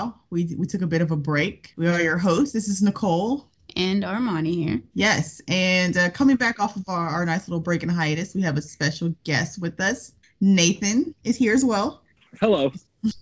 while. 0.00 0.20
We 0.30 0.54
we 0.56 0.66
took 0.66 0.82
a 0.82 0.86
bit 0.86 1.02
of 1.02 1.10
a 1.10 1.16
break. 1.16 1.72
We 1.76 1.88
are 1.88 2.00
your 2.00 2.18
hosts. 2.18 2.52
This 2.52 2.68
is 2.68 2.82
Nicole. 2.82 3.46
And 3.76 4.02
Armani 4.02 4.54
here. 4.54 4.80
Yes, 4.94 5.40
and 5.46 5.96
uh, 5.96 6.10
coming 6.10 6.36
back 6.36 6.58
off 6.58 6.74
of 6.74 6.88
our, 6.88 7.08
our 7.08 7.24
nice 7.24 7.46
little 7.46 7.60
break 7.60 7.84
and 7.84 7.92
hiatus, 7.92 8.34
we 8.34 8.42
have 8.42 8.56
a 8.56 8.62
special 8.62 9.14
guest 9.22 9.60
with 9.60 9.80
us. 9.80 10.12
Nathan 10.40 11.14
is 11.22 11.36
here 11.36 11.54
as 11.54 11.64
well. 11.64 12.02
Hello. 12.40 12.72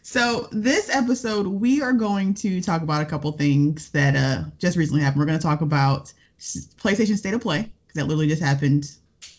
So 0.00 0.48
this 0.52 0.88
episode, 0.88 1.46
we 1.46 1.82
are 1.82 1.92
going 1.92 2.32
to 2.34 2.62
talk 2.62 2.80
about 2.80 3.02
a 3.02 3.04
couple 3.04 3.30
things 3.32 3.90
that 3.90 4.16
uh, 4.16 4.44
just 4.58 4.78
recently 4.78 5.02
happened. 5.02 5.20
We're 5.20 5.26
going 5.26 5.38
to 5.38 5.42
talk 5.42 5.60
about 5.60 6.14
PlayStation 6.40 7.18
State 7.18 7.34
of 7.34 7.42
Play 7.42 7.60
because 7.60 7.96
that 7.96 8.06
literally 8.06 8.26
just 8.26 8.40
happened 8.40 8.90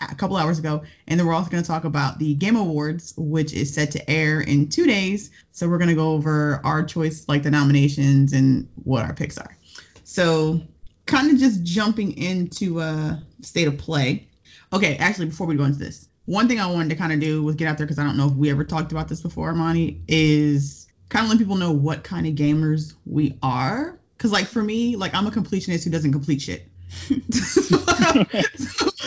a 0.01 0.15
couple 0.15 0.37
hours 0.37 0.59
ago, 0.59 0.83
and 1.07 1.19
then 1.19 1.27
we're 1.27 1.33
also 1.33 1.49
going 1.49 1.63
to 1.63 1.67
talk 1.67 1.83
about 1.83 2.19
the 2.19 2.33
Game 2.33 2.55
Awards, 2.55 3.13
which 3.17 3.53
is 3.53 3.73
set 3.73 3.91
to 3.91 4.09
air 4.09 4.41
in 4.41 4.69
two 4.69 4.85
days. 4.85 5.31
So 5.51 5.67
we're 5.67 5.77
going 5.77 5.89
to 5.89 5.95
go 5.95 6.13
over 6.13 6.61
our 6.63 6.83
choice, 6.83 7.25
like 7.27 7.43
the 7.43 7.51
nominations 7.51 8.33
and 8.33 8.67
what 8.83 9.05
our 9.05 9.13
picks 9.13 9.37
are. 9.37 9.55
So 10.03 10.61
kind 11.05 11.31
of 11.31 11.39
just 11.39 11.63
jumping 11.63 12.17
into 12.17 12.79
uh, 12.79 13.17
State 13.41 13.67
of 13.67 13.77
Play. 13.77 14.27
Okay, 14.71 14.97
actually, 14.97 15.25
before 15.25 15.47
we 15.47 15.55
go 15.55 15.63
into 15.63 15.79
this, 15.79 16.07
one 16.25 16.47
thing 16.47 16.59
I 16.59 16.67
wanted 16.67 16.89
to 16.89 16.95
kind 16.95 17.11
of 17.11 17.19
do 17.19 17.43
was 17.43 17.55
get 17.55 17.67
out 17.67 17.77
there 17.77 17.87
because 17.87 17.99
I 17.99 18.03
don't 18.03 18.15
know 18.15 18.27
if 18.27 18.33
we 18.33 18.51
ever 18.51 18.63
talked 18.63 18.91
about 18.91 19.07
this 19.07 19.21
before, 19.21 19.53
Monty, 19.53 20.01
is 20.07 20.87
kind 21.09 21.25
of 21.25 21.31
let 21.31 21.39
people 21.39 21.55
know 21.55 21.71
what 21.71 22.03
kind 22.03 22.27
of 22.27 22.35
gamers 22.35 22.93
we 23.05 23.37
are. 23.41 23.99
Because, 24.15 24.31
like, 24.31 24.45
for 24.45 24.61
me, 24.61 24.95
like, 24.95 25.15
I'm 25.15 25.25
a 25.27 25.31
completionist 25.31 25.85
who 25.85 25.89
doesn't 25.89 26.11
complete 26.11 26.41
shit. 26.41 26.67
so, 27.31 27.77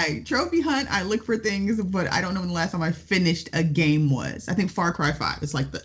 I, 0.00 0.22
trophy 0.24 0.60
hunt, 0.60 0.90
I 0.90 1.02
look 1.02 1.24
for 1.24 1.36
things, 1.36 1.82
but 1.82 2.12
I 2.12 2.20
don't 2.20 2.34
know 2.34 2.40
when 2.40 2.48
the 2.48 2.54
last 2.54 2.72
time 2.72 2.82
I 2.82 2.92
finished 2.92 3.50
a 3.52 3.62
game 3.62 4.10
was. 4.10 4.48
I 4.48 4.54
think 4.54 4.70
Far 4.70 4.92
Cry 4.92 5.12
5 5.12 5.42
is 5.42 5.54
like 5.54 5.70
the, 5.70 5.82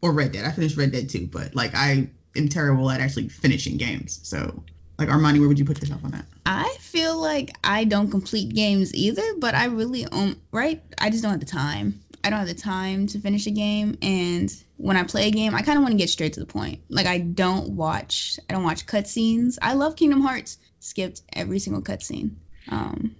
or 0.00 0.12
Red 0.12 0.32
Dead. 0.32 0.44
I 0.44 0.52
finished 0.52 0.76
Red 0.76 0.92
Dead 0.92 1.08
2, 1.08 1.28
but 1.28 1.54
like, 1.54 1.74
I 1.74 2.08
am 2.36 2.48
terrible 2.48 2.90
at 2.90 3.00
actually 3.00 3.28
finishing 3.28 3.76
games. 3.76 4.20
So, 4.22 4.62
like, 4.98 5.08
Armani, 5.08 5.38
where 5.38 5.48
would 5.48 5.58
you 5.58 5.64
put 5.64 5.80
yourself 5.80 6.04
on 6.04 6.12
that? 6.12 6.24
I 6.46 6.76
feel 6.80 7.16
like 7.18 7.50
I 7.62 7.84
don't 7.84 8.10
complete 8.10 8.54
games 8.54 8.94
either, 8.94 9.22
but 9.38 9.54
I 9.54 9.66
really 9.66 10.06
um 10.06 10.40
right. 10.50 10.82
I 10.98 11.10
just 11.10 11.22
don't 11.22 11.32
have 11.32 11.40
the 11.40 11.46
time. 11.46 12.00
I 12.24 12.30
don't 12.30 12.38
have 12.38 12.48
the 12.48 12.54
time 12.54 13.06
to 13.08 13.18
finish 13.18 13.46
a 13.46 13.50
game, 13.50 13.98
and 14.00 14.52
when 14.76 14.96
I 14.96 15.04
play 15.04 15.28
a 15.28 15.30
game, 15.30 15.54
I 15.54 15.62
kind 15.62 15.78
of 15.78 15.82
want 15.82 15.92
to 15.92 15.98
get 15.98 16.10
straight 16.10 16.34
to 16.34 16.40
the 16.40 16.46
point. 16.46 16.80
Like 16.88 17.06
I 17.06 17.18
don't 17.18 17.70
watch, 17.70 18.38
I 18.48 18.52
don't 18.52 18.64
watch 18.64 18.86
cutscenes. 18.86 19.58
I 19.62 19.74
love 19.74 19.96
Kingdom 19.96 20.20
Hearts. 20.20 20.58
Skipped 20.80 21.22
every 21.32 21.60
single 21.60 21.82
cutscene. 21.82 22.32
Um, 22.68 23.14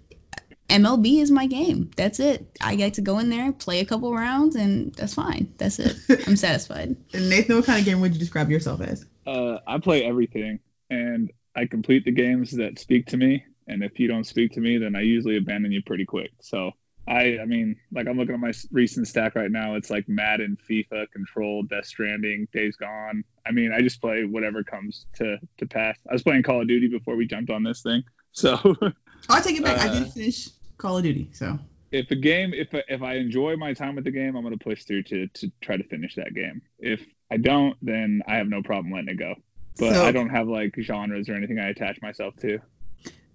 MLB 0.69 1.21
is 1.21 1.31
my 1.31 1.47
game. 1.47 1.91
That's 1.97 2.21
it. 2.21 2.59
I 2.61 2.77
get 2.77 2.95
to 2.95 3.01
go 3.03 3.19
in 3.19 3.29
there, 3.29 3.53
play 3.53 3.81
a 3.81 3.85
couple 3.85 4.15
rounds, 4.15 4.57
and 4.57 4.95
that's 4.95 5.15
fine. 5.15 5.53
That's 5.59 5.79
it. 5.79 5.97
I'm 6.27 6.37
satisfied. 6.37 6.97
And 7.13 7.29
Nathan, 7.29 7.57
what 7.57 7.67
kind 7.67 7.79
of 7.79 7.85
game 7.85 8.01
would 8.01 8.15
you 8.15 8.19
describe 8.19 8.51
yourself 8.51 8.81
as? 8.81 9.05
Uh, 9.27 9.59
I 9.67 9.79
play 9.79 10.05
everything, 10.05 10.61
and 10.89 11.31
I 11.55 11.67
complete 11.67 12.05
the 12.05 12.13
games 12.13 12.53
that 12.53 12.79
speak 12.79 13.07
to 13.09 13.17
me. 13.17 13.45
And 13.67 13.85
if 13.85 14.01
you 14.01 14.09
don't 14.09 14.25
speak 14.25 14.53
to 14.53 14.61
me, 14.61 14.79
then 14.79 14.97
I 14.97 15.03
usually 15.03 15.37
abandon 15.37 15.73
you 15.73 15.83
pretty 15.83 16.05
quick. 16.05 16.31
So 16.41 16.73
I, 17.07 17.39
I 17.41 17.47
mean, 17.47 17.77
like 17.93 18.07
I'm 18.07 18.17
looking 18.17 18.35
at 18.35 18.41
my 18.41 18.53
recent 18.71 19.09
stack 19.09 19.35
right 19.35 19.51
now. 19.51 19.75
It's 19.75 19.91
like 19.91 20.09
Madden, 20.09 20.57
FIFA, 20.69 21.11
Control, 21.11 21.63
Death 21.65 21.87
Stranding, 21.87 22.49
Days 22.53 22.77
Gone. 22.77 23.25
I 23.47 23.51
mean, 23.51 23.73
I 23.73 23.81
just 23.81 24.01
play 24.01 24.25
whatever 24.25 24.63
comes 24.63 25.07
to 25.17 25.39
to 25.59 25.67
pass. 25.67 25.99
I 26.09 26.13
was 26.13 26.23
playing 26.23 26.45
Call 26.45 26.61
of 26.61 26.69
Duty 26.69 26.89
before 26.89 27.17
we 27.17 27.27
jumped 27.27 27.51
on 27.51 27.63
this 27.63 27.83
thing. 27.83 28.05
So 28.33 28.57
I 29.29 29.41
take 29.41 29.57
it 29.57 29.65
back. 29.65 29.79
Uh, 29.79 29.91
I 29.91 29.99
did 29.99 30.13
finish 30.13 30.49
Call 30.79 30.99
of 30.99 31.03
Duty. 31.03 31.31
So 31.33 31.59
if 31.91 32.11
a 32.11 32.17
game, 32.17 32.53
if 32.55 32.69
if 32.73 33.03
I 33.03 33.17
enjoy 33.17 33.57
my 33.57 33.75
time 33.75 33.97
with 33.97 34.05
the 34.05 34.11
game, 34.11 34.37
I'm 34.37 34.43
gonna 34.43 34.57
push 34.57 34.85
through 34.85 35.05
to 35.05 35.29
to 35.29 35.53
try 35.61 35.77
to 35.77 35.85
finish 35.85 36.15
that 36.17 36.35
game. 36.35 36.63
If 36.79 37.01
I 37.31 37.37
don't, 37.37 37.77
then 37.83 38.23
I 38.27 38.37
have 38.37 38.49
no 38.49 38.63
problem 38.63 38.93
letting 38.93 39.11
it 39.11 39.19
go 39.19 39.35
but 39.79 39.95
so, 39.95 40.05
I 40.05 40.13
don't 40.13 40.29
have 40.29 40.49
like 40.49 40.75
genres 40.81 41.29
or 41.29 41.35
anything 41.35 41.59
I 41.59 41.69
attach 41.69 42.01
myself 42.03 42.37
to. 42.41 42.59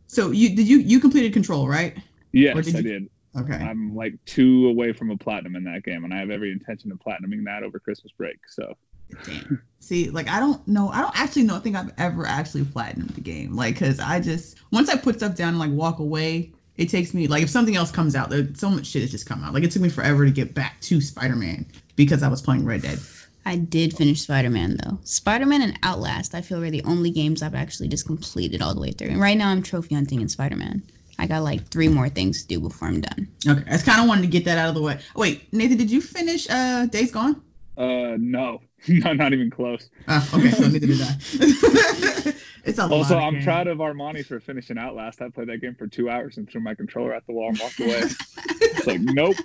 So 0.08 0.31
you 0.31 0.56
did 0.56 0.68
you 0.68 0.80
you 0.80 1.00
completed 1.00 1.34
Control, 1.34 1.68
right? 1.68 1.97
Yes, 2.31 2.66
did 2.66 2.76
I 2.76 2.81
did. 2.81 3.09
Okay. 3.36 3.56
I'm 3.56 3.96
like 3.96 4.14
two 4.26 4.68
away 4.68 4.94
from 4.94 5.12
a 5.12 5.18
platinum 5.18 5.56
in 5.56 5.64
that 5.66 5.84
game, 5.84 6.03
and 6.03 6.14
I 6.14 6.18
have 6.18 6.30
every 6.30 6.52
intention 6.52 6.92
of 6.92 7.00
platinuming 7.00 7.46
that 7.46 7.64
over 7.64 7.80
Christmas 7.80 8.12
break. 8.12 8.38
So. 8.47 8.76
Damn. 9.23 9.62
See, 9.79 10.09
like 10.09 10.28
I 10.28 10.40
don't 10.40 10.68
know, 10.68 10.90
I 10.90 11.01
don't 11.01 11.18
actually 11.18 11.44
know. 11.44 11.56
I 11.56 11.59
think 11.59 11.75
I've 11.75 11.94
ever 11.97 12.25
actually 12.25 12.63
platinumed 12.63 13.16
the 13.16 13.22
game, 13.22 13.56
like, 13.56 13.79
cause 13.79 14.00
I 14.00 14.19
just 14.19 14.57
once 14.72 14.90
I 14.90 14.97
put 14.97 15.16
stuff 15.16 15.35
down 15.35 15.50
and 15.50 15.59
like 15.59 15.72
walk 15.72 16.00
away, 16.00 16.51
it 16.75 16.90
takes 16.90 17.13
me 17.13 17.28
like 17.28 17.44
if 17.44 17.50
something 17.50 17.75
else 17.75 17.91
comes 17.91 18.16
out, 18.16 18.29
there 18.29 18.47
so 18.56 18.69
much 18.69 18.88
shit 18.88 19.01
has 19.01 19.12
just 19.12 19.25
come 19.25 19.44
out. 19.44 19.53
Like 19.53 19.63
it 19.63 19.72
took 19.72 19.81
me 19.81 19.90
forever 19.90 20.25
to 20.25 20.31
get 20.31 20.53
back 20.53 20.81
to 20.81 21.00
Spider-Man 21.00 21.67
because 21.96 22.22
I 22.22 22.28
was 22.28 22.41
playing 22.41 22.66
Red 22.66 22.81
Dead. 22.81 23.00
I 23.46 23.56
did 23.56 23.96
finish 23.96 24.23
Spider 24.23 24.50
Man 24.50 24.75
though. 24.75 25.00
Spider 25.06 25.46
Man 25.46 25.62
and 25.62 25.79
Outlast, 25.81 26.35
I 26.35 26.41
feel, 26.41 26.62
are 26.62 26.69
the 26.69 26.84
only 26.84 27.12
games 27.12 27.41
I've 27.41 27.56
actually 27.56 27.88
just 27.88 28.06
completed 28.06 28.62
all 28.62 28.73
the 28.73 28.81
way 28.81 28.91
through. 28.91 29.07
And 29.07 29.22
right 29.22 29.38
now 29.38 29.50
I'm 29.50 29.63
trophy 29.63 29.96
hunting 29.96 30.19
in 30.19 30.28
Spider 30.28 30.57
Man. 30.57 30.84
I 31.17 31.28
got 31.28 31.44
like 31.44 31.69
three 31.69 31.88
more 31.88 32.09
things 32.09 32.41
to 32.41 32.47
do 32.50 32.59
before 32.59 32.90
I'm 32.90 33.00
done. 33.00 33.29
Okay, 33.47 33.63
I 33.66 33.72
just 33.72 33.85
kind 33.85 34.01
of 34.01 34.09
wanted 34.09 34.23
to 34.23 34.28
get 34.28 34.46
that 34.46 34.57
out 34.57 34.67
of 34.67 34.75
the 34.75 34.81
way. 34.81 35.00
Wait, 35.16 35.51
Nathan, 35.53 35.78
did 35.78 35.90
you 35.90 36.01
finish 36.01 36.47
uh, 36.50 36.88
Days 36.88 37.12
Gone? 37.12 37.41
Uh, 37.78 38.16
no, 38.18 38.60
no, 38.88 39.14
not 39.14 39.34
even 39.34 39.52
close. 39.52 39.90
Oh, 40.08 40.30
okay, 40.36 40.50
so 40.50 40.68
neither 40.68 40.88
did 40.88 41.02
I. 41.02 41.06
it's 42.64 42.80
a 42.80 42.90
also, 42.90 43.18
I'm 43.18 43.36
game. 43.36 43.44
proud 43.44 43.68
of 43.68 43.78
Armani 43.78 44.26
for 44.26 44.40
finishing 44.40 44.80
Outlast. 44.80 45.22
I 45.22 45.30
played 45.30 45.50
that 45.50 45.62
game 45.62 45.76
for 45.76 45.88
two 45.88 46.10
hours 46.10 46.38
and 46.38 46.50
threw 46.50 46.60
my 46.60 46.74
controller 46.74 47.14
at 47.14 47.28
the 47.28 47.34
wall 47.34 47.50
and 47.50 47.60
walked 47.60 47.80
away. 47.80 48.02
it's 48.02 48.88
like, 48.88 49.00
nope, 49.02 49.38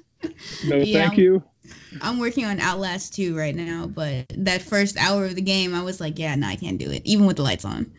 no, 0.64 0.76
yeah, 0.76 1.08
thank 1.08 1.18
you. 1.18 1.42
I'm 2.00 2.18
working 2.18 2.46
on 2.46 2.58
Outlast 2.58 3.14
2 3.14 3.36
right 3.36 3.54
now, 3.54 3.86
but 3.86 4.32
that 4.38 4.62
first 4.62 4.96
hour 4.96 5.26
of 5.26 5.34
the 5.34 5.42
game, 5.42 5.74
I 5.74 5.82
was 5.82 6.00
like, 6.00 6.18
yeah, 6.18 6.34
no, 6.34 6.46
I 6.46 6.56
can't 6.56 6.78
do 6.78 6.90
it, 6.90 7.02
even 7.04 7.26
with 7.26 7.36
the 7.36 7.42
lights 7.42 7.66
on. 7.66 7.92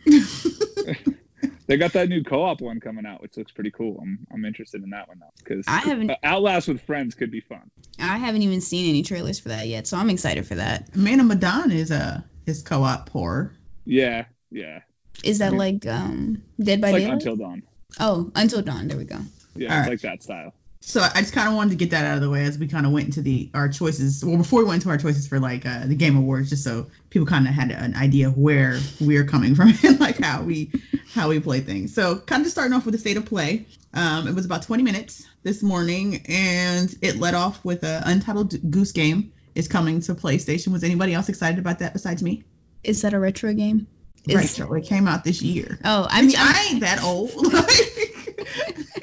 They 1.66 1.76
got 1.76 1.92
that 1.94 2.08
new 2.08 2.22
co-op 2.22 2.60
one 2.60 2.80
coming 2.80 3.06
out, 3.06 3.22
which 3.22 3.36
looks 3.36 3.52
pretty 3.52 3.70
cool. 3.70 3.98
I'm 4.00 4.26
I'm 4.32 4.44
interested 4.44 4.82
in 4.82 4.90
that 4.90 5.08
one 5.08 5.18
now 5.18 5.30
because 5.38 5.66
I 5.68 5.78
haven't 5.78 6.12
Outlast 6.22 6.68
with 6.68 6.82
friends 6.82 7.14
could 7.14 7.30
be 7.30 7.40
fun. 7.40 7.70
I 7.98 8.18
haven't 8.18 8.42
even 8.42 8.60
seen 8.60 8.88
any 8.90 9.02
trailers 9.02 9.38
for 9.40 9.48
that 9.50 9.66
yet, 9.66 9.86
so 9.86 9.96
I'm 9.96 10.10
excited 10.10 10.46
for 10.46 10.56
that. 10.56 10.94
Man 10.94 11.20
of 11.20 11.26
Medan 11.26 11.70
is 11.70 11.90
a 11.90 12.24
is 12.46 12.62
co-op 12.62 13.08
horror. 13.08 13.54
Yeah, 13.84 14.26
yeah. 14.50 14.80
Is 15.22 15.38
that 15.38 15.52
like 15.52 15.86
um 15.86 16.42
Dead 16.60 16.80
by 16.80 16.90
it's 16.90 16.98
Daylight? 16.98 17.02
Like 17.02 17.12
Until 17.12 17.36
Dawn. 17.36 17.62
Oh, 18.00 18.30
Until 18.34 18.62
Dawn. 18.62 18.88
There 18.88 18.98
we 18.98 19.04
go. 19.04 19.18
Yeah, 19.54 19.80
it's 19.80 19.88
like 19.88 20.00
that 20.00 20.22
style 20.22 20.52
so 20.86 21.00
I 21.00 21.20
just 21.20 21.32
kind 21.32 21.48
of 21.48 21.54
wanted 21.54 21.70
to 21.70 21.76
get 21.76 21.90
that 21.90 22.04
out 22.04 22.16
of 22.16 22.20
the 22.20 22.28
way 22.28 22.44
as 22.44 22.58
we 22.58 22.68
kind 22.68 22.84
of 22.84 22.92
went 22.92 23.06
into 23.06 23.22
the 23.22 23.50
our 23.54 23.70
choices. 23.70 24.22
Well, 24.22 24.36
before 24.36 24.60
we 24.60 24.66
went 24.66 24.82
into 24.82 24.90
our 24.90 24.98
choices 24.98 25.26
for 25.26 25.40
like 25.40 25.64
uh, 25.64 25.86
the 25.86 25.96
Game 25.96 26.14
Awards, 26.14 26.50
just 26.50 26.62
so 26.62 26.88
people 27.08 27.26
kind 27.26 27.48
of 27.48 27.54
had 27.54 27.70
an 27.70 27.96
idea 27.96 28.28
of 28.28 28.36
where 28.36 28.78
we're 29.00 29.24
coming 29.24 29.54
from 29.56 29.72
and 29.82 29.98
like 29.98 30.18
how 30.18 30.42
we 30.42 30.70
how 31.12 31.30
we 31.30 31.40
play 31.40 31.60
things. 31.60 31.94
So 31.94 32.16
kind 32.16 32.44
of 32.44 32.52
starting 32.52 32.74
off 32.74 32.84
with 32.84 32.92
the 32.92 32.98
state 32.98 33.16
of 33.16 33.24
play. 33.24 33.66
Um, 33.94 34.28
it 34.28 34.34
was 34.34 34.44
about 34.44 34.62
20 34.62 34.82
minutes 34.82 35.26
this 35.42 35.62
morning, 35.62 36.26
and 36.28 36.94
it 37.00 37.16
led 37.16 37.34
off 37.34 37.64
with 37.64 37.82
a 37.82 38.02
Untitled 38.04 38.70
Goose 38.70 38.92
Game 38.92 39.32
is 39.54 39.68
coming 39.68 40.00
to 40.02 40.14
PlayStation. 40.14 40.68
Was 40.68 40.84
anybody 40.84 41.14
else 41.14 41.30
excited 41.30 41.58
about 41.58 41.78
that 41.78 41.94
besides 41.94 42.22
me? 42.22 42.44
Is 42.82 43.02
that 43.02 43.14
a 43.14 43.18
retro 43.18 43.54
game? 43.54 43.86
Is... 44.28 44.58
Retro. 44.58 44.74
It 44.74 44.84
came 44.84 45.08
out 45.08 45.24
this 45.24 45.40
year. 45.40 45.78
Oh, 45.84 46.06
I 46.10 46.22
mean, 46.22 46.36
I 46.36 46.68
ain't 46.70 46.80
that 46.80 47.02
old. 47.02 47.30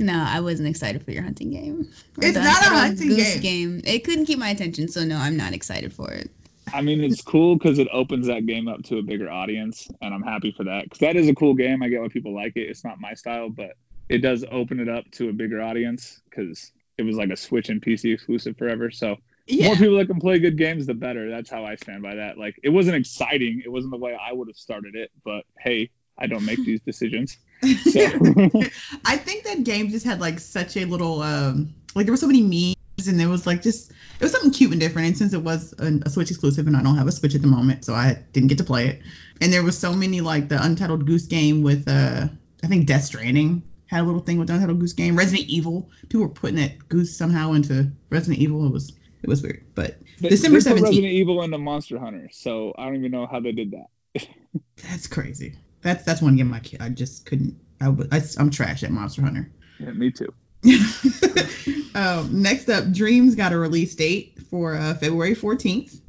No, 0.00 0.24
I 0.26 0.40
wasn't 0.40 0.68
excited 0.68 1.04
for 1.04 1.10
your 1.10 1.22
hunting 1.22 1.50
game. 1.50 1.92
It's 2.22 2.36
not 2.36 2.62
a 2.62 2.70
hunting 2.70 3.08
goose 3.08 3.36
game. 3.36 3.80
game. 3.80 3.82
It 3.84 4.02
couldn't 4.04 4.24
keep 4.24 4.38
my 4.38 4.48
attention, 4.48 4.88
so 4.88 5.04
no, 5.04 5.16
I'm 5.18 5.36
not 5.36 5.52
excited 5.52 5.92
for 5.92 6.10
it. 6.10 6.30
I 6.72 6.80
mean, 6.80 7.04
it's 7.04 7.20
cool 7.20 7.56
because 7.56 7.78
it 7.78 7.88
opens 7.92 8.28
that 8.28 8.46
game 8.46 8.66
up 8.66 8.82
to 8.84 8.96
a 8.96 9.02
bigger 9.02 9.30
audience, 9.30 9.88
and 10.00 10.14
I'm 10.14 10.22
happy 10.22 10.52
for 10.52 10.64
that. 10.64 10.84
Because 10.84 11.00
that 11.00 11.16
is 11.16 11.28
a 11.28 11.34
cool 11.34 11.52
game. 11.52 11.82
I 11.82 11.88
get 11.88 12.00
why 12.00 12.08
people 12.08 12.34
like 12.34 12.56
it. 12.56 12.62
It's 12.62 12.82
not 12.82 12.98
my 12.98 13.12
style, 13.12 13.50
but 13.50 13.72
it 14.08 14.18
does 14.18 14.42
open 14.50 14.80
it 14.80 14.88
up 14.88 15.04
to 15.12 15.28
a 15.28 15.32
bigger 15.34 15.60
audience 15.60 16.18
because 16.30 16.72
it 16.96 17.02
was 17.02 17.16
like 17.16 17.28
a 17.28 17.36
Switch 17.36 17.68
and 17.68 17.82
PC 17.82 18.14
exclusive 18.14 18.56
forever. 18.56 18.90
So 18.90 19.16
yeah. 19.46 19.66
more 19.66 19.76
people 19.76 19.98
that 19.98 20.06
can 20.06 20.18
play 20.20 20.38
good 20.38 20.56
games, 20.56 20.86
the 20.86 20.94
better. 20.94 21.28
That's 21.28 21.50
how 21.50 21.66
I 21.66 21.74
stand 21.74 22.02
by 22.02 22.14
that. 22.14 22.38
Like, 22.38 22.58
it 22.62 22.70
wasn't 22.70 22.96
exciting. 22.96 23.60
It 23.62 23.68
wasn't 23.70 23.90
the 23.90 23.98
way 23.98 24.16
I 24.18 24.32
would 24.32 24.48
have 24.48 24.56
started 24.56 24.94
it, 24.94 25.10
but 25.24 25.44
hey, 25.58 25.90
I 26.16 26.26
don't 26.26 26.46
make 26.46 26.64
these 26.64 26.80
decisions. 26.80 27.36
So. 27.62 28.00
I 29.04 29.16
think 29.16 29.44
that 29.44 29.64
game 29.64 29.90
just 29.90 30.06
had 30.06 30.20
like 30.20 30.40
such 30.40 30.76
a 30.76 30.84
little 30.84 31.22
um 31.22 31.74
like 31.94 32.06
there 32.06 32.12
were 32.12 32.18
so 32.18 32.26
many 32.26 32.42
memes 32.42 33.08
and 33.08 33.18
there 33.18 33.28
was 33.28 33.46
like 33.46 33.62
just 33.62 33.90
it 33.90 34.22
was 34.22 34.32
something 34.32 34.50
cute 34.50 34.72
and 34.72 34.80
different. 34.80 35.08
And 35.08 35.16
since 35.16 35.32
it 35.32 35.42
was 35.42 35.74
a, 35.78 36.00
a, 36.04 36.10
Switch 36.10 36.30
exclusive 36.30 36.66
and 36.66 36.76
I 36.76 36.82
don't 36.82 36.96
have 36.96 37.06
a 37.06 37.12
Switch 37.12 37.34
at 37.34 37.42
the 37.42 37.48
moment 37.48 37.84
so 37.84 37.94
I 37.94 38.22
didn't 38.32 38.48
get 38.48 38.58
to 38.58 38.64
play 38.64 38.88
it. 38.88 39.02
And 39.40 39.52
there 39.52 39.62
was 39.62 39.78
so 39.78 39.92
many 39.92 40.20
like 40.20 40.48
the 40.48 40.62
Untitled 40.62 41.06
Goose 41.06 41.26
Game 41.26 41.62
with 41.62 41.88
uh 41.88 42.28
I 42.62 42.66
think 42.66 42.86
Death 42.86 43.04
Stranding 43.04 43.62
had 43.86 44.02
a 44.02 44.04
little 44.04 44.20
thing 44.20 44.38
with 44.38 44.48
the 44.48 44.54
Untitled 44.54 44.78
Goose 44.78 44.92
Game. 44.92 45.16
Resident 45.16 45.48
Evil. 45.48 45.90
People 46.02 46.22
were 46.22 46.28
putting 46.28 46.56
that 46.56 46.88
goose 46.88 47.16
somehow 47.16 47.52
into 47.52 47.90
Resident 48.08 48.40
Evil. 48.40 48.66
It 48.66 48.72
was 48.72 48.92
it 49.22 49.28
was 49.28 49.42
weird. 49.42 49.64
But 49.74 49.98
they, 50.20 50.28
December 50.30 50.60
seventeenth. 50.60 50.90
Resident 50.90 51.12
Evil 51.12 51.42
into 51.42 51.58
Monster 51.58 51.98
Hunter 51.98 52.28
so 52.32 52.74
I 52.78 52.86
don't 52.86 52.96
even 52.96 53.10
know 53.10 53.26
how 53.26 53.40
they 53.40 53.52
did 53.52 53.72
that. 53.72 54.26
That's 54.76 55.06
crazy 55.06 55.56
that's 55.82 56.04
that's 56.04 56.22
one 56.22 56.36
game 56.36 56.52
I 56.52 56.60
I 56.80 56.88
just 56.88 57.26
couldn't. 57.26 57.58
I, 57.80 57.88
I 58.12 58.22
am 58.38 58.50
trash 58.50 58.82
at 58.82 58.90
Monster 58.90 59.22
Hunter. 59.22 59.50
Yeah, 59.78 59.92
me 59.92 60.10
too. 60.10 60.32
um, 61.94 62.42
next 62.42 62.68
up, 62.68 62.92
Dreams 62.92 63.34
got 63.34 63.52
a 63.52 63.58
release 63.58 63.94
date 63.94 64.38
for 64.50 64.74
uh, 64.76 64.94
February 64.94 65.34
14th. 65.34 66.00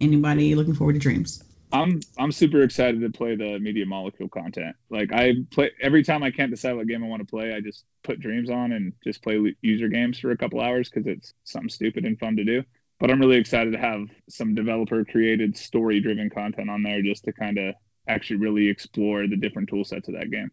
Anybody 0.00 0.56
looking 0.56 0.74
forward 0.74 0.94
to 0.94 0.98
Dreams? 0.98 1.42
I'm 1.72 2.00
I'm 2.18 2.30
super 2.30 2.62
excited 2.62 3.00
to 3.00 3.10
play 3.10 3.34
the 3.34 3.58
media 3.58 3.84
molecule 3.84 4.28
content. 4.28 4.76
Like 4.90 5.12
I 5.12 5.34
play 5.50 5.72
every 5.80 6.04
time 6.04 6.22
I 6.22 6.30
can't 6.30 6.50
decide 6.50 6.74
what 6.74 6.86
game 6.86 7.02
I 7.02 7.08
want 7.08 7.20
to 7.20 7.26
play, 7.26 7.52
I 7.52 7.60
just 7.60 7.84
put 8.04 8.20
Dreams 8.20 8.48
on 8.48 8.72
and 8.72 8.92
just 9.02 9.22
play 9.22 9.54
user 9.60 9.88
games 9.88 10.18
for 10.20 10.30
a 10.30 10.36
couple 10.36 10.60
hours 10.60 10.88
because 10.88 11.06
it's 11.06 11.34
something 11.42 11.68
stupid 11.68 12.04
and 12.04 12.18
fun 12.18 12.36
to 12.36 12.44
do. 12.44 12.62
But 13.00 13.10
I'm 13.10 13.18
really 13.18 13.38
excited 13.38 13.72
to 13.72 13.78
have 13.78 14.06
some 14.28 14.54
developer 14.54 15.04
created 15.04 15.56
story 15.56 16.00
driven 16.00 16.30
content 16.30 16.70
on 16.70 16.84
there 16.84 17.02
just 17.02 17.24
to 17.24 17.32
kind 17.32 17.58
of 17.58 17.74
actually 18.06 18.36
really 18.36 18.68
explore 18.68 19.26
the 19.26 19.36
different 19.36 19.68
tool 19.68 19.84
sets 19.84 20.08
of 20.08 20.14
that 20.14 20.30
game. 20.30 20.50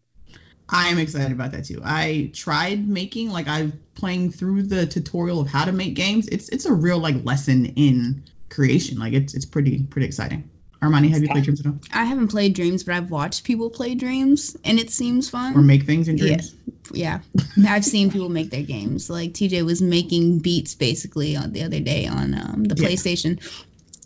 I 0.68 0.88
am 0.88 0.98
excited 0.98 1.32
about 1.32 1.52
that 1.52 1.66
too. 1.66 1.82
I 1.84 2.30
tried 2.32 2.88
making 2.88 3.30
like 3.30 3.46
I'm 3.46 3.78
playing 3.94 4.30
through 4.30 4.62
the 4.64 4.86
tutorial 4.86 5.40
of 5.40 5.48
how 5.48 5.66
to 5.66 5.72
make 5.72 5.94
games. 5.94 6.28
It's 6.28 6.48
it's 6.48 6.64
a 6.64 6.72
real 6.72 6.98
like 6.98 7.24
lesson 7.24 7.66
in 7.66 8.24
creation. 8.48 8.98
Like 8.98 9.12
it's 9.12 9.34
it's 9.34 9.44
pretty 9.44 9.82
pretty 9.82 10.06
exciting. 10.06 10.48
Armani, 10.82 11.10
have 11.10 11.22
you 11.22 11.28
played 11.28 11.44
Dreams 11.44 11.60
at 11.60 11.66
all? 11.66 11.78
I 11.92 12.04
haven't 12.04 12.28
played 12.28 12.54
Dreams, 12.54 12.82
but 12.82 12.96
I've 12.96 13.08
watched 13.08 13.44
people 13.44 13.70
play 13.70 13.94
Dreams, 13.94 14.56
and 14.64 14.80
it 14.80 14.90
seems 14.90 15.30
fun. 15.30 15.56
Or 15.56 15.62
make 15.62 15.84
things 15.84 16.08
in 16.08 16.16
Dreams? 16.16 16.54
Yeah, 16.90 17.20
yeah. 17.56 17.68
I've 17.68 17.84
seen 17.84 18.10
people 18.10 18.28
make 18.28 18.50
their 18.50 18.64
games. 18.64 19.08
Like 19.08 19.32
TJ 19.32 19.64
was 19.64 19.80
making 19.80 20.40
beats 20.40 20.74
basically 20.74 21.36
on 21.36 21.52
the 21.52 21.62
other 21.62 21.78
day 21.78 22.08
on 22.08 22.34
um, 22.34 22.64
the 22.64 22.74
PlayStation. 22.74 23.40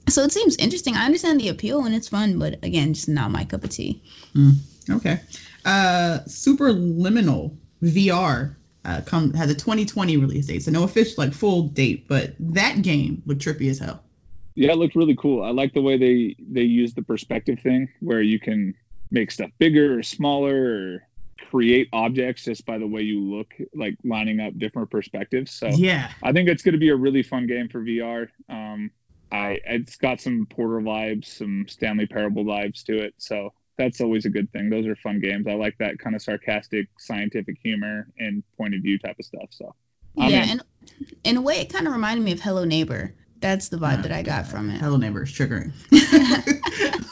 Yeah. 0.06 0.12
So 0.12 0.23
it 0.23 0.32
seems 0.32 0.56
interesting. 0.56 0.94
I 0.94 1.05
understand 1.05 1.41
the 1.41 1.49
appeal 1.49 1.85
and 1.85 1.94
it's 1.94 2.08
fun, 2.08 2.38
but 2.38 2.64
again, 2.64 2.94
just 2.94 3.08
not 3.08 3.31
my 3.31 3.44
cup 3.44 3.64
of 3.64 3.70
tea. 3.70 4.03
Mm, 4.35 4.56
okay. 4.91 5.20
Uh, 5.64 6.20
Superliminal 6.26 7.56
VR 7.82 8.55
uh, 8.87 9.00
come 9.05 9.32
had 9.35 9.50
a 9.50 9.55
2020 9.55 10.17
release 10.17 10.47
date, 10.47 10.62
so 10.62 10.70
no 10.70 10.85
official 10.85 11.25
like 11.25 11.32
full 11.32 11.64
date, 11.64 12.06
but 12.06 12.35
that 12.38 12.82
game 12.82 13.23
looked 13.26 13.43
trippy 13.43 13.69
as 13.69 13.81
hell. 13.81 14.03
Yeah, 14.55 14.73
it 14.73 14.79
looked 14.79 14.94
really 14.94 15.17
cool. 15.17 15.43
I 15.43 15.50
like 15.50 15.75
the 15.75 15.82
way 15.82 15.99
they 15.99 16.37
they 16.38 16.62
use 16.62 16.94
the 16.94 17.03
perspective 17.03 17.58
thing, 17.61 17.88
where 18.00 18.23
you 18.23 18.38
can 18.38 18.75
make 19.11 19.31
stuff 19.32 19.50
bigger 19.58 19.99
or 19.99 20.03
smaller, 20.05 20.55
or 20.55 21.08
create 21.50 21.88
objects 21.93 22.44
just 22.44 22.64
by 22.64 22.79
the 22.79 22.87
way 22.87 23.03
you 23.03 23.20
look, 23.20 23.53
like 23.75 23.97
lining 24.05 24.41
up 24.41 24.56
different 24.56 24.88
perspectives. 24.91 25.50
So 25.50 25.67
yeah, 25.67 26.11
I 26.23 26.32
think 26.32 26.49
it's 26.49 26.62
going 26.62 26.75
to 26.75 26.79
be 26.79 26.91
a 26.91 26.97
really 26.97 27.25
fun 27.25 27.49
game 27.49 27.69
for 27.69 27.81
VR. 27.81 28.29
Um, 28.49 28.93
I 29.36 29.60
it's 29.64 29.96
got 29.96 30.20
some 30.20 30.46
Portal 30.46 30.80
vibes, 30.80 31.26
some 31.26 31.66
Stanley 31.68 32.06
Parable 32.06 32.44
vibes 32.44 32.84
to 32.84 32.98
it. 32.98 33.14
So 33.18 33.52
that's 33.76 34.00
always 34.00 34.24
a 34.24 34.30
good 34.30 34.50
thing. 34.52 34.70
Those 34.70 34.86
are 34.86 34.96
fun 34.96 35.20
games. 35.20 35.46
I 35.46 35.54
like 35.54 35.76
that 35.78 35.98
kind 35.98 36.16
of 36.16 36.22
sarcastic, 36.22 36.88
scientific 36.98 37.56
humor 37.62 38.08
and 38.18 38.42
point 38.56 38.74
of 38.74 38.82
view 38.82 38.98
type 38.98 39.16
of 39.18 39.24
stuff. 39.24 39.48
So 39.50 39.74
yeah, 40.16 40.44
in. 40.44 40.50
and 40.50 40.62
in 41.24 41.36
a 41.36 41.42
way, 41.42 41.60
it 41.60 41.72
kind 41.72 41.86
of 41.86 41.92
reminded 41.92 42.24
me 42.24 42.32
of 42.32 42.40
Hello 42.40 42.64
Neighbor. 42.64 43.14
That's 43.38 43.68
the 43.68 43.76
vibe 43.76 44.02
that 44.04 44.12
I 44.12 44.22
got 44.22 44.46
from 44.46 44.70
it. 44.70 44.80
Hello 44.80 44.96
Neighbor 44.96 45.22
is 45.22 45.30
triggering. 45.30 45.72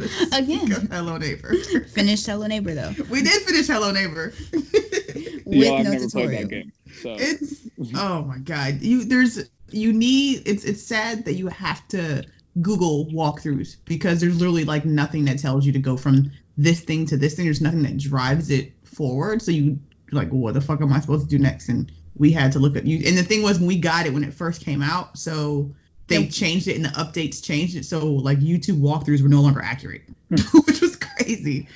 Oh 0.00 0.38
Again. 0.38 0.88
Hello 0.90 1.16
Neighbor. 1.16 1.54
Finished 1.54 2.26
Hello 2.26 2.46
Neighbor 2.46 2.74
though. 2.74 2.94
We 3.10 3.22
did 3.22 3.42
finish 3.42 3.66
Hello 3.66 3.90
Neighbor. 3.90 4.32
With 4.52 5.46
Yo, 5.46 5.74
I've 5.74 5.84
no 5.84 5.92
never 5.92 6.04
tutorial. 6.04 6.28
played 6.30 6.44
that 6.44 6.48
game. 6.48 6.72
So. 7.02 7.16
It's 7.18 7.68
oh 7.96 8.22
my 8.22 8.38
god. 8.38 8.80
You 8.80 9.04
there's 9.04 9.50
you 9.70 9.92
need 9.92 10.42
it's 10.46 10.64
it's 10.64 10.82
sad 10.82 11.24
that 11.26 11.34
you 11.34 11.48
have 11.48 11.86
to 11.88 12.24
Google 12.60 13.06
walkthroughs 13.06 13.76
because 13.84 14.20
there's 14.20 14.38
literally 14.38 14.64
like 14.64 14.84
nothing 14.84 15.26
that 15.26 15.38
tells 15.38 15.64
you 15.64 15.72
to 15.72 15.78
go 15.78 15.96
from 15.96 16.30
this 16.56 16.80
thing 16.80 17.06
to 17.06 17.16
this 17.16 17.34
thing. 17.34 17.44
There's 17.44 17.60
nothing 17.60 17.82
that 17.82 17.98
drives 17.98 18.50
it 18.50 18.72
forward. 18.84 19.42
So 19.42 19.52
you 19.52 19.78
like, 20.10 20.30
what 20.30 20.54
the 20.54 20.60
fuck 20.60 20.80
am 20.80 20.92
I 20.92 21.00
supposed 21.00 21.28
to 21.28 21.36
do 21.36 21.42
next? 21.42 21.68
And 21.68 21.90
we 22.16 22.32
had 22.32 22.52
to 22.52 22.58
look 22.58 22.76
at 22.76 22.86
you. 22.86 23.06
And 23.06 23.16
the 23.16 23.22
thing 23.22 23.42
was, 23.42 23.58
when 23.58 23.68
we 23.68 23.78
got 23.78 24.06
it 24.06 24.12
when 24.12 24.24
it 24.24 24.34
first 24.34 24.64
came 24.64 24.82
out, 24.82 25.18
so 25.18 25.74
they 26.08 26.20
yep. 26.20 26.30
changed 26.30 26.68
it 26.68 26.76
and 26.76 26.84
the 26.84 26.90
updates 26.90 27.42
changed 27.42 27.76
it. 27.76 27.84
So 27.84 28.06
like 28.06 28.38
YouTube 28.38 28.80
walkthroughs 28.80 29.22
were 29.22 29.28
no 29.28 29.40
longer 29.40 29.62
accurate, 29.62 30.02
hmm. 30.28 30.58
which 30.66 30.80
was 30.80 30.96
crazy. 30.96 31.68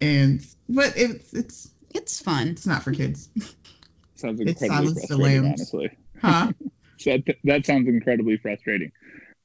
And 0.00 0.46
but 0.68 0.94
it's 0.96 1.32
it's 1.32 1.70
it's 1.94 2.20
fun. 2.20 2.48
It's 2.48 2.66
not 2.66 2.82
for 2.82 2.92
kids. 2.92 3.28
sounds 4.16 4.40
incredibly 4.40 4.94
frustrating, 4.94 5.46
honestly. 5.46 5.90
Huh? 6.20 6.52
that, 7.04 7.22
that 7.44 7.66
sounds 7.66 7.88
incredibly 7.88 8.36
frustrating. 8.36 8.92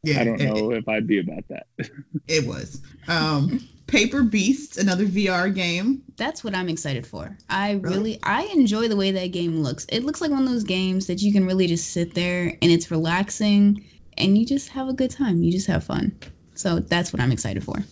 Yeah, 0.04 0.22
I 0.22 0.24
don't 0.24 0.42
know 0.42 0.72
it, 0.72 0.80
if 0.80 0.88
I'd 0.88 1.08
be 1.08 1.20
about 1.20 1.44
that. 1.50 1.68
it 2.28 2.48
was. 2.48 2.82
Um, 3.08 3.68
Paper 3.86 4.24
Beast, 4.24 4.78
another 4.78 5.06
VR 5.06 5.54
game. 5.54 6.02
That's 6.16 6.44
what 6.44 6.56
I'm 6.56 6.70
excited 6.70 7.06
for. 7.06 7.38
I 7.50 7.74
really? 7.74 7.96
really, 7.96 8.20
I 8.24 8.44
enjoy 8.54 8.88
the 8.88 8.96
way 8.96 9.12
that 9.12 9.28
game 9.28 9.62
looks. 9.62 9.86
It 9.90 10.04
looks 10.04 10.22
like 10.22 10.32
one 10.32 10.44
of 10.44 10.50
those 10.50 10.64
games 10.64 11.08
that 11.08 11.22
you 11.22 11.34
can 11.34 11.46
really 11.46 11.68
just 11.68 11.92
sit 11.92 12.16
there 12.16 12.46
and 12.46 12.72
it's 12.72 12.90
relaxing 12.90 13.86
and 14.18 14.38
you 14.38 14.46
just 14.46 14.70
have 14.70 14.88
a 14.88 14.94
good 14.94 15.12
time. 15.12 15.44
You 15.44 15.52
just 15.52 15.68
have 15.68 15.84
fun. 15.84 16.18
So 16.56 16.80
that's 16.80 17.12
what 17.12 17.22
I'm 17.22 17.32
excited 17.32 17.64
for. 17.64 17.84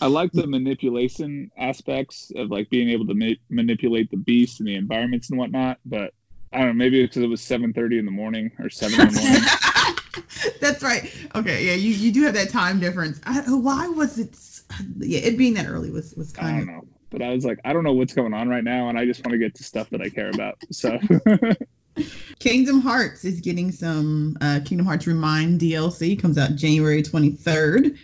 I 0.00 0.06
like 0.06 0.32
the 0.32 0.46
manipulation 0.46 1.50
aspects 1.58 2.32
of 2.34 2.50
like 2.50 2.70
being 2.70 2.90
able 2.90 3.06
to 3.06 3.14
ma- 3.14 3.34
manipulate 3.48 4.10
the 4.10 4.16
beast 4.16 4.60
and 4.60 4.68
the 4.68 4.74
environments 4.74 5.30
and 5.30 5.38
whatnot, 5.38 5.78
but 5.84 6.12
I 6.52 6.58
don't 6.58 6.68
know, 6.68 6.72
maybe 6.74 7.02
because 7.02 7.22
it 7.22 7.28
was 7.28 7.40
7:30 7.40 7.98
in 7.98 8.04
the 8.04 8.10
morning 8.10 8.50
or 8.58 8.70
7 8.70 9.00
in 9.00 9.14
the 9.14 9.20
morning. 9.20 9.42
That's 10.60 10.82
right. 10.82 11.12
Okay, 11.34 11.66
yeah, 11.66 11.74
you, 11.74 11.90
you 11.90 12.12
do 12.12 12.22
have 12.24 12.34
that 12.34 12.50
time 12.50 12.80
difference. 12.80 13.20
I, 13.24 13.40
why 13.40 13.88
was 13.88 14.18
it? 14.18 14.36
Yeah, 14.98 15.20
it 15.20 15.38
being 15.38 15.54
that 15.54 15.66
early 15.68 15.90
was 15.90 16.14
was 16.16 16.32
kind 16.32 16.48
of 16.48 16.54
I 16.54 16.58
don't 16.58 16.66
know, 16.66 16.88
but 17.10 17.22
I 17.22 17.30
was 17.30 17.44
like, 17.44 17.60
I 17.64 17.72
don't 17.72 17.84
know 17.84 17.92
what's 17.92 18.14
going 18.14 18.34
on 18.34 18.48
right 18.48 18.64
now, 18.64 18.88
and 18.88 18.98
I 18.98 19.04
just 19.04 19.24
want 19.24 19.32
to 19.32 19.38
get 19.38 19.54
to 19.56 19.64
stuff 19.64 19.90
that 19.90 20.00
I 20.00 20.08
care 20.08 20.30
about. 20.30 20.56
So. 20.70 20.98
Kingdom 22.38 22.80
Hearts 22.80 23.24
is 23.24 23.40
getting 23.40 23.72
some 23.72 24.38
uh, 24.40 24.60
Kingdom 24.64 24.86
Hearts 24.86 25.06
Remind 25.06 25.60
DLC. 25.60 26.20
Comes 26.20 26.38
out 26.38 26.54
January 26.54 27.02
23rd. 27.02 27.98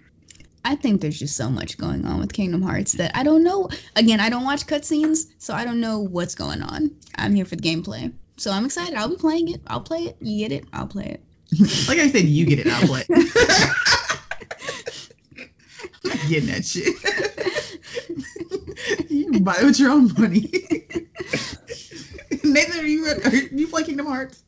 I 0.65 0.75
think 0.75 1.01
there's 1.01 1.19
just 1.19 1.37
so 1.37 1.49
much 1.49 1.79
going 1.79 2.05
on 2.05 2.19
with 2.19 2.33
Kingdom 2.33 2.61
Hearts 2.61 2.93
that 2.95 3.13
I 3.15 3.23
don't 3.23 3.45
know. 3.45 3.71
Again, 3.95 4.19
I 4.19 4.29
don't 4.29 4.45
watch 4.45 4.67
cutscenes, 4.67 5.27
so 5.39 5.55
I 5.55 5.65
don't 5.65 5.81
know 5.81 6.01
what's 6.01 6.35
going 6.35 6.61
on. 6.61 6.91
I'm 7.15 7.35
here 7.35 7.45
for 7.45 7.55
the 7.57 7.63
gameplay. 7.63 8.13
So 8.37 8.51
I'm 8.51 8.67
excited. 8.67 8.95
I'll 8.95 9.09
be 9.09 9.17
playing 9.17 9.53
it. 9.53 9.63
I'll 9.67 9.81
play 9.81 10.01
it. 10.01 10.17
You 10.21 10.47
get 10.49 10.53
it. 10.53 10.69
I'll 10.73 10.87
play 10.87 11.05
it. 11.07 11.23
like 11.89 11.99
I 11.99 12.09
said, 12.11 12.25
you 12.25 12.45
get 12.45 12.59
it. 12.59 12.67
I'll 12.67 12.87
play. 12.87 13.05
I'm 16.05 16.29
getting 16.29 16.51
that 16.51 16.65
shit. 16.65 16.95
you 19.11 19.41
buy 19.41 19.57
it 19.61 19.65
with 19.65 19.79
your 19.81 19.91
own 19.91 20.13
money. 20.19 20.51
Nathan, 22.45 22.81
are 22.81 22.87
you 22.87 23.07
are 23.07 23.35
you 23.35 23.69
play 23.69 23.85
Kingdom 23.85 24.07
Hearts? 24.07 24.43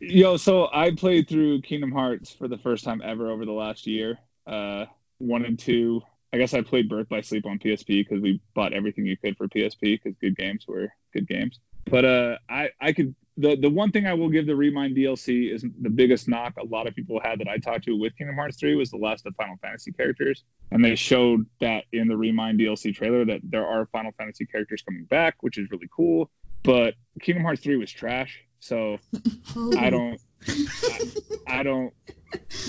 Yo, 0.00 0.36
so 0.36 0.68
I 0.72 0.90
played 0.94 1.28
through 1.28 1.62
Kingdom 1.62 1.92
Hearts 1.92 2.32
for 2.32 2.48
the 2.48 2.58
first 2.58 2.84
time 2.84 3.00
ever 3.04 3.30
over 3.30 3.44
the 3.44 3.52
last 3.52 3.86
year. 3.86 4.18
Uh, 4.46 4.86
one 5.18 5.44
and 5.44 5.58
two. 5.58 6.02
I 6.32 6.38
guess 6.38 6.54
I 6.54 6.62
played 6.62 6.88
Birth 6.88 7.08
by 7.08 7.20
Sleep 7.20 7.44
on 7.46 7.58
PSP 7.58 8.04
because 8.04 8.20
we 8.20 8.40
bought 8.54 8.72
everything 8.72 9.04
you 9.04 9.16
could 9.16 9.36
for 9.36 9.48
PSP 9.48 10.00
because 10.00 10.16
good 10.20 10.36
games 10.36 10.64
were 10.66 10.92
good 11.12 11.28
games. 11.28 11.60
But 11.90 12.04
uh, 12.04 12.38
I 12.48 12.70
I 12.80 12.92
could 12.92 13.14
the 13.36 13.56
the 13.56 13.70
one 13.70 13.90
thing 13.90 14.06
I 14.06 14.14
will 14.14 14.28
give 14.28 14.46
the 14.46 14.54
Remind 14.54 14.96
DLC 14.96 15.52
is 15.52 15.64
the 15.80 15.90
biggest 15.90 16.28
knock 16.28 16.54
a 16.58 16.64
lot 16.64 16.86
of 16.86 16.94
people 16.94 17.20
had 17.20 17.40
that 17.40 17.48
I 17.48 17.58
talked 17.58 17.84
to 17.84 17.96
with 17.96 18.16
Kingdom 18.16 18.36
Hearts 18.36 18.58
3 18.58 18.74
was 18.74 18.90
the 18.90 18.98
last 18.98 19.26
of 19.26 19.34
Final 19.36 19.56
Fantasy 19.62 19.92
characters, 19.92 20.44
and 20.70 20.84
they 20.84 20.94
showed 20.94 21.46
that 21.60 21.84
in 21.92 22.08
the 22.08 22.16
Remind 22.16 22.60
DLC 22.60 22.94
trailer 22.94 23.24
that 23.24 23.40
there 23.42 23.66
are 23.66 23.86
Final 23.86 24.12
Fantasy 24.12 24.46
characters 24.46 24.82
coming 24.82 25.04
back, 25.04 25.42
which 25.42 25.58
is 25.58 25.70
really 25.70 25.88
cool. 25.94 26.30
But 26.62 26.94
Kingdom 27.20 27.44
Hearts 27.44 27.62
3 27.62 27.76
was 27.76 27.90
trash, 27.90 28.44
so 28.60 28.98
I 29.78 29.90
don't 29.90 30.20
I, 30.46 31.00
I 31.46 31.62
don't 31.62 31.94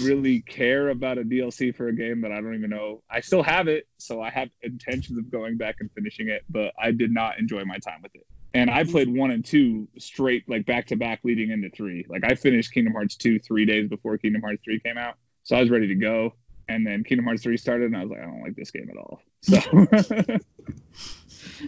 really 0.02 0.42
care 0.42 0.90
about 0.90 1.18
a 1.18 1.24
DLC 1.24 1.76
for 1.76 1.88
a 1.90 1.94
game 1.94 2.22
that 2.22 2.32
I 2.32 2.36
don't 2.36 2.56
even 2.56 2.70
know. 2.70 3.04
I 3.10 3.22
still 3.22 3.44
have 3.44 3.68
it, 3.68 3.88
so 3.98 4.22
I 4.22 4.30
have 4.30 4.50
intentions 4.62 5.18
of 5.18 5.30
going 5.30 5.58
back 5.58 5.76
and 5.80 5.92
finishing 5.92 6.30
it, 6.30 6.44
but 6.50 6.74
I 6.82 6.92
did 6.92 7.12
not 7.12 7.40
enjoy 7.40 7.66
my 7.66 7.78
time 7.78 8.02
with 8.02 8.16
it 8.16 8.26
and 8.54 8.70
I 8.70 8.84
mm-hmm. 8.84 8.92
played 8.92 9.14
one 9.14 9.32
and 9.32 9.46
two 9.46 9.88
straight, 9.98 10.50
like 10.50 10.66
back 10.66 10.88
to 10.88 10.96
back, 10.96 11.22
leading 11.24 11.52
into 11.52 11.70
three. 11.70 12.06
Like 12.08 12.24
I 12.24 12.36
finished 12.36 12.74
Kingdom 12.74 12.94
Hearts 12.94 13.16
two 13.16 13.40
three 13.40 13.66
days 13.66 13.88
before 13.88 14.18
Kingdom 14.18 14.42
Hearts 14.42 14.62
three 14.64 14.80
came 14.80 14.98
out, 14.98 15.16
so 15.44 15.56
I 15.56 15.62
was 15.62 15.70
ready 15.70 15.88
to 15.88 15.96
go. 15.96 16.34
And 16.68 16.86
then 16.86 17.04
Kingdom 17.04 17.26
Hearts 17.26 17.44
three 17.44 17.58
started, 17.58 17.86
and 17.86 17.98
I 17.98 18.02
was 18.02 18.12
like, 18.12 18.20
I 18.20 18.26
don't 18.26 18.42
like 18.42 18.56
this 18.56 18.72
game 18.72 18.90
at 18.90 18.98
all. 18.98 19.22
So. 19.42 19.60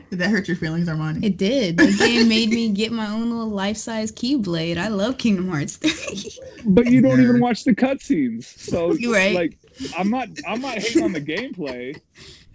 did 0.10 0.20
that 0.20 0.30
hurt 0.30 0.48
your 0.48 0.58
feelings, 0.58 0.88
Armani? 0.88 1.24
It 1.24 1.38
did. 1.38 1.78
The 1.78 1.96
game 1.98 2.30
made 2.30 2.50
me 2.50 2.70
get 2.70 2.92
my 2.92 3.10
own 3.10 3.30
little 3.30 3.50
life 3.50 3.78
size 3.78 4.12
Keyblade. 4.12 4.78
I 4.78 4.90
love 4.90 5.18
Kingdom 5.18 5.50
Hearts 5.50 5.78
3. 5.78 6.62
but 6.66 6.88
you 6.88 7.02
don't 7.02 7.22
even 7.22 7.40
watch 7.40 7.64
the 7.64 7.76
cutscenes, 7.76 8.46
so 8.46 8.94
You're 8.94 9.14
right. 9.14 9.36
like 9.36 9.58
I'm 9.98 10.10
not 10.10 10.30
I'm 10.48 10.62
not 10.62 10.76
hating 10.76 11.04
on 11.04 11.14
the 11.14 11.22
gameplay. 11.22 12.00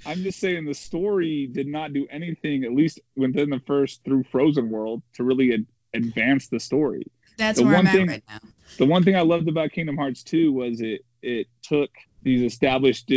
I'm 0.07 0.23
just 0.23 0.41
saying 0.41 0.65
the 0.65 0.75
story 0.75 1.47
did 1.47 1.67
not 1.67 1.93
do 1.93 2.07
anything, 2.11 2.65
at 2.65 2.73
least 2.73 3.01
within 3.17 3.51
the 3.51 3.61
first 3.67 4.05
through 4.05 4.25
Frozen 4.25 4.71
world, 4.71 5.03
to 5.15 5.25
really 5.25 5.53
ad- 5.53 5.67
advance 5.95 6.49
the 6.49 6.61
story. 6.61 7.11
That's 7.37 7.59
the 7.59 7.65
where 7.65 7.75
one 7.75 7.87
I'm 7.87 7.93
thing, 7.93 8.09
at 8.09 8.09
right 8.09 8.25
now. 8.29 8.41
The 8.79 8.87
one 8.87 9.05
thing 9.05 9.17
I 9.17 9.23
loved 9.23 9.49
about 9.49 9.73
Kingdom 9.73 9.97
Hearts 9.97 10.23
2 10.23 10.53
was 10.53 10.81
it 10.81 11.05
it 11.23 11.47
took 11.63 11.91
these 12.23 12.43
established 12.43 13.11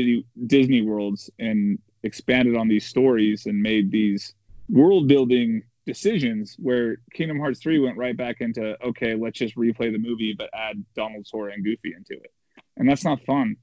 Disney 0.47 0.81
worlds 0.81 1.29
and 1.39 1.79
expanded 2.03 2.55
on 2.55 2.67
these 2.67 2.85
stories 2.85 3.45
and 3.45 3.61
made 3.61 3.91
these 3.91 4.33
world 4.69 5.07
building 5.07 5.63
decisions 5.85 6.55
where 6.59 6.97
Kingdom 7.13 7.39
Hearts 7.39 7.59
3 7.59 7.79
went 7.79 7.97
right 7.97 8.15
back 8.15 8.41
into 8.41 8.77
okay, 8.83 9.15
let's 9.15 9.39
just 9.39 9.55
replay 9.55 9.91
the 9.91 9.97
movie 9.97 10.35
but 10.37 10.49
add 10.53 10.83
Donald, 10.95 11.27
Sora, 11.27 11.53
and 11.53 11.63
Goofy 11.63 11.93
into 11.95 12.21
it, 12.21 12.31
and 12.77 12.89
that's 12.89 13.03
not 13.03 13.23
fun. 13.25 13.57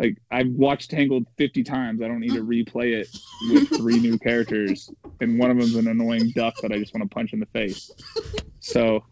Like 0.00 0.16
I've 0.30 0.48
watched 0.48 0.90
Tangled 0.90 1.26
50 1.36 1.62
times. 1.62 2.00
I 2.00 2.08
don't 2.08 2.20
need 2.20 2.32
to 2.32 2.42
replay 2.42 2.94
it 2.94 3.14
with 3.50 3.68
three 3.68 4.00
new 4.00 4.18
characters, 4.18 4.90
and 5.20 5.38
one 5.38 5.50
of 5.50 5.58
them's 5.58 5.74
an 5.76 5.88
annoying 5.88 6.32
duck 6.34 6.54
that 6.62 6.72
I 6.72 6.78
just 6.78 6.94
want 6.94 7.08
to 7.08 7.14
punch 7.14 7.34
in 7.34 7.38
the 7.38 7.46
face. 7.46 7.90
So, 8.60 9.04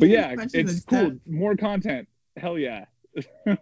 but 0.00 0.08
yeah, 0.08 0.34
Punching 0.34 0.68
it's 0.68 0.84
cool. 0.84 1.10
duck. 1.10 1.18
More 1.24 1.54
content. 1.56 2.08
Hell 2.36 2.58
yeah. 2.58 2.86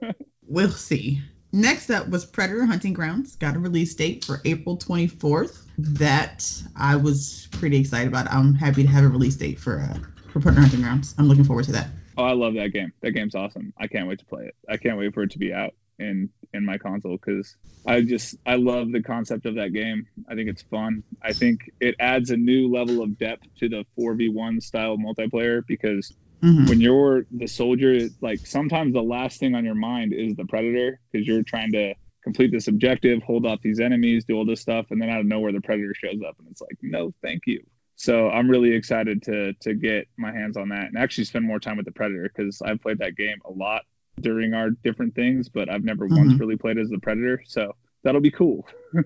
We'll 0.46 0.70
see. 0.70 1.22
Next 1.52 1.88
up 1.88 2.08
was 2.08 2.26
Predator 2.26 2.66
Hunting 2.66 2.92
Grounds. 2.92 3.36
Got 3.36 3.56
a 3.56 3.58
release 3.58 3.94
date 3.94 4.24
for 4.24 4.42
April 4.44 4.76
24th. 4.76 5.64
That 5.78 6.62
I 6.76 6.96
was 6.96 7.48
pretty 7.52 7.78
excited 7.78 8.08
about. 8.08 8.30
I'm 8.30 8.54
happy 8.54 8.82
to 8.82 8.88
have 8.88 9.04
a 9.04 9.08
release 9.08 9.36
date 9.36 9.58
for 9.58 9.80
uh, 9.80 9.98
for 10.30 10.40
Predator 10.40 10.60
Hunting 10.60 10.82
Grounds. 10.82 11.14
I'm 11.16 11.28
looking 11.28 11.44
forward 11.44 11.64
to 11.64 11.72
that. 11.72 11.88
Oh, 12.16 12.24
I 12.24 12.32
love 12.32 12.54
that 12.54 12.72
game. 12.72 12.92
That 13.02 13.12
game's 13.12 13.34
awesome. 13.34 13.72
I 13.78 13.88
can't 13.88 14.06
wait 14.08 14.20
to 14.20 14.24
play 14.26 14.44
it. 14.44 14.54
I 14.68 14.76
can't 14.76 14.98
wait 14.98 15.14
for 15.14 15.22
it 15.24 15.32
to 15.32 15.38
be 15.38 15.52
out 15.52 15.72
in 15.98 16.30
in 16.52 16.64
my 16.64 16.78
console 16.78 17.16
because 17.16 17.56
I 17.86 18.00
just 18.02 18.36
I 18.46 18.54
love 18.56 18.92
the 18.92 19.02
concept 19.02 19.46
of 19.46 19.56
that 19.56 19.72
game. 19.72 20.06
I 20.28 20.34
think 20.34 20.48
it's 20.48 20.62
fun. 20.62 21.02
I 21.22 21.32
think 21.32 21.60
it 21.80 21.96
adds 21.98 22.30
a 22.30 22.36
new 22.36 22.68
level 22.72 23.02
of 23.02 23.18
depth 23.18 23.42
to 23.58 23.68
the 23.68 23.84
4v1 23.98 24.60
style 24.62 24.96
multiplayer 24.96 25.62
because 25.66 26.12
Mhm. 26.42 26.68
when 26.68 26.80
you're 26.80 27.26
the 27.30 27.46
soldier, 27.48 28.08
like 28.20 28.46
sometimes 28.46 28.92
the 28.92 29.02
last 29.02 29.40
thing 29.40 29.54
on 29.54 29.64
your 29.64 29.74
mind 29.74 30.12
is 30.12 30.36
the 30.36 30.44
predator 30.44 31.00
because 31.10 31.26
you're 31.26 31.42
trying 31.42 31.72
to 31.72 31.94
complete 32.22 32.50
this 32.52 32.68
objective, 32.68 33.22
hold 33.22 33.44
off 33.46 33.60
these 33.62 33.80
enemies, 33.80 34.24
do 34.24 34.34
all 34.36 34.44
this 34.46 34.60
stuff, 34.60 34.86
and 34.90 35.00
then 35.00 35.10
out 35.10 35.20
of 35.20 35.26
nowhere 35.26 35.52
the 35.52 35.60
predator 35.60 35.94
shows 35.94 36.20
up 36.26 36.36
and 36.38 36.48
it's 36.50 36.60
like, 36.60 36.76
no, 36.82 37.12
thank 37.22 37.42
you. 37.46 37.62
So 37.96 38.28
I'm 38.30 38.50
really 38.50 38.72
excited 38.72 39.22
to 39.24 39.52
to 39.60 39.74
get 39.74 40.08
my 40.16 40.32
hands 40.32 40.56
on 40.56 40.68
that 40.70 40.86
and 40.86 40.98
actually 40.98 41.24
spend 41.24 41.44
more 41.44 41.60
time 41.60 41.76
with 41.76 41.86
the 41.86 41.92
predator 41.92 42.30
because 42.34 42.60
I've 42.62 42.80
played 42.80 42.98
that 42.98 43.16
game 43.16 43.38
a 43.44 43.52
lot 43.52 43.82
during 44.20 44.54
our 44.54 44.70
different 44.70 45.14
things, 45.14 45.48
but 45.48 45.68
I've 45.68 45.84
never 45.84 46.06
once 46.06 46.32
Mhm. 46.34 46.40
really 46.40 46.56
played 46.56 46.78
as 46.78 46.88
the 46.88 46.98
predator. 46.98 47.42
So 47.46 47.74
that'll 48.02 48.20
be 48.20 48.30
cool. 48.30 48.66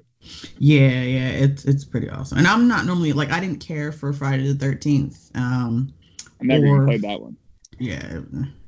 Yeah, 0.58 1.02
yeah, 1.02 1.28
it's 1.28 1.64
it's 1.64 1.84
pretty 1.84 2.10
awesome. 2.10 2.38
And 2.38 2.46
I'm 2.48 2.66
not 2.66 2.84
normally 2.86 3.12
like 3.12 3.30
I 3.30 3.38
didn't 3.38 3.60
care 3.60 3.92
for 3.92 4.12
Friday 4.12 4.52
the 4.52 4.66
13th. 4.66 5.30
Um, 5.36 5.92
I 6.40 6.44
never 6.44 6.66
Or- 6.66 6.74
even 6.74 6.86
played 6.86 7.02
that 7.02 7.20
one. 7.22 7.36
yeah, 7.78 8.20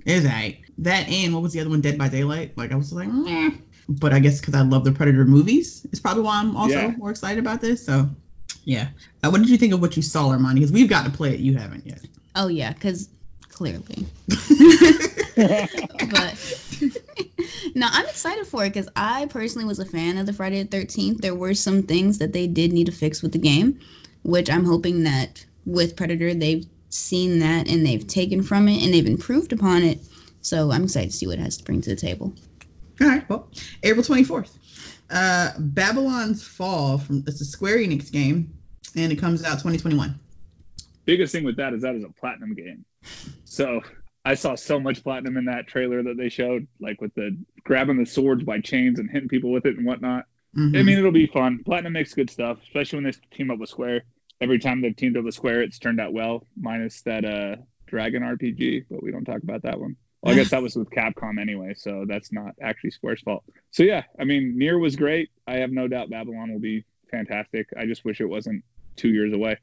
it's 0.07 0.25
alright. 0.25 0.59
That 0.79 1.09
and 1.09 1.35
what 1.35 1.43
was 1.43 1.53
the 1.53 1.59
other 1.61 1.71
one? 1.71 1.81
Dead 1.81 1.99
by 1.99 2.09
Daylight. 2.09 2.57
Like 2.57 2.71
I 2.71 2.77
was 2.77 2.93
like, 2.93 3.13
Meh. 3.13 3.51
but 3.89 4.13
I 4.13 4.21
guess 4.21 4.39
because 4.41 4.55
I 4.55 4.63
love 4.63 4.85
the 4.85 4.93
Predator 4.93 5.25
movies, 5.25 5.85
it's 5.91 5.99
probably 5.99 6.23
why 6.23 6.39
I'm 6.39 6.57
also 6.57 6.75
Yeah. 6.77 6.95
more 6.97 7.11
excited 7.11 7.41
about 7.41 7.61
this. 7.61 7.85
So, 7.85 8.09
yeah. 8.71 8.89
Uh, 9.25 9.31
what 9.31 9.39
did 9.39 9.51
you 9.51 9.57
think 9.57 9.75
of 9.75 9.81
what 9.81 9.97
you 9.97 10.03
saw, 10.03 10.29
Armani? 10.29 10.55
Because 10.55 10.71
we've 10.71 10.89
got 10.89 11.05
to 11.05 11.11
play 11.11 11.35
it. 11.35 11.41
You 11.41 11.57
haven't 11.57 11.87
yet. 11.87 12.07
Oh 12.37 12.47
yeah, 12.47 12.73
because 12.73 13.09
clearly. 13.49 14.07
but 14.29 14.39
no, 17.75 17.89
I'm 17.91 18.07
excited 18.07 18.47
for 18.47 18.65
it 18.65 18.73
because 18.73 18.89
I 18.95 19.27
personally 19.27 19.67
was 19.67 19.81
a 19.81 19.85
fan 19.85 20.19
of 20.19 20.27
the 20.27 20.33
Friday 20.33 20.63
the 20.63 20.77
13th. 20.77 21.21
There 21.21 21.35
were 21.35 21.55
some 21.55 21.83
things 21.83 22.19
that 22.19 22.33
they 22.33 22.47
did 22.47 22.73
need 22.73 22.87
to 22.87 22.93
fix 22.93 23.23
with 23.23 23.33
the 23.33 23.39
game, 23.39 23.81
which 24.23 24.49
I'm 24.49 24.65
hoping 24.65 25.03
that 25.03 25.45
with 25.67 25.97
Predator 25.97 26.33
they've 26.33 26.65
seen 26.91 27.41
that 27.41 27.69
and 27.69 27.85
they've 27.85 28.07
taken 28.07 28.45
from 28.45 28.69
it 28.69 28.85
and 28.85 28.95
they've 28.95 29.07
improved 29.07 29.53
upon 29.53 29.83
it. 29.83 29.99
So 30.43 30.71
I'm 30.71 30.85
excited 30.85 31.11
to 31.11 31.17
see 31.17 31.27
what 31.27 31.39
it 31.39 31.43
has 31.43 31.57
to 31.57 31.65
bring 31.65 31.81
to 31.83 31.91
the 31.91 31.97
table. 31.97 32.35
All 33.01 33.09
right. 33.09 33.29
Well, 33.29 33.49
April 33.83 34.05
24th. 34.05 34.57
Uh, 35.11 35.51
Babylon's 35.59 36.47
Fall 36.47 36.99
from 36.99 37.25
it's 37.27 37.41
a 37.41 37.45
Square 37.45 37.79
Enix 37.79 38.13
game, 38.13 38.60
and 38.97 39.13
it 39.13 39.17
comes 39.17 39.45
out 39.45 39.59
2021. 39.61 40.19
biggest 41.05 41.33
thing 41.33 41.45
with 41.45 41.57
that 41.57 41.73
is 41.75 41.83
that 41.83 41.95
is 41.95 42.05
a 42.05 42.09
platinum 42.09 42.55
game. 42.55 42.85
So 43.45 43.81
I 44.25 44.35
saw 44.35 44.55
so 44.55 44.79
much 44.79 45.03
platinum 45.03 45.37
in 45.37 45.47
that 45.47 45.67
trailer 45.67 46.03
that 46.03 46.17
they 46.17 46.29
showed, 46.29 46.67
like 46.81 47.01
with 47.01 47.15
the 47.15 47.37
grabbing 47.65 47.99
the 47.99 48.07
swords 48.07 48.45
by 48.45 48.61
chains 48.61 48.99
and 48.99 49.11
hitting 49.11 49.29
people 49.29 49.51
with 49.51 49.67
it 49.67 49.77
and 49.77 49.87
whatnot. 49.87 50.27
Mhm. 50.57 50.79
I 50.79 50.83
mean, 50.83 50.99
it'll 50.99 51.13
be 51.13 51.27
fun. 51.27 51.63
Platinum 51.65 51.93
makes 51.93 52.13
good 52.15 52.29
stuff, 52.31 52.59
especially 52.65 52.99
when 52.99 53.05
they 53.05 53.37
team 53.37 53.51
up 53.51 53.59
with 53.59 53.69
Square. 53.71 54.03
Every 54.41 54.59
time 54.59 54.81
they've 54.81 54.97
teamed 54.97 55.17
up 55.17 55.25
with 55.25 55.35
Square, 55.35 55.63
it's 55.63 55.79
turned 55.79 56.01
out 56.01 56.13
well, 56.13 56.47
minus 56.57 57.03
that 57.03 57.25
uh, 57.25 57.57
Dragon 57.87 58.23
RPG, 58.23 58.85
but 58.91 59.03
we 59.03 59.11
don't 59.11 59.25
talk 59.25 59.43
about 59.43 59.63
that 59.63 59.81
one. 59.81 59.97
Well, 60.23 60.35
I 60.35 60.37
guess 60.37 60.51
that 60.51 60.63
was 60.63 60.77
with 60.77 60.91
Capcom 60.91 61.41
anyway, 61.41 61.75
so 61.75 62.05
that's 62.07 62.31
not 62.33 62.55
actually 62.61 62.91
Square's 62.91 63.23
fault. 63.23 63.43
So 63.71 63.85
yeah, 63.85 64.03
I 64.19 64.25
mean, 64.25 64.59
Nier 64.59 64.79
was 64.79 64.97
great. 64.97 65.31
I 65.47 65.57
have 65.59 65.71
no 65.73 65.89
doubt 65.89 66.11
Babylon 66.11 66.53
will 66.53 66.61
be 66.61 66.85
fantastic. 67.11 67.69
I 67.77 67.87
just 67.87 68.05
wish 68.05 68.21
it 68.21 68.27
wasn't 68.27 68.65
two 68.97 69.09
years 69.09 69.33
away. 69.33 69.57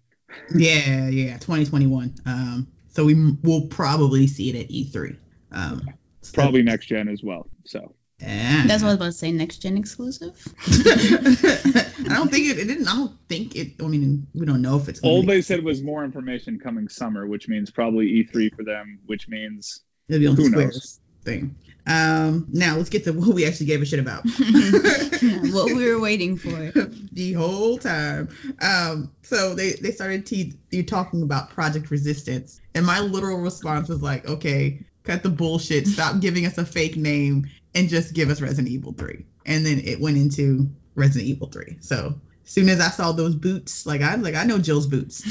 Yeah, 0.56 1.08
yeah, 1.10 1.34
2021. 1.38 2.16
Um, 2.26 2.68
so 2.90 3.06
we 3.06 3.34
will 3.44 3.68
probably 3.68 4.28
see 4.28 4.50
it 4.50 4.56
at 4.56 4.70
E3. 4.70 5.18
Um, 5.52 5.82
so- 6.22 6.34
Probably 6.34 6.62
next 6.64 6.88
gen 6.88 7.08
as 7.08 7.24
well. 7.24 7.48
So 7.66 7.94
Yeah. 8.20 8.64
That's 8.68 8.82
what 8.84 8.90
I 8.90 8.92
was 8.92 8.96
about 8.96 9.06
to 9.06 9.12
say. 9.14 9.32
Next 9.32 9.58
gen 9.60 9.78
exclusive. 9.78 10.36
I 10.68 12.14
don't 12.16 12.32
think 12.32 12.48
it, 12.48 12.58
it 12.60 12.66
didn't. 12.68 12.88
I 12.88 12.96
don't 12.96 13.18
think 13.30 13.56
it. 13.56 13.74
I 13.82 13.88
mean, 13.88 14.28
we 14.34 14.46
don't 14.46 14.62
know 14.62 14.78
if 14.78 14.90
it's. 14.90 15.00
all 15.02 15.24
they 15.24 15.42
said 15.42 15.64
was 15.64 15.82
more 15.82 16.04
information 16.04 16.60
coming 16.60 16.88
summer, 16.90 17.28
which 17.28 17.48
means 17.48 17.70
probably 17.72 18.08
E3 18.24 18.56
for 18.56 18.64
them, 18.64 19.00
which 19.06 19.28
means 19.28 19.82
It'll 20.10 20.20
be 20.20 20.28
on 20.28 20.36
who 20.36 20.50
Square's 20.50 20.74
knows? 20.76 21.00
thing. 21.24 21.56
Um, 21.88 22.48
now 22.52 22.76
let's 22.76 22.90
get 22.90 23.06
to 23.06 23.14
what 23.14 23.34
we 23.34 23.46
actually 23.46 23.68
gave 23.68 23.82
a 23.82 23.86
shit 23.86 24.00
about. 24.00 24.24
what 25.54 25.74
we 25.74 25.90
were 25.90 26.00
waiting 26.00 26.36
for. 26.36 26.50
the 27.14 27.34
whole 27.34 27.78
time. 27.78 28.30
Um, 28.62 29.12
so 29.24 29.56
they 29.56 29.74
they 29.74 29.92
started 29.92 30.26
te- 30.26 30.60
you 30.70 30.84
talking 30.84 31.24
about 31.24 31.50
Project 31.50 31.90
Resistance, 31.90 32.60
and 32.76 32.86
my 32.86 33.00
literal 33.00 33.40
response 33.40 33.88
was 33.88 34.02
like, 34.02 34.28
okay, 34.28 34.86
cut 35.04 35.24
the 35.24 35.30
bullshit, 35.30 35.88
stop 35.88 36.20
giving 36.22 36.46
us 36.46 36.58
a 36.58 36.66
fake 36.66 36.98
name, 36.98 37.50
and 37.74 37.88
just 37.88 38.14
give 38.14 38.30
us 38.30 38.42
Resident 38.42 38.68
Evil 38.68 38.92
Three. 38.92 39.26
And 39.46 39.66
then 39.66 39.80
it 39.80 40.02
went 40.02 40.18
into 40.18 40.70
Resident 40.96 41.30
Evil 41.30 41.48
Three. 41.48 41.78
So 41.80 42.20
as 42.44 42.52
soon 42.52 42.68
as 42.68 42.82
I 42.82 42.90
saw 42.90 43.14
those 43.14 43.36
boots, 43.36 43.86
like 43.86 44.02
I 44.02 44.16
like, 44.16 44.36
I 44.36 44.44
know 44.44 44.60
Jill's 44.60 44.88
boots. 44.88 45.24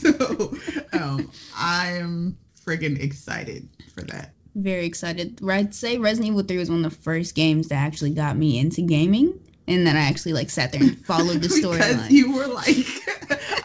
so 0.00 0.56
um, 0.92 1.32
I 1.56 1.94
am 1.94 2.38
freaking 2.64 3.02
excited 3.02 3.68
for 3.92 4.02
that. 4.02 4.35
Very 4.56 4.86
excited. 4.86 5.38
I'd 5.46 5.74
say 5.74 5.98
Resident 5.98 6.30
Evil 6.30 6.42
3 6.42 6.56
was 6.56 6.70
one 6.70 6.82
of 6.82 6.90
the 6.90 6.98
first 7.02 7.34
games 7.34 7.68
that 7.68 7.74
actually 7.74 8.12
got 8.12 8.38
me 8.38 8.58
into 8.58 8.80
gaming. 8.80 9.38
And 9.68 9.86
then 9.86 9.96
I 9.96 10.00
actually 10.08 10.32
like 10.32 10.48
sat 10.48 10.72
there 10.72 10.80
and 10.80 10.98
followed 11.06 11.42
the 11.42 11.48
because 11.48 11.62
storyline. 11.62 12.10
you 12.10 12.32
were 12.34 12.46
like 12.46 12.86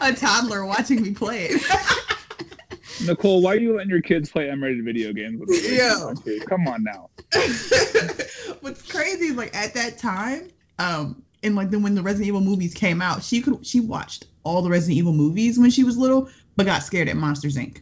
a 0.02 0.12
toddler 0.12 0.66
watching 0.66 1.00
me 1.00 1.12
play 1.12 1.46
it. 1.50 1.62
Nicole, 3.06 3.40
why 3.40 3.54
are 3.54 3.58
you 3.58 3.74
letting 3.74 3.88
your 3.88 4.02
kids 4.02 4.30
play 4.30 4.50
M-rated 4.50 4.84
video 4.84 5.14
games? 5.14 5.40
With 5.40 5.48
me? 5.48 5.76
Yeah. 5.76 6.12
Come 6.46 6.68
on 6.68 6.84
now. 6.84 7.08
What's 8.60 8.82
crazy 8.92 9.26
is 9.26 9.36
like 9.36 9.56
at 9.56 9.72
that 9.72 9.96
time, 9.96 10.50
um, 10.78 11.22
and 11.42 11.56
like 11.56 11.70
then 11.70 11.82
when 11.82 11.94
the 11.94 12.02
Resident 12.02 12.28
Evil 12.28 12.42
movies 12.42 12.74
came 12.74 13.00
out, 13.00 13.24
she 13.24 13.40
could 13.40 13.66
she 13.66 13.80
watched 13.80 14.26
all 14.44 14.60
the 14.60 14.68
Resident 14.68 14.98
Evil 14.98 15.14
movies 15.14 15.58
when 15.58 15.70
she 15.70 15.84
was 15.84 15.96
little, 15.96 16.28
but 16.54 16.66
got 16.66 16.82
scared 16.82 17.08
at 17.08 17.16
Monsters 17.16 17.56
Inc. 17.56 17.80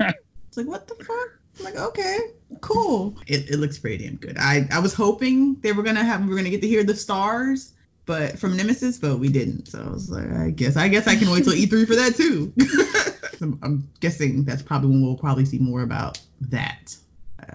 it's 0.00 0.56
like 0.56 0.66
what 0.66 0.86
the 0.86 0.94
fuck? 0.96 1.35
I'm 1.58 1.64
like 1.64 1.76
okay, 1.76 2.18
cool. 2.60 3.16
It, 3.26 3.50
it 3.50 3.58
looks 3.58 3.78
pretty 3.78 4.04
damn 4.04 4.16
good. 4.16 4.36
I 4.38 4.68
I 4.70 4.78
was 4.80 4.94
hoping 4.94 5.60
they 5.60 5.72
were 5.72 5.82
gonna 5.82 6.04
have 6.04 6.22
we 6.22 6.30
were 6.30 6.36
gonna 6.36 6.50
get 6.50 6.62
to 6.62 6.68
hear 6.68 6.84
the 6.84 6.94
stars, 6.94 7.72
but 8.04 8.38
from 8.38 8.56
Nemesis, 8.56 8.98
but 8.98 9.18
we 9.18 9.28
didn't. 9.28 9.68
So 9.68 9.82
I 9.82 9.90
was 9.90 10.10
like, 10.10 10.30
I 10.30 10.50
guess 10.50 10.76
I 10.76 10.88
guess 10.88 11.06
I 11.06 11.16
can 11.16 11.30
wait 11.30 11.44
till 11.44 11.54
E3 11.54 11.86
for 11.86 11.96
that 11.96 12.16
too. 12.16 12.52
I'm, 13.42 13.58
I'm 13.62 13.90
guessing 14.00 14.44
that's 14.44 14.62
probably 14.62 14.90
when 14.90 15.02
we'll 15.02 15.16
probably 15.16 15.44
see 15.44 15.58
more 15.58 15.82
about 15.82 16.20
that. 16.42 16.96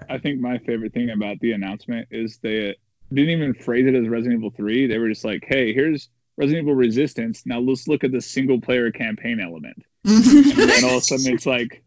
I 0.08 0.18
think 0.18 0.40
my 0.40 0.58
favorite 0.58 0.92
thing 0.92 1.10
about 1.10 1.40
the 1.40 1.52
announcement 1.52 2.08
is 2.10 2.38
they 2.38 2.76
didn't 3.12 3.30
even 3.30 3.54
phrase 3.54 3.86
it 3.86 3.94
as 3.94 4.08
Resident 4.08 4.38
Evil 4.38 4.50
3. 4.50 4.86
They 4.86 4.98
were 4.98 5.08
just 5.08 5.24
like, 5.24 5.44
hey, 5.46 5.72
here's 5.72 6.08
Resident 6.36 6.64
Evil 6.64 6.74
Resistance. 6.74 7.44
Now 7.44 7.60
let's 7.60 7.88
look 7.88 8.04
at 8.04 8.12
the 8.12 8.20
single 8.20 8.60
player 8.60 8.90
campaign 8.90 9.40
element. 9.40 9.84
And 10.04 10.24
then 10.24 10.84
all 10.84 10.96
of 10.96 10.96
a 10.96 11.00
sudden 11.00 11.32
it's 11.32 11.46
like, 11.56 11.82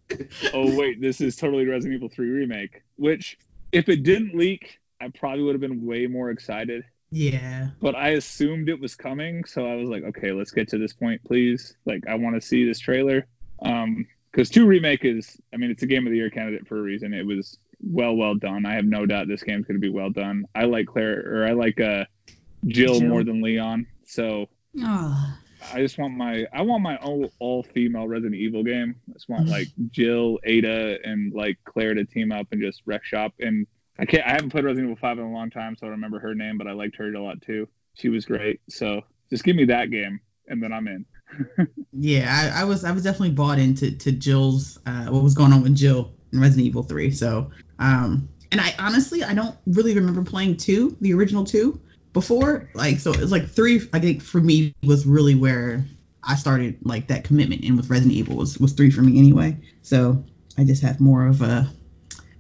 oh, 0.54 0.76
wait, 0.78 1.02
this 1.02 1.22
is 1.22 1.36
totally 1.36 1.66
Resident 1.68 1.96
Evil 1.96 2.10
3 2.10 2.30
Remake. 2.30 2.82
Which, 2.96 3.38
if 3.72 3.90
it 3.90 4.04
didn't 4.04 4.36
leak, 4.36 4.80
I 5.02 5.10
probably 5.10 5.44
would 5.44 5.54
have 5.56 5.62
been 5.62 5.86
way 5.86 6.08
more 6.08 6.30
excited. 6.30 6.84
yeah. 7.12 7.70
But 7.82 7.96
I 7.96 8.10
assumed 8.10 8.70
it 8.70 8.80
was 8.80 8.96
coming. 8.96 9.44
So 9.46 9.66
I 9.66 9.76
was 9.76 9.90
like, 9.90 10.04
okay, 10.04 10.32
let's 10.32 10.52
get 10.52 10.70
to 10.70 10.78
this 10.78 10.94
point, 10.94 11.24
please. 11.24 11.76
Like, 11.86 12.08
I 12.08 12.16
want 12.16 12.36
to 12.36 12.42
see 12.48 12.66
this 12.66 12.80
trailer. 12.80 13.28
Um, 13.62 14.08
because 14.32 14.50
2 14.50 14.66
Remake 14.66 15.06
is, 15.06 15.38
I 15.54 15.58
mean, 15.58 15.72
it's 15.72 15.84
a 15.84 15.86
game 15.88 16.06
of 16.08 16.12
the 16.12 16.18
year 16.18 16.30
candidate 16.30 16.68
for 16.68 16.78
a 16.78 16.82
reason. 16.82 17.14
It 17.14 17.26
was 17.26 17.58
well, 17.82 18.16
well 18.16 18.36
done. 18.36 18.66
I 18.66 18.74
have 18.76 18.84
no 18.86 19.06
doubt 19.06 19.28
this 19.30 19.44
game's 19.44 19.66
going 19.66 19.80
to 19.80 19.86
be 19.86 19.90
well 19.90 20.10
done. 20.10 20.46
I 20.54 20.66
like 20.66 20.88
Claire, 20.88 21.24
or 21.26 21.48
I 21.48 21.52
like 21.54 21.80
uh, 21.80 22.04
Jill, 22.68 23.00
Jill. 23.00 23.10
more 23.10 23.24
than 23.24 23.42
Leon. 23.42 23.88
So 24.08 24.48
Oh, 24.78 25.38
I 25.74 25.80
just 25.80 25.98
want 25.98 26.16
my 26.16 26.46
I 26.54 26.62
want 26.62 26.84
my 26.84 26.98
all 26.98 27.32
all 27.40 27.64
female 27.64 28.08
Resident 28.08 28.36
Evil 28.36 28.64
game. 28.64 28.96
I 29.10 29.14
just 29.14 29.30
want 29.30 29.48
like 29.48 29.68
Jill, 29.92 30.40
Ada, 30.44 31.00
and 31.04 31.34
like 31.34 31.58
Claire 31.66 31.94
to 31.94 32.06
team 32.06 32.32
up 32.32 32.48
and 32.52 32.62
just 32.62 32.82
wreck 32.86 33.04
shop. 33.04 33.34
And 33.40 33.68
I 33.98 34.06
can't 34.06 34.26
I 34.26 34.32
haven't 34.32 34.50
played 34.50 34.66
Resident 34.66 34.92
Evil 34.92 35.00
Five 35.00 35.20
in 35.20 35.26
a 35.26 35.32
long 35.32 35.50
time, 35.50 35.76
so 35.76 35.86
I 35.86 35.90
don't 35.90 35.98
remember 35.98 36.20
her 36.20 36.36
name, 36.36 36.58
but 36.58 36.68
I 36.68 36.74
liked 36.74 36.98
her 36.98 37.14
a 37.14 37.24
lot 37.24 37.42
too. 37.42 37.68
She 37.96 38.10
was 38.10 38.26
great. 38.26 38.62
So 38.70 39.02
just 39.30 39.44
give 39.44 39.56
me 39.56 39.66
that 39.66 39.90
game. 39.90 40.20
and 40.48 40.62
then 40.62 40.72
I'm 40.72 40.88
in. 40.88 41.06
yeah, 41.92 42.52
I, 42.56 42.62
I, 42.62 42.64
was 42.66 42.84
I 42.84 42.92
was 42.92 43.04
definitely 43.04 43.32
bought 43.32 43.58
into 43.58 43.92
to 43.98 44.12
Jill's 44.12 44.78
uh, 44.86 45.08
what 45.08 45.24
was 45.24 45.34
going 45.34 45.54
on 45.54 45.64
with 45.64 45.76
Jill 45.76 46.14
in 46.32 46.40
Resident 46.40 46.68
Evil 46.68 46.84
3. 46.84 47.12
So 47.12 47.50
um, 47.80 48.30
and 48.52 48.62
I 48.62 48.74
honestly 48.80 49.24
I 49.24 49.34
don't 49.34 49.56
really 49.66 49.96
remember 49.96 50.24
playing 50.24 50.58
two, 50.58 50.96
the 51.02 51.14
original 51.14 51.44
two, 51.44 51.82
before. 52.16 52.68
Like 52.74 53.00
so 53.00 53.12
it's 53.12 53.32
like 53.32 53.48
three. 53.48 53.88
I 53.94 54.00
think 54.00 54.24
for 54.24 54.42
me 54.42 54.74
was 54.82 55.06
really 55.06 55.36
where 55.36 55.86
I 56.24 56.36
started 56.36 56.80
like 56.82 57.08
that 57.08 57.24
commitment 57.24 57.64
and 57.64 57.78
with 57.78 57.92
Resident 57.92 58.14
Evil 58.14 58.38
was 58.38 58.58
was 58.58 58.74
three 58.74 58.90
for 58.90 59.02
me 59.02 59.20
anyway. 59.20 59.56
So 59.84 60.24
I 60.58 60.64
just 60.64 60.82
have 60.82 61.00
more 61.00 61.28
of 61.28 61.44
a 61.44 61.70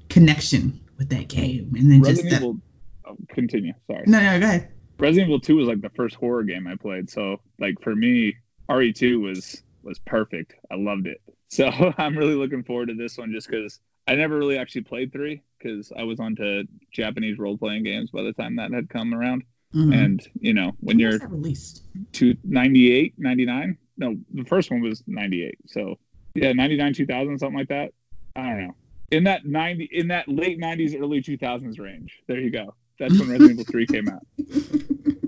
connection 0.09 0.79
with 0.97 1.09
that 1.09 1.27
game, 1.27 1.73
and 1.77 1.91
then 1.91 2.01
Resident 2.01 2.29
just 2.29 2.41
Evil. 2.41 2.57
Oh, 3.05 3.17
continue. 3.27 3.73
Sorry. 3.85 4.05
No, 4.07 4.19
no, 4.19 4.39
go 4.39 4.45
ahead. 4.45 4.71
Resident 4.97 5.27
Evil 5.29 5.41
2 5.41 5.57
was 5.57 5.67
like 5.67 5.81
the 5.81 5.89
first 5.89 6.15
horror 6.15 6.43
game 6.43 6.65
I 6.65 6.75
played, 6.77 7.09
so 7.09 7.41
like 7.59 7.81
for 7.81 7.93
me, 7.93 8.37
RE2 8.69 9.21
was 9.21 9.61
was 9.83 9.99
perfect. 9.99 10.55
I 10.71 10.75
loved 10.75 11.05
it. 11.05 11.21
So 11.47 11.69
I'm 11.97 12.17
really 12.17 12.33
looking 12.33 12.63
forward 12.63 12.87
to 12.87 12.95
this 12.95 13.17
one 13.17 13.31
just 13.31 13.47
because 13.47 13.79
I 14.07 14.15
never 14.15 14.37
really 14.37 14.57
actually 14.57 14.81
played 14.81 15.13
three 15.13 15.43
because 15.57 15.91
I 15.95 16.03
was 16.03 16.19
onto 16.19 16.63
Japanese 16.91 17.37
role 17.37 17.57
playing 17.57 17.83
games 17.83 18.09
by 18.11 18.23
the 18.23 18.33
time 18.33 18.57
that 18.57 18.73
had 18.73 18.89
come 18.89 19.13
around. 19.13 19.43
Mm-hmm. 19.75 19.93
And 19.93 20.27
you 20.39 20.53
know 20.53 20.71
when, 20.79 20.97
when 20.97 20.99
you're 20.99 21.19
released 21.27 21.83
to 22.13 22.35
98, 22.43 23.15
99. 23.17 23.77
No, 23.97 24.15
the 24.33 24.43
first 24.45 24.71
one 24.71 24.81
was 24.81 25.03
98. 25.07 25.57
So 25.67 25.95
yeah, 26.33 26.53
99, 26.53 26.93
2000, 26.93 27.39
something 27.39 27.57
like 27.57 27.69
that. 27.69 27.93
I 28.35 28.43
don't 28.49 28.67
know. 28.67 28.75
In 29.11 29.25
that 29.25 29.45
90, 29.45 29.89
in 29.91 30.07
that 30.09 30.27
late 30.27 30.59
90s, 30.59 30.99
early 30.99 31.21
2000s 31.21 31.79
range. 31.79 32.19
There 32.27 32.39
you 32.39 32.49
go. 32.49 32.73
That's 32.99 33.17
when 33.19 33.29
Resident 33.29 33.59
Evil 33.59 33.65
3 33.65 33.85
came 33.87 34.09
out. 34.09 34.25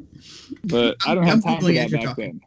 But 0.63 0.97
I 1.05 1.15
don't 1.15 1.23
have 1.25 1.43
time 1.43 1.61
for 1.61 1.71
that 1.71 1.91
back 1.91 2.15
then. 2.15 2.41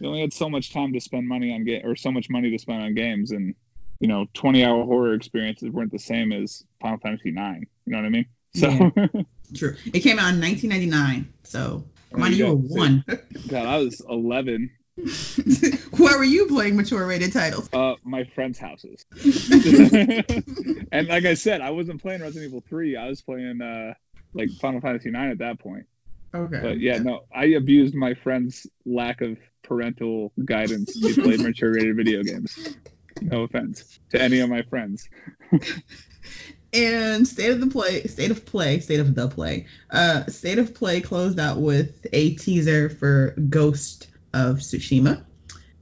We 0.00 0.06
only 0.06 0.20
had 0.20 0.32
so 0.32 0.48
much 0.48 0.72
time 0.72 0.92
to 0.92 1.00
spend 1.00 1.28
money 1.28 1.52
on 1.52 1.64
game 1.64 1.82
or 1.84 1.96
so 1.96 2.10
much 2.10 2.28
money 2.30 2.50
to 2.50 2.58
spend 2.58 2.82
on 2.82 2.94
games, 2.94 3.30
and 3.30 3.54
you 4.00 4.08
know, 4.08 4.26
20 4.34 4.64
hour 4.64 4.84
horror 4.84 5.14
experiences 5.14 5.70
weren't 5.70 5.92
the 5.92 5.98
same 5.98 6.32
as 6.32 6.64
Final 6.80 6.98
Fantasy 6.98 7.30
9. 7.30 7.66
You 7.86 7.92
know 7.92 7.98
what 7.98 8.06
I 8.06 8.10
mean? 8.10 8.26
So 8.58 8.68
yeah, 8.70 9.06
true. 9.54 9.76
It 9.92 10.00
came 10.00 10.18
out 10.18 10.34
in 10.34 10.40
1999. 10.40 11.32
So 11.44 11.84
mind 12.12 12.34
you, 12.34 12.46
you 12.46 12.52
were 12.52 12.56
one. 12.56 13.04
God, 13.48 13.66
I 13.66 13.78
was 13.78 14.00
11. 14.08 14.70
Where 15.96 16.18
were 16.18 16.24
you 16.24 16.46
playing 16.46 16.76
mature 16.76 17.06
rated 17.06 17.32
titles? 17.32 17.68
Uh, 17.72 17.94
my 18.02 18.24
friends' 18.24 18.58
houses. 18.58 19.04
and 20.92 21.08
like 21.08 21.24
I 21.24 21.34
said, 21.34 21.60
I 21.60 21.70
wasn't 21.70 22.02
playing 22.02 22.22
Resident 22.22 22.48
Evil 22.48 22.64
3. 22.68 22.96
I 22.96 23.08
was 23.08 23.22
playing 23.22 23.60
uh 23.62 23.94
like 24.34 24.50
Final 24.60 24.80
Fantasy 24.80 25.10
9 25.10 25.30
at 25.30 25.38
that 25.38 25.60
point. 25.60 25.86
Okay. 26.34 26.60
But 26.60 26.80
yeah, 26.80 26.98
no, 26.98 27.24
I 27.34 27.46
abused 27.46 27.94
my 27.94 28.14
friend's 28.14 28.66
lack 28.84 29.20
of 29.20 29.38
parental 29.62 30.32
guidance 30.44 31.00
to 31.00 31.22
play 31.22 31.36
mature 31.36 31.72
rated 31.72 31.96
video 31.96 32.22
games. 32.22 32.76
No 33.22 33.42
offense 33.42 33.98
to 34.10 34.20
any 34.20 34.40
of 34.40 34.50
my 34.50 34.62
friends. 34.62 35.08
And 36.72 37.26
state 37.26 37.50
of 37.50 37.60
the 37.60 37.66
play, 37.68 38.04
state 38.04 38.30
of 38.30 38.44
play, 38.44 38.80
state 38.80 39.00
of 39.00 39.14
the 39.14 39.28
play. 39.28 39.66
Uh, 39.90 40.26
state 40.26 40.58
of 40.58 40.74
play 40.74 41.00
closed 41.00 41.38
out 41.38 41.58
with 41.58 42.06
a 42.12 42.34
teaser 42.34 42.90
for 42.90 43.34
Ghost 43.48 44.08
of 44.34 44.56
Tsushima, 44.58 45.24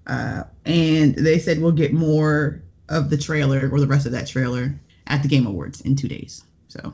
uh, 0.07 0.45
and 0.65 1.15
they 1.15 1.39
said 1.39 1.61
we'll 1.61 1.73
get 1.73 1.93
more 1.93 2.63
of 2.89 3.11
the 3.11 3.19
trailer 3.19 3.69
or 3.71 3.81
the 3.81 3.89
rest 3.89 4.07
of 4.07 4.13
that 4.13 4.29
trailer 4.29 4.79
at 5.07 5.23
the 5.23 5.29
Game 5.29 5.47
Awards 5.47 5.81
in 5.81 5.97
two 5.97 6.09
days. 6.09 6.45
So 6.69 6.93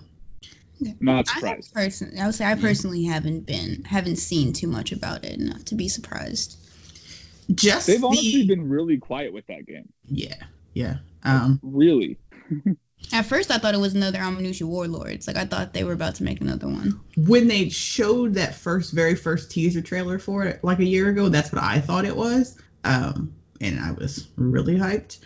not 1.01 1.29
surprised. 1.29 1.73
I, 1.75 1.85
person, 1.85 2.19
I 2.19 2.27
would 2.27 2.35
say 2.35 2.45
I 2.45 2.55
personally 2.55 3.05
haven't 3.05 3.47
been 3.47 3.85
haven't 3.85 4.17
seen 4.17 4.53
too 4.53 4.69
much 4.69 4.93
about 4.93 5.25
it 5.25 5.39
enough 5.39 5.65
to 5.67 5.75
be 5.75 5.89
surprised. 5.89 6.57
Just 7.53 7.87
they've 7.87 8.01
the, 8.01 8.07
honestly 8.07 8.47
been 8.47 8.69
really 8.69 8.99
quiet 8.99 9.33
with 9.33 9.47
that 9.49 9.67
game. 9.67 9.93
Yeah, 10.07 10.37
yeah. 10.73 10.97
Um, 11.25 11.61
really. 11.63 12.19
At 13.13 13.27
first, 13.27 13.51
I 13.51 13.59
thought 13.59 13.75
it 13.75 13.81
was 13.81 13.95
another 13.95 14.19
Onimusha 14.19 14.63
Warlords. 14.63 15.27
Like 15.27 15.37
I 15.37 15.45
thought 15.45 15.73
they 15.73 15.85
were 15.85 15.93
about 15.93 16.17
to 16.17 16.25
make 16.25 16.41
another 16.41 16.67
one. 16.67 17.01
When 17.17 17.49
they 17.49 17.69
showed 17.69 18.35
that 18.35 18.55
first, 18.55 18.93
very 18.93 19.15
first 19.15 19.51
teaser 19.51 19.83
trailer 19.83 20.19
for 20.19 20.45
it, 20.45 20.63
like 20.63 20.79
a 20.79 20.85
year 20.85 21.09
ago, 21.09 21.29
that's 21.29 21.53
what 21.53 21.63
I 21.63 21.81
thought 21.81 22.05
it 22.05 22.17
was. 22.17 22.59
Um, 22.85 23.35
and 23.61 23.79
I 23.79 23.93
was 23.93 24.29
really 24.37 24.77
hyped. 24.77 25.19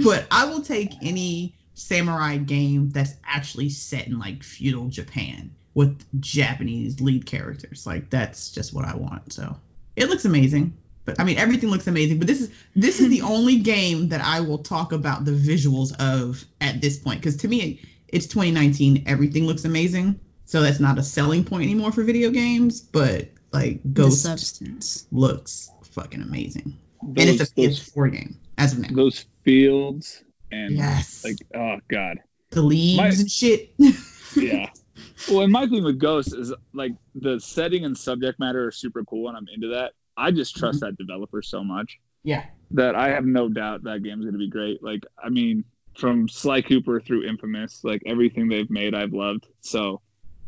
but 0.04 0.26
I 0.30 0.46
will 0.46 0.62
take 0.62 0.92
any 1.02 1.54
samurai 1.74 2.36
game 2.36 2.90
that's 2.90 3.14
actually 3.24 3.68
set 3.68 4.06
in 4.06 4.18
like 4.18 4.42
feudal 4.42 4.88
Japan 4.88 5.52
with 5.74 6.04
Japanese 6.20 7.00
lead 7.00 7.26
characters. 7.26 7.86
Like 7.86 8.10
that's 8.10 8.50
just 8.50 8.72
what 8.72 8.84
I 8.84 8.96
want. 8.96 9.32
So 9.32 9.56
it 9.96 10.08
looks 10.08 10.24
amazing. 10.24 10.76
But 11.04 11.20
I 11.20 11.24
mean 11.24 11.38
everything 11.38 11.70
looks 11.70 11.86
amazing. 11.86 12.18
But 12.18 12.26
this 12.26 12.40
is 12.40 12.50
this 12.74 13.00
is 13.00 13.08
the 13.08 13.22
only 13.34 13.58
game 13.58 14.08
that 14.08 14.20
I 14.20 14.40
will 14.40 14.58
talk 14.58 14.92
about 14.92 15.24
the 15.24 15.32
visuals 15.32 15.94
of 15.98 16.44
at 16.60 16.80
this 16.80 16.98
point. 16.98 17.20
Because 17.20 17.36
to 17.38 17.48
me 17.48 17.80
it's 18.08 18.26
2019. 18.26 19.04
Everything 19.06 19.46
looks 19.46 19.64
amazing. 19.64 20.20
So 20.46 20.60
that's 20.62 20.80
not 20.80 20.98
a 20.98 21.02
selling 21.02 21.44
point 21.44 21.64
anymore 21.64 21.92
for 21.92 22.02
video 22.04 22.30
games. 22.30 22.80
But 22.80 23.28
like 23.52 23.80
Ghost 23.92 24.22
the 24.22 24.28
substance 24.28 25.06
looks 25.10 25.70
fucking 25.82 26.22
amazing. 26.22 26.78
Those, 27.02 27.26
and 27.26 27.40
it's 27.40 27.50
a 27.50 27.54
PS4 27.54 27.94
those, 27.94 28.18
game 28.18 28.40
as 28.58 28.72
of 28.72 28.78
now. 28.80 28.88
Those 28.92 29.26
fields 29.42 30.22
and 30.50 30.76
yes. 30.76 31.24
like 31.24 31.36
oh 31.54 31.78
god, 31.88 32.20
the 32.50 32.62
leaves 32.62 32.96
my, 32.98 33.08
and 33.08 33.30
shit. 33.30 33.74
yeah. 34.36 34.70
Well, 35.28 35.40
and 35.40 35.52
my 35.52 35.66
thing 35.66 35.84
with 35.84 35.98
Ghost 35.98 36.34
is 36.34 36.52
like 36.72 36.92
the 37.14 37.40
setting 37.40 37.84
and 37.84 37.96
subject 37.96 38.38
matter 38.38 38.66
are 38.66 38.72
super 38.72 39.04
cool, 39.04 39.28
and 39.28 39.36
I'm 39.36 39.46
into 39.52 39.68
that. 39.68 39.92
I 40.16 40.30
just 40.30 40.56
trust 40.56 40.80
mm-hmm. 40.80 40.86
that 40.86 40.98
developer 40.98 41.42
so 41.42 41.64
much. 41.64 41.98
Yeah. 42.22 42.44
That 42.72 42.94
I 42.94 43.10
have 43.10 43.24
no 43.24 43.48
doubt 43.48 43.84
that 43.84 44.02
game's 44.02 44.24
gonna 44.24 44.38
be 44.38 44.48
great. 44.48 44.82
Like, 44.82 45.04
I 45.22 45.28
mean, 45.28 45.64
from 45.98 46.28
Sly 46.28 46.62
Cooper 46.62 47.00
through 47.00 47.24
Infamous, 47.24 47.84
like 47.84 48.02
everything 48.06 48.48
they've 48.48 48.70
made, 48.70 48.94
I've 48.94 49.12
loved. 49.12 49.46
So 49.60 50.00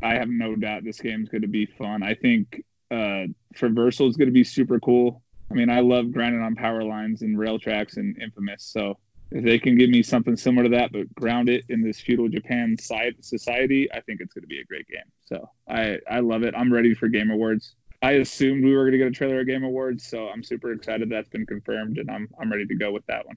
I 0.02 0.14
have 0.14 0.28
no 0.28 0.56
doubt 0.56 0.84
this 0.84 1.00
game's 1.00 1.28
gonna 1.28 1.48
be 1.48 1.66
fun. 1.66 2.02
I 2.02 2.14
think 2.14 2.64
uh, 2.90 3.26
Traversal 3.54 4.08
is 4.08 4.16
gonna 4.16 4.30
be 4.30 4.44
super 4.44 4.80
cool. 4.80 5.22
I 5.50 5.54
mean, 5.54 5.70
I 5.70 5.80
love 5.80 6.12
grinding 6.12 6.42
on 6.42 6.56
power 6.56 6.82
lines 6.82 7.22
and 7.22 7.38
rail 7.38 7.58
tracks 7.58 7.96
and 7.96 8.20
Infamous, 8.20 8.64
so 8.64 8.98
if 9.30 9.44
they 9.44 9.58
can 9.58 9.76
give 9.76 9.90
me 9.90 10.02
something 10.02 10.36
similar 10.36 10.64
to 10.64 10.76
that, 10.76 10.92
but 10.92 11.12
ground 11.14 11.48
it 11.48 11.64
in 11.68 11.82
this 11.82 12.00
feudal 12.00 12.28
Japan 12.28 12.76
society, 12.78 13.90
I 13.92 14.00
think 14.00 14.20
it's 14.20 14.32
going 14.32 14.42
to 14.42 14.48
be 14.48 14.60
a 14.60 14.64
great 14.64 14.86
game. 14.86 15.00
So 15.24 15.48
I 15.68 15.98
I 16.08 16.20
love 16.20 16.42
it. 16.42 16.54
I'm 16.56 16.72
ready 16.72 16.94
for 16.94 17.08
Game 17.08 17.30
Awards. 17.30 17.74
I 18.02 18.12
assumed 18.12 18.64
we 18.64 18.74
were 18.74 18.82
going 18.82 18.92
to 18.92 18.98
get 18.98 19.08
a 19.08 19.10
trailer 19.10 19.40
at 19.40 19.46
Game 19.46 19.64
Awards, 19.64 20.06
so 20.06 20.28
I'm 20.28 20.42
super 20.42 20.72
excited 20.72 21.10
that's 21.10 21.28
been 21.28 21.46
confirmed, 21.46 21.98
and 21.98 22.10
I'm 22.10 22.28
I'm 22.38 22.50
ready 22.50 22.66
to 22.66 22.74
go 22.74 22.92
with 22.92 23.06
that 23.06 23.26
one. 23.26 23.36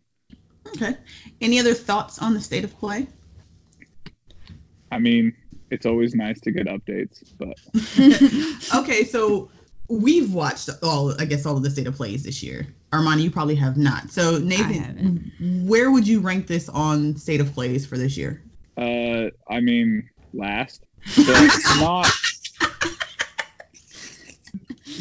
Okay. 0.68 0.96
Any 1.42 1.60
other 1.60 1.74
thoughts 1.74 2.20
on 2.20 2.34
the 2.34 2.42
state 2.42 2.64
of 2.64 2.78
play? 2.78 3.08
I 4.92 5.00
mean, 5.00 5.34
it's 5.70 5.86
always 5.86 6.16
nice 6.16 6.40
to 6.42 6.52
get 6.52 6.68
updates, 6.68 7.24
but 7.38 7.58
okay. 8.84 9.04
So 9.04 9.50
we've 9.88 10.34
watched 10.34 10.70
all 10.84 11.20
I 11.20 11.26
guess 11.26 11.46
all 11.46 11.58
of 11.58 11.64
the 11.64 11.70
state 11.70 11.88
of 11.88 11.96
plays 11.96 12.24
this 12.24 12.44
year. 12.44 12.68
Armani, 12.92 13.22
you 13.22 13.32
probably 13.32 13.56
have 13.56 13.78
not. 13.78 14.10
So 14.10 14.40
Nathan, 14.40 15.32
where 15.66 15.92
would 15.92 16.08
you 16.08 16.22
rank 16.22 16.48
this 16.48 16.70
on 16.70 17.16
state 17.18 17.40
of 17.40 17.54
plays 17.54 17.86
for 17.86 17.98
this 17.98 18.18
year? 18.18 18.44
Uh, 18.78 19.30
I 19.50 19.62
mean 19.62 20.10
last. 20.34 20.86
But 21.16 21.50
not 21.80 22.12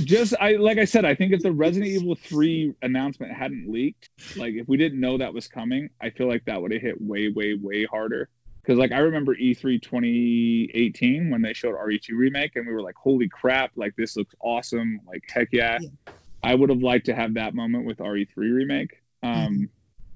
just 0.05 0.35
I 0.41 0.53
like 0.53 0.79
I 0.79 0.85
said, 0.85 1.05
I 1.05 1.15
think 1.15 1.33
if 1.33 1.43
the 1.43 1.53
Resident 1.53 1.91
Evil 1.93 2.15
3 2.15 2.75
announcement 2.83 3.33
hadn't 3.33 3.71
leaked, 3.71 4.11
like 4.37 4.55
if 4.55 4.69
we 4.69 4.77
didn't 4.77 5.01
know 5.01 5.19
that 5.19 5.35
was 5.35 5.49
coming, 5.49 5.91
I 6.01 6.11
feel 6.11 6.29
like 6.29 6.45
that 6.47 6.61
would 6.61 6.73
have 6.73 6.83
hit 6.83 7.01
way, 7.01 7.29
way, 7.29 7.55
way 7.55 7.85
harder 7.85 8.29
because 8.69 8.79
like 8.79 8.93
I 8.93 8.99
remember 8.99 9.35
E3 9.35 9.81
2018 9.81 11.31
when 11.31 11.41
they 11.41 11.55
showed 11.55 11.75
RE2 11.75 12.11
remake 12.13 12.57
and 12.57 12.67
we 12.67 12.73
were 12.75 12.83
like, 12.83 12.97
holy 12.97 13.27
crap, 13.27 13.73
like 13.77 13.97
this 13.97 14.15
looks 14.15 14.35
awesome, 14.41 15.01
like 15.07 15.25
heck 15.33 15.49
yeah. 15.53 15.79
yeah. 15.81 16.13
I 16.43 16.55
would 16.55 16.69
have 16.69 16.83
liked 16.83 17.07
to 17.07 17.15
have 17.15 17.35
that 17.35 17.55
moment 17.55 17.87
with 17.87 17.97
RE3 17.97 18.29
remake. 18.37 19.03
Um, 19.23 19.33
mm-hmm. 19.33 19.65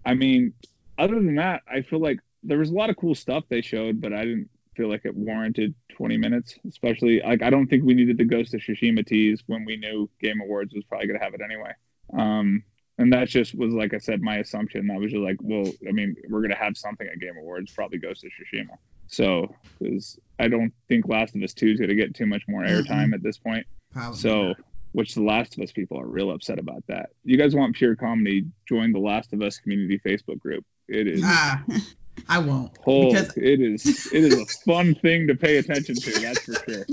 I 0.05 0.15
mean, 0.15 0.53
other 0.99 1.15
than 1.15 1.37
that, 1.37 1.63
I 1.67 1.81
feel 1.81 1.99
like 1.99 2.21
there 2.43 2.59
was 2.59 2.71
a 2.71 2.75
lot 2.75 2.91
of 2.91 2.97
cool 2.99 3.15
stuff 3.15 3.45
they 3.49 3.63
showed, 3.63 4.03
but 4.03 4.13
I 4.13 4.25
didn't 4.25 4.51
feel 4.75 4.89
like 4.89 5.05
it 5.05 5.15
warranted 5.15 5.75
20 5.91 6.17
minutes. 6.17 6.59
Especially 6.69 7.21
like 7.21 7.43
I 7.43 7.51
don't 7.51 7.67
think 7.67 7.85
we 7.85 7.95
needed 7.95 8.19
the 8.19 8.25
Ghost 8.25 8.55
of 8.55 8.61
Tsushima 8.61 9.07
tease 9.07 9.43
when 9.47 9.65
we 9.65 9.77
knew 9.77 10.09
Game 10.21 10.41
Awards 10.41 10.75
was 10.75 10.85
probably 10.85 11.07
gonna 11.07 11.23
have 11.23 11.35
it 11.35 11.41
anyway. 11.43 11.73
Um, 12.13 12.65
and 12.99 13.13
that 13.13 13.29
just 13.29 13.55
was 13.55 13.73
like 13.73 13.95
I 13.95 13.99
said, 13.99 14.21
my 14.21 14.39
assumption. 14.39 14.91
I 14.91 14.99
was 14.99 15.11
just 15.11 15.23
like, 15.23 15.37
well, 15.41 15.71
I 15.89 15.93
mean, 15.93 16.15
we're 16.29 16.43
gonna 16.43 16.57
have 16.57 16.77
something 16.77 17.07
at 17.07 17.19
Game 17.21 17.37
Awards, 17.39 17.73
probably 17.73 17.99
Ghost 17.99 18.25
of 18.25 18.31
Tsushima. 18.31 18.77
So, 19.09 19.55
because 19.79 20.19
I 20.39 20.49
don't 20.49 20.73
think 20.89 21.09
Last 21.09 21.35
of 21.35 21.43
Us 21.43 21.55
Two 21.55 21.69
is 21.69 21.81
gonna 21.81 21.95
get 21.95 22.15
too 22.15 22.27
much 22.27 22.43
more 22.49 22.63
airtime 22.63 22.87
mm-hmm. 22.87 23.15
at 23.15 23.23
this 23.23 23.39
point. 23.39 23.67
Probably 23.93 24.19
so, 24.19 24.49
not. 24.49 24.57
which 24.93 25.15
the 25.15 25.23
Last 25.23 25.57
of 25.57 25.63
Us 25.63 25.73
people 25.73 26.01
are 26.01 26.07
real 26.07 26.31
upset 26.31 26.59
about 26.59 26.85
that. 26.89 27.11
You 27.25 27.37
guys 27.37 27.55
want 27.55 27.77
pure 27.77 27.97
comedy? 27.97 28.47
Join 28.67 28.93
the 28.93 29.01
Last 29.01 29.33
of 29.33 29.43
Us 29.43 29.59
community 29.59 29.99
Facebook 29.99 30.39
group. 30.39 30.65
It 30.89 31.07
is. 31.07 31.23
Ah. 31.25 31.63
I 32.29 32.39
won't. 32.39 32.71
Oh, 32.87 33.11
because 33.13 33.37
it 33.37 33.61
is 33.61 34.09
it 34.13 34.25
is 34.25 34.35
a 34.35 34.47
fun 34.67 34.95
thing 34.95 35.27
to 35.29 35.35
pay 35.35 35.57
attention 35.59 35.95
to. 35.97 36.11
That's 36.21 36.41
for 36.45 36.55
sure. 36.71 36.85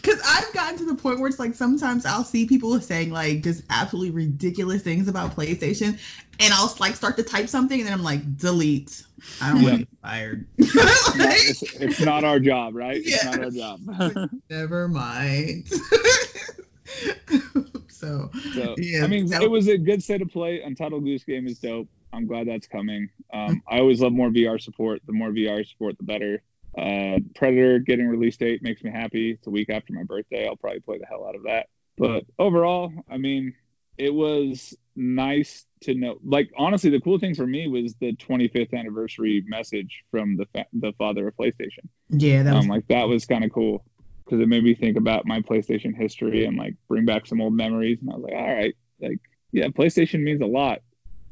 Because 0.00 0.20
I've 0.26 0.52
gotten 0.54 0.78
to 0.78 0.84
the 0.86 0.94
point 0.94 1.20
where 1.20 1.28
it's 1.28 1.38
like 1.38 1.54
sometimes 1.54 2.06
I'll 2.06 2.24
see 2.24 2.46
people 2.46 2.78
saying 2.80 3.10
like 3.10 3.42
just 3.42 3.64
absolutely 3.70 4.10
ridiculous 4.10 4.82
things 4.82 5.08
about 5.08 5.36
PlayStation, 5.36 5.98
and 6.40 6.52
I'll 6.54 6.74
like 6.80 6.96
start 6.96 7.16
to 7.18 7.22
type 7.22 7.48
something, 7.48 7.78
and 7.78 7.86
then 7.86 7.94
I'm 7.94 8.02
like, 8.02 8.36
delete. 8.36 9.02
I 9.40 9.52
don't 9.52 9.62
want 9.62 9.80
to 9.80 9.86
be 9.86 9.88
fired. 10.02 10.48
No, 11.14 11.26
it's, 11.28 11.62
it's 11.74 12.00
not 12.00 12.24
our 12.24 12.40
job, 12.40 12.74
right? 12.74 13.00
It's 13.04 13.24
not 13.24 13.38
our 13.38 13.50
job. 13.50 14.30
Never 14.48 14.88
mind. 14.88 15.68
so, 17.88 18.30
So 18.54 18.74
Yeah, 18.78 19.04
I 19.04 19.06
mean, 19.06 19.26
that- 19.26 19.42
it 19.42 19.50
was 19.50 19.68
a 19.68 19.76
good 19.76 20.02
set 20.02 20.22
of 20.22 20.30
play. 20.30 20.62
Untitled 20.62 21.04
Goose 21.04 21.24
Game 21.24 21.46
is 21.46 21.58
dope. 21.58 21.88
I'm 22.12 22.26
glad 22.26 22.46
that's 22.48 22.66
coming. 22.66 23.08
Um, 23.32 23.62
I 23.68 23.78
always 23.78 24.00
love 24.00 24.12
more 24.12 24.28
VR 24.30 24.60
support. 24.60 25.00
The 25.06 25.12
more 25.12 25.30
VR 25.30 25.66
support, 25.66 25.96
the 25.98 26.04
better. 26.04 26.42
Uh, 26.76 27.18
Predator 27.34 27.78
getting 27.80 28.08
release 28.08 28.36
date 28.36 28.62
makes 28.62 28.82
me 28.82 28.90
happy. 28.90 29.32
It's 29.32 29.46
a 29.46 29.50
week 29.50 29.70
after 29.70 29.92
my 29.92 30.04
birthday. 30.04 30.46
I'll 30.46 30.56
probably 30.56 30.80
play 30.80 30.98
the 30.98 31.06
hell 31.06 31.26
out 31.26 31.34
of 31.34 31.44
that. 31.44 31.66
But 31.98 32.24
overall, 32.38 32.92
I 33.10 33.18
mean, 33.18 33.54
it 33.98 34.12
was 34.12 34.74
nice 34.96 35.66
to 35.82 35.94
know. 35.94 36.18
Like 36.24 36.50
honestly, 36.56 36.90
the 36.90 37.00
cool 37.00 37.18
thing 37.18 37.34
for 37.34 37.46
me 37.46 37.68
was 37.68 37.94
the 38.00 38.14
25th 38.16 38.72
anniversary 38.72 39.44
message 39.46 40.02
from 40.10 40.36
the 40.36 40.46
fa- 40.46 40.66
the 40.72 40.92
father 40.98 41.28
of 41.28 41.36
PlayStation. 41.36 41.88
yeah, 42.08 42.42
that 42.42 42.54
was 42.54 42.64
Um, 42.64 42.70
like 42.70 42.88
that 42.88 43.08
was 43.08 43.26
kind 43.26 43.44
of 43.44 43.52
cool 43.52 43.84
because 44.24 44.40
it 44.40 44.48
made 44.48 44.64
me 44.64 44.74
think 44.74 44.96
about 44.96 45.26
my 45.26 45.40
PlayStation 45.40 45.94
history 45.94 46.46
and 46.46 46.56
like 46.56 46.74
bring 46.88 47.04
back 47.04 47.26
some 47.26 47.40
old 47.40 47.52
memories. 47.54 47.98
And 48.00 48.10
I 48.10 48.14
was 48.14 48.22
like, 48.24 48.34
all 48.34 48.54
right, 48.54 48.74
like 49.00 49.18
yeah, 49.52 49.66
PlayStation 49.68 50.22
means 50.22 50.40
a 50.40 50.46
lot. 50.46 50.80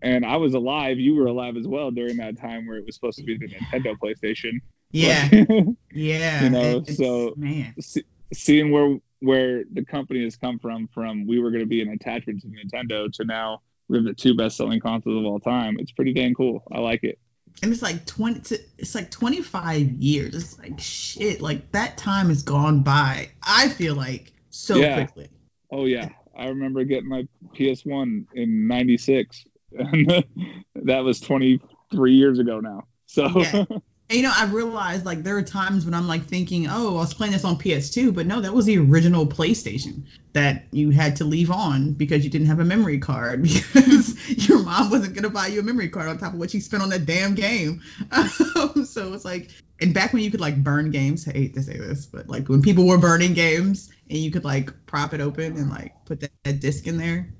And 0.02 0.24
I 0.24 0.36
was 0.36 0.54
alive. 0.54 0.98
You 0.98 1.14
were 1.16 1.26
alive 1.26 1.56
as 1.56 1.66
well 1.68 1.90
during 1.90 2.16
that 2.18 2.38
time 2.38 2.66
where 2.66 2.78
it 2.78 2.86
was 2.86 2.94
supposed 2.94 3.18
to 3.18 3.24
be 3.24 3.36
the 3.36 3.48
Nintendo 3.48 3.96
PlayStation. 3.98 4.60
yeah, 4.92 5.28
yeah. 5.92 6.44
You 6.44 6.50
know, 6.50 6.76
it's- 6.78 6.96
so- 6.96 7.34
man, 7.36 7.74
see- 7.80 8.04
seeing 8.32 8.70
where 8.70 8.98
where 9.20 9.64
the 9.70 9.84
company 9.84 10.24
has 10.24 10.36
come 10.36 10.58
from, 10.58 10.88
from 10.88 11.26
we 11.26 11.38
were 11.40 11.50
going 11.50 11.60
to 11.62 11.66
be 11.68 11.82
an 11.82 11.90
attachment 11.90 12.40
to 12.40 12.48
Nintendo 12.48 13.12
to 13.12 13.24
now 13.24 13.60
we're 13.88 14.02
the 14.02 14.14
two 14.14 14.34
best 14.34 14.56
selling 14.56 14.80
consoles 14.80 15.18
of 15.18 15.24
all 15.26 15.38
time. 15.40 15.76
It's 15.78 15.92
pretty 15.92 16.14
dang 16.14 16.32
cool. 16.34 16.62
I 16.72 16.78
like 16.80 17.04
it. 17.04 17.18
and 17.62 17.70
it's 17.72 17.82
like 17.82 18.06
20 18.06 18.56
it's 18.78 18.94
like 18.94 19.10
25 19.10 19.90
years 20.00 20.34
it's 20.34 20.58
like 20.58 20.78
shit 20.80 21.42
like 21.42 21.70
that 21.72 21.98
time 21.98 22.28
has 22.28 22.42
gone 22.44 22.80
by 22.82 23.28
i 23.42 23.68
feel 23.68 23.94
like 23.96 24.32
so 24.50 24.76
Yeah. 24.76 24.94
quickly 25.04 25.28
Oh 25.72 25.84
yeah, 25.84 26.08
I 26.36 26.46
remember 26.46 26.82
getting 26.84 27.08
my 27.08 27.28
PS1 27.54 28.26
in 28.34 28.66
'96, 28.66 29.44
and 29.72 30.24
that 30.74 31.04
was 31.04 31.20
23 31.20 32.14
years 32.14 32.38
ago 32.38 32.60
now. 32.60 32.84
So 33.06 33.28
Yeah. 33.36 33.64
and 34.10 34.16
you 34.16 34.22
know 34.24 34.32
i 34.34 34.44
realized 34.46 35.06
like 35.06 35.22
there 35.22 35.36
are 35.36 35.42
times 35.42 35.84
when 35.84 35.94
i'm 35.94 36.08
like 36.08 36.24
thinking 36.24 36.66
oh 36.68 36.96
i 36.96 37.00
was 37.00 37.14
playing 37.14 37.32
this 37.32 37.44
on 37.44 37.56
ps2 37.56 38.12
but 38.12 38.26
no 38.26 38.40
that 38.40 38.52
was 38.52 38.66
the 38.66 38.76
original 38.76 39.24
playstation 39.24 40.02
that 40.32 40.64
you 40.72 40.90
had 40.90 41.16
to 41.16 41.24
leave 41.24 41.50
on 41.50 41.92
because 41.92 42.24
you 42.24 42.30
didn't 42.30 42.48
have 42.48 42.60
a 42.60 42.64
memory 42.64 42.98
card 42.98 43.42
because 43.42 44.48
your 44.48 44.62
mom 44.62 44.90
wasn't 44.90 45.14
going 45.14 45.22
to 45.22 45.30
buy 45.30 45.46
you 45.46 45.60
a 45.60 45.62
memory 45.62 45.88
card 45.88 46.08
on 46.08 46.18
top 46.18 46.34
of 46.34 46.38
what 46.38 46.52
you 46.52 46.60
spent 46.60 46.82
on 46.82 46.90
that 46.90 47.06
damn 47.06 47.34
game 47.34 47.80
um, 48.12 48.84
so 48.84 49.14
it's 49.14 49.24
like 49.24 49.50
and 49.80 49.94
back 49.94 50.12
when 50.12 50.22
you 50.22 50.30
could 50.30 50.40
like 50.40 50.62
burn 50.62 50.90
games 50.90 51.26
i 51.28 51.32
hate 51.32 51.54
to 51.54 51.62
say 51.62 51.78
this 51.78 52.06
but 52.06 52.28
like 52.28 52.48
when 52.48 52.60
people 52.60 52.86
were 52.86 52.98
burning 52.98 53.32
games 53.32 53.90
and 54.10 54.18
you 54.18 54.30
could 54.30 54.44
like 54.44 54.72
prop 54.86 55.14
it 55.14 55.20
open 55.20 55.56
and 55.56 55.70
like 55.70 55.92
put 56.04 56.20
that, 56.20 56.32
that 56.42 56.60
disc 56.60 56.86
in 56.86 56.98
there 56.98 57.32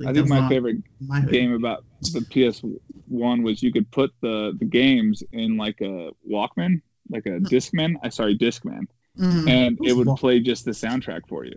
like, 0.00 0.10
I 0.10 0.12
think 0.12 0.28
my 0.28 0.48
favorite 0.48 0.78
my 1.00 1.20
game 1.20 1.52
about 1.52 1.84
the 2.00 2.20
PS1 2.20 3.42
was 3.42 3.62
you 3.62 3.72
could 3.72 3.90
put 3.90 4.12
the 4.20 4.56
the 4.58 4.64
games 4.64 5.22
in 5.32 5.56
like 5.56 5.80
a 5.80 6.10
Walkman, 6.28 6.82
like 7.08 7.26
a 7.26 7.40
Discman. 7.40 7.96
I 8.02 8.08
sorry, 8.08 8.36
Discman, 8.36 8.86
Mhm. 9.18 9.48
and 9.48 9.78
it 9.84 9.92
would 9.96 10.08
play 10.16 10.40
just 10.40 10.64
the 10.64 10.72
soundtrack 10.72 11.28
for 11.28 11.44
you. 11.44 11.56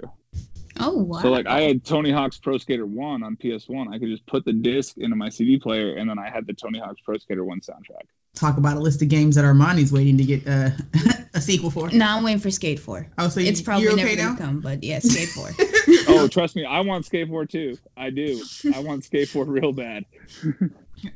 Oh 0.79 0.97
wow. 1.03 1.19
So 1.21 1.29
like 1.31 1.45
I 1.45 1.61
had 1.61 1.83
Tony 1.85 2.11
Hawk's 2.11 2.37
Pro 2.37 2.57
Skater 2.57 2.85
1 2.85 3.23
on 3.23 3.35
PS1. 3.35 3.93
I 3.93 3.99
could 3.99 4.09
just 4.09 4.25
put 4.25 4.43
the 4.43 4.53
disc 4.53 4.97
into 4.97 5.15
my 5.15 5.29
CD 5.29 5.59
player, 5.59 5.95
and 5.95 6.09
then 6.09 6.17
I 6.17 6.29
had 6.29 6.47
the 6.47 6.53
Tony 6.53 6.79
Hawk's 6.79 7.01
Pro 7.01 7.17
Skater 7.17 7.43
1 7.45 7.61
soundtrack. 7.61 8.07
Talk 8.35 8.57
about 8.57 8.77
a 8.77 8.79
list 8.79 9.01
of 9.01 9.09
games 9.09 9.35
that 9.35 9.45
Armani's 9.45 9.91
waiting 9.91 10.17
to 10.17 10.23
get 10.23 10.47
uh, 10.47 10.71
a 11.33 11.41
sequel 11.41 11.69
for. 11.69 11.89
Now 11.89 12.17
I'm 12.17 12.23
waiting 12.23 12.39
for 12.39 12.51
Skate 12.51 12.79
4. 12.79 13.07
Oh, 13.17 13.29
so 13.29 13.39
It's 13.39 13.59
you, 13.59 13.65
probably 13.65 13.83
you're 13.85 13.95
never 13.95 14.09
okay 14.09 14.15
gonna 14.15 14.37
come, 14.37 14.59
but 14.59 14.83
yeah, 14.83 14.99
Skate 14.99 15.29
4. 15.29 15.49
Oh, 16.05 16.27
trust 16.27 16.55
me, 16.55 16.65
I 16.65 16.81
want 16.81 17.05
Skate 17.05 17.27
4 17.27 17.45
too. 17.45 17.77
I 17.95 18.09
do. 18.09 18.41
I 18.73 18.79
want 18.79 19.03
Skate 19.03 19.29
4 19.29 19.45
real 19.45 19.73
bad. 19.73 20.05
All 20.45 20.59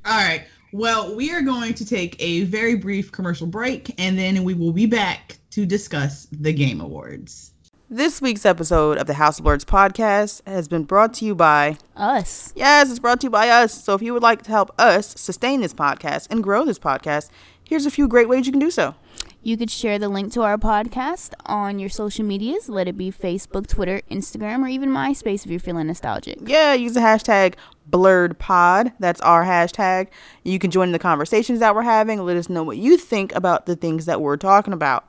right. 0.05 0.45
Well, 0.71 1.15
we 1.15 1.33
are 1.33 1.41
going 1.41 1.75
to 1.75 1.85
take 1.85 2.15
a 2.19 2.43
very 2.43 2.75
brief 2.75 3.11
commercial 3.11 3.47
break, 3.47 3.99
and 3.99 4.17
then 4.17 4.43
we 4.43 4.53
will 4.53 4.73
be 4.73 4.85
back 4.85 5.37
to 5.51 5.65
discuss 5.65 6.27
the 6.31 6.53
Game 6.53 6.81
Awards. 6.81 7.51
This 7.89 8.21
week's 8.21 8.45
episode 8.45 8.97
of 8.97 9.07
the 9.07 9.13
House 9.13 9.39
of 9.39 9.45
Blurs 9.45 9.63
podcast 9.63 10.45
has 10.45 10.67
been 10.67 10.83
brought 10.83 11.13
to 11.15 11.25
you 11.25 11.33
by 11.33 11.77
Us. 11.95 12.51
Yes, 12.53 12.89
it's 12.89 12.99
brought 12.99 13.21
to 13.21 13.27
you 13.27 13.31
by 13.31 13.47
us. 13.47 13.81
So 13.81 13.93
if 13.93 14.01
you 14.01 14.11
would 14.13 14.21
like 14.21 14.41
to 14.41 14.51
help 14.51 14.77
us 14.77 15.13
sustain 15.17 15.61
this 15.61 15.73
podcast 15.73 16.27
and 16.29 16.43
grow 16.43 16.65
this 16.65 16.79
podcast, 16.79 17.29
here's 17.63 17.85
a 17.85 17.91
few 17.91 18.09
great 18.09 18.27
ways 18.27 18.45
you 18.45 18.51
can 18.51 18.59
do 18.59 18.71
so. 18.71 18.95
You 19.41 19.55
could 19.55 19.71
share 19.71 19.97
the 19.97 20.09
link 20.09 20.33
to 20.33 20.41
our 20.41 20.57
podcast 20.57 21.31
on 21.45 21.79
your 21.79 21.87
social 21.87 22.25
medias, 22.25 22.67
let 22.67 22.89
it 22.89 22.97
be 22.97 23.09
Facebook, 23.09 23.67
Twitter, 23.67 24.01
Instagram, 24.11 24.65
or 24.65 24.67
even 24.67 24.89
MySpace 24.89 25.45
if 25.45 25.51
you're 25.51 25.61
feeling 25.61 25.87
nostalgic. 25.87 26.39
Yeah, 26.41 26.73
use 26.73 26.93
the 26.93 26.99
hashtag 26.99 27.53
blurredpod. 27.89 28.95
That's 28.99 29.21
our 29.21 29.45
hashtag. 29.45 30.09
You 30.43 30.59
can 30.59 30.71
join 30.71 30.91
the 30.91 30.99
conversations 30.99 31.61
that 31.61 31.73
we're 31.73 31.83
having. 31.83 32.21
Let 32.21 32.35
us 32.35 32.49
know 32.49 32.63
what 32.63 32.75
you 32.75 32.97
think 32.97 33.33
about 33.33 33.65
the 33.65 33.77
things 33.77 34.07
that 34.07 34.19
we're 34.19 34.35
talking 34.35 34.73
about. 34.73 35.07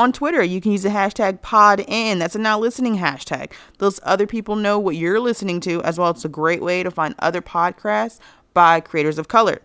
On 0.00 0.12
Twitter, 0.12 0.42
you 0.42 0.62
can 0.62 0.72
use 0.72 0.84
the 0.84 0.88
hashtag 0.88 1.40
PodIn. 1.40 2.20
That's 2.20 2.34
a 2.34 2.38
now 2.38 2.58
listening 2.58 2.96
hashtag. 2.96 3.52
Those 3.76 4.00
other 4.02 4.26
people 4.26 4.56
know 4.56 4.78
what 4.78 4.96
you're 4.96 5.20
listening 5.20 5.60
to, 5.60 5.82
as 5.82 5.98
well. 5.98 6.08
It's 6.08 6.24
a 6.24 6.28
great 6.30 6.62
way 6.62 6.82
to 6.82 6.90
find 6.90 7.14
other 7.18 7.42
podcasts 7.42 8.18
by 8.54 8.80
creators 8.80 9.18
of 9.18 9.28
color. 9.28 9.60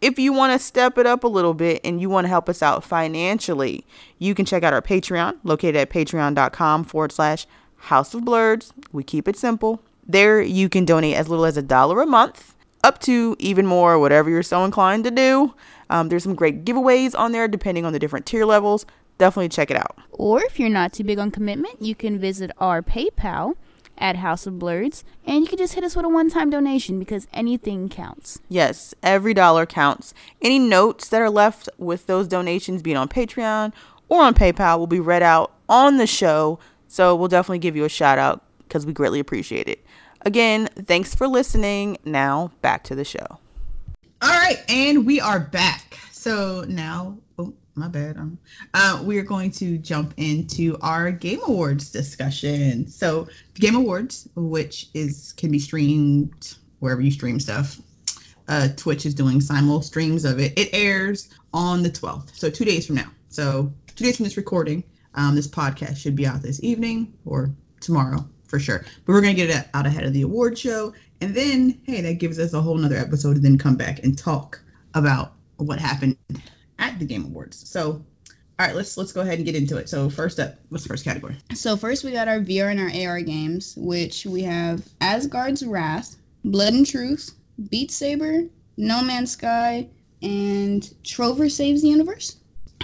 If 0.00 0.18
you 0.18 0.32
want 0.32 0.52
to 0.52 0.58
step 0.58 0.98
it 0.98 1.06
up 1.06 1.22
a 1.22 1.28
little 1.28 1.54
bit 1.54 1.80
and 1.84 2.00
you 2.00 2.10
want 2.10 2.24
to 2.24 2.28
help 2.28 2.48
us 2.48 2.60
out 2.60 2.82
financially, 2.82 3.86
you 4.18 4.34
can 4.34 4.44
check 4.44 4.64
out 4.64 4.72
our 4.72 4.82
Patreon, 4.82 5.36
located 5.44 5.76
at 5.76 5.90
patreon.com 5.90 6.82
forward 6.82 7.12
slash 7.12 7.46
House 7.76 8.14
of 8.14 8.24
Blurs. 8.24 8.72
We 8.90 9.04
keep 9.04 9.28
it 9.28 9.36
simple. 9.36 9.80
There, 10.08 10.42
you 10.42 10.68
can 10.68 10.86
donate 10.86 11.14
as 11.14 11.28
little 11.28 11.46
as 11.46 11.56
a 11.56 11.62
dollar 11.62 12.00
a 12.00 12.06
month, 12.06 12.56
up 12.82 12.98
to 13.02 13.36
even 13.38 13.64
more, 13.64 13.96
whatever 13.96 14.28
you're 14.28 14.42
so 14.42 14.64
inclined 14.64 15.04
to 15.04 15.12
do. 15.12 15.54
Um, 15.88 16.08
there's 16.08 16.24
some 16.24 16.34
great 16.34 16.64
giveaways 16.64 17.16
on 17.16 17.30
there 17.30 17.46
depending 17.46 17.84
on 17.84 17.92
the 17.92 17.98
different 18.00 18.26
tier 18.26 18.44
levels. 18.44 18.84
Definitely 19.18 19.50
check 19.50 19.70
it 19.70 19.76
out. 19.76 19.98
Or 20.10 20.42
if 20.42 20.58
you're 20.58 20.68
not 20.68 20.92
too 20.92 21.04
big 21.04 21.18
on 21.18 21.30
commitment, 21.30 21.82
you 21.82 21.94
can 21.94 22.18
visit 22.18 22.50
our 22.58 22.82
PayPal 22.82 23.56
at 24.00 24.16
House 24.16 24.46
of 24.46 24.58
Blurs, 24.58 25.04
and 25.26 25.40
you 25.40 25.48
can 25.48 25.58
just 25.58 25.74
hit 25.74 25.82
us 25.82 25.96
with 25.96 26.04
a 26.04 26.08
one-time 26.08 26.50
donation 26.50 27.00
because 27.00 27.26
anything 27.32 27.88
counts. 27.88 28.40
Yes, 28.48 28.94
every 29.02 29.34
dollar 29.34 29.66
counts. 29.66 30.14
Any 30.40 30.60
notes 30.60 31.08
that 31.08 31.20
are 31.20 31.30
left 31.30 31.68
with 31.78 32.06
those 32.06 32.28
donations, 32.28 32.80
being 32.80 32.96
on 32.96 33.08
Patreon 33.08 33.72
or 34.08 34.22
on 34.22 34.34
PayPal, 34.34 34.78
will 34.78 34.86
be 34.86 35.00
read 35.00 35.22
out 35.22 35.52
on 35.68 35.96
the 35.96 36.06
show. 36.06 36.60
So 36.86 37.14
we'll 37.16 37.28
definitely 37.28 37.58
give 37.58 37.74
you 37.74 37.84
a 37.84 37.88
shout 37.88 38.18
out 38.18 38.44
because 38.60 38.86
we 38.86 38.92
greatly 38.92 39.18
appreciate 39.18 39.68
it. 39.68 39.84
Again, 40.22 40.68
thanks 40.84 41.14
for 41.14 41.26
listening. 41.26 41.98
Now 42.04 42.52
back 42.62 42.84
to 42.84 42.94
the 42.94 43.04
show. 43.04 43.40
All 44.20 44.30
right, 44.30 44.62
and 44.68 45.06
we 45.06 45.20
are 45.20 45.40
back. 45.40 45.98
So 46.12 46.64
now, 46.68 47.18
oh, 47.38 47.54
my 47.78 47.88
bad. 47.88 48.16
Um, 48.16 48.38
uh, 48.74 49.02
we 49.04 49.18
are 49.18 49.22
going 49.24 49.52
to 49.52 49.78
jump 49.78 50.14
into 50.16 50.76
our 50.80 51.10
Game 51.10 51.40
Awards 51.46 51.90
discussion. 51.90 52.88
So, 52.88 53.28
Game 53.54 53.76
Awards, 53.76 54.28
which 54.34 54.88
is 54.94 55.32
can 55.36 55.50
be 55.50 55.58
streamed 55.58 56.56
wherever 56.80 57.00
you 57.00 57.10
stream 57.10 57.40
stuff. 57.40 57.80
Uh, 58.48 58.68
Twitch 58.76 59.06
is 59.06 59.14
doing 59.14 59.40
simul 59.40 59.82
streams 59.82 60.24
of 60.24 60.40
it. 60.40 60.58
It 60.58 60.70
airs 60.72 61.28
on 61.52 61.82
the 61.82 61.90
12th, 61.90 62.34
so 62.34 62.50
two 62.50 62.64
days 62.64 62.86
from 62.86 62.96
now. 62.96 63.10
So, 63.28 63.72
two 63.94 64.04
days 64.04 64.16
from 64.16 64.24
this 64.24 64.36
recording, 64.36 64.82
um, 65.14 65.36
this 65.36 65.48
podcast 65.48 65.98
should 65.98 66.16
be 66.16 66.26
out 66.26 66.42
this 66.42 66.62
evening 66.62 67.12
or 67.24 67.50
tomorrow 67.80 68.26
for 68.46 68.58
sure. 68.58 68.84
But 69.04 69.12
we're 69.12 69.20
gonna 69.20 69.34
get 69.34 69.50
it 69.50 69.68
out 69.74 69.86
ahead 69.86 70.04
of 70.04 70.12
the 70.12 70.22
award 70.22 70.58
show, 70.58 70.94
and 71.20 71.34
then 71.34 71.80
hey, 71.84 72.00
that 72.00 72.14
gives 72.14 72.38
us 72.38 72.54
a 72.54 72.60
whole 72.60 72.76
nother 72.76 72.96
episode 72.96 73.34
to 73.34 73.40
then 73.40 73.58
come 73.58 73.76
back 73.76 74.02
and 74.02 74.16
talk 74.16 74.60
about 74.94 75.34
what 75.58 75.78
happened 75.78 76.16
at 76.78 76.98
the 76.98 77.04
Game 77.04 77.24
Awards. 77.24 77.68
So, 77.68 77.90
all 77.90 78.66
right, 78.66 78.74
let's 78.74 78.96
let's 78.96 79.12
go 79.12 79.20
ahead 79.20 79.38
and 79.38 79.44
get 79.44 79.56
into 79.56 79.76
it. 79.76 79.88
So 79.88 80.10
first 80.10 80.40
up, 80.40 80.54
what's 80.68 80.84
the 80.84 80.88
first 80.88 81.04
category? 81.04 81.36
So 81.54 81.76
first 81.76 82.04
we 82.04 82.12
got 82.12 82.28
our 82.28 82.40
VR 82.40 82.70
and 82.70 82.80
our 82.80 83.10
AR 83.10 83.20
games, 83.20 83.74
which 83.76 84.26
we 84.26 84.42
have 84.42 84.86
Asgard's 85.00 85.64
Wrath, 85.64 86.16
Blood 86.44 86.72
and 86.72 86.86
Truth, 86.86 87.34
Beat 87.70 87.90
Saber, 87.90 88.44
No 88.76 89.02
Man's 89.02 89.32
Sky, 89.32 89.88
and 90.22 90.88
Trover 91.04 91.48
Saves 91.48 91.82
the 91.82 91.88
Universe. 91.88 92.36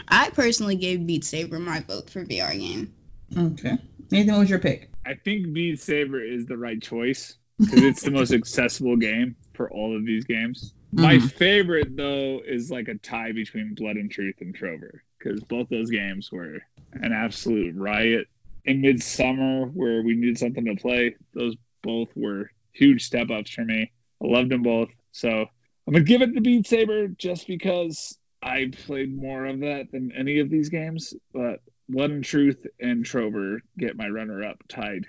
I 0.09 0.31
personally 0.31 0.77
gave 0.77 1.07
Beat 1.07 1.25
Saber 1.25 1.59
my 1.59 1.81
vote 1.81 2.11
for 2.11 2.25
VR 2.25 2.53
game. 2.53 2.93
Okay. 3.37 3.79
Nathan, 4.11 4.35
what 4.35 4.41
was 4.41 4.51
your 4.51 4.59
pick? 4.59 4.91
I 5.07 5.15
think 5.15 5.53
Beat 5.53 5.81
Saber 5.81 6.23
is 6.23 6.47
the 6.47 6.57
right 6.57 6.81
choice 6.81 7.37
because 7.59 7.83
it's 7.83 8.03
the 8.03 8.11
most 8.11 8.33
accessible 8.33 8.97
game 8.97 9.37
for 9.55 9.71
all 9.71 9.97
of 9.97 10.05
these 10.05 10.25
games. 10.25 10.74
My 10.97 11.17
Mhm. 11.17 11.33
favorite 11.33 11.97
though 11.97 12.41
is 12.47 12.71
like 12.71 12.89
a 12.89 12.95
tie 12.95 13.33
between 13.33 13.75
Blood 13.75 13.97
and 13.97 14.11
Truth 14.11 14.41
and 14.41 14.55
Trover 14.55 15.03
because 15.19 15.43
both 15.43 15.69
those 15.69 15.91
games 15.91 16.31
were 16.31 16.63
an 16.93 17.13
absolute 17.13 17.75
riot. 17.75 18.29
In 18.65 18.81
midsummer, 18.81 19.67
where 19.67 20.03
we 20.03 20.15
needed 20.15 20.39
something 20.39 20.65
to 20.65 20.77
play, 20.77 21.17
those 21.33 21.57
both 21.83 22.09
were 22.17 22.51
huge 22.73 23.05
step 23.05 23.31
ups 23.31 23.51
for 23.51 23.65
me. 23.65 23.91
I 24.23 24.27
loved 24.27 24.51
them 24.51 24.63
both, 24.63 24.91
so 25.11 25.47
I'm 25.87 25.93
gonna 25.93 26.05
give 26.05 26.23
it 26.23 26.33
to 26.35 26.41
Beat 26.41 26.67
Saber 26.67 27.09
just 27.09 27.47
because 27.47 28.17
I 28.41 28.71
played 28.87 29.15
more 29.15 29.47
of 29.47 29.61
that 29.61 29.91
than 29.91 30.13
any 30.13 30.39
of 30.39 30.49
these 30.49 30.69
games. 30.69 31.13
But 31.33 31.61
Blood 31.89 32.11
and 32.11 32.25
Truth 32.25 32.67
and 32.81 33.05
Trover 33.05 33.63
get 33.77 33.97
my 33.97 34.09
runner 34.09 34.45
up 34.45 34.63
tied. 34.69 35.07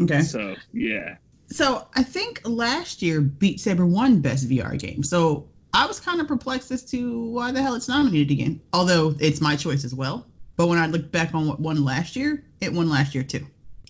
Okay. 0.00 0.22
So 0.22 0.56
yeah, 0.72 1.18
So 1.48 1.86
I 1.94 2.02
think 2.02 2.42
last 2.44 3.02
year 3.02 3.20
Beat 3.20 3.60
Saber 3.60 3.86
won 3.86 4.20
Best 4.20 4.48
VR 4.48 4.78
Game. 4.78 5.02
So 5.02 5.48
I 5.72 5.86
was 5.86 6.00
kind 6.00 6.20
of 6.20 6.28
perplexed 6.28 6.70
as 6.70 6.84
to 6.86 7.20
why 7.28 7.52
the 7.52 7.62
hell 7.62 7.74
it's 7.74 7.88
nominated 7.88 8.30
again. 8.30 8.60
Although 8.72 9.14
it's 9.18 9.40
my 9.40 9.56
choice 9.56 9.84
as 9.84 9.94
well. 9.94 10.26
But 10.56 10.68
when 10.68 10.78
I 10.78 10.86
look 10.86 11.12
back 11.12 11.34
on 11.34 11.46
what 11.46 11.60
won 11.60 11.84
last 11.84 12.16
year, 12.16 12.44
it 12.60 12.72
won 12.72 12.88
last 12.88 13.14
year 13.14 13.24
too. 13.24 13.46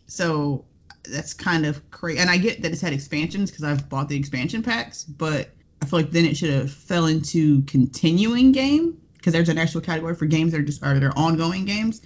So 0.07 0.65
that's 1.09 1.35
kind 1.35 1.65
of 1.65 1.91
crazy. 1.91 2.19
And 2.19 2.29
I 2.29 2.39
get 2.39 2.63
that 2.63 2.73
it's 2.73 2.81
had 2.81 2.93
expansions 2.93 3.51
because 3.51 3.65
I've 3.65 3.89
bought 3.89 4.09
the 4.09 4.17
expansion 4.17 4.63
packs, 4.63 5.05
but 5.05 5.51
I 5.81 5.87
feel 5.87 6.01
like 6.01 6.11
then 6.11 6.25
it 6.25 6.37
should 6.37 6.51
have 6.51 6.73
fell 6.73 7.07
into 7.07 7.63
continuing 7.63 8.53
game 8.53 9.01
because 9.15 9.33
there's 9.33 9.49
an 9.49 9.59
actual 9.59 9.81
category 9.81 10.15
for 10.15 10.27
games 10.27 10.53
that 10.53 10.61
are 10.61 10.65
just 10.65 10.83
are 10.83 10.99
their 10.99 11.17
ongoing 11.17 11.65
games. 11.65 12.03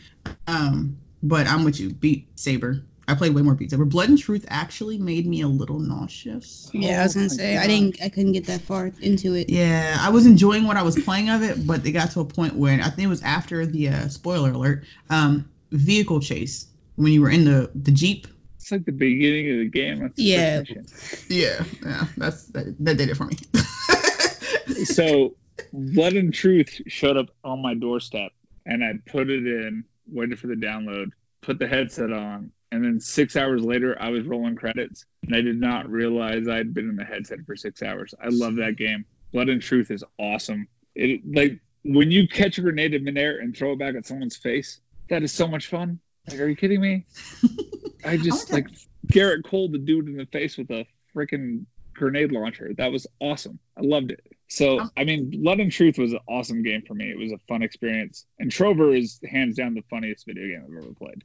Um, 0.46 0.98
but 1.22 1.46
I'm 1.46 1.64
with 1.64 1.80
you, 1.80 1.90
Beat 1.90 2.28
Saber. 2.38 2.82
I 3.10 3.14
played 3.14 3.34
way 3.34 3.42
more 3.42 3.54
Beat 3.54 3.70
Saber. 3.70 3.84
Blood 3.84 4.08
and 4.08 4.18
Truth 4.18 4.46
actually 4.48 4.98
made 4.98 5.26
me 5.26 5.42
a 5.42 5.48
little 5.48 5.78
nauseous. 5.78 6.70
Yeah, 6.72 7.00
I 7.00 7.02
was 7.04 7.16
Oh 7.16 7.20
gonna 7.20 7.28
my 7.28 7.34
say 7.36 7.56
I 7.58 7.66
didn't 7.66 8.02
I 8.02 8.08
couldn't 8.08 8.32
get 8.32 8.46
that 8.46 8.60
far 8.62 8.92
into 9.00 9.34
it. 9.34 9.50
Yeah, 9.50 9.96
I 10.00 10.10
was 10.10 10.26
enjoying 10.26 10.66
what 10.66 10.76
I 10.76 10.82
was 10.82 10.96
playing 11.02 11.28
of 11.30 11.42
it, 11.42 11.66
but 11.66 11.84
it 11.86 11.92
got 11.92 12.10
to 12.12 12.20
a 12.20 12.24
point 12.24 12.54
where 12.54 12.80
I 12.80 12.88
think 12.90 13.06
it 13.06 13.08
was 13.08 13.22
after 13.22 13.66
the 13.66 13.88
uh, 13.88 14.08
spoiler 14.08 14.50
alert, 14.50 14.84
um, 15.10 15.50
vehicle 15.72 16.20
chase 16.20 16.66
when 16.96 17.12
you 17.12 17.20
were 17.22 17.30
in 17.30 17.44
the 17.44 17.70
the 17.74 17.92
jeep. 17.92 18.26
it's 18.56 18.70
like 18.72 18.84
the 18.84 18.92
beginning 18.92 19.50
of 19.52 19.58
the 19.58 19.68
game. 19.68 20.00
That's 20.00 20.18
Yeah. 20.18 20.62
first. 20.64 21.30
Yeah, 21.30 21.64
yeah, 21.84 22.04
that's 22.16 22.44
that, 22.48 22.74
that 22.80 22.96
did 22.96 23.08
it 23.10 23.16
for 23.16 23.24
me. 23.26 23.36
so 24.84 25.34
blood 25.72 26.14
and 26.14 26.32
truth 26.32 26.80
showed 26.86 27.16
up 27.16 27.28
on 27.44 27.60
my 27.62 27.74
doorstep 27.74 28.32
and 28.66 28.82
i 28.84 28.92
put 29.06 29.28
it 29.30 29.46
in 29.46 29.84
waited 30.10 30.38
for 30.38 30.46
the 30.46 30.54
download 30.54 31.10
put 31.42 31.58
the 31.58 31.66
headset 31.68 32.12
on 32.12 32.50
and 32.72 32.84
then 32.84 33.00
six 33.00 33.36
hours 33.36 33.62
later 33.62 33.96
i 34.00 34.10
was 34.10 34.26
rolling 34.26 34.56
credits 34.56 35.04
and 35.22 35.34
i 35.34 35.40
did 35.40 35.60
not 35.60 35.88
realize 35.90 36.48
i'd 36.48 36.72
been 36.74 36.88
in 36.88 36.96
the 36.96 37.04
headset 37.04 37.40
for 37.46 37.56
six 37.56 37.82
hours. 37.82 38.14
I 38.22 38.28
love 38.28 38.56
that 38.56 38.76
game. 38.76 39.04
Blood 39.32 39.48
and 39.48 39.62
truth 39.62 39.90
is 39.90 40.04
awesome. 40.18 40.68
It 40.94 41.20
like 41.26 41.60
when 41.84 42.10
you 42.10 42.28
catch 42.28 42.58
a 42.58 42.62
grenade 42.62 42.94
in 42.94 43.04
midair 43.04 43.38
and 43.38 43.56
throw 43.56 43.72
it 43.72 43.78
back 43.78 43.94
at 43.94 44.06
someone's 44.06 44.36
face 44.36 44.80
that 45.08 45.22
is 45.22 45.32
so 45.32 45.46
much 45.46 45.68
fun. 45.68 46.00
Like 46.28 46.40
are 46.40 46.48
you 46.48 46.56
kidding 46.56 46.80
me? 46.80 47.06
I 48.04 48.16
just 48.16 48.52
like 48.52 48.68
garrett 49.06 49.44
cole 49.44 49.68
the 49.68 49.78
dude 49.78 50.08
in 50.08 50.16
the 50.16 50.26
face 50.26 50.56
with 50.56 50.70
a 50.70 50.86
freaking 51.14 51.66
grenade 51.94 52.32
launcher 52.32 52.72
that 52.76 52.92
was 52.92 53.06
awesome. 53.20 53.58
I 53.76 53.82
loved 53.82 54.10
it 54.10 54.20
so. 54.50 54.88
I 54.96 55.04
mean, 55.04 55.30
Blood 55.42 55.60
and 55.60 55.72
Truth 55.72 55.98
was 55.98 56.12
an 56.12 56.20
awesome 56.28 56.62
game 56.62 56.82
for 56.86 56.94
me. 56.94 57.10
It 57.10 57.18
was 57.18 57.32
a 57.32 57.38
fun 57.48 57.62
experience. 57.62 58.26
And 58.38 58.50
Trover 58.50 58.94
is 58.94 59.20
hands 59.30 59.56
down 59.56 59.74
the 59.74 59.82
funniest 59.88 60.26
video 60.26 60.46
game 60.46 60.64
I've 60.68 60.84
ever 60.84 60.94
played. 60.94 61.24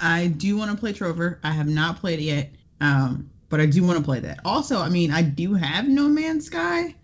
I 0.00 0.26
do 0.28 0.56
want 0.56 0.70
to 0.70 0.76
play 0.76 0.92
Trover. 0.92 1.40
I 1.42 1.52
have 1.52 1.68
not 1.68 2.00
played 2.00 2.18
it 2.18 2.24
yet, 2.24 2.54
um, 2.80 3.30
but 3.48 3.60
I 3.60 3.66
do 3.66 3.82
want 3.84 3.98
to 3.98 4.04
play 4.04 4.20
that. 4.20 4.40
Also, 4.44 4.80
I 4.80 4.88
mean, 4.88 5.10
I 5.10 5.22
do 5.22 5.54
have 5.54 5.88
No 5.88 6.08
Man's 6.08 6.46
Sky. 6.46 6.94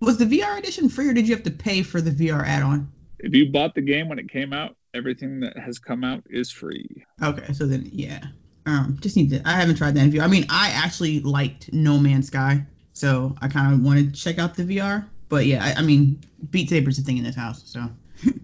Was 0.00 0.16
the 0.16 0.24
VR 0.24 0.58
edition 0.58 0.88
free, 0.88 1.08
or 1.08 1.12
did 1.12 1.28
you 1.28 1.34
have 1.34 1.44
to 1.44 1.50
pay 1.50 1.82
for 1.82 2.00
the 2.00 2.10
VR 2.10 2.44
add-on? 2.44 2.90
If 3.18 3.34
you 3.34 3.50
bought 3.50 3.74
the 3.74 3.82
game 3.82 4.08
when 4.08 4.18
it 4.18 4.30
came 4.30 4.54
out, 4.54 4.74
everything 4.94 5.40
that 5.40 5.58
has 5.58 5.78
come 5.78 6.04
out 6.04 6.24
is 6.30 6.50
free. 6.50 7.04
Okay, 7.22 7.52
so 7.52 7.66
then 7.66 7.88
yeah, 7.92 8.20
um, 8.66 8.96
just 9.00 9.16
need 9.16 9.30
to. 9.30 9.42
I 9.44 9.52
haven't 9.52 9.76
tried 9.76 9.94
that 9.94 10.04
in 10.04 10.10
VR. 10.10 10.22
I 10.22 10.26
mean, 10.28 10.46
I 10.48 10.70
actually 10.70 11.20
liked 11.20 11.72
No 11.72 11.98
Man's 11.98 12.28
Sky, 12.28 12.64
so 13.00 13.34
I 13.40 13.48
kind 13.48 13.72
of 13.72 13.80
want 13.80 13.98
to 13.98 14.12
check 14.12 14.38
out 14.38 14.54
the 14.54 14.62
VR. 14.62 15.06
But 15.30 15.46
yeah, 15.46 15.64
I, 15.64 15.80
I 15.80 15.82
mean, 15.82 16.20
Beat 16.50 16.68
Saber's 16.68 16.98
a 16.98 17.02
thing 17.02 17.16
in 17.16 17.24
this 17.24 17.34
house, 17.34 17.62
so 17.64 17.88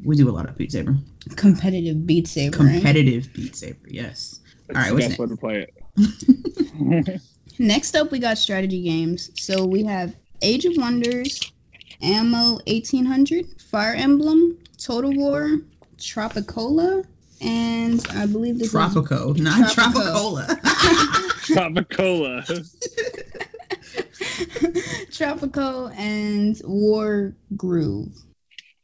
we 0.02 0.16
do 0.16 0.30
a 0.30 0.32
lot 0.32 0.48
of 0.48 0.56
Beat 0.56 0.72
Saber. 0.72 0.96
Competitive 1.36 2.06
Beat 2.06 2.26
Saber. 2.26 2.56
right? 2.58 2.72
Competitive 2.72 3.30
Beat 3.34 3.54
Saber, 3.54 3.86
yes. 3.86 4.40
All 4.70 4.76
right, 4.76 4.88
the 4.88 4.94
what's 4.94 5.08
best 5.08 5.18
way 5.18 5.26
to 5.26 5.36
play 5.36 5.66
it. 5.96 7.20
Next 7.58 7.96
up, 7.96 8.10
we 8.10 8.18
got 8.18 8.38
strategy 8.38 8.82
games. 8.82 9.30
So 9.38 9.66
we 9.66 9.84
have 9.84 10.16
Age 10.40 10.64
of 10.64 10.72
Wonders, 10.76 11.40
Anno 12.00 12.58
1800, 12.66 13.60
Fire 13.60 13.94
Emblem, 13.94 14.58
Total 14.78 15.12
War, 15.12 15.58
Tropicola, 15.98 17.04
and 17.42 18.06
I 18.10 18.24
believe 18.24 18.58
this 18.58 18.72
Tropico, 18.72 19.38
not 19.38 19.72
Tropico. 19.72 20.46
Tropicola. 20.46 22.44
Tropicola. 22.46 23.52
is 24.38 25.16
Tropico 25.16 25.94
and 25.96 26.60
War 26.64 27.34
Groove. 27.56 28.12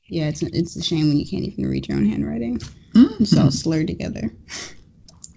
Yeah, 0.09 0.29
it's 0.29 0.43
it's 0.43 0.77
a 0.77 0.83
shame 0.83 1.09
when 1.09 1.19
you 1.19 1.27
can't 1.27 1.45
even 1.45 1.67
read 1.67 1.89
your 1.89 1.97
own 1.97 2.07
handwriting. 2.07 2.61
It's 2.95 3.37
all 3.37 3.47
Mhm. 3.47 3.53
slurred 3.53 3.87
together. 3.89 4.31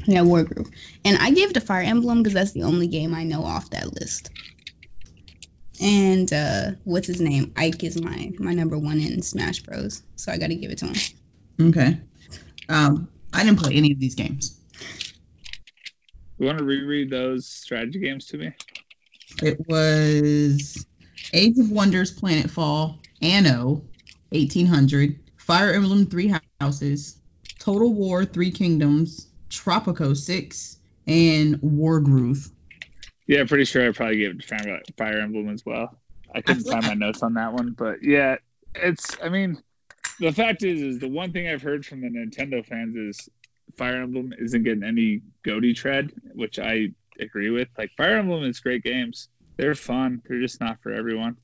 Yeah, 0.07 0.21
War 0.21 0.43
Groove. 0.43 0.69
And 1.03 1.17
I 1.17 1.31
gave 1.31 1.49
it 1.49 1.53
to 1.53 1.61
Fire 1.61 1.81
Emblem 1.81 2.19
because 2.21 2.35
that's 2.35 2.51
the 2.51 2.61
only 2.61 2.85
game 2.85 3.15
I 3.15 3.23
know 3.23 3.43
off 3.43 3.71
that 3.71 3.91
list. 3.99 4.29
And 5.81 6.31
uh, 6.31 6.71
what's 6.83 7.07
his 7.07 7.19
name? 7.19 7.53
Ike 7.55 7.83
is 7.83 7.99
my 7.99 8.31
my 8.37 8.53
number 8.53 8.77
one 8.77 8.99
in 8.99 9.23
Smash 9.23 9.61
Bros. 9.61 10.03
So 10.15 10.31
I 10.31 10.37
got 10.37 10.47
to 10.47 10.55
give 10.55 10.69
it 10.69 10.77
to 10.79 10.87
him. 10.87 10.95
Okay. 11.69 11.99
Um, 12.69 13.07
I 13.33 13.43
didn't 13.43 13.59
play 13.59 13.73
any 13.73 13.91
of 13.93 13.99
these 13.99 14.13
games. 14.13 14.59
You 16.37 16.45
want 16.45 16.59
to 16.59 16.63
reread 16.63 17.09
those 17.09 17.47
strategy 17.47 17.99
games 17.99 18.25
to 18.27 18.37
me? 18.37 18.53
It 19.41 19.67
was 19.67 20.85
Age 21.33 21.57
of 21.57 21.71
Wonders, 21.71 22.17
Planetfall, 22.17 22.99
Anno, 23.21 23.83
1800, 24.29 25.19
Fire 25.37 25.73
Emblem, 25.73 26.05
Three 26.05 26.33
Houses, 26.61 27.17
Total 27.59 27.93
War, 27.93 28.25
Three 28.25 28.51
Kingdoms, 28.51 29.27
Tropico 29.49 30.15
6, 30.15 30.77
and 31.07 31.61
War 31.61 31.99
Groove. 31.99 32.49
Yeah, 33.27 33.43
pretty 33.45 33.65
sure 33.65 33.87
I 33.87 33.91
probably 33.91 34.17
gave 34.17 34.31
it 34.31 34.41
to 34.41 34.93
Fire- 34.97 35.19
Emblem 35.19 35.49
as 35.49 35.65
well. 35.65 35.97
I 36.33 36.41
couldn't 36.41 36.63
find 36.63 36.85
my 36.85 36.93
notes 36.93 37.23
on 37.23 37.33
that 37.35 37.53
one, 37.53 37.71
but 37.71 38.03
yeah, 38.03 38.37
it's. 38.75 39.17
I 39.23 39.29
mean, 39.29 39.61
the 40.19 40.31
fact 40.31 40.63
is, 40.63 40.81
is 40.81 40.99
the 40.99 41.07
one 41.07 41.31
thing 41.31 41.47
I've 41.47 41.61
heard 41.61 41.85
from 41.85 42.01
the 42.01 42.09
Nintendo 42.09 42.65
fans 42.65 42.95
is 42.95 43.29
Fire 43.77 44.01
Emblem 44.01 44.33
isn't 44.37 44.63
getting 44.63 44.83
any 44.83 45.21
goatee 45.43 45.73
tread, 45.73 46.11
which 46.33 46.59
I 46.59 46.89
agree 47.19 47.49
with. 47.49 47.67
Like 47.77 47.91
Fire 47.97 48.17
Emblem 48.17 48.43
is 48.43 48.59
great 48.59 48.83
games. 48.83 49.29
They're 49.57 49.75
fun. 49.75 50.21
They're 50.27 50.41
just 50.41 50.59
not 50.59 50.81
for 50.81 50.91
everyone, 50.91 51.37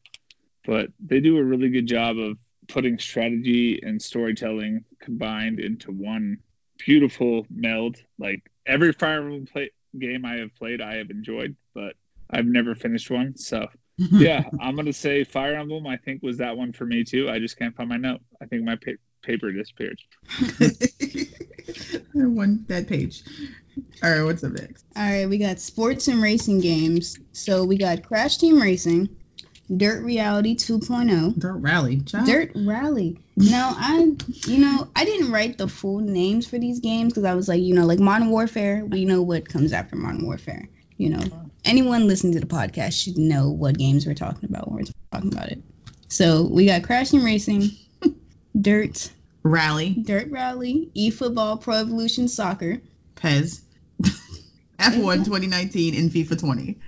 but 0.66 0.90
they 1.00 1.20
do 1.20 1.38
a 1.38 1.44
really 1.44 1.70
good 1.70 1.88
job 1.88 2.18
of 2.18 2.38
putting 2.68 3.00
strategy 3.00 3.82
and 3.84 4.02
storytelling 4.02 4.84
combined 5.02 5.60
into 5.60 5.92
one 5.92 6.38
beautiful 6.78 7.46
meld. 7.50 7.98
Like 8.18 8.44
every 8.66 8.92
Fire 8.94 9.22
Emblem 9.22 9.46
play- 9.46 9.72
game 9.98 10.26
I 10.26 10.36
have 10.36 10.56
played, 10.56 10.82
I 10.82 10.96
have 10.96 11.10
enjoyed, 11.10 11.56
but 11.74 11.96
I've 12.30 12.46
never 12.46 12.76
finished 12.76 13.10
one. 13.12 13.36
So 13.38 13.68
yeah, 13.98 14.44
I'm 14.60 14.76
gonna 14.76 14.94
say 14.94 15.24
Fire 15.24 15.56
Emblem. 15.56 15.86
I 15.88 15.98
think 15.98 16.24
was 16.24 16.38
that 16.38 16.58
one 16.58 16.72
for 16.74 16.86
me 16.86 17.04
too. 17.04 17.30
I 17.30 17.40
just 17.40 17.58
can't 17.58 17.76
find 17.76 17.90
my 17.90 17.98
note. 17.98 18.22
I 18.42 18.46
think 18.46 18.64
my 18.64 18.76
pa- 18.76 18.92
paper 19.22 19.52
disappeared. 19.52 20.00
One 22.14 22.66
that 22.68 22.88
page. 22.88 23.24
All 24.04 24.10
right, 24.10 24.24
what's 24.24 24.44
up 24.44 24.54
next? 24.54 24.86
All 24.96 25.04
right, 25.04 25.28
we 25.28 25.38
got 25.38 25.60
sports 25.60 26.08
and 26.08 26.22
racing 26.22 26.60
games. 26.60 27.20
So 27.34 27.64
we 27.66 27.78
got 27.78 28.04
Crash 28.04 28.38
Team 28.38 28.62
Racing, 28.62 29.10
Dirt 29.76 30.04
Reality 30.04 30.56
2.0, 30.56 31.38
Dirt 31.40 31.54
Rally. 31.54 32.02
Child. 32.02 32.26
Dirt 32.26 32.52
Rally. 32.56 33.20
Now 33.38 33.74
I, 33.78 34.16
you 34.48 34.58
know, 34.60 34.88
I 34.96 35.06
didn't 35.06 35.32
write 35.32 35.58
the 35.58 35.68
full 35.68 36.00
names 36.00 36.48
for 36.48 36.58
these 36.58 36.80
games 36.80 37.14
because 37.14 37.26
I 37.26 37.36
was 37.36 37.48
like, 37.48 37.62
you 37.62 37.74
know, 37.74 37.86
like 37.86 38.00
Modern 38.00 38.30
Warfare. 38.30 38.84
We 38.86 39.06
know 39.06 39.22
what 39.22 39.48
comes 39.48 39.74
after 39.74 39.96
Modern 39.96 40.26
Warfare. 40.26 40.68
You 40.98 41.10
know, 41.10 41.50
anyone 41.64 42.08
listening 42.08 42.34
to 42.34 42.40
the 42.40 42.46
podcast 42.46 43.02
should 43.02 43.18
know 43.18 43.50
what 43.50 43.78
games 43.78 44.06
we're 44.06 44.14
talking 44.14 44.50
about 44.50 44.68
when 44.70 44.84
we're 44.84 44.92
talking 45.12 45.34
about 45.34 45.50
it. 45.50 45.62
So 46.10 46.44
we 46.44 46.66
got 46.66 46.84
Crash 46.84 47.12
Team 47.12 47.24
Racing, 47.24 47.72
Dirt, 48.60 49.10
Rally. 49.44 49.92
Dirt 49.92 50.30
Rally, 50.30 50.92
eFootball, 50.96 51.62
Pro 51.62 51.76
Evolution 51.76 52.28
Soccer. 52.28 52.82
PES. 53.16 53.62
F1 54.82 55.26
2019 55.26 55.96
and 55.96 56.12
FIFA 56.12 56.40
20. 56.40 56.80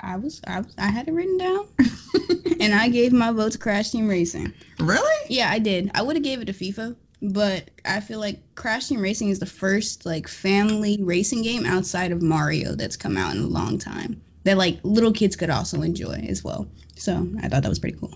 I 0.00 0.16
was, 0.16 0.40
I, 0.46 0.60
was- 0.60 0.74
I 0.78 0.88
had 0.88 1.08
it 1.08 1.12
written 1.12 1.38
down, 1.38 1.66
and 2.60 2.74
I 2.74 2.88
gave 2.88 3.12
my 3.12 3.32
vote 3.32 3.52
to 3.52 3.58
Crash 3.58 3.90
Team 3.90 4.08
Racing. 4.08 4.52
really? 4.78 5.26
Yeah, 5.28 5.50
I 5.50 5.58
did. 5.58 5.90
I 5.94 6.02
would 6.02 6.16
have 6.16 6.22
gave 6.24 6.40
it 6.40 6.46
to 6.46 6.52
FIFA, 6.52 6.96
but 7.22 7.70
I 7.84 8.00
feel 8.00 8.20
like 8.20 8.54
Crash 8.54 8.88
Team 8.88 9.00
Racing 9.00 9.30
is 9.30 9.38
the 9.38 9.46
first 9.46 10.04
like 10.06 10.28
family 10.28 10.98
racing 11.00 11.42
game 11.42 11.66
outside 11.66 12.12
of 12.12 12.22
Mario 12.22 12.74
that's 12.74 12.96
come 12.96 13.16
out 13.16 13.34
in 13.34 13.42
a 13.42 13.46
long 13.46 13.78
time 13.78 14.22
that 14.44 14.56
like 14.56 14.78
little 14.84 15.12
kids 15.12 15.34
could 15.36 15.50
also 15.50 15.82
enjoy 15.82 16.24
as 16.28 16.44
well. 16.44 16.68
So 16.96 17.28
I 17.42 17.48
thought 17.48 17.62
that 17.62 17.68
was 17.68 17.80
pretty 17.80 17.98
cool. 17.98 18.14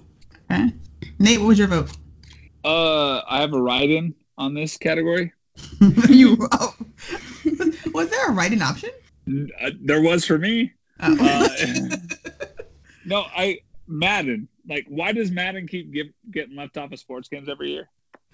Okay. 0.51 0.73
Nate, 1.19 1.41
what 1.41 1.49
was 1.49 1.59
your 1.59 1.69
vote? 1.69 1.91
Uh, 2.65 3.21
I 3.29 3.41
have 3.41 3.53
a 3.53 3.61
write-in 3.61 4.15
on 4.39 4.55
this 4.55 4.77
category. 4.77 5.33
you 6.09 6.37
oh. 6.53 6.75
was 7.93 8.11
there 8.11 8.29
a 8.29 8.33
write-in 8.33 8.63
option? 8.63 8.91
Uh, 9.29 9.71
there 9.81 10.03
was 10.03 10.25
for 10.25 10.39
me. 10.39 10.73
Oh. 11.01 11.17
Uh, 11.21 11.97
no, 13.05 13.25
I 13.35 13.61
Madden. 13.87 14.49
Like, 14.69 14.87
why 14.89 15.13
does 15.13 15.31
Madden 15.31 15.67
keep 15.67 15.93
give, 15.93 16.09
getting 16.31 16.57
left 16.57 16.77
off 16.77 16.93
of 16.93 16.99
sports 16.99 17.29
games 17.29 17.49
every 17.49 17.73
year? 17.73 17.89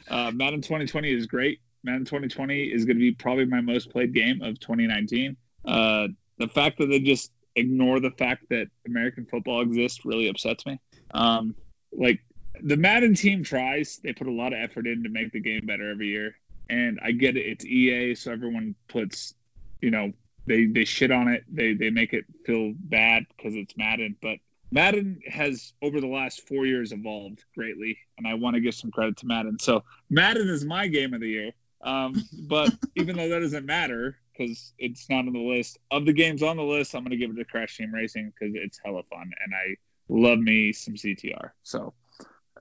Uh, 0.08 0.30
Madden 0.32 0.60
2020 0.60 1.12
is 1.12 1.26
great. 1.26 1.60
Madden 1.82 2.04
2020 2.04 2.64
is 2.64 2.84
going 2.84 2.96
to 2.96 3.00
be 3.00 3.12
probably 3.12 3.46
my 3.46 3.60
most 3.60 3.90
played 3.90 4.12
game 4.12 4.42
of 4.42 4.58
2019. 4.60 5.36
Uh, 5.64 6.08
the 6.38 6.48
fact 6.48 6.78
that 6.78 6.86
they 6.86 7.00
just 7.00 7.30
ignore 7.54 8.00
the 8.00 8.10
fact 8.10 8.48
that 8.50 8.68
American 8.86 9.24
football 9.24 9.62
exists 9.62 10.04
really 10.04 10.28
upsets 10.28 10.66
me. 10.66 10.78
Um, 11.12 11.54
like 11.92 12.20
the 12.60 12.76
Madden 12.76 13.14
team 13.14 13.42
tries, 13.42 13.98
they 14.02 14.12
put 14.12 14.26
a 14.26 14.32
lot 14.32 14.52
of 14.52 14.58
effort 14.60 14.86
in 14.86 15.04
to 15.04 15.08
make 15.08 15.32
the 15.32 15.40
game 15.40 15.64
better 15.64 15.90
every 15.90 16.08
year. 16.08 16.36
And 16.68 16.98
I 17.02 17.12
get 17.12 17.36
it, 17.36 17.46
it's 17.46 17.64
EA, 17.64 18.14
so 18.14 18.32
everyone 18.32 18.74
puts, 18.88 19.34
you 19.80 19.90
know, 19.90 20.12
they 20.46 20.66
they 20.66 20.84
shit 20.84 21.10
on 21.10 21.28
it. 21.28 21.44
They 21.48 21.74
they 21.74 21.90
make 21.90 22.12
it 22.12 22.24
feel 22.44 22.72
bad 22.76 23.26
because 23.36 23.54
it's 23.54 23.76
Madden, 23.76 24.16
but 24.20 24.38
Madden 24.70 25.20
has 25.26 25.72
over 25.82 26.00
the 26.00 26.06
last 26.06 26.46
four 26.46 26.66
years 26.66 26.92
evolved 26.92 27.44
greatly, 27.54 27.98
and 28.18 28.26
I 28.26 28.34
want 28.34 28.54
to 28.54 28.60
give 28.60 28.74
some 28.74 28.90
credit 28.90 29.16
to 29.18 29.26
Madden. 29.26 29.58
So 29.58 29.84
Madden 30.10 30.48
is 30.48 30.64
my 30.64 30.86
game 30.86 31.14
of 31.14 31.20
the 31.20 31.28
year. 31.28 31.52
Um, 31.82 32.14
but 32.48 32.72
even 32.94 33.16
though 33.16 33.28
that 33.28 33.40
doesn't 33.40 33.66
matter 33.66 34.16
because 34.32 34.72
it's 34.78 35.08
not 35.08 35.26
on 35.26 35.32
the 35.32 35.38
list 35.38 35.78
of 35.90 36.04
the 36.04 36.12
games 36.12 36.42
on 36.42 36.56
the 36.56 36.62
list, 36.62 36.94
I'm 36.94 37.04
gonna 37.04 37.16
give 37.16 37.30
it 37.30 37.36
to 37.36 37.44
Crash 37.44 37.76
Team 37.76 37.92
Racing 37.92 38.32
because 38.38 38.54
it's 38.54 38.80
hella 38.84 39.02
fun, 39.04 39.32
and 39.44 39.54
I 39.54 39.76
love 40.08 40.38
me 40.38 40.72
some 40.72 40.94
CTR. 40.94 41.50
So 41.62 41.94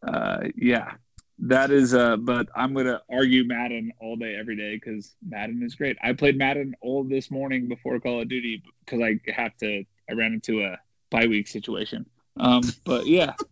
uh, 0.07 0.41
yeah, 0.55 0.93
that 1.39 1.69
is 1.71 1.93
uh 1.93 2.15
but 2.17 2.47
i'm 2.55 2.73
gonna 2.73 3.01
argue 3.09 3.45
madden 3.45 3.91
all 3.99 4.15
day 4.15 4.35
every 4.35 4.55
day 4.55 4.75
because 4.75 5.15
madden 5.27 5.61
is 5.63 5.75
great. 5.75 5.97
I 6.01 6.13
played 6.13 6.37
madden 6.37 6.75
all 6.81 7.03
this 7.03 7.29
morning 7.29 7.67
before 7.67 7.99
call 7.99 8.21
of 8.21 8.29
duty 8.29 8.63
because 8.85 9.01
i 9.01 9.19
have 9.31 9.55
to 9.57 9.83
i 10.09 10.13
ran 10.13 10.33
into 10.33 10.63
a 10.63 10.77
bye 11.09 11.27
week 11.27 11.47
situation. 11.47 12.05
Um 12.37 12.63
but 12.83 13.07
yeah. 13.07 13.33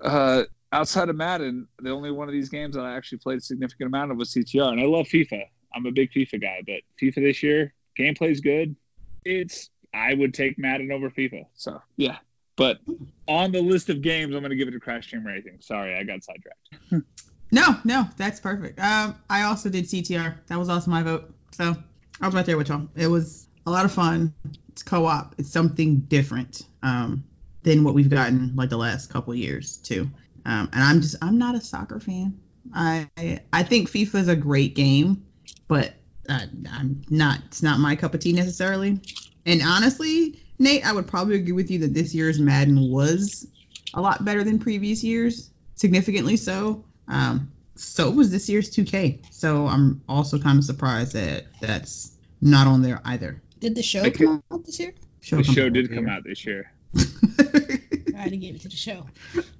Uh 0.00 0.44
outside 0.70 1.08
of 1.08 1.16
madden 1.16 1.66
the 1.80 1.90
only 1.90 2.12
one 2.12 2.28
of 2.28 2.32
these 2.32 2.48
games 2.48 2.76
that 2.76 2.82
i 2.82 2.94
actually 2.96 3.18
played 3.18 3.38
a 3.38 3.40
significant 3.40 3.88
amount 3.88 4.12
of 4.12 4.16
was 4.16 4.32
ctr 4.32 4.70
and 4.70 4.80
i 4.80 4.84
love 4.84 5.06
fifa. 5.08 5.42
I'm 5.74 5.86
a 5.86 5.90
big 5.90 6.12
fifa 6.12 6.40
guy 6.40 6.62
but 6.64 6.82
fifa 7.02 7.16
this 7.16 7.42
year 7.42 7.74
gameplay's 7.98 8.40
good. 8.40 8.76
It's 9.24 9.70
i 9.92 10.14
would 10.14 10.34
take 10.34 10.56
madden 10.56 10.92
over 10.92 11.10
fifa 11.10 11.46
so 11.54 11.82
yeah 11.96 12.18
but 12.58 12.80
on 13.28 13.52
the 13.52 13.62
list 13.62 13.88
of 13.88 14.02
games, 14.02 14.34
I'm 14.34 14.40
going 14.40 14.50
to 14.50 14.56
give 14.56 14.66
it 14.66 14.72
to 14.72 14.80
Crash 14.80 15.10
Team 15.10 15.24
Racing. 15.24 15.58
Sorry, 15.60 15.96
I 15.96 16.02
got 16.02 16.24
sidetracked. 16.24 16.74
no, 17.52 17.76
no, 17.84 18.04
that's 18.16 18.40
perfect. 18.40 18.80
Um, 18.80 19.14
I 19.30 19.44
also 19.44 19.70
did 19.70 19.84
CTR. 19.84 20.34
That 20.48 20.58
was 20.58 20.68
also 20.68 20.90
my 20.90 21.04
vote. 21.04 21.32
So 21.52 21.76
I 22.20 22.26
was 22.26 22.34
right 22.34 22.44
there 22.44 22.58
with 22.58 22.68
y'all. 22.68 22.88
It 22.96 23.06
was 23.06 23.46
a 23.64 23.70
lot 23.70 23.84
of 23.84 23.92
fun. 23.92 24.34
It's 24.70 24.82
co-op. 24.82 25.36
It's 25.38 25.50
something 25.50 26.00
different 26.00 26.62
um, 26.82 27.22
than 27.62 27.84
what 27.84 27.94
we've 27.94 28.10
gotten 28.10 28.56
like 28.56 28.70
the 28.70 28.76
last 28.76 29.08
couple 29.08 29.34
years 29.36 29.76
too. 29.76 30.10
Um, 30.44 30.68
and 30.72 30.82
I'm 30.82 31.00
just 31.00 31.14
I'm 31.22 31.38
not 31.38 31.54
a 31.54 31.60
soccer 31.60 32.00
fan. 32.00 32.40
I 32.74 33.08
I 33.52 33.62
think 33.62 33.88
FIFA 33.88 34.14
is 34.16 34.28
a 34.28 34.36
great 34.36 34.74
game, 34.74 35.24
but 35.68 35.94
uh, 36.28 36.40
I'm 36.72 37.02
not. 37.08 37.40
It's 37.46 37.62
not 37.62 37.78
my 37.78 37.94
cup 37.94 38.14
of 38.14 38.20
tea 38.20 38.32
necessarily. 38.32 39.00
And 39.46 39.62
honestly, 39.64 40.40
Nate, 40.58 40.86
I 40.86 40.92
would 40.92 41.06
probably 41.06 41.36
agree 41.36 41.52
with 41.52 41.70
you 41.70 41.80
that 41.80 41.94
this 41.94 42.14
year's 42.14 42.38
Madden 42.38 42.90
was 42.90 43.46
a 43.94 44.00
lot 44.00 44.24
better 44.24 44.44
than 44.44 44.58
previous 44.58 45.04
years, 45.04 45.50
significantly 45.74 46.36
so. 46.36 46.84
Um, 47.06 47.52
so 47.76 48.10
was 48.10 48.30
this 48.30 48.48
year's 48.48 48.70
2K. 48.70 49.32
So 49.32 49.66
I'm 49.66 50.02
also 50.08 50.38
kind 50.38 50.58
of 50.58 50.64
surprised 50.64 51.12
that 51.12 51.46
that's 51.60 52.12
not 52.40 52.66
on 52.66 52.82
there 52.82 53.00
either. 53.04 53.40
Did 53.60 53.74
the 53.74 53.82
show 53.82 54.08
come 54.10 54.42
out 54.52 54.64
this 54.64 54.78
year? 54.78 54.94
Show 55.20 55.36
the 55.36 55.44
show 55.44 55.68
did 55.68 55.92
come 55.92 56.08
out 56.08 56.24
this 56.24 56.44
year. 56.44 56.72
I 56.96 58.22
had 58.22 58.30
to 58.30 58.36
give 58.36 58.56
it 58.56 58.62
to 58.62 58.68
the 58.68 58.76
show. 58.76 59.06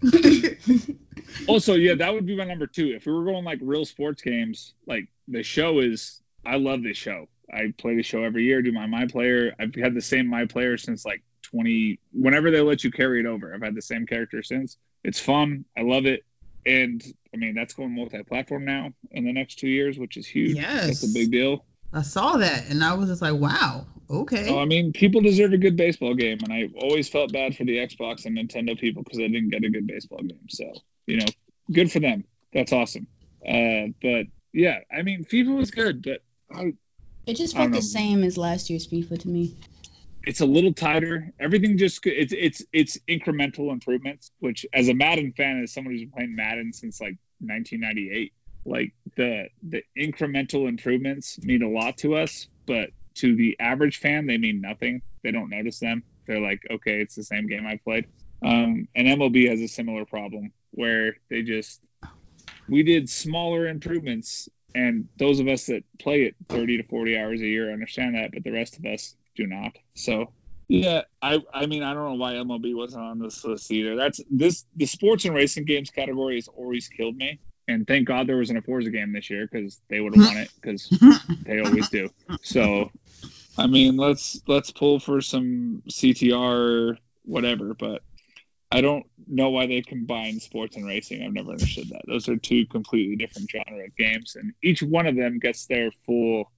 also, 1.49 1.75
yeah, 1.75 1.95
that 1.95 2.13
would 2.13 2.27
be 2.27 2.37
my 2.37 2.45
number 2.45 2.67
two. 2.67 2.93
If 2.95 3.07
we 3.07 3.13
were 3.13 3.25
going 3.25 3.45
like 3.45 3.59
real 3.63 3.85
sports 3.85 4.23
games, 4.23 4.75
like 4.87 5.09
the 5.27 5.43
show 5.43 5.81
is, 5.81 6.21
I 6.45 6.57
love 6.57 6.83
this 6.83 6.97
show. 6.97 7.29
I 7.53 7.73
play 7.77 7.97
the 7.97 8.03
show 8.03 8.23
every 8.25 8.45
year, 8.45 8.63
do 8.63 8.73
my 8.73 8.87
my 8.87 9.07
player. 9.07 9.55
I've 9.59 9.75
had 9.75 9.95
the 9.95 10.03
same 10.03 10.27
my 10.27 10.47
player 10.47 10.77
since 10.77 11.05
like 11.05 11.23
20 11.43 11.99
whenever 12.13 12.51
they 12.51 12.61
let 12.61 12.85
you 12.85 12.91
carry 12.91 13.21
it 13.21 13.27
over. 13.27 13.55
I've 13.55 13.63
had 13.63 13.75
the 13.75 13.83
same 13.83 14.07
character 14.07 14.43
since. 14.43 14.77
It's 15.05 15.21
fun. 15.21 15.65
I 15.77 15.83
love 15.83 16.07
it. 16.07 16.25
And 16.67 17.03
I 17.33 17.37
mean, 17.37 17.55
that's 17.55 17.75
going 17.75 17.95
multi-platform 17.95 18.65
now 18.65 18.93
in 19.11 19.25
the 19.25 19.33
next 19.33 19.59
2 19.61 19.69
years, 19.69 19.99
which 19.99 20.17
is 20.17 20.27
huge. 20.27 20.57
Yes. 20.57 20.87
That's 20.87 21.11
a 21.11 21.15
big 21.15 21.31
deal. 21.31 21.65
I 21.93 22.03
saw 22.03 22.37
that 22.37 22.69
and 22.69 22.85
I 22.85 22.95
was 22.95 23.09
just 23.09 23.23
like, 23.23 23.35
"Wow. 23.35 23.87
Okay." 24.11 24.51
Oh, 24.51 24.59
I 24.59 24.67
mean, 24.67 24.93
people 24.93 25.23
deserve 25.23 25.55
a 25.55 25.59
good 25.59 25.77
baseball 25.77 26.15
game 26.15 26.39
and 26.43 26.53
I 26.53 26.69
always 26.83 27.09
felt 27.09 27.33
bad 27.33 27.57
for 27.57 27.65
the 27.65 27.79
Xbox 27.79 28.27
and 28.27 28.37
Nintendo 28.37 28.79
people 28.79 29.05
cuz 29.05 29.17
they 29.17 29.29
didn't 29.29 29.49
get 29.51 29.65
a 29.65 29.71
good 29.71 29.87
baseball 29.87 30.19
game. 30.19 30.49
So, 30.51 30.71
you 31.07 31.19
know, 31.19 31.27
good 31.73 31.91
for 31.91 32.01
them. 32.01 32.25
That's 32.53 32.73
awesome. 32.73 33.07
Uh, 33.47 33.89
but 34.03 34.27
yeah, 34.53 34.81
I 34.95 35.03
mean, 35.03 35.25
FIFA 35.25 35.57
was 35.57 35.71
good, 35.71 36.03
but 36.03 36.23
I 36.51 36.75
it 37.29 37.37
just 37.37 37.55
felt 37.55 37.73
the 37.73 37.83
same 37.83 38.25
as 38.25 38.39
last 38.39 38.71
year's 38.71 38.87
FIFA 38.87 39.21
to 39.21 39.29
me. 39.29 39.55
It's 40.25 40.41
a 40.41 40.47
little 40.47 40.73
tighter. 40.73 41.33
Everything 41.39 41.77
just 41.77 42.05
it's 42.07 42.33
it's 42.37 42.65
it's 42.73 42.99
incremental 43.09 43.71
improvements. 43.71 44.31
Which, 44.41 44.65
as 44.73 44.89
a 44.89 44.95
Madden 44.95 45.33
fan, 45.33 45.63
as 45.63 45.73
someone 45.73 45.93
who's 45.93 46.03
been 46.03 46.11
playing 46.11 46.37
Madden 46.37 46.73
since 46.73 47.01
like 47.01 47.17
1998, 47.41 48.33
like 48.65 48.95
the 49.17 49.49
the 49.63 49.83
incremental 49.97 50.69
improvements 50.69 51.39
mean 51.43 51.63
a 51.63 51.69
lot 51.69 51.99
to 51.99 52.17
us, 52.17 52.49
but 52.67 52.91
to 53.17 53.37
the 53.37 53.57
average 53.61 53.99
fan, 53.99 54.27
they 54.27 54.39
mean 54.39 54.61
nothing. 54.63 55.03
They 55.23 55.31
don't 55.31 55.51
notice 55.51 55.79
them. 55.81 56.05
They're 56.27 56.41
like, 56.41 56.61
okay, 56.71 57.01
it's 57.01 57.15
the 57.15 57.25
same 57.25 57.47
game 57.47 57.67
I 57.67 57.79
played. 57.85 58.07
Um, 58.43 58.89
and 58.95 59.07
MLB 59.09 59.49
has 59.51 59.61
a 59.61 59.69
similar 59.69 60.05
problem 60.05 60.53
where 60.71 61.17
they 61.29 61.43
just 61.43 61.81
we 62.69 62.83
did 62.83 63.11
smaller 63.11 63.67
improvements 63.67 64.49
and 64.75 65.09
those 65.19 65.41
of 65.41 65.49
us 65.49 65.67
that 65.67 65.85
play 65.99 66.23
it 66.23 66.37
30 66.49 66.79
to 66.79 66.83
40 66.85 67.19
hours 67.19 67.41
a 67.41 67.47
year 67.47 67.73
understand 67.73 68.15
that, 68.15 68.33
but 68.33 68.45
the 68.45 68.53
rest 68.53 68.79
of 68.79 68.85
us 68.85 69.15
do 69.35 69.47
not. 69.47 69.77
So, 69.95 70.33
yeah, 70.69 71.03
I 71.23 71.43
I 71.53 71.67
mean 71.67 71.83
I 71.83 71.95
don't 71.95 72.05
know 72.05 72.15
why 72.15 72.35
MLB 72.35 72.75
wasn't 72.75 73.05
on 73.05 73.19
this 73.19 73.45
list 73.45 73.71
either. 73.71 73.97
That's 73.97 74.21
this 74.31 74.65
the 74.77 74.87
sports 74.87 75.25
and 75.25 75.35
racing 75.35 75.65
games 75.65 75.91
category 75.91 76.35
has 76.37 76.49
always 76.49 76.89
killed 76.89 77.17
me. 77.17 77.41
And 77.67 77.87
thank 77.87 78.09
God 78.09 78.27
there 78.27 78.37
was 78.37 78.49
an 78.49 78.57
A 78.57 78.63
Forza 78.63 78.91
game 78.91 79.13
this 79.13 79.29
year 79.29 79.47
because 79.51 79.79
they 79.89 80.01
would 80.01 80.17
have 80.17 80.25
won 80.25 80.37
it 80.39 80.51
because 80.61 80.89
they 81.43 81.61
always 81.61 81.91
do. 81.91 82.09
So, 82.43 82.91
I 83.59 83.67
mean, 83.67 83.97
let's 83.97 84.41
let's 84.47 84.71
pull 84.71 85.01
for 85.01 85.21
some 85.21 85.83
CTR 85.89 86.97
whatever, 87.25 87.75
but 87.75 88.03
I 88.71 88.81
don't 88.81 89.07
know 89.27 89.51
why 89.51 89.67
they 89.67 89.81
combine 89.81 90.41
sports 90.41 90.77
and 90.77 90.87
racing. 90.87 91.23
I've 91.23 91.33
never 91.33 91.53
understood 91.53 91.89
that. 91.91 92.03
Those 92.07 92.29
are 92.29 92.37
two 92.37 92.67
completely 92.67 93.17
different 93.17 93.51
genre 93.51 93.85
of 93.85 93.97
games, 93.97 94.37
and 94.37 94.53
each 94.63 94.83
one 94.83 95.07
of 95.07 95.17
them 95.17 95.39
gets 95.39 95.67
their 95.67 95.91
full 96.05 96.51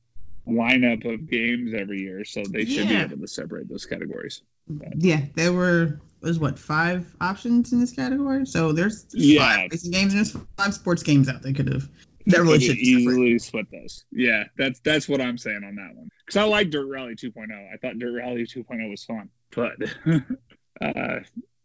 lineup 0.46 1.04
of 1.12 1.30
games 1.30 1.72
every 1.74 2.00
year, 2.00 2.24
so 2.24 2.42
they 2.42 2.64
should 2.64 2.90
yeah. 2.90 3.06
be 3.06 3.14
able 3.14 3.22
to 3.22 3.28
separate 3.28 3.68
those 3.68 3.86
categories. 3.86 4.42
But, 4.68 4.96
yeah, 4.98 5.22
there 5.34 5.52
were 5.52 6.00
was 6.20 6.38
what 6.38 6.58
five 6.58 7.14
options 7.20 7.72
in 7.72 7.80
this 7.80 7.92
category. 7.92 8.46
So 8.46 8.72
there's 8.72 9.06
yeah. 9.12 9.40
five 9.40 9.70
racing 9.70 9.90
games 9.90 10.14
and 10.14 10.24
there's 10.24 10.36
five 10.56 10.74
sports 10.74 11.02
games 11.02 11.28
out. 11.28 11.42
They 11.42 11.52
could 11.52 11.72
have 11.72 11.88
that 12.26 12.42
really 12.42 12.61
should 12.61 12.76
easily 12.76 13.38
split 13.38 13.70
those. 13.70 14.04
Yeah, 14.12 14.44
that's 14.56 14.80
that's 14.80 15.08
what 15.08 15.20
I'm 15.20 15.38
saying 15.38 15.64
on 15.64 15.76
that 15.76 15.94
one. 15.94 16.11
Because 16.24 16.36
I 16.36 16.44
like 16.44 16.70
Dirt 16.70 16.86
Rally 16.86 17.14
2.0. 17.14 17.72
I 17.72 17.76
thought 17.78 17.98
Dirt 17.98 18.12
Rally 18.12 18.44
2.0 18.44 18.90
was 18.90 19.04
fun, 19.04 19.30
but 19.50 19.76
uh, 20.80 21.20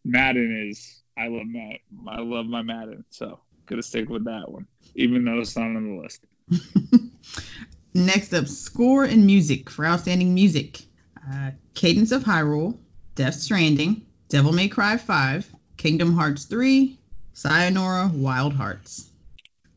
Madden 0.05 0.69
is 0.69 1.01
I 1.17 1.27
love 1.27 1.47
Madden. 1.47 1.79
I 2.07 2.21
love 2.21 2.45
my 2.45 2.61
Madden, 2.61 3.03
so 3.09 3.39
gonna 3.65 3.81
stick 3.81 4.07
with 4.07 4.25
that 4.25 4.49
one, 4.49 4.67
even 4.93 5.25
though 5.25 5.39
it's 5.39 5.57
not 5.57 5.65
on 5.65 5.97
the 5.97 6.01
list. 6.01 6.25
Next 7.93 8.33
up, 8.33 8.47
score 8.47 9.03
and 9.03 9.25
music 9.25 9.69
for 9.69 9.85
outstanding 9.85 10.33
music: 10.33 10.81
uh, 11.29 11.51
Cadence 11.73 12.11
of 12.11 12.23
Hyrule, 12.23 12.77
Death 13.15 13.33
Stranding, 13.33 14.05
Devil 14.29 14.51
May 14.51 14.67
Cry 14.67 14.97
5, 14.97 15.51
Kingdom 15.77 16.13
Hearts 16.13 16.45
3, 16.45 16.99
Sayonara 17.33 18.11
Wild 18.13 18.53
Hearts. 18.53 19.09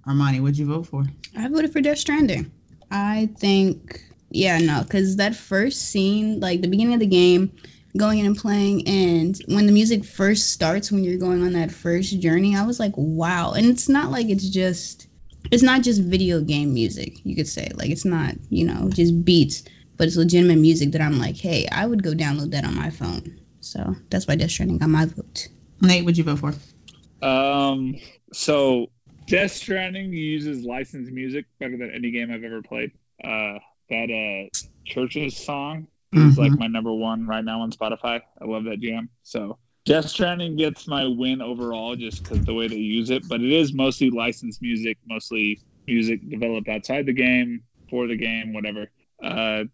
Armani, 0.06 0.40
what'd 0.40 0.58
you 0.58 0.66
vote 0.66 0.86
for? 0.86 1.04
I 1.36 1.48
voted 1.48 1.72
for 1.72 1.80
Death 1.80 1.98
Stranding. 1.98 2.50
I 2.90 3.28
think, 3.38 4.02
yeah, 4.30 4.58
no, 4.58 4.82
because 4.82 5.16
that 5.16 5.36
first 5.36 5.82
scene, 5.82 6.40
like 6.40 6.60
the 6.60 6.68
beginning 6.68 6.94
of 6.94 7.00
the 7.00 7.06
game, 7.06 7.52
going 7.96 8.18
in 8.18 8.26
and 8.26 8.36
playing 8.36 8.86
and 8.86 9.40
when 9.46 9.66
the 9.66 9.72
music 9.72 10.04
first 10.04 10.50
starts 10.50 10.92
when 10.92 11.04
you're 11.04 11.18
going 11.18 11.42
on 11.42 11.54
that 11.54 11.72
first 11.72 12.20
journey 12.20 12.54
i 12.56 12.64
was 12.64 12.78
like 12.78 12.92
wow. 12.96 13.52
And 13.52 13.66
it's 13.66 13.88
not 13.88 14.10
like 14.10 14.28
it's 14.28 14.48
just 14.48 15.08
it's 15.50 15.62
not 15.62 15.82
just 15.82 16.02
video 16.02 16.40
game 16.40 16.74
music 16.74 17.24
you 17.24 17.34
could 17.34 17.48
say. 17.48 17.70
Like 17.74 17.90
it's 17.90 18.04
not 18.04 18.34
you 18.50 18.66
know 18.66 18.90
just 18.90 19.24
beats 19.24 19.64
but 19.96 20.06
it's 20.06 20.16
legitimate 20.16 20.58
music 20.58 20.92
that 20.92 21.00
i'm 21.00 21.18
like 21.18 21.36
hey 21.36 21.66
i 21.72 21.84
would 21.84 22.02
go 22.02 22.12
download 22.12 22.52
that 22.52 22.64
on 22.64 22.74
my 22.74 22.90
phone. 22.90 23.40
So 23.60 23.96
that's 24.10 24.26
why 24.26 24.36
death 24.36 24.50
stranding 24.50 24.78
got 24.78 24.88
my 24.88 25.06
vote. 25.06 25.48
Nate 25.80 26.04
what'd 26.04 26.18
you 26.18 26.24
vote 26.24 26.38
for? 26.38 26.54
Um, 27.26 27.96
so 28.32 28.90
Death 29.26 29.52
Stranding 29.52 30.12
uses 30.12 30.64
licensed 30.64 31.12
music 31.12 31.44
better 31.58 31.76
than 31.76 31.90
any 31.94 32.10
game 32.10 32.32
I've 32.32 32.44
ever 32.44 32.62
played. 32.62 32.92
Uh, 33.22 33.58
that 33.90 34.08
uh, 34.10 34.48
CHVRCHES 34.90 35.32
song 35.32 35.88
is 36.12 36.36
Mhm. 36.36 36.38
like 36.38 36.58
my 36.58 36.66
number 36.66 36.92
one 36.92 37.26
right 37.26 37.44
now 37.44 37.60
on 37.60 37.70
Spotify. 37.72 38.20
I 38.40 38.44
love 38.44 38.64
that 38.64 38.80
jam. 38.80 39.10
So 39.22 39.58
Death 39.84 40.08
Stranding 40.08 40.56
gets 40.56 40.86
my 40.86 41.06
win 41.06 41.40
overall 41.40 41.96
just 41.96 42.22
because 42.22 42.44
the 42.44 42.54
way 42.54 42.68
they 42.68 42.76
use 42.76 43.10
it, 43.10 43.26
but 43.26 43.40
it 43.40 43.50
is 43.52 43.72
mostly 43.72 44.10
licensed 44.10 44.60
music, 44.62 44.98
mostly 45.06 45.60
music 45.86 46.28
developed 46.28 46.68
outside 46.68 47.06
the 47.06 47.12
game 47.12 47.62
for 47.88 48.06
the 48.06 48.16
game, 48.16 48.52
whatever. 48.52 48.90
Uh, 49.22 49.64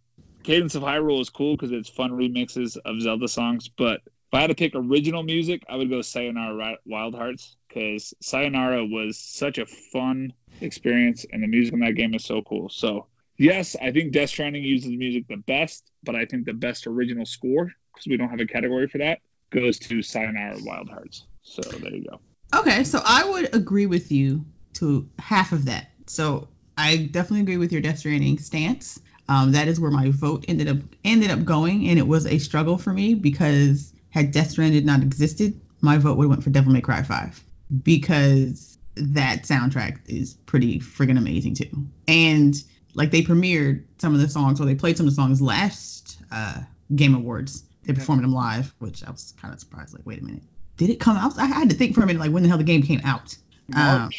Cadence 0.44 0.74
of 0.74 0.82
Hyrule 0.82 1.20
is 1.20 1.30
cool 1.30 1.56
because 1.56 1.72
it's 1.72 1.88
fun 1.88 2.12
remixes 2.12 2.76
of 2.84 3.00
Zelda 3.00 3.28
songs, 3.28 3.68
but 3.68 4.00
if 4.06 4.34
I 4.34 4.40
had 4.40 4.48
to 4.48 4.54
pick 4.54 4.72
original 4.74 5.22
music, 5.22 5.64
I 5.68 5.76
would 5.76 5.90
go 5.90 6.02
Sayonara 6.02 6.78
Wild 6.86 7.14
Hearts 7.14 7.56
because 7.68 8.14
Sayonara 8.20 8.84
was 8.84 9.18
such 9.18 9.58
a 9.58 9.66
fun 9.66 10.32
experience, 10.60 11.24
and 11.32 11.42
the 11.42 11.46
music 11.46 11.74
in 11.74 11.80
that 11.80 11.94
game 11.96 12.14
is 12.14 12.24
so 12.24 12.42
cool. 12.42 12.68
So, 12.68 13.06
yes, 13.36 13.76
I 13.80 13.90
think 13.90 14.12
Death 14.12 14.30
Stranding 14.30 14.62
uses 14.62 14.90
music 14.90 15.26
the 15.28 15.36
best, 15.36 15.90
but 16.02 16.14
I 16.14 16.24
think 16.24 16.46
the 16.46 16.54
best 16.54 16.86
original 16.86 17.26
score, 17.26 17.72
because 17.92 18.06
we 18.06 18.16
don't 18.16 18.28
have 18.28 18.40
a 18.40 18.46
category 18.46 18.88
for 18.88 18.98
that, 18.98 19.20
goes 19.50 19.78
to 19.80 20.02
Sayonara 20.02 20.58
Wild 20.62 20.88
Hearts. 20.88 21.26
So, 21.42 21.62
there 21.62 21.94
you 21.94 22.04
go. 22.04 22.20
Okay, 22.58 22.84
so 22.84 23.00
I 23.04 23.28
would 23.28 23.54
agree 23.54 23.86
with 23.86 24.12
you 24.12 24.44
to 24.74 25.08
half 25.18 25.52
of 25.52 25.64
that. 25.66 25.90
So 26.06 26.48
I 26.76 27.08
definitely 27.10 27.40
agree 27.40 27.56
with 27.56 27.72
your 27.72 27.80
Death 27.80 27.98
Stranding 27.98 28.38
stance. 28.38 29.00
Um, 29.28 29.52
that 29.52 29.68
is 29.68 29.80
where 29.80 29.90
my 29.90 30.10
vote 30.10 30.44
ended 30.48 30.68
up 30.68 30.78
ended 31.04 31.30
up 31.30 31.44
going, 31.44 31.88
and 31.88 31.98
it 31.98 32.06
was 32.06 32.26
a 32.26 32.38
struggle 32.38 32.76
for 32.76 32.92
me 32.92 33.14
because 33.14 33.92
had 34.10 34.30
Death 34.32 34.50
Stranding 34.50 34.84
not 34.84 35.02
existed, 35.02 35.58
my 35.80 35.98
vote 35.98 36.16
would 36.16 36.24
have 36.24 36.30
went 36.30 36.44
for 36.44 36.50
Devil 36.50 36.72
May 36.72 36.80
Cry 36.80 37.02
Five 37.02 37.42
because 37.82 38.78
that 38.96 39.42
soundtrack 39.42 39.98
is 40.06 40.34
pretty 40.46 40.78
friggin' 40.78 41.18
amazing 41.18 41.54
too. 41.54 41.70
And 42.06 42.54
like 42.94 43.10
they 43.10 43.22
premiered 43.22 43.84
some 43.98 44.14
of 44.14 44.20
the 44.20 44.28
songs, 44.28 44.60
or 44.60 44.64
they 44.64 44.74
played 44.74 44.96
some 44.96 45.06
of 45.06 45.12
the 45.12 45.16
songs 45.16 45.40
last 45.40 46.18
uh, 46.30 46.60
Game 46.94 47.14
Awards. 47.14 47.64
They 47.84 47.92
performed 47.92 48.24
them 48.24 48.32
live, 48.32 48.74
which 48.78 49.04
I 49.04 49.10
was 49.10 49.34
kind 49.40 49.52
of 49.52 49.60
surprised. 49.60 49.92
Like, 49.92 50.06
wait 50.06 50.20
a 50.20 50.24
minute, 50.24 50.42
did 50.76 50.90
it 50.90 51.00
come 51.00 51.16
out? 51.16 51.38
I 51.38 51.46
had 51.46 51.70
to 51.70 51.76
think 51.76 51.94
for 51.94 52.02
a 52.02 52.06
minute, 52.06 52.20
like 52.20 52.30
when 52.30 52.42
the 52.42 52.48
hell 52.48 52.58
the 52.58 52.64
game 52.64 52.82
came 52.82 53.00
out. 53.04 53.36
Um, 53.74 54.10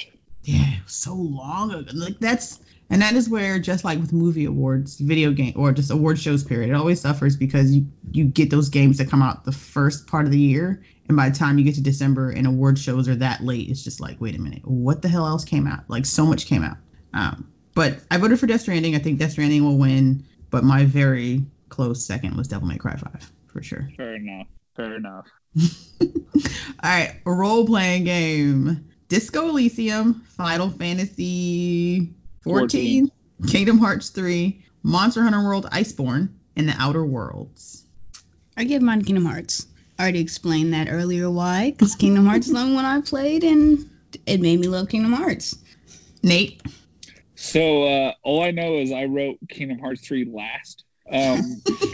Yeah, 0.44 0.76
it 0.78 0.84
was 0.84 0.94
so 0.94 1.16
long 1.16 1.72
ago. 1.72 1.90
Like 1.94 2.20
that's 2.20 2.60
and 2.90 3.02
that 3.02 3.16
is 3.16 3.28
where 3.28 3.58
just 3.60 3.84
like 3.84 4.00
with 4.00 4.14
movie 4.14 4.46
awards, 4.46 5.00
video 5.00 5.32
game 5.32 5.54
or 5.56 5.72
just 5.72 5.90
award 5.90 6.20
shows 6.20 6.44
period, 6.44 6.70
it 6.70 6.76
always 6.76 7.02
suffers 7.02 7.36
because 7.36 7.72
you 7.76 7.88
you 8.12 8.26
get 8.26 8.52
those 8.52 8.70
games 8.70 9.00
that 9.00 9.10
come 9.10 9.24
out 9.24 9.44
the 9.44 9.52
first 9.52 10.06
part 10.06 10.26
of 10.26 10.32
the 10.32 10.40
year, 10.40 10.84
and 11.08 11.18
by 11.18 11.30
the 11.30 11.38
time 11.38 11.58
you 11.58 11.66
get 11.66 11.76
to 11.76 11.82
December 11.82 12.30
and 12.30 12.46
award 12.46 12.78
shows 12.78 13.08
are 13.10 13.16
that 13.16 13.44
late, 13.44 13.70
it's 13.70 13.84
just 13.84 14.00
like, 14.00 14.22
wait 14.22 14.36
a 14.36 14.40
minute, 14.40 14.62
what 14.64 15.02
the 15.02 15.08
hell 15.08 15.26
else 15.26 15.46
came 15.46 15.66
out? 15.66 15.90
Like 15.90 16.06
so 16.06 16.26
much 16.26 16.46
came 16.46 16.64
out. 16.64 16.78
Um, 17.14 17.52
but 17.76 18.00
I 18.10 18.18
voted 18.18 18.40
for 18.40 18.48
Death 18.48 18.62
Stranding. 18.62 18.96
I 18.96 19.00
think 19.00 19.20
Death 19.20 19.34
Stranding 19.34 19.64
will 19.64 19.78
win, 19.78 20.26
but 20.50 20.64
my 20.64 20.86
very 20.86 21.46
close 21.70 22.06
second 22.06 22.36
was 22.36 22.48
Devil 22.48 22.68
May 22.68 22.78
Cry 22.78 22.96
Five 22.96 23.32
for 23.48 23.62
sure. 23.62 23.90
Fair 23.96 24.16
enough. 24.16 24.48
Fair 24.76 24.96
enough. 24.96 25.28
All 26.02 26.10
right, 26.84 27.22
role 27.26 27.66
playing 27.66 28.06
game. 28.06 28.90
Disco 29.08 29.50
Elysium, 29.50 30.16
Final 30.36 30.70
Fantasy 30.70 32.14
14, 32.42 33.12
Kingdom 33.48 33.78
Hearts 33.78 34.10
3, 34.10 34.64
Monster 34.82 35.22
Hunter 35.22 35.44
World 35.44 35.68
Iceborne, 35.72 36.30
and 36.56 36.68
The 36.68 36.76
Outer 36.78 37.06
Worlds. 37.06 37.84
I 38.58 38.64
give 38.64 38.82
mine 38.82 39.04
Kingdom 39.04 39.26
Hearts. 39.26 39.68
I 40.00 40.04
already 40.04 40.22
explained 40.22 40.74
that 40.74 40.88
earlier 40.90 41.30
why, 41.30 41.72
because 41.72 41.96
Kingdom 41.96 42.26
Hearts 42.26 42.48
is 42.48 42.54
the 42.54 42.60
only 42.60 42.74
one 42.74 42.86
I 42.86 43.02
played, 43.02 43.44
and 43.44 43.90
it 44.26 44.42
made 44.42 44.60
me 44.60 44.68
love 44.68 44.90
Kingdom 44.90 45.14
Hearts. 45.14 45.58
Nate, 46.24 46.62
So 47.46 47.84
uh, 47.84 48.14
all 48.24 48.42
I 48.42 48.50
know 48.52 48.80
is 48.80 48.92
I 48.92 49.06
wrote 49.06 49.38
Kingdom 49.48 49.78
Hearts 49.78 50.06
3 50.08 50.26
last. 50.26 50.84
Um, 51.10 51.62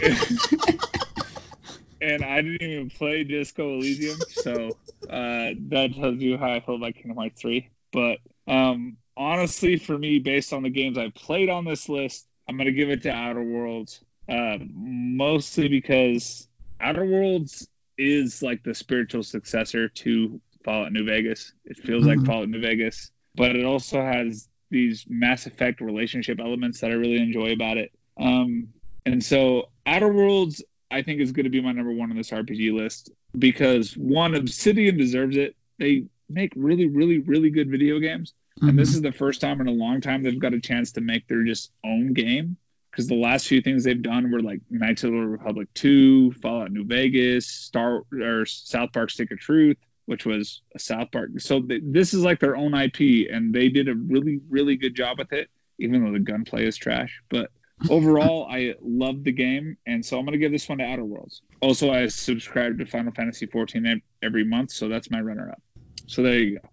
and 2.00 2.24
I 2.24 2.40
didn't 2.40 2.62
even 2.62 2.90
play 2.90 3.24
Disco 3.24 3.74
Elysium, 3.74 4.24
so 4.30 4.78
uh, 5.08 5.50
that 5.68 5.94
tells 5.94 6.20
you 6.20 6.38
how 6.38 6.50
I 6.50 6.60
feel 6.60 6.76
about 6.76 6.94
Kingdom 6.94 7.16
Hearts 7.18 7.40
3. 7.42 7.70
But 7.92 8.18
um, 8.46 8.96
honestly, 9.14 9.76
for 9.76 9.96
me, 9.96 10.20
based 10.20 10.54
on 10.54 10.62
the 10.62 10.70
games 10.70 10.96
I've 10.96 11.14
played 11.14 11.50
on 11.50 11.66
this 11.66 11.86
list, 11.86 12.26
I'm 12.48 12.56
going 12.56 12.66
to 12.66 12.72
give 12.72 12.88
it 12.88 13.02
to 13.02 13.12
Outer 13.12 13.42
Worlds, 13.42 14.00
uh, 14.28 14.56
mostly 14.58 15.68
because 15.68 16.48
Outer 16.80 17.04
Worlds 17.04 17.68
is 17.98 18.42
like 18.42 18.62
the 18.62 18.74
spiritual 18.74 19.22
successor 19.22 19.88
to 19.88 20.40
Fallout 20.64 20.92
New 20.92 21.04
Vegas. 21.04 21.52
It 21.66 21.76
feels 21.76 22.06
like 22.06 22.20
Mhm. 22.20 22.26
Fallout 22.26 22.48
New 22.48 22.60
Vegas, 22.60 23.10
but 23.34 23.54
it 23.54 23.66
also 23.66 24.00
has 24.00 24.48
these 24.72 25.04
Mass 25.08 25.46
Effect 25.46 25.80
relationship 25.80 26.40
elements 26.40 26.80
that 26.80 26.90
I 26.90 26.94
really 26.94 27.18
enjoy 27.18 27.52
about 27.52 27.76
it. 27.76 27.92
Um, 28.18 28.68
and 29.06 29.22
so 29.22 29.68
Outer 29.86 30.12
Worlds, 30.12 30.64
I 30.90 31.02
think, 31.02 31.20
is 31.20 31.32
going 31.32 31.44
to 31.44 31.50
be 31.50 31.60
my 31.60 31.72
number 31.72 31.92
one 31.92 32.10
on 32.10 32.16
this 32.16 32.30
RPG 32.30 32.72
list 32.76 33.10
because 33.36 33.96
one, 33.96 34.34
Obsidian 34.34 34.96
deserves 34.96 35.36
it. 35.36 35.54
They 35.78 36.06
make 36.28 36.52
really, 36.56 36.88
really, 36.88 37.18
really 37.18 37.50
good 37.50 37.70
video 37.70 37.98
games. 38.00 38.34
And 38.60 38.78
this 38.78 38.94
is 38.94 39.02
the 39.02 39.12
first 39.12 39.40
time 39.40 39.60
in 39.60 39.66
a 39.66 39.72
long 39.72 40.00
time 40.00 40.22
they've 40.22 40.38
got 40.38 40.54
a 40.54 40.60
chance 40.60 40.92
to 40.92 41.00
make 41.00 41.26
their 41.26 41.42
just 41.42 41.72
own 41.84 42.12
game. 42.12 42.56
Because 42.90 43.08
the 43.08 43.16
last 43.16 43.48
few 43.48 43.62
things 43.62 43.84
they've 43.84 44.02
done 44.02 44.30
were 44.30 44.42
like 44.42 44.60
Knights 44.70 45.02
of 45.04 45.12
the 45.12 45.16
Republic 45.16 45.68
2, 45.74 46.32
Fallout 46.32 46.70
New 46.70 46.84
Vegas, 46.84 47.46
Star 47.46 48.02
or 48.12 48.44
South 48.44 48.92
Park 48.92 49.10
Stick 49.10 49.30
of 49.30 49.38
Truth, 49.38 49.78
which 50.12 50.26
was 50.26 50.60
a 50.74 50.78
South 50.78 51.10
Park. 51.10 51.30
So 51.38 51.62
th- 51.62 51.80
this 51.82 52.12
is 52.12 52.22
like 52.22 52.38
their 52.38 52.54
own 52.54 52.74
IP, 52.74 53.30
and 53.32 53.54
they 53.54 53.70
did 53.70 53.88
a 53.88 53.94
really, 53.94 54.40
really 54.50 54.76
good 54.76 54.94
job 54.94 55.16
with 55.18 55.32
it, 55.32 55.48
even 55.78 56.04
though 56.04 56.12
the 56.12 56.18
gunplay 56.18 56.66
is 56.66 56.76
trash. 56.76 57.22
But 57.30 57.50
overall, 57.88 58.46
I 58.50 58.74
love 58.82 59.24
the 59.24 59.32
game, 59.32 59.78
and 59.86 60.04
so 60.04 60.18
I'm 60.18 60.26
gonna 60.26 60.36
give 60.36 60.52
this 60.52 60.68
one 60.68 60.78
to 60.78 60.84
Outer 60.84 61.02
Worlds. 61.04 61.40
Also, 61.60 61.90
I 61.90 62.08
subscribe 62.08 62.78
to 62.78 62.84
Final 62.84 63.12
Fantasy 63.12 63.46
14 63.46 64.02
every 64.22 64.44
month, 64.44 64.70
so 64.70 64.88
that's 64.90 65.10
my 65.10 65.20
runner-up. 65.22 65.62
So 66.06 66.22
there 66.22 66.38
you 66.38 66.58
go. 66.58 66.68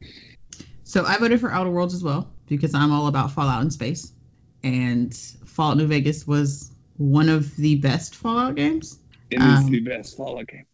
So 0.84 1.06
I 1.06 1.18
voted 1.18 1.40
for 1.40 1.50
Outer 1.50 1.70
Worlds 1.70 1.94
as 1.94 2.04
well 2.04 2.30
because 2.48 2.74
I'm 2.74 2.92
all 2.92 3.08
about 3.08 3.32
Fallout 3.32 3.62
in 3.64 3.72
space, 3.72 4.12
and 4.64 5.16
Fallout 5.46 5.78
New 5.78 5.88
Vegas 5.88 6.28
was 6.28 6.72
one 6.98 7.30
of 7.30 7.56
the 7.56 7.76
best 7.78 8.16
Fallout 8.16 8.56
games. 8.56 9.00
It 9.32 9.40
is 9.42 9.60
Um, 9.60 9.72
the 9.72 9.80
best 9.80 10.18
Fallout 10.18 10.48
game. 10.48 10.66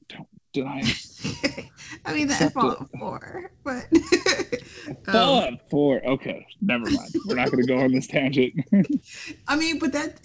Don't. 0.55 0.85
I 2.05 2.13
mean 2.13 2.27
that 2.27 2.35
Except 2.35 2.53
Fallout 2.53 2.89
4, 2.97 3.51
but 3.63 3.87
um, 4.87 4.95
Fallout 5.05 5.69
4. 5.69 6.07
Okay, 6.11 6.47
never 6.61 6.89
mind. 6.89 7.13
We're 7.25 7.35
not 7.35 7.51
going 7.51 7.65
to 7.65 7.67
go 7.67 7.79
on 7.79 7.91
this 7.91 8.07
tangent. 8.07 8.53
I 9.47 9.55
mean, 9.57 9.79
but 9.79 9.93
that 9.93 10.19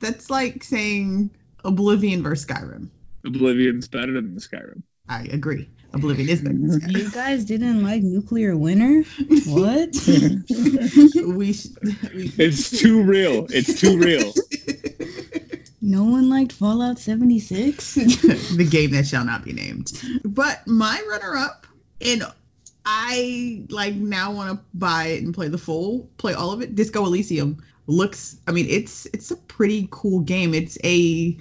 that's 0.00 0.30
like 0.30 0.64
saying 0.64 1.30
Oblivion 1.64 2.22
versus 2.22 2.46
Skyrim. 2.46 2.88
Oblivion's 3.24 3.86
better 3.86 4.14
than 4.14 4.36
Skyrim. 4.36 4.82
I 5.08 5.22
agree. 5.30 5.68
Oblivion 5.92 6.28
is 6.28 6.40
better 6.40 6.54
than 6.54 6.90
You 6.90 7.10
guys 7.10 7.44
didn't 7.44 7.84
like 7.84 8.02
Nuclear 8.02 8.56
Winter? 8.56 9.08
What? 9.46 9.94
We, 10.06 11.52
sh- 11.52 11.68
we 12.14 12.32
It's 12.38 12.80
too 12.80 13.02
real. 13.02 13.46
It's 13.50 13.80
too 13.80 13.98
real. 13.98 14.32
No 15.82 16.04
one 16.04 16.30
liked 16.30 16.52
Fallout 16.52 17.00
76? 17.00 17.94
the 17.94 18.68
game 18.70 18.92
that 18.92 19.06
shall 19.06 19.24
not 19.24 19.44
be 19.44 19.52
named. 19.52 19.92
But 20.24 20.66
my 20.66 21.02
runner 21.10 21.36
up, 21.36 21.66
and 22.00 22.22
I 22.86 23.64
like 23.68 23.94
now 23.94 24.32
want 24.32 24.50
to 24.50 24.64
buy 24.72 25.06
it 25.06 25.24
and 25.24 25.34
play 25.34 25.48
the 25.48 25.58
full, 25.58 26.08
play 26.16 26.34
all 26.34 26.52
of 26.52 26.62
it. 26.62 26.76
Disco 26.76 27.04
Elysium 27.04 27.64
looks. 27.86 28.36
I 28.46 28.52
mean, 28.52 28.66
it's 28.68 29.06
it's 29.06 29.32
a 29.32 29.36
pretty 29.36 29.88
cool 29.90 30.20
game. 30.20 30.54
It's 30.54 30.78
a 30.84 31.36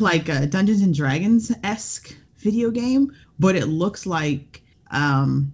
like 0.00 0.30
a 0.30 0.46
Dungeons 0.46 0.80
and 0.80 0.94
Dragons 0.94 1.52
esque 1.62 2.16
video 2.38 2.70
game, 2.70 3.14
but 3.38 3.54
it 3.54 3.66
looks 3.66 4.06
like 4.06 4.62
um 4.90 5.52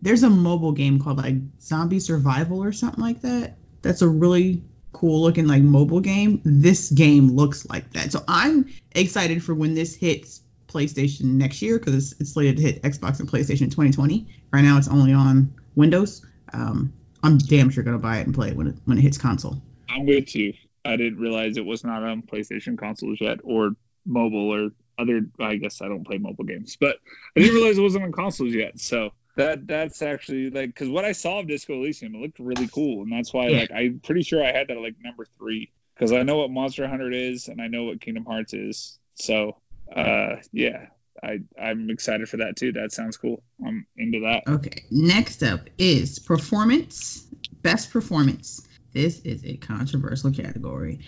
there's 0.00 0.22
a 0.22 0.30
mobile 0.30 0.72
game 0.72 0.98
called 0.98 1.18
like 1.18 1.36
Zombie 1.60 2.00
Survival 2.00 2.62
or 2.62 2.72
something 2.72 3.02
like 3.02 3.20
that. 3.22 3.56
That's 3.82 4.02
a 4.02 4.08
really 4.08 4.62
cool 4.92 5.22
looking 5.22 5.46
like 5.46 5.62
mobile 5.62 6.00
game. 6.00 6.40
This 6.44 6.90
game 6.90 7.28
looks 7.28 7.68
like 7.68 7.90
that. 7.92 8.12
So 8.12 8.22
I'm 8.28 8.72
excited 8.92 9.42
for 9.42 9.54
when 9.54 9.74
this 9.74 9.94
hits 9.94 10.42
PlayStation 10.68 11.34
next 11.34 11.62
year 11.62 11.78
because 11.78 11.94
it's, 11.94 12.20
it's 12.20 12.32
slated 12.32 12.56
to 12.58 12.62
hit 12.62 12.82
Xbox 12.82 13.20
and 13.20 13.28
PlayStation 13.28 13.70
2020. 13.70 14.26
Right 14.52 14.62
now 14.62 14.78
it's 14.78 14.88
only 14.88 15.12
on 15.12 15.52
Windows. 15.74 16.24
Um, 16.52 16.92
I'm 17.22 17.38
damn 17.38 17.70
sure 17.70 17.84
gonna 17.84 17.98
buy 17.98 18.18
it 18.18 18.26
and 18.26 18.34
play 18.34 18.48
it 18.48 18.56
when 18.56 18.68
it 18.68 18.76
when 18.84 18.98
it 18.98 19.02
hits 19.02 19.18
console. 19.18 19.60
I'm 19.88 20.06
with 20.06 20.34
you. 20.34 20.54
I 20.84 20.96
didn't 20.96 21.18
realize 21.18 21.56
it 21.56 21.64
was 21.64 21.84
not 21.84 22.02
on 22.02 22.22
PlayStation 22.22 22.78
consoles 22.78 23.18
yet 23.20 23.40
or 23.44 23.72
mobile 24.06 24.50
or 24.50 24.70
other. 24.98 25.26
I 25.38 25.56
guess 25.56 25.82
I 25.82 25.88
don't 25.88 26.04
play 26.04 26.18
mobile 26.18 26.44
games, 26.44 26.76
but 26.76 26.96
I 27.36 27.40
didn't 27.40 27.54
realize 27.54 27.78
it 27.78 27.82
wasn't 27.82 28.04
on 28.04 28.12
consoles 28.12 28.54
yet. 28.54 28.80
So 28.80 29.10
that 29.36 29.66
that's 29.66 30.02
actually 30.02 30.50
like 30.50 30.68
because 30.70 30.88
what 30.88 31.04
I 31.04 31.12
saw 31.12 31.40
of 31.40 31.46
Disco 31.48 31.74
Elysium, 31.74 32.14
it 32.14 32.20
looked 32.20 32.38
really 32.38 32.68
cool, 32.72 33.02
and 33.02 33.12
that's 33.12 33.32
why 33.32 33.48
Yeah. 33.48 33.58
like 33.60 33.70
I'm 33.72 34.00
pretty 34.04 34.22
sure 34.22 34.44
I 34.44 34.52
had 34.52 34.68
that 34.68 34.78
like 34.78 34.96
number 35.02 35.26
three 35.38 35.70
because 35.94 36.12
I 36.12 36.22
know 36.22 36.38
what 36.38 36.50
Monster 36.50 36.88
Hunter 36.88 37.10
is 37.10 37.48
and 37.48 37.60
I 37.60 37.68
know 37.68 37.84
what 37.84 38.00
Kingdom 38.00 38.24
Hearts 38.24 38.54
is. 38.54 38.98
So 39.14 39.56
uh, 39.94 40.36
yeah, 40.52 40.86
I 41.22 41.40
I'm 41.60 41.90
excited 41.90 42.28
for 42.28 42.38
that 42.38 42.56
too. 42.56 42.72
That 42.72 42.92
sounds 42.92 43.16
cool. 43.16 43.42
I'm 43.64 43.86
into 43.96 44.20
that. 44.20 44.44
Okay. 44.50 44.84
Next 44.90 45.42
up 45.42 45.60
is 45.78 46.18
performance. 46.18 47.26
Best 47.62 47.90
performance. 47.90 48.66
This 48.92 49.20
is 49.20 49.44
a 49.44 49.56
controversial 49.56 50.32
category. 50.32 51.00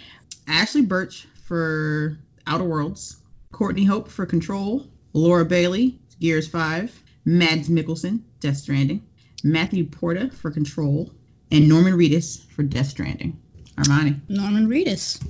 Ashly 0.46 0.82
Burch 0.86 1.26
for 1.44 2.18
Outer 2.46 2.64
Worlds, 2.64 3.16
Courtney 3.50 3.84
Hope 3.84 4.08
for 4.08 4.26
Control, 4.26 4.86
Laura 5.12 5.44
Bailey, 5.44 5.98
Gears 6.20 6.46
5, 6.48 7.01
Mads 7.24 7.68
Mikkelsen, 7.68 8.20
Death 8.40 8.56
Stranding, 8.56 9.02
Matthew 9.44 9.84
Porretta 9.86 10.32
for 10.32 10.50
Control, 10.50 11.10
and 11.50 11.68
Norman 11.68 11.94
Reedus 11.94 12.44
for 12.50 12.62
Death 12.62 12.88
Stranding. 12.88 13.40
Armani. 13.76 14.20
Norman 14.28 14.68
Reedus. 14.68 15.22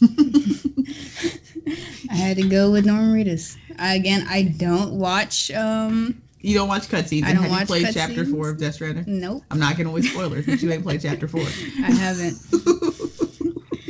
I 2.10 2.14
had 2.14 2.36
to 2.38 2.48
go 2.48 2.70
with 2.70 2.86
Norman 2.86 3.12
Reedus. 3.14 3.56
I, 3.78 3.94
again, 3.94 4.26
I 4.28 4.42
don't 4.42 4.92
watch. 4.98 5.50
Um, 5.52 6.22
You 6.40 6.54
don't 6.54 6.68
watch 6.68 6.88
cutscenes. 6.88 7.24
I 7.24 7.32
don't 7.32 7.42
have 7.44 7.50
watch 7.50 7.60
you 7.62 7.66
played 7.66 7.94
chapter 7.94 8.24
cutscenes. 8.24 8.30
four 8.32 8.48
of 8.50 8.58
Death 8.58 8.74
Stranding? 8.74 9.04
nope, 9.06 9.42
I'm 9.50 9.58
not 9.58 9.76
gonna 9.76 9.90
waste 9.90 10.12
spoilers, 10.12 10.46
but 10.46 10.60
you 10.62 10.70
ain't 10.72 10.82
played 10.82 11.02
chapter 11.02 11.28
four. 11.28 11.42
I 11.42 11.90
haven't. 11.92 12.36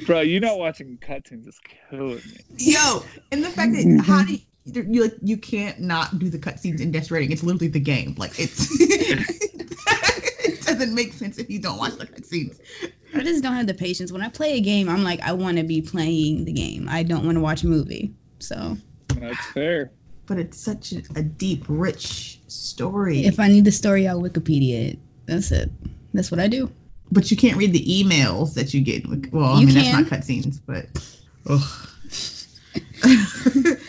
Bro, 0.07 0.23
you 0.23 0.41
not 0.41 0.59
watching 0.59 0.99
cutscenes 0.99 1.47
is 1.47 1.61
killing 1.91 2.17
me. 2.17 2.23
Yo, 2.59 3.05
and 3.31 3.45
the 3.45 3.51
fact 3.51 3.73
that 3.73 4.03
how 4.05 4.25
do 4.25 4.33
you, 4.35 4.41
you 4.65 5.03
like 5.03 5.15
you 5.23 5.37
can't 5.37 5.81
not 5.81 6.19
do 6.19 6.29
the 6.29 6.39
cutscenes 6.39 6.81
in 6.81 6.91
Death 6.93 7.05
Stranding? 7.05 7.33
It's 7.33 7.43
literally 7.43 7.69
the 7.69 7.81
game. 7.81 8.15
Like 8.19 8.39
it's 8.39 8.69
it 8.81 10.63
doesn't 10.65 10.95
make 10.95 11.13
sense 11.13 11.39
if 11.39 11.51
you 11.51 11.59
don't 11.59 11.79
watch 11.79 11.95
the 11.97 12.07
cutscenes. 12.07 12.59
I 13.15 13.21
just 13.23 13.43
don't 13.43 13.55
have 13.55 13.67
the 13.67 13.75
patience. 13.75 14.13
When 14.13 14.23
I 14.23 14.29
play 14.29 14.53
a 14.57 14.61
game, 14.61 14.89
I'm 14.89 15.03
like, 15.03 15.21
I 15.21 15.33
want 15.33 15.57
to 15.59 15.65
be 15.65 15.83
playing 15.83 16.45
the 16.45 16.53
game. 16.53 16.89
I 16.89 17.03
don't 17.03 17.25
want 17.25 17.37
to 17.37 17.41
watch 17.41 17.63
a 17.65 17.67
movie. 17.67 18.15
So 18.39 18.77
That's 19.09 19.45
fair. 19.53 19.91
But 20.27 20.39
it's 20.39 20.59
such 20.61 20.93
a, 20.93 21.03
a 21.17 21.23
deep, 21.23 21.65
rich 21.69 22.39
story. 22.47 23.25
if 23.25 23.41
I 23.41 23.49
need 23.49 23.65
the 23.65 23.73
story, 23.73 24.07
I'll 24.07 24.21
Wikipedia 24.23 24.91
it. 24.93 24.99
That's 25.27 25.51
it. 25.51 25.71
That's 26.15 26.31
what 26.31 26.39
I 26.39 26.47
do. 26.47 26.71
but 27.11 27.31
you 27.33 27.37
can't 27.37 27.57
read 27.57 27.73
the 27.73 27.85
emails 27.85 28.55
that 28.55 28.73
you 28.73 28.81
get. 28.81 29.09
Like, 29.09 29.31
well, 29.33 29.55
I 29.55 29.61
You 29.61 29.67
mean 29.67 29.75
can. 29.75 29.85
that's 29.85 30.11
not 30.11 30.21
cutscenes, 30.21 30.61
but 30.65 30.87
ugh. 31.49 31.61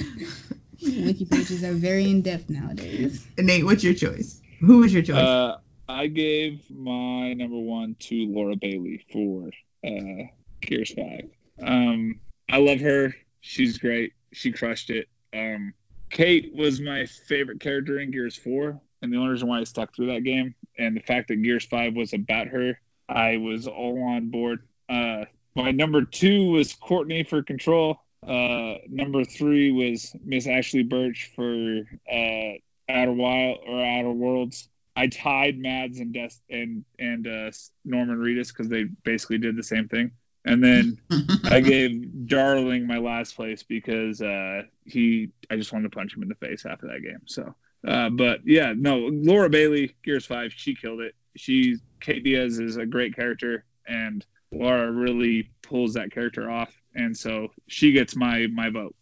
Wiki 1.06 1.26
pages 1.26 1.64
are 1.64 1.74
very 1.74 2.10
in 2.10 2.22
depth 2.22 2.50
nowadays. 2.50 3.26
Nate, 3.38 3.64
what's 3.64 3.84
your 3.84 3.94
choice? 3.94 4.42
Who 4.60 4.80
was 4.80 4.94
your 4.94 5.04
choice? 5.04 5.18
Uh, 5.18 5.58
I 5.88 6.08
gave 6.08 6.70
my 6.70 7.34
number 7.34 7.58
one 7.58 7.96
to 8.00 8.26
Laura 8.28 8.56
Bailey 8.56 9.06
for 9.12 9.50
uh, 9.86 10.28
Gears 10.62 10.94
Five. 10.94 11.30
Um, 11.62 12.20
I 12.50 12.58
love 12.58 12.80
her. 12.82 13.16
She's 13.40 13.78
great. 13.78 14.14
She 14.34 14.52
crushed 14.52 14.90
it. 14.90 15.08
Um, 15.34 15.74
Kate 16.10 16.54
was 16.54 16.82
my 16.82 17.06
favorite 17.06 17.62
character 17.62 18.00
in 18.00 18.12
Gears 18.12 18.36
Four, 18.36 18.82
and 19.02 19.14
the 19.14 19.18
only 19.18 19.32
reason 19.32 19.48
why 19.48 19.60
I 19.60 19.64
stuck 19.64 19.96
through 19.96 20.08
that 20.08 20.24
game, 20.24 20.56
and 20.78 20.96
the 20.96 21.02
fact 21.02 21.30
that 21.30 21.38
Gears 21.38 21.66
Five 21.66 21.96
was 21.96 22.14
about 22.14 22.48
her, 22.48 22.80
I 23.08 23.38
was 23.38 23.66
all 23.68 24.04
on 24.04 24.30
board. 24.30 24.68
Uh, 24.90 25.26
my 25.56 25.72
number 25.72 26.04
two 26.04 26.52
was 26.52 26.74
Courtney 26.74 27.24
for 27.24 27.44
Control. 27.44 27.98
Uh, 28.26 28.76
number 28.88 29.24
three 29.26 29.72
was 29.72 30.16
Miss 30.24 30.46
Ashly 30.46 30.84
Burch 30.84 31.32
for 31.36 31.82
uh, 32.12 32.54
Outer 32.88 33.14
Wild 33.14 33.60
or 33.68 33.84
Outer 33.84 34.12
Worlds. 34.12 34.70
I 34.96 35.08
tied 35.08 35.58
Mads 35.58 36.00
and 36.00 36.14
Des- 36.14 36.30
and 36.50 36.86
and 37.00 37.26
uh, 37.26 37.52
Norman 37.84 38.18
Reedus 38.18 38.50
because 38.50 38.70
they 38.70 38.84
basically 39.04 39.40
did 39.40 39.56
the 39.56 39.64
same 39.64 39.88
thing. 39.88 40.12
And 40.46 40.64
then 40.64 41.00
I 41.46 41.60
gave 41.62 42.28
Darling 42.28 42.86
my 42.86 42.98
last 42.98 43.36
place 43.36 43.64
because 43.64 44.22
uh, 44.22 44.64
he 44.86 45.32
I 45.50 45.56
just 45.56 45.72
wanted 45.72 45.92
to 45.92 45.96
punch 45.96 46.16
him 46.16 46.22
in 46.22 46.30
the 46.30 46.36
face 46.36 46.66
after 46.66 46.88
that 46.88 47.02
game. 47.02 47.22
So, 47.26 47.56
uh, 47.88 48.10
but 48.10 48.42
yeah, 48.46 48.74
no, 48.76 49.10
Laura 49.12 49.50
Bailey, 49.50 49.96
Gears 50.04 50.26
Five, 50.26 50.52
she 50.56 50.76
killed 50.76 51.00
it. 51.02 51.16
She 51.36 51.78
Kate 52.02 52.24
Diaz 52.24 52.60
is 52.60 52.78
a 52.78 52.86
great 52.86 53.16
character, 53.16 53.66
and 53.88 54.26
Laura 54.52 54.92
really 54.92 55.50
pulls 55.62 55.94
that 55.94 56.12
character 56.12 56.50
off, 56.50 56.74
and 56.94 57.18
so 57.18 57.50
she 57.68 57.92
gets 57.92 58.16
my 58.16 58.48
my 58.48 58.70
vote. 58.70 58.96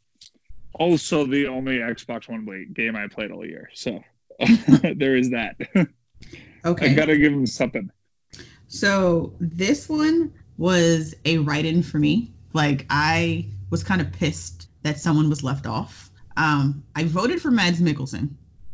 Also, 0.74 1.26
the 1.26 1.47
only 1.47 1.78
Xbox 1.78 2.30
One 2.30 2.45
game 2.74 2.95
I 2.95 3.08
played 3.08 3.32
all 3.32 3.45
year, 3.45 3.70
so 3.74 4.04
there 4.95 5.16
is 5.16 5.32
that. 5.32 5.56
Okay, 6.66 6.91
I 6.91 6.93
gotta 6.93 7.18
give 7.18 7.32
him 7.32 7.45
something. 7.45 7.89
So 8.68 9.34
this 9.39 9.88
one 9.88 10.34
was 10.58 11.16
a 11.24 11.38
write-in 11.38 11.84
for 11.84 11.97
me. 11.97 12.34
Like 12.52 12.86
I 12.89 13.47
was 13.70 13.84
kind 13.84 14.02
of 14.02 14.12
pissed 14.12 14.68
that 14.84 15.00
someone 15.00 15.30
was 15.30 15.43
left 15.43 15.66
off. 15.66 16.10
Um, 16.36 16.84
I 16.95 17.06
voted 17.06 17.41
for 17.41 17.52
Mads 17.52 17.80
Mikkelsen, 17.80 18.32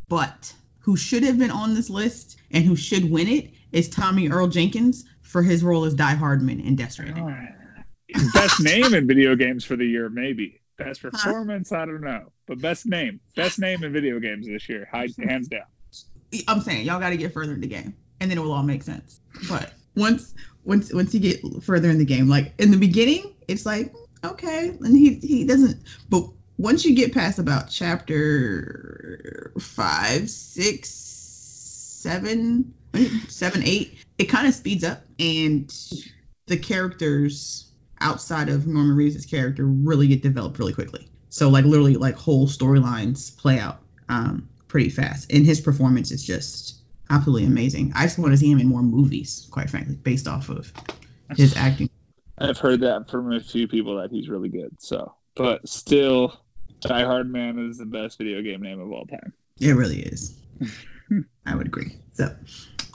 but 0.07 0.53
who 0.79 0.95
should 0.95 1.23
have 1.23 1.37
been 1.37 1.51
on 1.51 1.73
this 1.73 1.89
list 1.89 2.37
and 2.51 2.63
who 2.63 2.75
should 2.75 3.09
win 3.09 3.27
it 3.27 3.51
is 3.71 3.89
Tommy 3.89 4.29
Earl 4.29 4.47
Jenkins 4.47 5.05
for 5.25 5.41
his 5.41 5.63
role 5.63 5.85
as 5.85 5.93
Die 5.93 6.15
Hardman 6.15 6.59
in 6.59 6.75
Death 6.75 6.93
Stranding. 6.93 7.49
Best 8.33 8.61
name 8.61 8.93
in 8.93 9.07
video 9.07 9.35
games 9.35 9.65
for 9.65 9.75
the 9.75 9.85
year, 9.85 10.09
maybe. 10.09 10.61
Best 10.77 11.01
performance, 11.01 11.71
I 11.71 11.85
don't 11.85 12.01
know, 12.01 12.31
but 12.47 12.61
best 12.61 12.85
name, 12.85 13.19
best 13.35 13.59
name 13.59 13.83
in 13.83 13.93
video 13.93 14.19
games 14.19 14.45
this 14.45 14.67
year, 14.69 14.87
hands 14.91 15.47
down. 15.47 15.63
I'm 16.47 16.61
saying 16.61 16.85
y'all 16.85 16.99
got 16.99 17.11
to 17.11 17.17
get 17.17 17.33
further 17.33 17.53
in 17.53 17.61
the 17.61 17.67
game, 17.67 17.95
and 18.19 18.29
then 18.29 18.37
it 18.37 18.41
will 18.41 18.51
all 18.51 18.63
make 18.63 18.83
sense. 18.83 19.21
But 19.49 19.73
once 19.95 20.33
once 20.65 20.93
once 20.93 21.13
you 21.13 21.19
get 21.19 21.41
further 21.63 21.89
in 21.89 21.97
the 21.97 22.05
game, 22.05 22.27
like 22.27 22.53
in 22.59 22.71
the 22.71 22.77
beginning, 22.77 23.33
it's 23.47 23.65
like 23.65 23.93
okay, 24.23 24.69
and 24.81 24.97
he 24.97 25.15
he 25.15 25.45
doesn't. 25.45 25.77
But 26.09 26.27
once 26.57 26.85
you 26.85 26.93
get 26.95 27.13
past 27.13 27.39
about 27.39 27.69
chapter 27.69 29.53
five, 29.59 30.29
six, 30.29 30.89
seven, 30.89 32.73
seven, 33.27 33.63
eight, 33.63 34.04
it 34.17 34.25
kind 34.25 34.47
of 34.47 34.53
speeds 34.53 34.83
up, 34.83 35.01
and 35.19 35.73
the 36.47 36.57
characters 36.57 37.71
outside 37.99 38.49
of 38.49 38.67
Norman 38.67 38.95
Reedus' 38.95 39.29
character 39.29 39.65
really 39.65 40.07
get 40.07 40.21
developed 40.21 40.59
really 40.59 40.73
quickly. 40.73 41.07
So 41.29 41.49
like 41.49 41.65
literally 41.65 41.95
like 41.95 42.15
whole 42.15 42.47
storylines 42.47 43.35
play 43.37 43.59
out 43.59 43.79
um, 44.09 44.49
pretty 44.67 44.89
fast, 44.89 45.31
and 45.31 45.45
his 45.45 45.59
performance 45.59 46.11
is 46.11 46.23
just 46.23 46.75
absolutely 47.09 47.45
amazing. 47.45 47.93
I 47.95 48.03
just 48.03 48.17
want 48.17 48.31
to 48.31 48.37
see 48.37 48.49
him 48.49 48.59
in 48.59 48.67
more 48.67 48.81
movies, 48.81 49.47
quite 49.51 49.69
frankly, 49.69 49.95
based 49.95 50.27
off 50.27 50.49
of 50.49 50.71
his 51.35 51.55
acting. 51.55 51.89
I've 52.37 52.57
heard 52.57 52.81
that 52.81 53.09
from 53.09 53.31
a 53.31 53.39
few 53.39 53.67
people 53.67 53.97
that 53.97 54.11
he's 54.11 54.27
really 54.29 54.49
good. 54.49 54.75
So, 54.79 55.13
but 55.35 55.67
still, 55.67 56.39
Die 56.81 57.03
Hard 57.03 57.31
Man 57.31 57.59
is 57.69 57.77
the 57.77 57.85
best 57.85 58.17
video 58.17 58.41
game 58.41 58.61
name 58.61 58.79
of 58.79 58.91
all 58.91 59.05
time. 59.05 59.33
It 59.59 59.71
really 59.71 59.99
is. 59.99 60.35
I 61.45 61.55
would 61.55 61.67
agree. 61.67 61.95
So, 62.13 62.35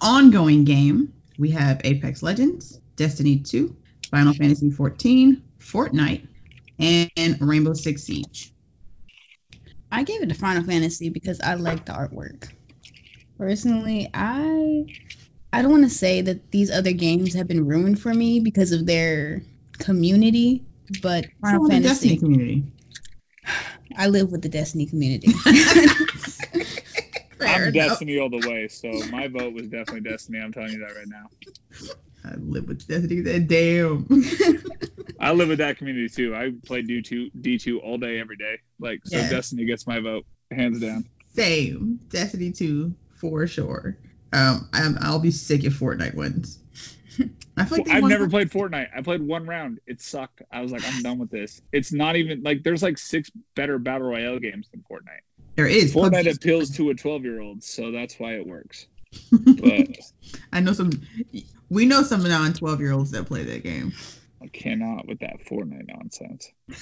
ongoing 0.01 0.65
game, 0.65 1.13
we 1.39 1.51
have 1.51 1.81
Apex 1.85 2.23
Legends, 2.23 2.81
Destiny 2.97 3.39
2, 3.39 3.75
Final 4.11 4.35
Fantasy 4.35 4.71
14, 4.71 5.43
Fortnite, 5.59 6.27
and 6.79 7.41
Rainbow 7.41 7.75
Six 7.75 8.03
Siege. 8.03 8.53
I 9.93 10.03
gave 10.05 10.23
it 10.23 10.29
to 10.29 10.35
Final 10.35 10.63
Fantasy 10.63 11.09
because 11.09 11.41
I 11.41 11.55
like 11.55 11.85
the 11.85 11.93
artwork. 11.93 12.49
Personally, 13.39 14.09
I 14.15 14.87
I 15.53 15.63
don't 15.63 15.73
want 15.73 15.85
to 15.85 15.91
say 15.91 16.21
that 16.21 16.51
these 16.51 16.71
other 16.71 16.93
games 16.93 17.35
have 17.35 17.49
been 17.49 17.67
ruined 17.67 18.01
for 18.01 18.15
me 18.15 18.41
because 18.41 18.73
of 18.73 18.87
their 18.87 19.43
community, 19.79 20.65
but 21.03 21.27
Final 21.41 21.67
So 21.67 21.75
the 21.75 21.81
Destiny 21.81 22.11
Fantasy, 22.11 22.19
community. 22.19 22.65
I 23.97 24.07
live 24.07 24.31
with 24.31 24.43
the 24.43 24.49
Destiny 24.49 24.87
community. 24.87 25.33
Fair 27.41 27.49
I'm 27.49 27.63
enough. 27.63 27.75
Destiny 27.89 28.19
all 28.19 28.31
the 28.31 28.47
way, 28.49 28.69
so 28.69 28.91
my 29.11 29.29
vote 29.29 29.53
was 29.55 29.69
definitely 29.69 30.09
Destiny. 30.09 30.39
I'm 30.41 30.53
telling 30.53 30.73
you 30.73 30.79
that 30.81 30.95
right 30.97 31.07
now. 31.09 31.27
I 32.25 32.35
live 32.37 32.69
with 32.69 32.87
Destiny. 32.87 33.23
Damn. 33.41 34.07
I 35.19 35.33
live 35.33 35.49
with 35.49 35.59
that 35.59 35.79
community 35.79 36.09
too. 36.09 36.35
I 36.35 36.53
play 36.67 36.83
D2 36.83 37.33
D2 37.41 37.83
all 37.83 37.99
day, 37.99 38.19
every 38.21 38.37
day. 38.37 38.59
Like 38.79 39.01
so, 39.05 39.17
Yes. 39.17 39.31
Destiny 39.31 39.65
gets 39.65 39.87
my 39.87 40.01
vote 40.01 40.27
hands 40.51 40.81
down. 40.81 41.05
Same. 41.35 42.01
Destiny 42.09 42.53
2 42.53 42.95
for 43.15 43.47
sure. 43.47 43.97
Um, 44.33 44.69
I'm, 44.73 44.97
I'll 45.01 45.19
be 45.19 45.31
sick 45.31 45.65
if 45.65 45.79
Fortnite 45.79 46.15
wins. 46.15 46.59
I 47.57 47.65
feel 47.65 47.79
like 47.79 47.87
they 47.87 47.93
I've 47.93 48.03
won- 48.03 48.11
never 48.11 48.29
played 48.29 48.51
Fortnite. 48.51 48.89
I 48.97 49.03
played 49.03 49.21
one 49.21 49.47
round. 49.47 49.81
It 49.87 50.01
sucked. 50.01 50.43
I 50.51 50.61
was 50.63 50.73
like, 50.73 50.83
I'm 50.87 51.03
done 51.03 51.19
with 51.19 51.31
this. 51.31 51.61
It's 51.73 51.93
not 51.93 52.17
even 52.17 52.43
like 52.43 52.63
there's 52.63 52.83
like 52.83 52.97
six 52.99 53.31
better 53.55 53.79
battle 53.79 54.09
royale 54.09 54.39
games 54.39 54.69
than 54.71 54.85
Fortnite. 54.91 55.23
There 55.57 55.67
is. 55.67 55.95
Fortnite 55.95 56.25
PUBG. 56.25 56.37
appeals 56.37 56.71
to 56.77 56.91
a 56.91 56.95
12 56.95 57.25
year 57.25 57.41
old, 57.41 57.63
so 57.63 57.91
that's 57.91 58.19
why 58.19 58.35
it 58.35 58.47
works. 58.47 58.87
But 59.31 59.89
I 60.53 60.61
know 60.61 60.73
some. 60.73 60.91
We 61.69 61.87
know 61.87 62.03
some 62.03 62.23
non 62.23 62.53
12 62.53 62.81
year 62.81 62.93
olds 62.93 63.11
that 63.13 63.27
play 63.27 63.45
that 63.45 63.63
game. 63.63 63.93
I 64.43 64.47
cannot 64.47 65.07
with 65.07 65.21
that 65.21 65.45
Fortnite 65.45 65.89
nonsense. 65.89 66.51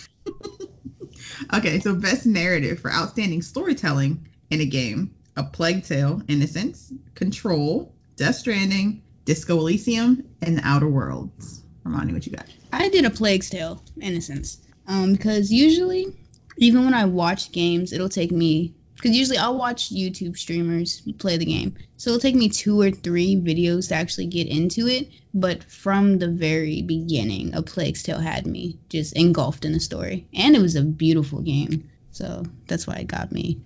Okay, 1.53 1.81
so 1.81 1.95
best 1.95 2.27
narrative 2.27 2.81
for 2.81 2.93
outstanding 2.93 3.43
storytelling 3.43 4.29
in 4.51 4.61
a 4.61 4.65
game: 4.65 5.15
A 5.37 5.45
Plague 5.45 5.85
Tale, 5.85 6.23
Innocence, 6.29 6.93
Control, 7.15 7.93
Death 8.17 8.37
Stranding, 8.37 9.03
Disco 9.25 9.59
Elysium, 9.59 10.25
and 10.43 10.59
The 10.59 10.63
Outer 10.67 10.89
Worlds. 10.89 11.63
Armani, 11.85 12.13
what 12.13 12.27
you 12.27 12.33
got? 12.33 12.47
I 12.73 12.89
did 12.89 13.05
a 13.05 13.11
Plague 13.11 13.43
Tale, 13.43 13.83
Innocence, 14.01 14.59
um, 14.87 15.13
because 15.13 15.51
usually 15.51 16.15
Even 16.59 16.85
when 16.85 16.95
I 16.95 17.07
watch 17.07 17.53
games, 17.53 17.93
it'll 17.93 18.09
take 18.09 18.33
me 18.33 18.75
because 18.99 19.17
usually 19.17 19.39
I'll 19.39 19.57
watch 19.57 19.91
YouTube 19.91 20.37
streamers 20.37 21.03
play 21.19 21.37
the 21.37 21.45
game. 21.45 21.77
So 21.97 22.11
it'll 22.11 22.21
take 22.21 22.35
me 22.35 22.49
two 22.49 22.81
or 22.81 22.91
three 22.91 23.37
videos 23.37 23.89
to 23.89 23.95
actually 23.95 24.27
get 24.27 24.49
into 24.49 24.89
it. 24.89 25.09
But 25.33 25.63
from 25.65 26.19
the 26.19 26.29
very 26.29 26.83
beginning, 26.83 27.55
A 27.55 27.63
Plague's 27.63 28.03
Tale 28.03 28.19
had 28.19 28.45
me 28.45 28.79
just 28.89 29.17
engulfed 29.17 29.65
in 29.65 29.73
the 29.73 29.79
story. 29.79 30.27
And 30.35 30.57
it 30.57 30.61
was 30.61 30.75
a 30.75 30.83
beautiful 30.83 31.43
game. 31.43 31.89
So 32.11 32.45
that's 32.67 32.89
why 32.89 32.97
it 32.97 33.07
got 33.07 33.31
me. 33.31 33.61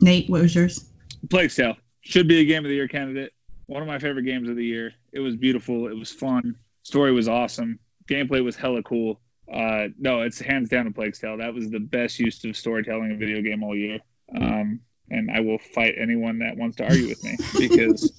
Nate, 0.00 0.28
what 0.28 0.42
was 0.42 0.54
yours? 0.54 0.84
Plague 1.30 1.50
Tale 1.50 1.76
should 2.02 2.28
be 2.28 2.40
a 2.40 2.44
game 2.44 2.64
of 2.64 2.68
the 2.68 2.74
year 2.74 2.88
candidate. 2.88 3.32
One 3.66 3.80
of 3.80 3.88
my 3.88 3.98
favorite 3.98 4.24
games 4.24 4.50
of 4.50 4.56
the 4.56 4.66
year. 4.66 4.92
It 5.12 5.20
was 5.20 5.34
beautiful. 5.34 5.86
It 5.88 5.96
was 5.96 6.12
fun. 6.12 6.56
Story 6.82 7.12
was 7.12 7.26
awesome. 7.26 7.78
Gameplay 8.06 8.44
was 8.44 8.56
hella 8.56 8.82
cool. 8.82 9.18
Uh, 9.52 9.88
no, 9.98 10.22
it's 10.22 10.40
hands 10.40 10.68
down 10.68 10.86
a 10.86 10.90
Plague 10.90 11.14
Tale. 11.14 11.36
That 11.38 11.54
was 11.54 11.70
the 11.70 11.80
best 11.80 12.18
use 12.18 12.42
of 12.44 12.56
storytelling 12.56 13.06
in 13.06 13.12
a 13.12 13.16
video 13.16 13.42
game 13.42 13.62
all 13.62 13.76
year. 13.76 14.00
Um, 14.34 14.80
and 15.10 15.30
I 15.30 15.40
will 15.40 15.58
fight 15.58 15.94
anyone 15.98 16.38
that 16.38 16.56
wants 16.56 16.76
to 16.78 16.84
argue 16.84 17.08
with 17.08 17.22
me 17.22 17.36
because 17.58 18.10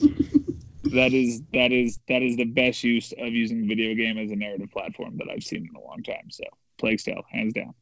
that 0.84 1.13
is 1.13 1.41
that 1.53 1.71
is 1.71 1.99
that 2.07 2.21
is 2.21 2.38
the 2.38 2.45
best 2.45 2.84
use 2.84 3.11
of 3.17 3.34
using 3.34 3.67
video 3.67 3.95
game 3.95 4.17
as 4.17 4.32
a 4.32 4.36
narrative 4.36 4.71
platform 4.71 5.17
that 5.17 5.28
I've 5.30 5.43
seen 5.43 5.67
in 5.69 5.76
a 5.76 5.86
long 5.86 6.03
time. 6.03 6.30
So 6.30 6.43
Plague 6.78 6.99
Tale, 6.99 7.23
hands 7.32 7.53
down. 7.53 7.73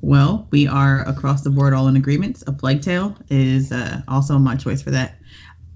Well, 0.00 0.48
we 0.50 0.66
are 0.66 1.02
across 1.02 1.42
the 1.42 1.50
board 1.50 1.74
all 1.74 1.88
in 1.88 1.96
agreement. 1.96 2.42
A 2.46 2.52
Plague 2.52 2.82
Tale 2.82 3.16
is 3.28 3.70
uh, 3.70 4.02
also 4.08 4.38
my 4.38 4.56
choice 4.56 4.82
for 4.82 4.90
that. 4.90 5.18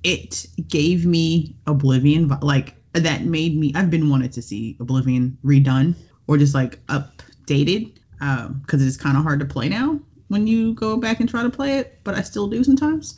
It 0.02 0.46
gave 0.68 1.06
me 1.06 1.56
Oblivion, 1.66 2.28
like 2.40 2.74
that 2.92 3.24
made 3.24 3.56
me. 3.56 3.72
I've 3.74 3.90
been 3.90 4.10
wanted 4.10 4.32
to 4.32 4.42
see 4.42 4.76
Oblivion 4.80 5.38
redone 5.44 5.94
or 6.27 6.39
just 6.39 6.55
like 6.55 6.85
updated 6.87 7.95
because 8.18 8.47
um, 8.47 8.62
it 8.68 8.81
is 8.81 8.97
kind 8.97 9.16
of 9.16 9.22
hard 9.22 9.41
to 9.41 9.47
play 9.47 9.68
now 9.68 10.01
when 10.29 10.47
you 10.47 10.75
go 10.75 10.97
back 10.97 11.20
and 11.20 11.29
try 11.29 11.43
to 11.43 11.51
play 11.51 11.79
it, 11.79 12.01
but 12.05 12.14
I 12.14 12.22
still 12.22 12.49
do 12.49 12.64
sometimes. 12.64 13.16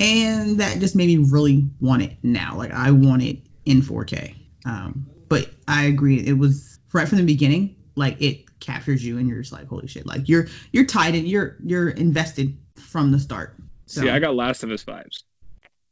And 0.00 0.60
that 0.60 0.78
just 0.78 0.94
made 0.94 1.06
me 1.06 1.28
really 1.30 1.64
want 1.80 2.02
it 2.02 2.16
now. 2.22 2.56
Like 2.56 2.72
I 2.72 2.90
want 2.90 3.22
it 3.22 3.38
in 3.64 3.82
4K. 3.82 4.34
Um, 4.64 5.06
but 5.28 5.50
I 5.66 5.84
agree, 5.84 6.24
it 6.24 6.38
was 6.38 6.78
right 6.92 7.08
from 7.08 7.18
the 7.18 7.24
beginning. 7.24 7.76
Like 7.96 8.20
it 8.22 8.60
captures 8.60 9.04
you, 9.04 9.18
and 9.18 9.28
you're 9.28 9.40
just 9.40 9.52
like, 9.52 9.66
holy 9.66 9.88
shit! 9.88 10.06
Like 10.06 10.28
you're 10.28 10.46
you're 10.70 10.84
tied 10.84 11.16
in, 11.16 11.26
you're 11.26 11.56
you're 11.64 11.88
invested 11.88 12.56
from 12.76 13.10
the 13.10 13.18
start. 13.18 13.56
So. 13.86 14.02
See, 14.02 14.10
I 14.10 14.20
got 14.20 14.36
Last 14.36 14.62
of 14.62 14.70
Us 14.70 14.84
vibes 14.84 15.24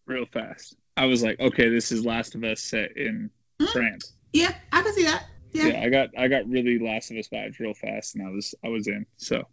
real 0.07 0.27
fast. 0.27 0.77
I 0.97 1.07
was 1.07 1.23
like, 1.23 1.41
okay, 1.41 1.69
this 1.69 1.93
is 1.93 2.05
Last 2.05 2.35
of 2.35 2.45
Us 2.45 2.61
set 2.61 2.97
in 2.97 3.31
mm-hmm. 3.61 3.73
France. 3.73 4.12
Yeah, 4.33 4.55
I 4.73 4.83
can 4.83 4.93
see 4.95 5.05
that. 5.05 5.25
Yeah. 5.57 5.68
yeah, 5.68 5.82
I 5.82 5.88
got 5.88 6.11
I 6.16 6.28
got 6.28 6.48
really 6.48 6.78
Last 6.78 7.11
of 7.11 7.16
Us 7.16 7.28
vibes 7.28 7.59
real 7.59 7.74
fast, 7.74 8.14
and 8.14 8.26
I 8.26 8.30
was 8.30 8.54
I 8.64 8.68
was 8.68 8.86
in. 8.86 9.07
So 9.16 9.44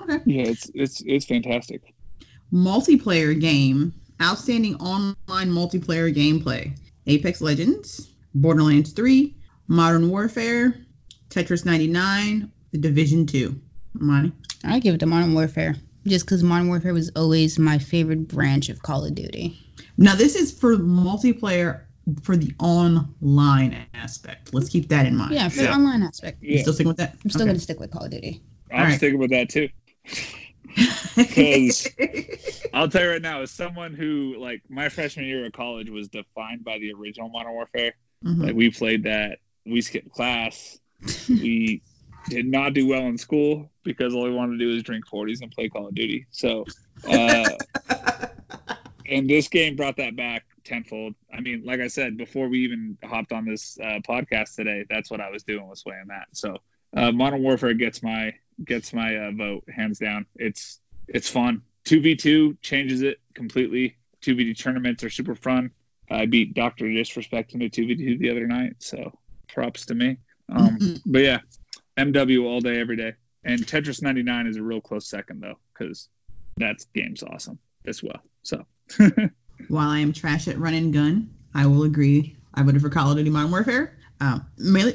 Okay. 0.00 0.18
Yeah, 0.26 0.42
it's 0.44 0.70
it's 0.74 1.02
it's 1.04 1.24
fantastic. 1.24 1.82
Multiplayer 2.52 3.38
game, 3.38 3.92
outstanding 4.22 4.76
online 4.76 5.16
multiplayer 5.26 6.14
gameplay: 6.14 6.76
Apex 7.06 7.40
Legends, 7.40 8.08
Borderlands 8.34 8.92
3, 8.92 9.34
Modern 9.66 10.08
Warfare, 10.08 10.74
Tetris 11.30 11.64
99, 11.64 12.50
The 12.72 12.78
Division 12.78 13.26
2. 13.26 13.60
Monty. 13.94 14.32
I 14.64 14.78
give 14.78 14.94
it 14.94 14.98
to 14.98 15.06
Modern 15.06 15.34
Warfare 15.34 15.74
just 16.06 16.24
because 16.24 16.42
Modern 16.42 16.68
Warfare 16.68 16.94
was 16.94 17.10
always 17.16 17.58
my 17.58 17.78
favorite 17.78 18.28
branch 18.28 18.68
of 18.68 18.82
Call 18.82 19.04
of 19.04 19.14
Duty. 19.14 19.58
Now 19.96 20.14
this 20.14 20.36
is 20.36 20.52
for 20.52 20.76
multiplayer 20.76 21.82
for 22.22 22.36
the 22.36 22.52
online 22.58 23.86
aspect. 23.94 24.54
Let's 24.54 24.68
keep 24.68 24.88
that 24.88 25.06
in 25.06 25.16
mind. 25.16 25.32
Yeah, 25.32 25.48
for 25.48 25.60
yeah. 25.60 25.66
the 25.68 25.72
online 25.72 26.02
aspect. 26.02 26.42
Yeah. 26.42 26.52
You 26.52 26.58
still 26.60 26.72
sticking 26.72 26.88
with 26.88 26.96
that? 26.98 27.16
I'm 27.24 27.30
still 27.30 27.42
okay. 27.42 27.50
gonna 27.50 27.58
stick 27.58 27.80
with 27.80 27.90
Call 27.90 28.04
of 28.04 28.10
Duty. 28.10 28.42
I'm 28.72 28.84
right. 28.84 28.96
sticking 28.96 29.18
with 29.18 29.30
that 29.30 29.48
too. 29.48 29.68
Because 31.16 31.88
I'll 32.72 32.88
tell 32.88 33.02
you 33.02 33.10
right 33.10 33.22
now, 33.22 33.40
as 33.40 33.50
someone 33.50 33.94
who 33.94 34.36
like 34.38 34.62
my 34.68 34.88
freshman 34.88 35.24
year 35.24 35.44
of 35.46 35.52
college 35.52 35.90
was 35.90 36.08
defined 36.08 36.62
by 36.62 36.78
the 36.78 36.92
original 36.92 37.28
Modern 37.30 37.52
Warfare. 37.52 37.94
Mm-hmm. 38.24 38.42
Like 38.42 38.54
we 38.54 38.70
played 38.70 39.02
that, 39.04 39.38
we 39.66 39.80
skipped 39.80 40.10
class, 40.10 40.78
we 41.28 41.82
did 42.28 42.46
not 42.46 42.74
do 42.74 42.86
well 42.86 43.02
in 43.02 43.18
school 43.18 43.70
because 43.82 44.14
all 44.14 44.24
we 44.24 44.32
wanted 44.32 44.52
to 44.52 44.58
do 44.58 44.68
was 44.68 44.82
drink 44.82 45.04
40s 45.06 45.42
and 45.42 45.50
play 45.50 45.68
Call 45.68 45.88
of 45.88 45.94
Duty. 45.94 46.26
So, 46.30 46.64
uh, 47.08 47.48
and 49.06 49.28
this 49.28 49.48
game 49.48 49.76
brought 49.76 49.96
that 49.96 50.16
back 50.16 50.44
tenfold. 50.68 51.14
I 51.32 51.40
mean, 51.40 51.62
like 51.64 51.80
I 51.80 51.88
said 51.88 52.16
before 52.16 52.48
we 52.48 52.60
even 52.64 52.98
hopped 53.02 53.32
on 53.32 53.44
this 53.44 53.78
uh, 53.82 54.00
podcast 54.08 54.54
today, 54.54 54.84
that's 54.88 55.10
what 55.10 55.20
I 55.20 55.30
was 55.30 55.42
doing 55.42 55.66
was 55.68 55.82
playing 55.82 56.06
that. 56.08 56.28
So, 56.32 56.58
uh, 56.96 57.12
Modern 57.12 57.42
Warfare 57.42 57.74
gets 57.74 58.02
my 58.02 58.34
gets 58.64 58.92
my 58.92 59.16
uh, 59.16 59.30
vote 59.32 59.64
hands 59.74 59.98
down. 59.98 60.26
It's 60.36 60.80
it's 61.06 61.28
fun. 61.28 61.62
Two 61.84 62.00
v 62.00 62.16
two 62.16 62.56
changes 62.62 63.02
it 63.02 63.18
completely. 63.34 63.96
Two 64.20 64.34
v 64.34 64.44
two 64.44 64.54
tournaments 64.54 65.02
are 65.04 65.10
super 65.10 65.34
fun. 65.34 65.70
I 66.10 66.26
beat 66.26 66.54
Doctor 66.54 66.90
Disrespect 66.90 67.54
in 67.54 67.62
a 67.62 67.68
two 67.68 67.86
v 67.86 67.96
two 67.96 68.18
the 68.18 68.30
other 68.30 68.46
night, 68.46 68.76
so 68.78 69.18
props 69.48 69.86
to 69.86 69.94
me. 69.94 70.18
Um, 70.50 70.78
mm-hmm. 70.78 71.10
But 71.10 71.22
yeah, 71.22 71.38
MW 71.98 72.44
all 72.44 72.60
day 72.60 72.80
every 72.80 72.96
day. 72.96 73.14
And 73.44 73.60
Tetris 73.60 74.02
99 74.02 74.46
is 74.46 74.56
a 74.56 74.62
real 74.62 74.80
close 74.80 75.08
second 75.08 75.40
though, 75.40 75.58
because 75.72 76.08
that 76.56 76.84
game's 76.94 77.22
awesome 77.22 77.58
as 77.86 78.02
well. 78.02 78.20
So 78.42 78.64
while 79.68 79.88
I 79.88 80.00
am 80.00 80.12
trash 80.12 80.48
at 80.48 80.58
run 80.58 80.74
and 80.74 80.92
gun, 80.92 81.30
I 81.54 81.66
will 81.66 81.84
agree. 81.84 82.36
I 82.54 82.62
voted 82.62 82.82
for 82.82 82.90
Call 82.90 83.10
of 83.10 83.16
Duty 83.16 83.30
Modern 83.30 83.50
Warfare. 83.50 83.96
Um, 84.20 84.46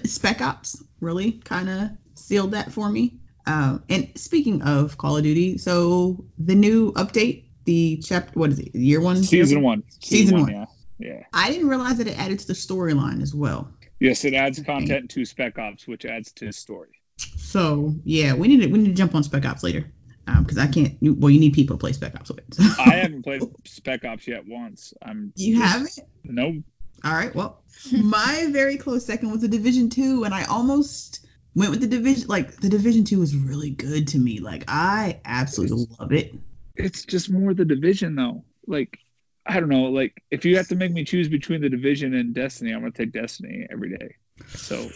Spec 0.05 0.41
Ops 0.41 0.83
really 0.99 1.33
kind 1.33 1.69
of 1.69 1.89
sealed 2.15 2.51
that 2.51 2.71
for 2.71 2.89
me. 2.89 3.19
Um, 3.45 3.83
and 3.89 4.11
speaking 4.15 4.61
of 4.61 4.97
Call 4.97 5.17
of 5.17 5.23
Duty, 5.23 5.57
so 5.57 6.25
the 6.37 6.55
new 6.55 6.91
update, 6.93 7.45
the 7.65 7.97
chapter, 8.03 8.39
what 8.39 8.51
is 8.51 8.59
it, 8.59 8.75
year 8.75 9.01
one? 9.01 9.23
Season 9.23 9.61
one. 9.61 9.83
Season, 9.99 10.27
Season 10.27 10.41
one, 10.41 10.51
Yeah. 10.51 10.65
Yeah. 10.99 11.23
I 11.33 11.51
didn't 11.51 11.67
realize 11.67 11.97
that 11.97 12.07
it 12.07 12.17
added 12.17 12.39
to 12.39 12.47
the 12.47 12.53
storyline 12.53 13.21
as 13.21 13.33
well. 13.33 13.73
Yes, 13.99 14.25
it 14.25 14.33
adds 14.33 14.61
content 14.61 15.11
to 15.11 15.25
Spec 15.25 15.57
Ops, 15.57 15.87
which 15.87 16.05
adds 16.05 16.31
to 16.33 16.45
his 16.45 16.57
story. 16.57 16.89
So 17.17 17.95
yeah, 18.03 18.33
we 18.33 18.47
need 18.47 18.61
to 18.61 18.67
we 18.67 18.79
need 18.79 18.87
to 18.87 18.93
jump 18.93 19.15
on 19.15 19.23
Spec 19.23 19.45
Ops 19.45 19.63
later 19.63 19.91
because 20.25 20.57
um, 20.57 20.63
I 20.63 20.67
can't. 20.67 20.97
Well, 21.01 21.29
you 21.29 21.39
need 21.39 21.53
people 21.53 21.77
to 21.77 21.79
play 21.79 21.93
Spec 21.93 22.15
Ops 22.15 22.31
with. 22.31 22.53
So. 22.53 22.63
I 22.83 22.95
haven't 22.95 23.23
played 23.23 23.43
Spec 23.65 24.05
Ops 24.05 24.27
yet 24.27 24.47
once. 24.47 24.93
I'm. 25.01 25.33
You 25.35 25.59
just, 25.59 25.71
haven't? 25.71 25.99
No. 26.23 26.63
All 27.03 27.13
right. 27.13 27.33
Well, 27.35 27.61
my 27.91 28.47
very 28.51 28.77
close 28.77 29.05
second 29.05 29.31
was 29.31 29.41
the 29.41 29.47
Division 29.47 29.89
Two, 29.89 30.23
and 30.23 30.33
I 30.33 30.45
almost 30.45 31.25
went 31.55 31.71
with 31.71 31.81
the 31.81 31.87
division 31.87 32.27
like 32.27 32.55
the 32.57 32.69
division 32.69 33.03
two 33.03 33.19
was 33.19 33.35
really 33.35 33.69
good 33.69 34.07
to 34.07 34.17
me 34.17 34.39
like 34.39 34.63
i 34.67 35.19
absolutely 35.25 35.85
love 35.99 36.11
it 36.11 36.33
it's 36.75 37.05
just 37.05 37.29
more 37.29 37.53
the 37.53 37.65
division 37.65 38.15
though 38.15 38.43
like 38.67 38.97
i 39.45 39.59
don't 39.59 39.69
know 39.69 39.83
like 39.83 40.23
if 40.31 40.45
you 40.45 40.57
have 40.57 40.67
to 40.67 40.75
make 40.75 40.91
me 40.91 41.03
choose 41.03 41.29
between 41.29 41.61
the 41.61 41.69
division 41.69 42.13
and 42.13 42.33
destiny 42.33 42.71
i'm 42.71 42.79
gonna 42.79 42.91
take 42.91 43.11
destiny 43.11 43.67
every 43.71 43.95
day 43.95 44.15
so 44.47 44.89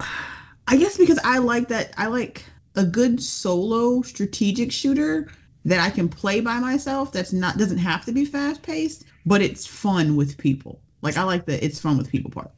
i 0.66 0.76
guess 0.76 0.96
because 0.96 1.18
i 1.24 1.38
like 1.38 1.68
that 1.68 1.92
i 1.96 2.06
like 2.06 2.44
a 2.78 2.84
good 2.84 3.22
solo 3.22 4.02
strategic 4.02 4.72
shooter 4.72 5.28
that 5.64 5.80
i 5.80 5.90
can 5.90 6.08
play 6.08 6.40
by 6.40 6.58
myself 6.58 7.12
that's 7.12 7.32
not 7.32 7.58
doesn't 7.58 7.78
have 7.78 8.04
to 8.04 8.12
be 8.12 8.24
fast 8.24 8.62
paced 8.62 9.04
but 9.26 9.42
it's 9.42 9.66
fun 9.66 10.16
with 10.16 10.38
people 10.38 10.80
like 11.02 11.16
i 11.16 11.22
like 11.22 11.44
the 11.44 11.64
it's 11.64 11.80
fun 11.80 11.98
with 11.98 12.10
people 12.10 12.30
part 12.30 12.50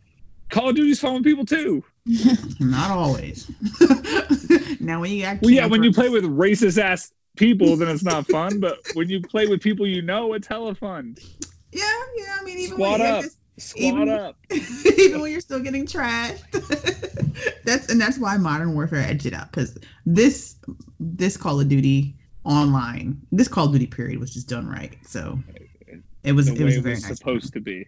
call 0.50 0.68
of 0.68 0.76
duty's 0.76 1.00
fun 1.00 1.14
with 1.14 1.24
people 1.24 1.44
too 1.44 1.82
Not 2.60 2.90
always. 2.90 3.50
now 4.80 5.00
when 5.00 5.12
you 5.12 5.22
got 5.22 5.42
well, 5.42 5.50
yeah, 5.50 5.66
when 5.66 5.82
you 5.82 5.92
play 5.92 6.08
with 6.08 6.24
racist 6.24 6.82
ass 6.82 7.12
people, 7.36 7.76
then 7.76 7.88
it's 7.88 8.02
not 8.02 8.26
fun. 8.26 8.60
but 8.60 8.78
when 8.94 9.08
you 9.08 9.20
play 9.20 9.46
with 9.46 9.60
people 9.60 9.86
you 9.86 10.02
know, 10.02 10.32
it's 10.32 10.46
hella 10.46 10.74
fun. 10.74 11.16
Yeah, 11.72 11.84
yeah. 12.16 12.36
I 12.40 12.44
mean, 12.44 12.58
even 12.58 12.76
squat 12.76 13.00
when 13.00 13.12
up, 13.12 13.22
just, 13.22 13.36
squat 13.60 13.82
even, 13.82 14.08
up. 14.08 14.36
even 14.98 15.20
when 15.20 15.30
you're 15.30 15.40
still 15.40 15.60
getting 15.60 15.86
trashed. 15.86 16.42
that's 17.64 17.90
and 17.90 18.00
that's 18.00 18.18
why 18.18 18.36
Modern 18.36 18.74
Warfare 18.74 19.00
edged 19.00 19.26
it 19.26 19.34
out 19.34 19.50
because 19.50 19.78
this 20.06 20.56
this 20.98 21.36
Call 21.36 21.60
of 21.60 21.68
Duty 21.68 22.16
online, 22.44 23.20
this 23.32 23.48
Call 23.48 23.66
of 23.66 23.72
Duty 23.72 23.86
period 23.86 24.18
was 24.18 24.32
just 24.32 24.48
done 24.48 24.68
right. 24.68 24.96
So 25.06 25.38
it 26.22 26.32
was 26.32 26.48
it 26.48 26.62
was 26.62 26.76
very 26.76 26.92
it 26.92 26.96
was 26.96 27.08
nice 27.08 27.18
supposed 27.18 27.52
to 27.54 27.60
be. 27.60 27.86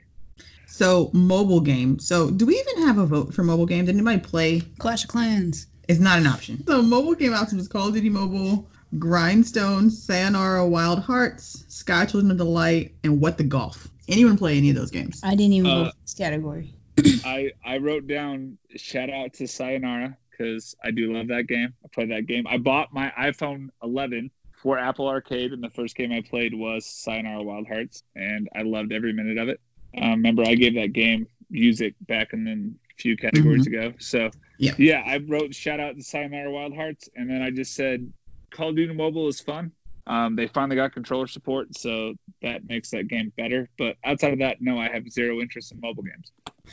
So 0.66 1.10
mobile 1.12 1.60
game. 1.60 1.98
So 1.98 2.30
do 2.30 2.46
we 2.46 2.58
even 2.58 2.86
have 2.86 2.98
a 2.98 3.04
vote 3.04 3.34
for 3.34 3.42
mobile 3.42 3.66
games? 3.66 3.86
Did 3.86 3.96
anybody 3.96 4.20
play 4.20 4.60
Clash 4.78 5.04
of 5.04 5.10
Clans? 5.10 5.66
It's 5.86 6.00
not 6.00 6.18
an 6.18 6.26
option. 6.26 6.64
So 6.66 6.80
mobile 6.80 7.14
game 7.14 7.34
options: 7.34 7.68
Call 7.68 7.88
of 7.88 7.94
Duty 7.94 8.08
Mobile, 8.08 8.68
Grindstone, 8.98 9.90
Sayonara 9.90 10.66
Wild 10.66 11.00
Hearts, 11.00 11.64
Sky 11.68 12.06
Children 12.06 12.30
of 12.30 12.38
the 12.38 12.44
Light, 12.44 12.94
and 13.04 13.20
What 13.20 13.36
the 13.36 13.44
Golf. 13.44 13.88
Anyone 14.09 14.36
play 14.36 14.59
any 14.59 14.70
of 14.70 14.76
those 14.76 14.90
games? 14.90 15.20
I 15.22 15.34
didn't 15.34 15.53
even 15.53 15.70
uh, 15.70 15.84
vote 15.84 15.94
this 16.03 16.14
category. 16.14 16.74
I 17.24 17.53
I 17.64 17.78
wrote 17.78 18.07
down 18.07 18.59
shout 18.76 19.11
out 19.11 19.34
to 19.34 19.46
Sayonara 19.46 20.16
because 20.30 20.74
I 20.82 20.90
do 20.90 21.12
love 21.12 21.28
that 21.28 21.46
game. 21.46 21.74
I 21.84 21.88
played 21.88 22.11
that 22.11 22.26
game. 22.26 22.46
I 22.46 22.59
bought 22.59 22.92
my 22.92 23.12
iPhone 23.18 23.68
11 23.82 24.30
for 24.62 24.78
Apple 24.78 25.09
Arcade, 25.09 25.53
and 25.53 25.62
the 25.62 25.70
first 25.70 25.96
game 25.96 26.12
I 26.12 26.22
played 26.22 26.55
was 26.55 26.86
Sayonara 26.86 27.42
Wild 27.42 27.66
Hearts, 27.66 28.03
and 28.14 28.48
I 28.55 28.62
loved 28.62 28.92
every 28.92 29.12
minute 29.12 29.38
of 29.38 29.48
it. 29.48 29.61
Um, 29.96 30.12
remember, 30.12 30.42
I 30.46 30.55
gave 30.55 30.74
that 30.74 30.92
game 30.92 31.26
music 31.50 31.94
back 32.00 32.32
in 32.32 32.44
the 32.44 32.72
few 32.98 33.16
categories 33.16 33.66
mm-hmm. 33.66 33.88
ago. 33.88 33.94
So 33.98 34.30
yeah, 34.59 34.72
yeah, 34.78 35.03
I 35.05 35.18
wrote 35.18 35.55
shout 35.55 35.80
out 35.80 35.96
to 35.96 36.03
Sayonara 36.03 36.50
Wild 36.50 36.74
Hearts, 36.74 37.09
and 37.14 37.28
then 37.28 37.42
I 37.42 37.50
just 37.50 37.74
said 37.74 38.12
Call 38.50 38.70
of 38.70 38.76
Duty 38.76 38.94
Mobile 38.94 39.28
is 39.28 39.40
fun. 39.40 39.72
Um, 40.07 40.34
they 40.36 40.48
finally 40.48 40.76
got 40.76 40.92
controller 40.92 41.26
support, 41.26 41.76
so 41.76 42.14
that 42.42 42.68
makes 42.68 42.90
that 42.90 43.09
game 43.09 43.32
better. 43.36 43.68
But 43.78 43.96
outside 44.05 44.32
of 44.32 44.38
that, 44.40 44.57
no, 44.61 44.78
I 44.78 44.88
have 44.88 45.09
zero 45.11 45.40
interest 45.40 45.72
in 45.72 45.80
mobile 45.80 46.03
games. 46.03 46.32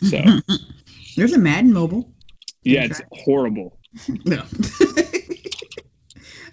So 0.10 0.22
There's 1.16 1.34
a 1.34 1.38
Madden 1.40 1.74
mobile. 1.74 2.12
yeah, 2.64 2.86
it's 2.86 3.02
horrible. 3.12 3.78
No. 4.26 4.44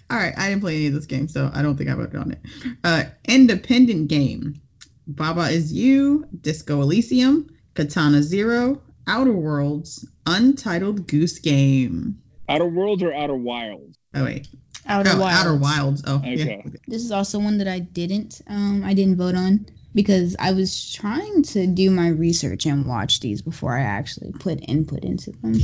All 0.09 0.17
right, 0.17 0.33
I 0.37 0.49
didn't 0.49 0.61
play 0.61 0.75
any 0.77 0.87
of 0.87 0.93
this 0.93 1.05
game, 1.05 1.27
so 1.27 1.51
I 1.53 1.61
don't 1.61 1.75
think 1.75 1.89
I 1.89 1.93
voted 1.93 2.15
on 2.15 2.31
it. 2.31 2.39
Uh, 2.83 3.03
independent 3.27 4.07
game. 4.07 4.61
Baba 5.05 5.49
is 5.49 5.71
You, 5.73 6.25
Disco 6.41 6.81
Elysium, 6.81 7.49
Katana 7.73 8.23
Zero, 8.23 8.81
Outer 9.05 9.33
Worlds, 9.33 10.07
Untitled 10.25 11.07
Goose 11.07 11.39
Game. 11.39 12.21
Outer 12.47 12.67
Worlds 12.67 13.03
or 13.03 13.13
Outer 13.13 13.35
Wilds? 13.35 13.97
Oh 14.13 14.23
wait, 14.23 14.47
Outer 14.87 15.11
oh, 15.13 15.19
Wilds. 15.19 15.39
Outer 15.39 15.55
Wilds. 15.55 16.03
Oh, 16.07 16.15
Okay. 16.15 16.61
yeah. 16.63 16.71
This 16.87 17.03
is 17.03 17.11
also 17.11 17.39
one 17.39 17.59
that 17.59 17.67
I 17.67 17.79
didn't 17.79 18.41
um 18.47 18.83
I 18.83 18.93
didn't 18.93 19.17
vote 19.17 19.35
on 19.35 19.67
because 19.93 20.35
I 20.39 20.53
was 20.53 20.93
trying 20.93 21.43
to 21.43 21.67
do 21.67 21.91
my 21.91 22.09
research 22.09 22.65
and 22.65 22.85
watch 22.85 23.19
these 23.19 23.41
before 23.41 23.77
I 23.77 23.81
actually 23.81 24.31
put 24.31 24.59
input 24.67 25.03
into 25.03 25.31
them. 25.31 25.55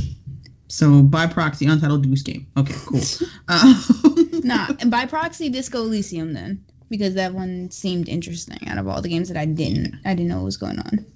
So 0.68 1.02
by 1.02 1.26
proxy, 1.26 1.66
Untitled 1.66 2.08
Goose 2.08 2.22
Game. 2.22 2.48
Okay, 2.56 2.74
cool. 2.86 3.00
Uh, 3.48 3.82
nah, 4.42 4.68
and 4.80 4.90
by 4.90 5.06
proxy 5.06 5.48
Disco 5.48 5.82
Elysium 5.82 6.32
then 6.32 6.64
because 6.90 7.14
that 7.14 7.32
one 7.32 7.70
seemed 7.70 8.08
interesting 8.08 8.68
out 8.68 8.78
of 8.78 8.88
all 8.88 9.00
the 9.00 9.08
games 9.08 9.28
that 9.28 9.36
I 9.36 9.46
didn't 9.46 10.00
I 10.04 10.14
didn't 10.14 10.28
know 10.28 10.36
what 10.36 10.44
was 10.44 10.56
going 10.56 10.78
on. 10.78 11.06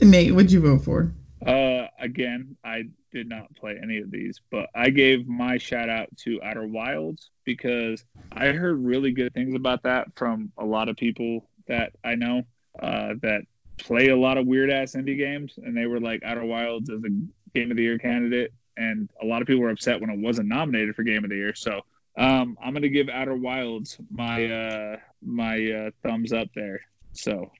Nate, 0.00 0.34
what'd 0.34 0.52
you 0.52 0.60
vote 0.60 0.84
for? 0.84 1.12
Uh, 1.46 1.88
again, 1.98 2.56
I 2.64 2.84
did 3.12 3.28
not 3.28 3.54
play 3.56 3.78
any 3.82 3.98
of 3.98 4.10
these, 4.10 4.40
but 4.50 4.70
I 4.74 4.90
gave 4.90 5.26
my 5.26 5.58
shout 5.58 5.88
out 5.88 6.08
to 6.18 6.40
Outer 6.42 6.66
Wilds 6.66 7.30
because 7.44 8.04
I 8.30 8.46
heard 8.48 8.82
really 8.82 9.12
good 9.12 9.34
things 9.34 9.54
about 9.54 9.82
that 9.82 10.08
from 10.16 10.52
a 10.56 10.64
lot 10.64 10.88
of 10.88 10.96
people 10.96 11.48
that 11.66 11.92
I 12.04 12.14
know 12.14 12.42
uh, 12.80 13.14
that 13.22 13.42
play 13.78 14.08
a 14.08 14.16
lot 14.16 14.38
of 14.38 14.46
weird 14.46 14.70
ass 14.70 14.94
indie 14.94 15.18
games, 15.18 15.54
and 15.56 15.76
they 15.76 15.86
were 15.86 16.00
like 16.00 16.22
Outer 16.24 16.44
Wilds 16.44 16.88
is 16.88 17.02
a 17.04 17.08
Game 17.54 17.70
of 17.70 17.76
the 17.76 17.82
Year 17.82 17.98
candidate, 17.98 18.52
and 18.76 19.10
a 19.20 19.26
lot 19.26 19.42
of 19.42 19.48
people 19.48 19.62
were 19.62 19.70
upset 19.70 20.00
when 20.00 20.10
it 20.10 20.18
wasn't 20.18 20.48
nominated 20.48 20.94
for 20.94 21.02
Game 21.02 21.24
of 21.24 21.30
the 21.30 21.36
Year. 21.36 21.54
So 21.54 21.82
um, 22.16 22.56
I'm 22.62 22.72
gonna 22.72 22.88
give 22.88 23.08
Outer 23.08 23.36
Wilds 23.36 23.98
my 24.10 24.46
uh, 24.46 24.96
my 25.22 25.70
uh, 25.70 25.90
thumbs 26.02 26.32
up 26.32 26.48
there. 26.54 26.80
So 27.12 27.50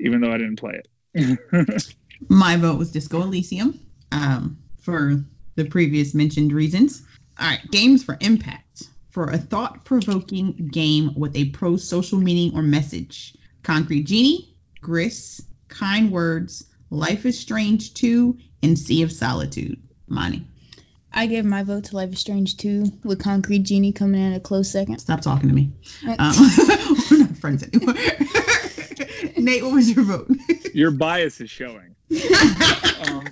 even 0.00 0.20
though 0.20 0.32
I 0.32 0.38
didn't 0.38 0.56
play 0.56 0.80
it. 1.14 1.94
My 2.28 2.56
vote 2.56 2.78
was 2.78 2.90
Disco 2.90 3.22
Elysium 3.22 3.78
um, 4.12 4.58
for 4.80 5.22
the 5.54 5.64
previous 5.64 6.14
mentioned 6.14 6.52
reasons. 6.52 7.02
All 7.38 7.46
right, 7.46 7.70
games 7.70 8.04
for 8.04 8.16
impact. 8.20 8.84
For 9.10 9.30
a 9.30 9.38
thought 9.38 9.84
provoking 9.84 10.68
game 10.70 11.14
with 11.16 11.36
a 11.36 11.46
pro 11.46 11.78
social 11.78 12.18
meaning 12.18 12.54
or 12.54 12.62
message 12.62 13.34
Concrete 13.62 14.04
Genie, 14.04 14.54
Gris, 14.80 15.42
Kind 15.68 16.12
Words, 16.12 16.64
Life 16.90 17.26
is 17.26 17.38
Strange 17.38 17.94
2, 17.94 18.36
and 18.62 18.78
Sea 18.78 19.02
of 19.02 19.10
Solitude. 19.10 19.80
Money. 20.06 20.46
I 21.12 21.26
gave 21.26 21.44
my 21.46 21.62
vote 21.62 21.84
to 21.84 21.96
Life 21.96 22.12
is 22.12 22.20
Strange 22.20 22.58
2 22.58 22.84
with 23.04 23.18
Concrete 23.22 23.60
Genie 23.60 23.92
coming 23.92 24.20
in 24.20 24.34
a 24.34 24.40
close 24.40 24.70
second. 24.70 24.98
Stop 24.98 25.22
talking 25.22 25.48
to 25.48 25.54
me. 25.54 25.72
Uh, 26.06 26.14
Um, 26.18 26.34
we're 27.10 27.18
not 27.18 27.36
friends 27.38 27.62
anymore. 27.62 27.94
Nate, 29.46 29.62
what 29.62 29.72
was 29.74 29.88
your 29.90 30.04
vote? 30.04 30.28
Your 30.74 30.90
bias 30.90 31.40
is 31.40 31.48
showing. 31.50 31.94
Um, 33.08 33.24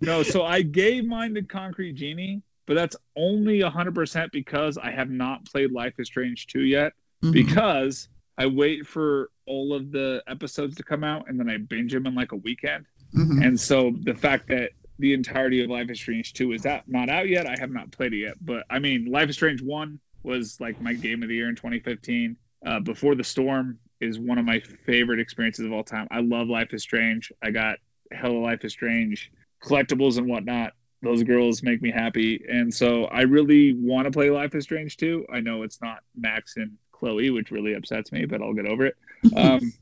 no, 0.00 0.22
so 0.22 0.42
I 0.44 0.62
gave 0.62 1.04
mine 1.04 1.34
to 1.34 1.42
Concrete 1.42 1.92
Genie, 1.94 2.42
but 2.66 2.74
that's 2.74 2.96
only 3.16 3.60
100% 3.60 4.32
because 4.32 4.76
I 4.76 4.90
have 4.90 5.08
not 5.08 5.44
played 5.46 5.72
Life 5.72 5.94
is 5.98 6.06
Strange 6.08 6.48
2 6.48 6.60
yet. 6.60 6.92
Mhm. 7.22 7.32
Because 7.32 8.08
I 8.36 8.46
wait 8.46 8.86
for 8.86 9.30
all 9.46 9.72
of 9.74 9.90
the 9.90 10.22
episodes 10.26 10.76
to 10.76 10.82
come 10.82 11.02
out 11.04 11.28
and 11.28 11.38
then 11.38 11.48
I 11.48 11.56
binge 11.58 11.92
them 11.92 12.06
in 12.06 12.14
like 12.14 12.32
a 12.32 12.36
weekend. 12.36 12.86
Mhm. 13.14 13.44
And 13.44 13.60
so 13.60 13.94
the 14.02 14.14
fact 14.14 14.48
that 14.48 14.72
the 14.98 15.14
entirety 15.14 15.62
of 15.62 15.70
Life 15.70 15.90
is 15.90 15.98
Strange 15.98 16.32
2 16.34 16.52
is 16.52 16.62
that 16.62 16.88
not 16.88 17.08
out 17.08 17.28
yet, 17.28 17.46
I 17.46 17.54
have 17.58 17.70
not 17.70 17.90
played 17.92 18.12
it 18.12 18.18
yet. 18.18 18.34
But 18.40 18.64
I 18.68 18.80
mean, 18.80 19.06
Life 19.06 19.30
is 19.30 19.36
Strange 19.36 19.62
1 19.62 19.98
was 20.22 20.60
like 20.60 20.80
my 20.80 20.92
game 20.92 21.22
of 21.22 21.28
the 21.28 21.36
year 21.36 21.48
in 21.48 21.54
2015. 21.56 22.36
Uh, 22.64 22.80
Before 22.80 23.14
the 23.14 23.24
Storm 23.24 23.78
is 24.00 24.18
one 24.18 24.38
of 24.38 24.44
my 24.44 24.60
favorite 24.86 25.20
experiences 25.20 25.66
of 25.66 25.72
all 25.72 25.84
time. 25.84 26.08
I 26.10 26.20
love 26.20 26.48
Life 26.48 26.72
is 26.72 26.82
Strange. 26.82 27.32
I 27.42 27.50
got 27.50 27.78
hella 28.12 28.38
Life 28.38 28.64
is 28.64 28.72
Strange 28.72 29.30
collectibles 29.62 30.18
and 30.18 30.28
whatnot. 30.28 30.72
Those 31.02 31.22
girls 31.22 31.62
make 31.62 31.80
me 31.80 31.90
happy. 31.90 32.44
And 32.48 32.74
so 32.74 33.04
I 33.04 33.22
really 33.22 33.72
want 33.72 34.06
to 34.06 34.10
play 34.10 34.30
Life 34.30 34.54
is 34.54 34.64
Strange 34.64 34.96
too. 34.96 35.26
I 35.32 35.40
know 35.40 35.62
it's 35.62 35.80
not 35.80 36.00
Max 36.16 36.56
and 36.56 36.76
Chloe, 36.92 37.30
which 37.30 37.50
really 37.50 37.74
upsets 37.74 38.10
me, 38.10 38.24
but 38.24 38.42
I'll 38.42 38.54
get 38.54 38.66
over 38.66 38.86
it. 38.86 38.96
Um, 39.36 39.72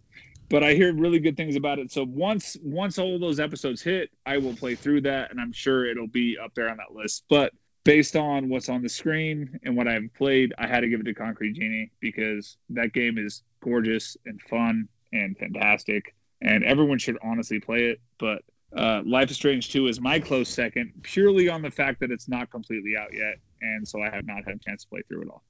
but 0.48 0.62
I 0.62 0.74
hear 0.74 0.94
really 0.94 1.18
good 1.18 1.36
things 1.36 1.56
about 1.56 1.78
it. 1.78 1.92
So 1.92 2.04
once 2.04 2.56
once 2.62 2.98
all 2.98 3.18
those 3.18 3.38
episodes 3.40 3.82
hit, 3.82 4.10
I 4.24 4.38
will 4.38 4.54
play 4.54 4.76
through 4.76 5.02
that, 5.02 5.30
and 5.30 5.40
I'm 5.40 5.52
sure 5.52 5.84
it'll 5.84 6.06
be 6.06 6.38
up 6.42 6.54
there 6.54 6.70
on 6.70 6.78
that 6.78 6.94
list. 6.94 7.24
But 7.28 7.52
based 7.86 8.16
on 8.16 8.48
what's 8.48 8.68
on 8.68 8.82
the 8.82 8.88
screen 8.88 9.60
and 9.62 9.76
what 9.76 9.86
I've 9.86 10.12
played, 10.18 10.52
I 10.58 10.66
had 10.66 10.80
to 10.80 10.88
give 10.88 11.00
it 11.00 11.04
to 11.04 11.14
Concrete 11.14 11.52
Genie 11.52 11.92
because 12.00 12.58
that 12.70 12.92
game 12.92 13.16
is 13.16 13.42
gorgeous 13.62 14.16
and 14.26 14.42
fun 14.42 14.88
and 15.12 15.38
fantastic, 15.38 16.14
and 16.42 16.64
everyone 16.64 16.98
should 16.98 17.16
honestly 17.22 17.60
play 17.60 17.84
it. 17.84 18.00
But 18.18 18.42
uh, 18.76 19.02
Life 19.06 19.30
is 19.30 19.36
Strange 19.36 19.70
2 19.72 19.86
is 19.86 20.00
my 20.00 20.18
close 20.18 20.48
second, 20.48 20.94
purely 21.02 21.48
on 21.48 21.62
the 21.62 21.70
fact 21.70 22.00
that 22.00 22.10
it's 22.10 22.28
not 22.28 22.50
completely 22.50 22.96
out 22.98 23.14
yet, 23.14 23.36
and 23.62 23.86
so 23.86 24.02
I 24.02 24.10
have 24.10 24.26
not 24.26 24.44
had 24.44 24.56
a 24.56 24.58
chance 24.58 24.82
to 24.82 24.88
play 24.88 25.02
through 25.08 25.22
it 25.22 25.28
all. 25.28 25.44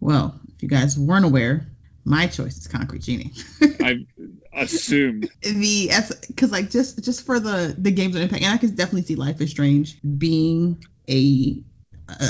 Well, 0.00 0.38
if 0.56 0.64
you 0.64 0.68
guys 0.68 0.98
weren't 0.98 1.24
aware, 1.24 1.68
my 2.04 2.26
choice 2.26 2.58
is 2.58 2.66
Concrete 2.66 3.02
Genie. 3.02 3.30
I 3.80 4.04
assumed 4.52 5.30
the 5.42 5.92
because 6.26 6.50
like 6.50 6.70
just 6.70 7.04
just 7.04 7.24
for 7.24 7.38
the 7.38 7.72
the 7.78 7.92
games 7.92 8.16
of 8.16 8.22
impact, 8.22 8.42
and 8.42 8.52
I 8.52 8.56
can 8.56 8.74
definitely 8.74 9.02
see 9.02 9.14
Life 9.14 9.40
is 9.40 9.50
Strange 9.50 9.98
being 10.18 10.84
a 11.08 11.62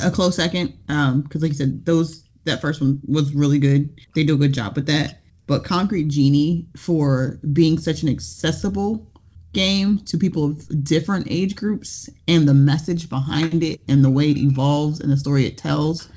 a 0.05 0.11
close 0.11 0.37
second. 0.37 0.77
Um, 0.89 1.23
because 1.23 1.43
like 1.43 1.51
you 1.51 1.57
said, 1.57 1.85
those 1.85 2.25
that 2.45 2.61
first 2.61 2.81
one 2.81 3.01
was 3.07 3.35
really 3.35 3.59
good. 3.59 3.91
They 4.15 4.25
do 4.25 4.35
a 4.35 4.39
good 4.39 4.55
job 4.55 4.77
with 4.77 4.87
that. 4.87 5.21
But 5.47 5.65
Concrete 5.65 6.09
Genie 6.09 6.67
for 6.77 7.39
being 7.53 7.79
such 7.79 8.03
an 8.03 8.09
accessible 8.09 9.07
game 9.53 9.99
to 9.99 10.17
people 10.17 10.45
of 10.45 10.85
different 10.85 11.27
age 11.31 11.57
groups 11.57 12.09
and 12.27 12.49
the 12.49 12.55
message 12.55 13.09
behind 13.09 13.63
it 13.63 13.81
and 13.89 14.05
the 14.05 14.11
way 14.11 14.31
it 14.31 14.39
evolves 14.39 15.01
and 15.01 15.11
the 15.13 15.17
story 15.17 15.47
it 15.47 15.59
tells, 15.59 16.09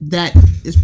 that 0.00 0.34
is 0.64 0.76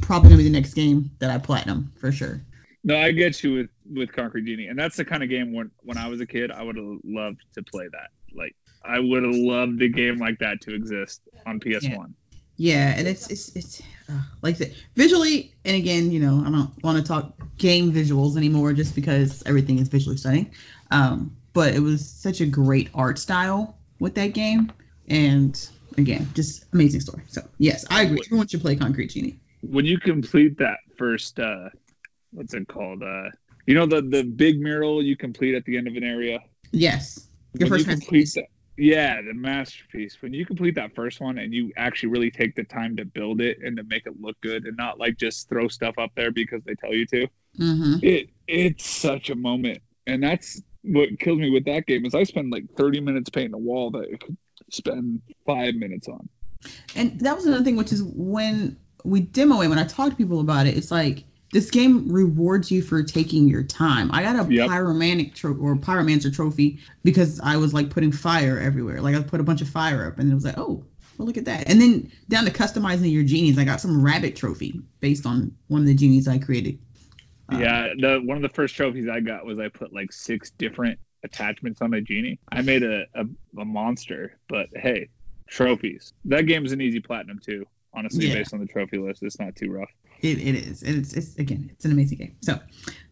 probably 0.00 0.30
gonna 0.30 0.38
be 0.38 0.44
the 0.44 0.50
next 0.50 0.74
game 0.74 1.10
that 1.18 1.30
I 1.30 1.38
platinum 1.38 1.92
for 1.96 2.12
sure. 2.12 2.40
No, 2.84 2.96
I 2.96 3.10
get 3.10 3.42
you 3.42 3.52
with 3.52 3.68
with 3.92 4.12
Concrete 4.12 4.44
Genie, 4.44 4.68
and 4.68 4.78
that's 4.78 4.96
the 4.96 5.04
kind 5.04 5.22
of 5.22 5.28
game 5.28 5.52
when 5.52 5.70
when 5.82 5.98
I 5.98 6.08
was 6.08 6.20
a 6.20 6.26
kid, 6.26 6.50
I 6.50 6.62
would 6.62 6.76
have 6.76 6.98
loved 7.04 7.42
to 7.54 7.62
play 7.62 7.88
that. 7.90 8.10
Like, 8.32 8.54
I 8.86 8.98
would 8.98 9.22
have 9.22 9.34
loved 9.34 9.82
a 9.82 9.88
game 9.88 10.18
like 10.18 10.38
that 10.38 10.60
to 10.62 10.74
exist 10.74 11.20
on 11.46 11.60
PS 11.60 11.88
One. 11.88 12.14
Yeah, 12.56 12.94
and 12.96 13.06
it's 13.06 13.30
it's 13.30 13.54
it's 13.54 13.82
uh, 14.08 14.20
like 14.42 14.56
said, 14.56 14.74
visually, 14.94 15.52
and 15.64 15.76
again, 15.76 16.10
you 16.10 16.20
know, 16.20 16.42
I 16.46 16.50
don't 16.50 16.82
want 16.82 16.98
to 16.98 17.04
talk 17.04 17.34
game 17.58 17.92
visuals 17.92 18.36
anymore 18.36 18.72
just 18.72 18.94
because 18.94 19.42
everything 19.46 19.78
is 19.78 19.88
visually 19.88 20.16
stunning. 20.16 20.50
Um, 20.90 21.36
but 21.52 21.74
it 21.74 21.80
was 21.80 22.08
such 22.08 22.40
a 22.40 22.46
great 22.46 22.88
art 22.94 23.18
style 23.18 23.76
with 23.98 24.14
that 24.14 24.28
game, 24.28 24.72
and 25.08 25.68
again, 25.98 26.28
just 26.34 26.64
amazing 26.72 27.00
story. 27.00 27.22
So 27.28 27.42
yes, 27.58 27.84
I 27.90 28.02
agree. 28.02 28.20
Everyone 28.26 28.48
should 28.48 28.62
play 28.62 28.76
Concrete 28.76 29.08
Genie. 29.08 29.38
When 29.62 29.84
you 29.84 29.98
complete 29.98 30.58
that 30.58 30.78
first, 30.96 31.38
uh, 31.38 31.68
what's 32.32 32.54
it 32.54 32.68
called? 32.68 33.02
Uh, 33.02 33.30
you 33.66 33.74
know 33.74 33.86
the 33.86 34.00
the 34.00 34.22
big 34.22 34.60
mural 34.60 35.02
you 35.02 35.16
complete 35.16 35.54
at 35.54 35.64
the 35.64 35.76
end 35.76 35.88
of 35.88 35.94
an 35.96 36.04
area. 36.04 36.40
Yes, 36.72 37.28
your 37.54 37.68
When 37.68 37.80
first 37.80 37.86
you 37.86 37.94
complete 37.94 38.30
that, 38.34 38.46
yeah, 38.76 39.22
the 39.22 39.34
masterpiece. 39.34 40.20
When 40.20 40.32
you 40.34 40.44
complete 40.46 40.74
that 40.74 40.94
first 40.94 41.20
one 41.20 41.38
and 41.38 41.52
you 41.52 41.72
actually 41.76 42.10
really 42.10 42.30
take 42.30 42.54
the 42.54 42.64
time 42.64 42.96
to 42.96 43.04
build 43.04 43.40
it 43.40 43.58
and 43.62 43.76
to 43.76 43.82
make 43.84 44.06
it 44.06 44.20
look 44.20 44.40
good 44.40 44.64
and 44.66 44.76
not 44.76 44.98
like 44.98 45.16
just 45.16 45.48
throw 45.48 45.68
stuff 45.68 45.98
up 45.98 46.10
there 46.14 46.30
because 46.30 46.62
they 46.64 46.74
tell 46.74 46.92
you 46.92 47.06
to. 47.06 47.26
hmm 47.56 47.96
it 48.02 48.28
it's 48.46 48.86
such 48.88 49.30
a 49.30 49.34
moment 49.34 49.78
and 50.06 50.22
that's 50.22 50.62
what 50.82 51.08
kills 51.18 51.38
me 51.38 51.50
with 51.50 51.64
that 51.64 51.84
game 51.86 52.04
is 52.06 52.14
i 52.14 52.22
spend 52.22 52.52
like 52.52 52.64
30 52.76 53.00
minutes 53.00 53.28
painting 53.30 53.54
a 53.54 53.58
wall 53.58 53.90
that 53.90 54.06
i 54.12 54.16
could 54.16 54.36
spend 54.70 55.20
five 55.46 55.74
minutes 55.74 56.06
on 56.08 56.28
And 56.94 57.20
that 57.20 57.36
was 57.36 57.46
another 57.46 57.64
thing, 57.64 57.76
which 57.76 57.92
is 57.92 58.02
when 58.02 58.76
we 59.04 59.20
demo 59.20 59.60
it, 59.60 59.68
when 59.68 59.78
I 59.78 59.84
talk 59.84 60.10
to 60.10 60.16
people 60.16 60.40
about 60.40 60.66
it, 60.66 60.76
it's 60.76 60.90
like 60.90 61.24
this 61.52 61.70
game 61.70 62.10
rewards 62.12 62.70
you 62.70 62.82
for 62.82 63.02
taking 63.02 63.48
your 63.48 63.62
time. 63.62 64.10
I 64.12 64.22
got 64.22 64.46
a 64.48 64.52
Yep. 64.52 64.68
pyromantic 64.68 65.34
tro- 65.34 65.56
or 65.56 65.76
pyromancer 65.76 66.34
trophy 66.34 66.80
because 67.04 67.40
I 67.40 67.56
was 67.56 67.72
like 67.72 67.90
putting 67.90 68.12
fire 68.12 68.58
everywhere. 68.58 69.00
Like 69.00 69.14
I 69.16 69.22
put 69.22 69.40
a 69.40 69.44
bunch 69.44 69.62
of 69.62 69.68
fire 69.68 70.06
up, 70.06 70.18
and 70.18 70.30
it 70.30 70.34
was 70.34 70.44
like, 70.44 70.58
oh, 70.58 70.84
well, 71.18 71.26
look 71.26 71.36
at 71.36 71.44
that. 71.46 71.68
And 71.70 71.80
then 71.80 72.10
down 72.28 72.44
to 72.44 72.50
customizing 72.50 73.10
your 73.12 73.22
genies, 73.22 73.58
I 73.58 73.64
got 73.64 73.80
some 73.80 74.02
rabbit 74.04 74.36
trophy 74.36 74.80
based 75.00 75.24
on 75.24 75.54
one 75.68 75.80
of 75.82 75.86
the 75.86 75.94
genies 75.94 76.28
I 76.28 76.38
created. 76.38 76.78
Uh, 77.52 77.58
yeah 77.58 77.88
the 77.96 78.18
one 78.24 78.36
of 78.36 78.42
the 78.42 78.48
first 78.48 78.74
trophies 78.74 79.08
i 79.08 79.20
got 79.20 79.46
was 79.46 79.60
i 79.60 79.68
put 79.68 79.92
like 79.92 80.12
six 80.12 80.50
different 80.58 80.98
attachments 81.22 81.80
on 81.80 81.92
my 81.92 82.00
genie 82.00 82.40
i 82.50 82.60
made 82.60 82.82
a, 82.82 83.06
a, 83.14 83.24
a 83.60 83.64
monster 83.64 84.36
but 84.48 84.66
hey 84.74 85.08
trophies. 85.48 86.12
That 86.24 86.46
game 86.46 86.66
is 86.66 86.72
an 86.72 86.80
easy 86.80 86.98
platinum 86.98 87.38
too. 87.38 87.64
Honestly, 87.94 88.26
Yeah. 88.26 88.34
based 88.34 88.52
on 88.52 88.58
the 88.58 88.66
trophy 88.66 88.98
list, 88.98 89.22
it's 89.22 89.38
not 89.38 89.54
too 89.54 89.70
rough. 89.70 89.90
It, 90.20 90.38
it 90.38 90.54
is. 90.54 90.82
And 90.82 90.96
it's, 90.96 91.12
it's 91.12 91.36
again, 91.36 91.70
it's 91.72 91.84
an 91.84 91.92
amazing 91.92 92.18
game. 92.18 92.36
So, 92.42 92.58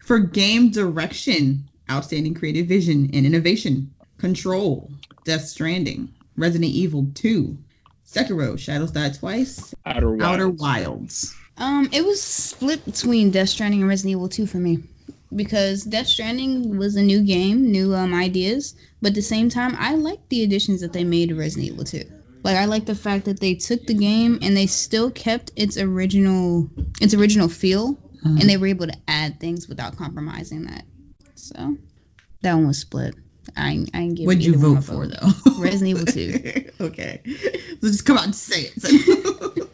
for 0.04 0.18
game 0.18 0.70
direction, 0.70 1.68
outstanding 1.90 2.34
creative 2.34 2.66
vision 2.66 3.10
and 3.12 3.26
innovation, 3.26 3.94
Control, 4.18 4.90
Death 5.24 5.46
Stranding, 5.46 6.12
Resident 6.36 6.72
Evil 6.72 7.08
2, 7.14 7.56
Sekiro, 8.06 8.58
Shadows 8.58 8.92
Die 8.92 9.10
Twice, 9.10 9.74
Outer 9.84 10.10
Wilds. 10.10 10.24
Outer 10.24 10.48
Wilds. 10.48 11.34
Um, 11.56 11.88
it 11.92 12.04
was 12.04 12.22
split 12.22 12.84
between 12.84 13.30
Death 13.30 13.48
Stranding 13.48 13.80
and 13.80 13.88
Resident 13.88 14.12
Evil 14.12 14.28
2 14.28 14.46
for 14.46 14.58
me. 14.58 14.84
Because 15.34 15.82
Death 15.82 16.06
Stranding 16.06 16.76
was 16.78 16.96
a 16.96 17.02
new 17.02 17.22
game, 17.22 17.72
new 17.72 17.94
um 17.94 18.14
ideas, 18.14 18.74
but 19.02 19.08
at 19.08 19.14
the 19.14 19.22
same 19.22 19.48
time, 19.48 19.74
I 19.78 19.94
liked 19.94 20.28
the 20.28 20.44
additions 20.44 20.82
that 20.82 20.92
they 20.92 21.02
made 21.02 21.30
to 21.30 21.34
Resident 21.34 21.72
Evil 21.72 21.84
2. 21.84 22.04
Like 22.44 22.56
I 22.56 22.66
like 22.66 22.84
the 22.84 22.94
fact 22.94 23.24
that 23.24 23.40
they 23.40 23.54
took 23.54 23.86
the 23.86 23.94
game 23.94 24.38
and 24.42 24.56
they 24.56 24.66
still 24.66 25.10
kept 25.10 25.50
its 25.56 25.78
original 25.78 26.68
its 27.00 27.14
original 27.14 27.48
feel, 27.48 27.94
Mhm. 28.24 28.40
and 28.40 28.48
they 28.50 28.56
were 28.58 28.66
able 28.68 28.86
to 28.86 28.96
add 29.08 29.40
things 29.40 29.66
without 29.68 29.96
compromising 29.96 30.64
that. 30.64 30.84
So 31.34 31.76
that 32.42 32.54
one 32.54 32.66
was 32.66 32.78
split. 32.78 33.14
I 33.56 33.86
I 33.94 34.00
ain't 34.02 34.14
give 34.16 34.26
What'd 34.26 34.44
you 34.44 34.52
either 34.54 34.58
one 34.68 34.68
vote 34.68 34.74
my 34.74 34.80
for 34.80 35.06
vote. 35.06 35.34
though? 35.44 35.58
Resident 35.62 35.88
Evil 35.90 36.06
2. 36.06 36.70
okay. 36.86 37.20
So 37.80 37.88
just 37.88 38.04
come 38.06 38.18
out 38.18 38.24
and 38.26 38.34
say 38.34 38.70
it. 38.76 39.68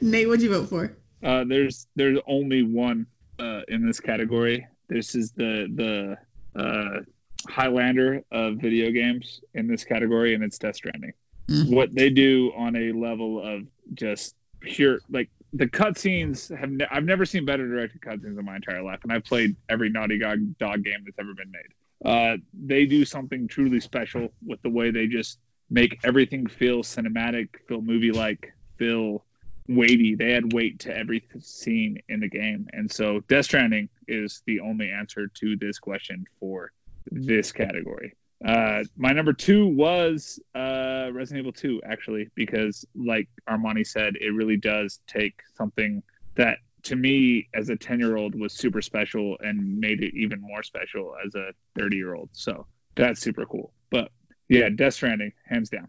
Nate, 0.02 0.26
what'd 0.28 0.42
you 0.42 0.50
vote 0.50 0.68
for? 0.68 0.96
Uh, 1.22 1.44
there's 1.44 1.86
there's 1.96 2.18
only 2.26 2.62
one 2.62 3.06
uh, 3.38 3.62
in 3.68 3.86
this 3.86 4.00
category. 4.00 4.66
This 4.88 5.14
is 5.14 5.32
the 5.32 6.16
the 6.54 6.60
uh, 6.60 7.00
Highlander 7.48 8.22
of 8.30 8.56
video 8.58 8.90
games 8.90 9.40
in 9.54 9.66
this 9.66 9.84
category, 9.84 10.34
and 10.34 10.42
it's 10.44 10.58
Death 10.58 10.76
Stranding. 10.76 11.12
Mhm. 11.50 11.74
What 11.74 11.94
they 11.94 12.10
do 12.10 12.52
on 12.56 12.76
a 12.76 12.92
level 12.92 13.40
of 13.40 13.66
just 13.94 14.36
pure 14.60 15.00
like 15.10 15.28
the 15.52 15.66
cutscenes 15.66 16.56
have 16.56 16.70
ne- 16.70 16.86
I've 16.90 17.04
never 17.04 17.26
seen 17.26 17.44
better 17.44 17.66
directed 17.66 18.00
cutscenes 18.00 18.38
in 18.38 18.44
my 18.44 18.56
entire 18.56 18.82
life, 18.82 19.00
and 19.02 19.12
I've 19.12 19.24
played 19.24 19.56
every 19.68 19.90
Naughty 19.90 20.18
Dog, 20.18 20.38
dog 20.58 20.84
game 20.84 21.02
that's 21.04 21.18
ever 21.18 21.34
been 21.34 21.50
made. 21.50 21.72
Uh, 22.04 22.36
they 22.54 22.86
do 22.86 23.04
something 23.04 23.48
truly 23.48 23.80
special 23.80 24.32
with 24.46 24.62
the 24.62 24.70
way 24.70 24.90
they 24.90 25.06
just 25.06 25.38
make 25.68 25.98
everything 26.04 26.46
feel 26.46 26.82
cinematic, 26.82 27.48
feel 27.68 27.82
movie 27.82 28.12
like, 28.12 28.52
feel 28.78 29.24
weighty. 29.68 30.14
They 30.14 30.34
add 30.34 30.52
weight 30.52 30.80
to 30.80 30.96
every 30.96 31.24
scene 31.40 32.00
in 32.08 32.20
the 32.20 32.28
game. 32.28 32.68
And 32.72 32.90
so 32.90 33.20
Death 33.28 33.46
Stranding 33.46 33.88
is 34.08 34.42
the 34.46 34.60
only 34.60 34.90
answer 34.90 35.28
to 35.28 35.56
this 35.56 35.78
question 35.78 36.24
for 36.38 36.72
this 37.10 37.52
category. 37.52 38.14
Uh, 38.44 38.84
my 38.96 39.12
number 39.12 39.32
two 39.32 39.66
was 39.66 40.40
uh, 40.54 40.79
Resident 41.12 41.40
Evil 41.40 41.52
2, 41.52 41.82
actually, 41.84 42.28
because 42.34 42.84
like 42.94 43.28
Armani 43.48 43.86
said, 43.86 44.14
it 44.16 44.30
really 44.30 44.56
does 44.56 45.00
take 45.06 45.40
something 45.56 46.02
that 46.36 46.58
to 46.84 46.96
me 46.96 47.48
as 47.54 47.68
a 47.68 47.76
10 47.76 47.98
year 47.98 48.16
old 48.16 48.38
was 48.38 48.52
super 48.52 48.82
special 48.82 49.36
and 49.40 49.78
made 49.78 50.02
it 50.02 50.14
even 50.14 50.40
more 50.40 50.62
special 50.62 51.14
as 51.24 51.34
a 51.34 51.52
30 51.78 51.96
year 51.96 52.14
old. 52.14 52.30
So 52.32 52.66
that's 52.94 53.20
super 53.20 53.46
cool. 53.46 53.72
But 53.90 54.10
yeah, 54.48 54.68
Death 54.68 54.94
Stranding, 54.94 55.32
hands 55.46 55.70
down. 55.70 55.88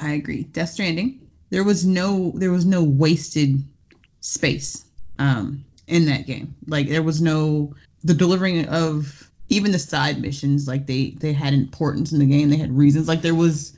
I 0.00 0.12
agree. 0.12 0.42
Death 0.42 0.70
Stranding. 0.70 1.28
There 1.50 1.64
was 1.64 1.86
no 1.86 2.32
there 2.34 2.50
was 2.50 2.66
no 2.66 2.82
wasted 2.82 3.62
space 4.20 4.84
um 5.18 5.64
in 5.86 6.06
that 6.06 6.26
game. 6.26 6.56
Like 6.66 6.88
there 6.88 7.02
was 7.02 7.22
no 7.22 7.74
the 8.02 8.14
delivering 8.14 8.66
of 8.66 9.30
even 9.48 9.70
the 9.70 9.78
side 9.78 10.20
missions 10.20 10.66
like 10.66 10.86
they 10.86 11.10
they 11.10 11.32
had 11.32 11.54
importance 11.54 12.12
in 12.12 12.18
the 12.18 12.26
game. 12.26 12.50
They 12.50 12.56
had 12.56 12.76
reasons. 12.76 13.06
Like 13.06 13.22
there 13.22 13.34
was 13.34 13.75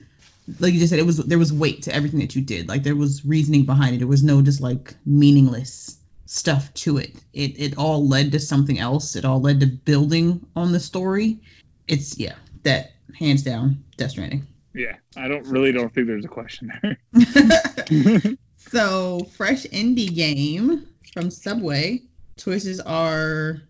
like 0.61 0.73
you 0.73 0.81
just 0.81 0.91
said 0.91 0.99
it 0.99 1.07
was 1.07 1.19
there 1.19 1.39
was 1.39 1.53
weight 1.53 1.83
to 1.83 1.95
everything 1.95 2.21
that 2.21 2.35
you 2.35 2.43
did. 2.43 2.69
Like 2.69 2.83
there 2.83 2.97
was 2.97 3.25
reasoning 3.25 3.65
behind 3.65 3.95
it. 3.95 3.99
There 3.99 4.07
was 4.07 4.23
no 4.23 4.43
just 4.43 4.61
like 4.61 4.95
meaningless 5.05 5.99
stuff 6.27 6.73
to 6.75 6.99
it. 6.99 7.15
It 7.33 7.59
it 7.61 7.79
all 7.79 8.07
led 8.07 8.33
to 8.33 8.41
something 8.41 8.79
else. 8.79 9.17
It 9.17 9.25
all 9.25 9.41
led 9.41 9.61
to 9.61 9.67
building 9.67 10.47
on 10.57 10.73
the 10.73 10.81
story. 10.81 11.39
It's 11.87 12.19
yeah, 12.19 12.35
that 12.63 12.93
hands 13.19 13.43
down 13.43 13.85
Death 13.97 14.13
Stranding. 14.13 14.47
Yeah, 14.75 14.97
I 15.17 15.29
don't 15.29 15.47
really 15.47 15.73
don't 15.73 15.93
think 15.93 16.07
there's 16.07 16.25
a 16.25 16.29
question 16.29 16.73
there. 16.83 16.99
so, 18.57 19.27
fresh 19.37 19.65
indie 19.65 20.15
game 20.15 20.87
from 21.13 21.31
Subway. 21.31 22.03
Choices 22.37 22.79
are 22.81 23.63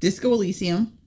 Disco 0.00 0.32
Elysium. 0.32 0.97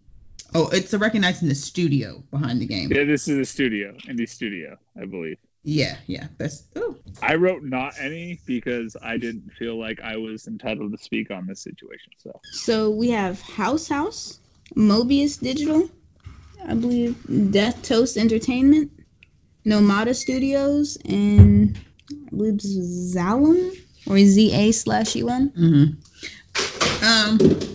Oh, 0.54 0.68
it's 0.70 0.94
a 0.94 0.98
recognizing 0.98 1.48
the 1.48 1.56
studio 1.56 2.24
behind 2.30 2.62
the 2.62 2.66
game. 2.66 2.92
yeah, 2.92 3.06
this 3.06 3.28
is 3.28 3.38
a 3.38 3.46
studio, 3.46 3.96
indie 4.08 4.28
studio, 4.28 4.78
I 5.00 5.06
believe. 5.06 5.38
Yeah, 5.64 5.96
yeah. 6.08 6.28
That's 6.38 6.64
oh, 6.76 6.98
I 7.22 7.36
wrote 7.36 7.64
not 7.64 7.94
any 8.00 8.40
because 8.46 8.98
I 9.02 9.18
didn't 9.18 9.52
feel 9.60 9.80
like 9.80 10.02
I 10.02 10.18
was 10.18 10.48
entitled 10.48 10.92
to 10.92 10.98
speak 10.98 11.30
on 11.32 11.46
this 11.46 11.62
situation. 11.62 12.14
So 12.18 12.42
So 12.52 12.90
we 12.90 13.12
have 13.12 13.40
House 13.42 13.88
House, 13.88 14.40
Mobius 14.76 15.40
Digital, 15.40 15.90
I 16.68 16.74
believe 16.74 17.52
Death 17.52 17.84
Toast 17.84 18.18
Entertainment, 18.18 18.92
Nomada 19.66 20.16
Studios, 20.16 20.98
and 21.06 21.80
I 22.12 22.30
believe 22.36 22.58
this 22.58 22.66
is 22.66 23.16
Zalum 23.16 23.78
or 24.08 24.18
ZA 24.18 24.74
slash 24.74 25.16
UM. 25.16 25.50
mm-hmm. 25.52 26.02
Um. 27.04 27.71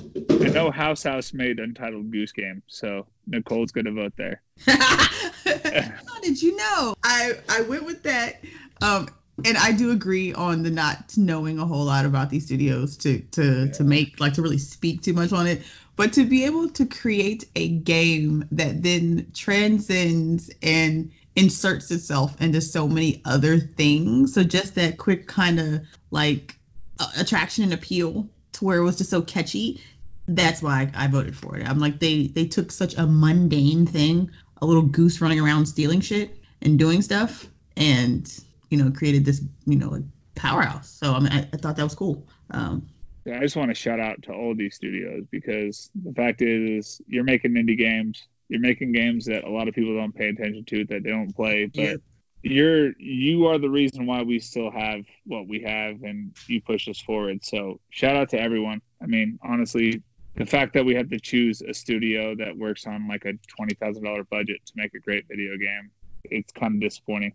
I 0.56 0.62
know 0.62 0.70
House 0.70 1.02
House 1.02 1.32
made 1.32 1.58
Untitled 1.58 2.10
Goose 2.10 2.32
Game, 2.32 2.62
so 2.66 3.06
Nicole's 3.26 3.72
gonna 3.72 3.92
vote 3.92 4.14
there. 4.16 4.42
How 4.66 6.20
did 6.22 6.40
you 6.40 6.56
know? 6.56 6.94
I 7.02 7.34
I 7.48 7.62
went 7.62 7.84
with 7.84 8.02
that. 8.04 8.42
Um, 8.80 9.08
and 9.44 9.58
I 9.58 9.72
do 9.72 9.90
agree 9.90 10.32
on 10.32 10.62
the 10.62 10.70
not 10.70 11.16
knowing 11.16 11.58
a 11.58 11.66
whole 11.66 11.84
lot 11.84 12.06
about 12.06 12.30
these 12.30 12.46
studios 12.46 12.96
to 12.98 13.20
to 13.32 13.70
to 13.72 13.84
make 13.84 14.18
like 14.18 14.34
to 14.34 14.42
really 14.42 14.58
speak 14.58 15.02
too 15.02 15.12
much 15.12 15.32
on 15.32 15.46
it, 15.46 15.62
but 15.94 16.14
to 16.14 16.24
be 16.24 16.44
able 16.44 16.70
to 16.70 16.86
create 16.86 17.44
a 17.54 17.68
game 17.68 18.48
that 18.52 18.82
then 18.82 19.30
transcends 19.34 20.50
and 20.62 21.12
inserts 21.34 21.90
itself 21.90 22.40
into 22.40 22.62
so 22.62 22.88
many 22.88 23.20
other 23.26 23.58
things. 23.58 24.32
So 24.32 24.42
just 24.42 24.74
that 24.76 24.96
quick 24.96 25.26
kind 25.26 25.60
of 25.60 25.82
like 26.10 26.58
uh, 26.98 27.08
attraction 27.18 27.64
and 27.64 27.74
appeal 27.74 28.30
to 28.52 28.64
where 28.64 28.78
it 28.78 28.84
was 28.84 28.96
just 28.96 29.10
so 29.10 29.20
catchy. 29.20 29.82
That's 30.28 30.62
why 30.62 30.90
I, 30.94 31.04
I 31.04 31.08
voted 31.08 31.36
for 31.36 31.56
it. 31.56 31.66
I'm 31.68 31.78
like 31.78 32.00
they 32.00 32.28
they 32.28 32.46
took 32.46 32.72
such 32.72 32.94
a 32.96 33.06
mundane 33.06 33.86
thing, 33.86 34.30
a 34.60 34.66
little 34.66 34.82
goose 34.82 35.20
running 35.20 35.40
around 35.40 35.66
stealing 35.66 36.00
shit 36.00 36.38
and 36.62 36.78
doing 36.78 37.02
stuff, 37.02 37.46
and 37.76 38.26
you 38.70 38.78
know 38.78 38.90
created 38.90 39.24
this 39.24 39.42
you 39.66 39.76
know 39.76 39.90
like 39.90 40.02
powerhouse. 40.34 40.90
So 40.90 41.12
I 41.14 41.20
mean 41.20 41.32
I, 41.32 41.48
I 41.52 41.56
thought 41.58 41.76
that 41.76 41.84
was 41.84 41.94
cool. 41.94 42.28
Um, 42.50 42.88
Yeah, 43.24 43.38
I 43.38 43.40
just 43.40 43.56
want 43.56 43.70
to 43.70 43.74
shout 43.74 44.00
out 44.00 44.22
to 44.24 44.32
all 44.32 44.54
these 44.54 44.76
studios 44.76 45.24
because 45.30 45.90
the 45.94 46.12
fact 46.12 46.42
is, 46.42 47.00
you're 47.06 47.24
making 47.24 47.52
indie 47.52 47.76
games. 47.78 48.28
You're 48.48 48.60
making 48.60 48.92
games 48.92 49.26
that 49.26 49.44
a 49.44 49.50
lot 49.50 49.66
of 49.68 49.74
people 49.74 49.96
don't 49.96 50.14
pay 50.14 50.28
attention 50.28 50.64
to, 50.66 50.84
that 50.86 51.02
they 51.02 51.10
don't 51.10 51.34
play, 51.34 51.66
but 51.66 51.82
Yeah. 51.82 51.96
you're 52.42 52.92
you 52.98 53.46
are 53.46 53.58
the 53.58 53.68
reason 53.70 54.06
why 54.06 54.22
we 54.22 54.38
still 54.38 54.70
have 54.70 55.00
what 55.24 55.48
we 55.48 55.62
have, 55.62 56.02
and 56.04 56.36
you 56.46 56.60
push 56.62 56.86
us 56.88 57.00
forward. 57.00 57.44
So 57.44 57.80
shout 57.90 58.14
out 58.16 58.28
to 58.30 58.40
everyone. 58.40 58.80
I 59.02 59.06
mean, 59.06 59.38
honestly, 59.42 60.02
the 60.36 60.46
fact 60.46 60.74
that 60.74 60.84
we 60.84 60.94
have 60.94 61.08
to 61.10 61.18
choose 61.20 61.62
a 61.62 61.72
studio 61.74 62.34
that 62.36 62.56
works 62.56 62.86
on 62.86 63.08
like 63.08 63.24
a 63.24 63.34
twenty 63.48 63.74
thousand 63.74 64.04
dollar 64.04 64.24
budget 64.24 64.64
to 64.66 64.72
make 64.76 64.94
a 64.94 65.00
great 65.00 65.26
video 65.28 65.56
game, 65.56 65.90
it's 66.24 66.52
kind 66.52 66.74
of 66.74 66.80
disappointing. 66.80 67.32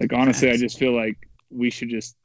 Like 0.00 0.12
honestly, 0.12 0.50
I 0.50 0.56
just 0.56 0.78
feel 0.78 0.94
like 0.94 1.16
we 1.50 1.70
should 1.70 1.88
just 1.90 2.16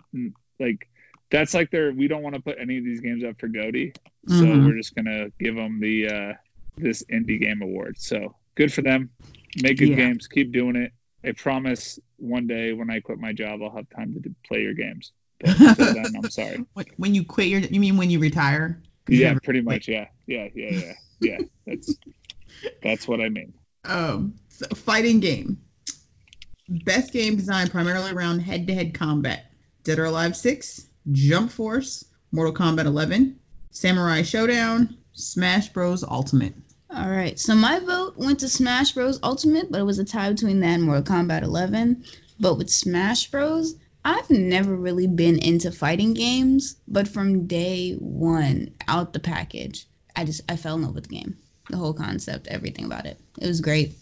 like 0.59 0.88
that's 1.32 1.53
like 1.53 1.71
their 1.71 1.91
we 1.91 2.07
don't 2.07 2.23
want 2.23 2.36
to 2.36 2.41
put 2.41 2.57
any 2.59 2.77
of 2.77 2.84
these 2.84 3.01
games 3.01 3.23
up 3.23 3.39
for 3.39 3.47
Goaty, 3.47 3.93
so 4.27 4.43
Mhm. 4.45 4.65
we're 4.65 4.77
just 4.77 4.95
gonna 4.95 5.30
give 5.39 5.55
them 5.55 5.80
the 5.80 6.07
uh, 6.07 6.34
this 6.77 7.03
indie 7.11 7.39
game 7.39 7.61
award. 7.61 7.97
So 7.99 8.36
good 8.55 8.71
for 8.73 8.82
them. 8.82 9.09
Make 9.61 9.77
good 9.80 9.89
Yeah. 9.89 9.95
games. 9.95 10.27
Keep 10.27 10.51
doing 10.51 10.75
it. 10.75 10.91
I 11.23 11.32
promise 11.34 11.99
one 12.17 12.47
day 12.47 12.71
when 12.73 12.89
I 12.89 12.99
quit 13.01 13.19
my 13.19 13.34
job, 13.34 13.61
I'll 13.61 13.75
have 13.75 13.89
time 13.89 14.13
to 14.13 14.19
do- 14.19 14.36
play 14.47 14.61
your 14.61 14.73
games. 14.73 15.11
But 15.39 15.57
then, 15.77 16.13
I'm 16.15 16.30
sorry. 16.30 16.63
when 16.97 17.13
you 17.15 17.23
quit 17.25 17.47
your, 17.47 17.59
you 17.61 17.80
mean 17.80 17.97
when 17.97 18.09
you 18.09 18.19
retire? 18.19 18.82
'Cause 19.10 19.18
Yeah, 19.20 19.38
pretty 19.43 19.62
much. 19.62 19.88
Yeah, 19.88 20.07
yeah, 20.28 20.47
yeah, 20.55 20.72
yeah, 20.72 20.93
yeah. 21.22 21.38
That's 21.66 21.95
that's 22.84 23.07
what 23.07 23.22
I 23.22 23.30
mean. 23.30 23.53
Um, 23.86 24.36
so 24.49 24.68
fighting 24.76 25.20
game. 25.20 25.62
Best 26.68 27.12
game 27.14 27.36
designed 27.36 27.72
primarily 27.72 28.12
around 28.12 28.39
head-to-head 28.39 28.93
combat. 28.93 29.51
Dead 29.84 29.97
or 29.97 30.05
Alive 30.05 30.36
6, 30.38 30.86
Jump 31.12 31.49
Force, 31.51 32.05
Mortal 32.32 32.53
Kombat 32.53 32.86
11, 32.86 33.39
Samurai 33.72 34.22
Shodown, 34.22 34.95
Smash 35.14 35.70
Bros. 35.70 36.03
Ultimate. 36.03 36.53
All 36.91 37.10
right, 37.10 37.39
so 37.39 37.55
my 37.55 37.80
vote 37.80 38.18
went 38.18 38.41
to 38.41 38.49
Smash 38.49 38.91
Bros. 38.91 39.20
Ultimate, 39.24 39.72
but 39.72 39.80
it 39.80 39.84
was 39.86 39.97
a 39.99 40.05
tie 40.05 40.32
between 40.32 40.60
that 40.60 40.76
and 40.76 40.84
Mortal 40.84 41.03
Kombat 41.03 41.41
11. 41.41 42.03
But 42.39 42.57
with 42.57 42.70
Smash 42.70 43.32
Bros, 43.32 43.76
I've 44.04 44.30
never 44.30 44.76
really 44.76 45.08
been 45.08 45.39
into 45.39 45.72
fighting 45.72 46.14
games, 46.14 46.78
but 46.88 47.08
from 47.08 47.47
day 47.47 47.93
one, 47.93 48.74
out 48.88 49.14
the 49.14 49.20
package, 49.20 49.88
I 50.16 50.26
just 50.26 50.41
I 50.50 50.56
fell 50.56 50.76
in 50.76 50.84
love 50.84 50.95
with 50.95 51.08
the 51.08 51.16
game, 51.16 51.38
the 51.70 51.78
whole 51.78 51.93
concept, 51.93 52.47
everything 52.47 52.86
about 52.86 53.06
it. 53.06 53.20
It 53.39 53.47
was 53.47 53.62
great. 53.62 53.93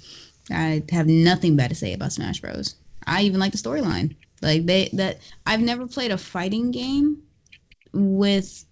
I 0.50 0.84
have 0.91 1.08
nothing 1.08 1.56
bad 1.56 1.70
to 1.70 1.76
say 1.76 1.93
about 1.93 2.14
Smash 2.14 2.41
Bros. 2.41 2.76
I 3.06 3.24
even 3.24 3.39
like 3.39 3.52
the 3.52 3.58
storyline. 3.58 4.16
Like 4.41 4.66
they 4.66 4.89
that 4.93 5.20
I've 5.45 5.62
never 5.62 5.88
played 5.88 6.12
a 6.12 6.18
fighting 6.18 6.72
game 6.72 7.24
with 7.91 8.66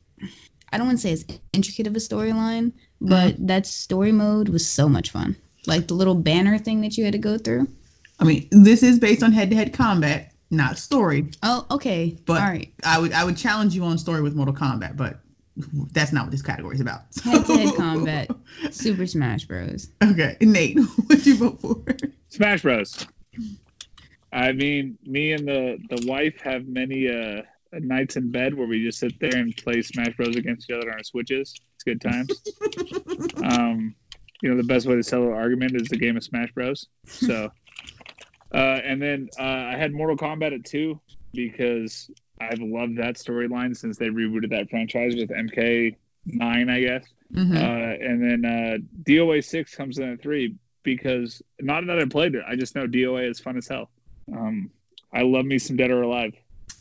I 0.71 0.78
don't 0.78 0.88
want 0.88 0.99
to 0.99 1.01
say 1.01 1.13
as 1.13 1.26
intricate 1.53 1.88
of 1.88 1.95
a 1.95 1.99
storyline, 1.99 2.71
mm-hmm. 2.71 3.09
but 3.09 3.47
that 3.47 3.65
story 3.65 4.11
mode 4.11 4.49
was 4.49 4.67
so 4.67 4.88
much 4.88 5.11
fun. 5.11 5.36
Like 5.65 5.88
the 5.88 5.95
little 5.95 6.15
banner 6.15 6.57
thing 6.57 6.82
that 6.82 6.97
you 6.97 7.05
had 7.05 7.13
to 7.13 7.19
go 7.19 7.38
through. 7.38 7.67
I 8.19 8.23
mean, 8.23 8.47
this 8.51 8.84
is 8.84 8.99
based 8.99 9.23
on 9.23 9.32
head-to-head 9.32 9.73
combat, 9.73 10.32
not 10.55 10.77
story. 10.77 11.29
Oh, 11.43 11.65
okay. 11.71 12.17
But 12.25 12.41
All 12.41 12.47
right. 12.47 12.73
I 12.83 12.99
would 12.99 13.13
I 13.13 13.23
would 13.23 13.37
challenge 13.37 13.75
you 13.75 13.83
on 13.83 13.97
story 13.97 14.21
with 14.21 14.35
Mortal 14.35 14.53
Kombat, 14.53 14.97
but 14.97 15.19
that's 15.91 16.11
not 16.11 16.25
what 16.25 16.31
this 16.31 16.41
category 16.41 16.75
is 16.75 16.81
about. 16.81 17.01
Head-to-head 17.23 17.75
combat. 17.77 18.29
Super 18.71 19.05
Smash 19.05 19.45
Bros. 19.45 19.89
Okay, 20.03 20.37
Nate, 20.41 20.77
what'd 21.07 21.25
you 21.25 21.37
vote 21.37 21.61
for? 21.61 21.83
Smash 22.29 22.61
Bros. 22.61 23.07
I 24.33 24.51
mean, 24.51 24.97
me 25.05 25.33
and 25.33 25.47
the 25.47 25.77
the 25.89 26.05
wife 26.07 26.39
have 26.41 26.67
many 26.67 27.07
uh 27.09 27.41
nights 27.79 28.15
in 28.15 28.31
bed 28.31 28.53
where 28.53 28.67
we 28.67 28.83
just 28.83 28.99
sit 28.99 29.19
there 29.19 29.35
and 29.35 29.55
play 29.57 29.81
Smash 29.81 30.15
Bros 30.15 30.35
against 30.35 30.69
each 30.69 30.75
other 30.75 30.89
on 30.89 30.97
our 30.97 31.03
switches. 31.03 31.55
It's 31.75 31.83
good 31.83 32.01
times. 32.01 32.41
um, 33.43 33.95
you 34.41 34.49
know, 34.49 34.57
the 34.57 34.63
best 34.63 34.85
way 34.85 34.95
to 34.95 35.03
settle 35.03 35.27
an 35.27 35.33
argument 35.33 35.75
is 35.75 35.87
the 35.87 35.97
game 35.97 36.17
of 36.17 36.23
Smash 36.23 36.51
Bros. 36.51 36.87
So, 37.05 37.51
uh, 38.55 38.79
and 38.83 39.01
then 39.01 39.29
uh, 39.39 39.43
I 39.43 39.77
had 39.77 39.93
Mortal 39.93 40.17
Kombat 40.17 40.53
at 40.53 40.65
two 40.65 40.99
because 41.33 42.09
I've 42.39 42.59
loved 42.59 42.97
that 42.97 43.15
storyline 43.15 43.75
since 43.75 43.97
they 43.97 44.07
rebooted 44.07 44.49
that 44.51 44.69
franchise 44.69 45.15
with 45.15 45.29
MK 45.29 45.95
nine, 46.25 46.69
I 46.69 46.79
guess. 46.81 47.05
Mhm. 47.33 47.55
Uh, 47.55 48.05
and 48.05 48.21
then 48.21 48.45
uh, 48.45 48.77
DOA 49.03 49.43
six 49.43 49.75
comes 49.75 49.97
in 49.97 50.09
at 50.13 50.21
three 50.21 50.55
because 50.83 51.41
not 51.59 51.85
that 51.87 51.99
I 51.99 52.05
played 52.05 52.35
it, 52.35 52.43
I 52.47 52.55
just 52.55 52.75
know 52.75 52.87
DOA 52.87 53.29
is 53.29 53.39
fun 53.39 53.57
as 53.57 53.67
hell. 53.67 53.89
Um, 54.31 54.71
I 55.11 55.21
love 55.23 55.45
me 55.45 55.57
some 55.59 55.75
Dead 55.77 55.91
or 55.91 56.01
Alive. 56.03 56.33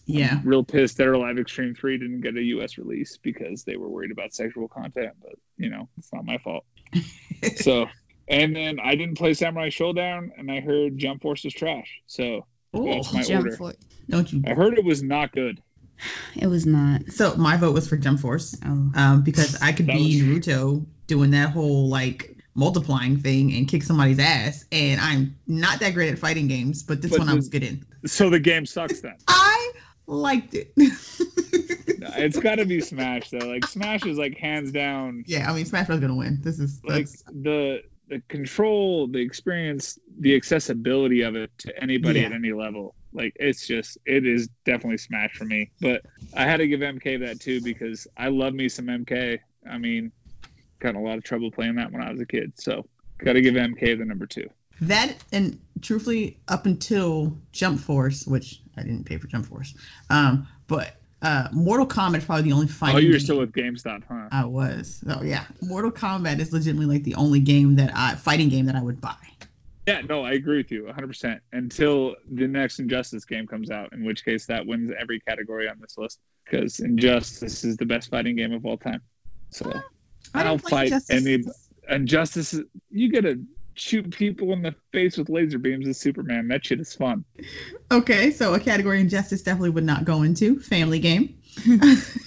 yeah. 0.06 0.40
Real 0.44 0.64
pissed 0.64 0.98
Dead 0.98 1.06
or 1.08 1.14
Alive 1.14 1.38
Extreme 1.38 1.74
three 1.74 1.98
didn't 1.98 2.20
get 2.20 2.36
a 2.36 2.42
U.S. 2.42 2.78
release 2.78 3.16
because 3.16 3.64
they 3.64 3.76
were 3.76 3.88
worried 3.88 4.10
about 4.12 4.34
sexual 4.34 4.68
content, 4.68 5.12
but 5.22 5.34
you 5.56 5.70
know 5.70 5.88
it's 5.98 6.12
not 6.12 6.24
my 6.24 6.38
fault. 6.38 6.64
so, 7.56 7.86
and 8.28 8.54
then 8.54 8.78
I 8.80 8.94
didn't 8.94 9.16
play 9.18 9.34
Samurai 9.34 9.68
Shodown, 9.70 10.30
and 10.38 10.50
I 10.50 10.60
heard 10.60 10.98
Jump 10.98 11.22
Force 11.22 11.44
is 11.44 11.52
trash. 11.52 12.00
So 12.06 12.46
Oh, 12.76 12.84
That's 12.92 13.12
my 13.12 13.22
Jump 13.22 13.44
order. 13.44 13.56
for 13.56 13.72
don't 14.08 14.32
you? 14.32 14.42
I 14.46 14.50
heard 14.54 14.76
it 14.78 14.84
was 14.84 15.02
not 15.02 15.32
good. 15.32 15.60
It 16.34 16.48
was 16.48 16.66
not. 16.66 17.12
So 17.12 17.36
my 17.36 17.56
vote 17.56 17.72
was 17.72 17.88
for 17.88 17.96
Jump 17.96 18.18
Force, 18.20 18.56
Oh. 18.64 18.90
um, 18.96 19.22
because 19.22 19.62
I 19.62 19.70
could 19.72 19.86
That 19.86 19.96
be 19.96 20.20
was- 20.22 20.44
Naruto 20.46 20.84
doing 21.06 21.30
that 21.30 21.50
whole 21.50 21.88
like 21.88 22.36
multiplying 22.56 23.16
thing 23.18 23.52
and 23.54 23.68
kick 23.68 23.82
somebody's 23.84 24.18
ass, 24.18 24.64
and 24.72 25.00
I'm 25.00 25.36
not 25.46 25.80
that 25.80 25.94
great 25.94 26.12
at 26.12 26.18
fighting 26.18 26.48
games, 26.48 26.82
but 26.82 27.00
this 27.02 27.10
But 27.12 27.20
one 27.20 27.28
I 27.28 27.34
was 27.34 27.48
good 27.48 27.62
in. 27.62 27.84
So 28.06 28.28
the 28.30 28.40
game 28.40 28.66
sucks 28.66 29.00
then. 29.00 29.16
I 29.28 29.72
liked 30.06 30.54
it. 30.54 30.72
it's 30.76 32.38
got 32.38 32.56
to 32.56 32.64
be 32.66 32.80
Smash 32.80 33.30
though. 33.30 33.38
Like 33.46 33.66
Smash 33.66 34.04
is 34.04 34.18
like 34.18 34.36
hands 34.36 34.72
down 34.72 35.24
yeah, 35.26 35.50
I 35.50 35.54
mean 35.54 35.64
Smash 35.64 35.88
was 35.88 36.00
gonna 36.00 36.14
win. 36.16 36.40
This 36.42 36.58
is 36.58 36.80
like 36.84 37.06
that's, 37.06 37.22
the 37.32 37.82
the 38.08 38.20
control, 38.28 39.06
the 39.06 39.18
experience, 39.20 39.98
the 40.18 40.36
accessibility 40.36 41.22
of 41.22 41.36
it 41.36 41.50
to 41.58 41.82
anybody 41.82 42.20
Yeah. 42.20 42.26
at 42.26 42.32
any 42.32 42.52
level. 42.52 42.94
Like 43.12 43.36
it's 43.40 43.66
just 43.66 43.96
it 44.04 44.26
is 44.26 44.48
definitely 44.64 44.98
Smash 44.98 45.34
for 45.34 45.44
me. 45.44 45.70
But 45.80 46.02
I 46.34 46.44
had 46.44 46.58
to 46.58 46.66
give 46.66 46.80
MK 46.80 47.20
that 47.20 47.40
too 47.40 47.60
because 47.62 48.06
I 48.16 48.28
love 48.28 48.52
me 48.54 48.68
some 48.68 48.86
MK. 48.86 49.38
I 49.70 49.78
mean, 49.78 50.12
got 50.80 50.94
a 50.96 50.98
lot 51.00 51.16
of 51.16 51.24
trouble 51.24 51.50
playing 51.50 51.76
that 51.76 51.92
when 51.92 52.02
I 52.02 52.10
was 52.10 52.20
a 52.20 52.26
kid. 52.26 52.52
So 52.56 52.84
got 53.18 53.34
to 53.34 53.40
give 53.40 53.54
MK 53.54 53.98
the 53.98 54.04
number 54.04 54.26
two. 54.26 54.48
that 54.82 55.14
and 55.32 55.58
truthfully 55.80 56.38
up 56.48 56.66
until 56.66 57.38
Jump 57.52 57.80
Force, 57.80 58.26
which 58.26 58.60
I 58.76 58.82
didn't 58.82 59.04
pay 59.04 59.16
for 59.18 59.28
Jump 59.28 59.46
Force, 59.46 59.74
um, 60.10 60.46
but 60.66 60.96
uh, 61.24 61.48
Mortal 61.52 61.86
Kombat 61.86 62.18
is 62.18 62.24
probably 62.24 62.42
the 62.44 62.52
only 62.52 62.68
fighting. 62.68 62.96
Oh, 62.96 62.98
you 63.00 63.08
were 63.08 63.12
game- 63.14 63.20
still 63.20 63.38
with 63.38 63.52
GameStop, 63.52 64.02
huh? 64.08 64.28
I 64.30 64.44
was. 64.44 65.02
Oh 65.08 65.22
yeah, 65.22 65.44
Mortal 65.62 65.90
Kombat 65.90 66.38
is 66.38 66.52
legitimately 66.52 66.94
like 66.96 67.04
the 67.04 67.14
only 67.16 67.40
game 67.40 67.76
that 67.76 67.90
I 67.94 68.14
fighting 68.14 68.48
game 68.48 68.66
that 68.66 68.76
I 68.76 68.82
would 68.82 69.00
buy. 69.00 69.16
Yeah, 69.86 70.00
no, 70.08 70.24
I 70.24 70.32
agree 70.32 70.56
with 70.58 70.70
you 70.70 70.84
100%. 70.84 71.40
Until 71.52 72.14
the 72.30 72.46
next 72.48 72.78
Injustice 72.78 73.26
game 73.26 73.46
comes 73.46 73.70
out, 73.70 73.92
in 73.92 74.02
which 74.04 74.24
case 74.24 74.46
that 74.46 74.64
wins 74.66 74.90
every 74.98 75.20
category 75.20 75.68
on 75.68 75.76
this 75.78 75.98
list. 75.98 76.20
Because 76.44 76.80
Injustice 76.80 77.64
is 77.64 77.76
the 77.76 77.84
best 77.84 78.08
fighting 78.10 78.34
game 78.36 78.52
of 78.52 78.64
all 78.64 78.78
time. 78.78 79.02
So 79.50 79.70
I 80.34 80.42
I'll 80.44 80.56
didn't 80.56 80.70
fight 80.70 80.84
Injustice. 80.92 81.26
any. 81.26 81.44
Injustice, 81.90 82.58
you 82.90 83.10
get 83.12 83.22
to 83.22 83.44
shoot 83.74 84.10
people 84.10 84.52
in 84.52 84.62
the 84.62 84.74
face 84.92 85.16
with 85.16 85.28
laser 85.28 85.58
beams 85.58 85.86
as 85.86 85.98
Superman. 85.98 86.48
That 86.48 86.64
shit 86.64 86.80
is 86.80 86.94
fun. 86.94 87.24
Okay, 87.90 88.30
so 88.30 88.54
a 88.54 88.60
category 88.60 89.00
Injustice 89.00 89.42
definitely 89.42 89.70
would 89.70 89.84
not 89.84 90.04
go 90.04 90.22
into 90.22 90.60
family 90.60 90.98
game. 90.98 91.38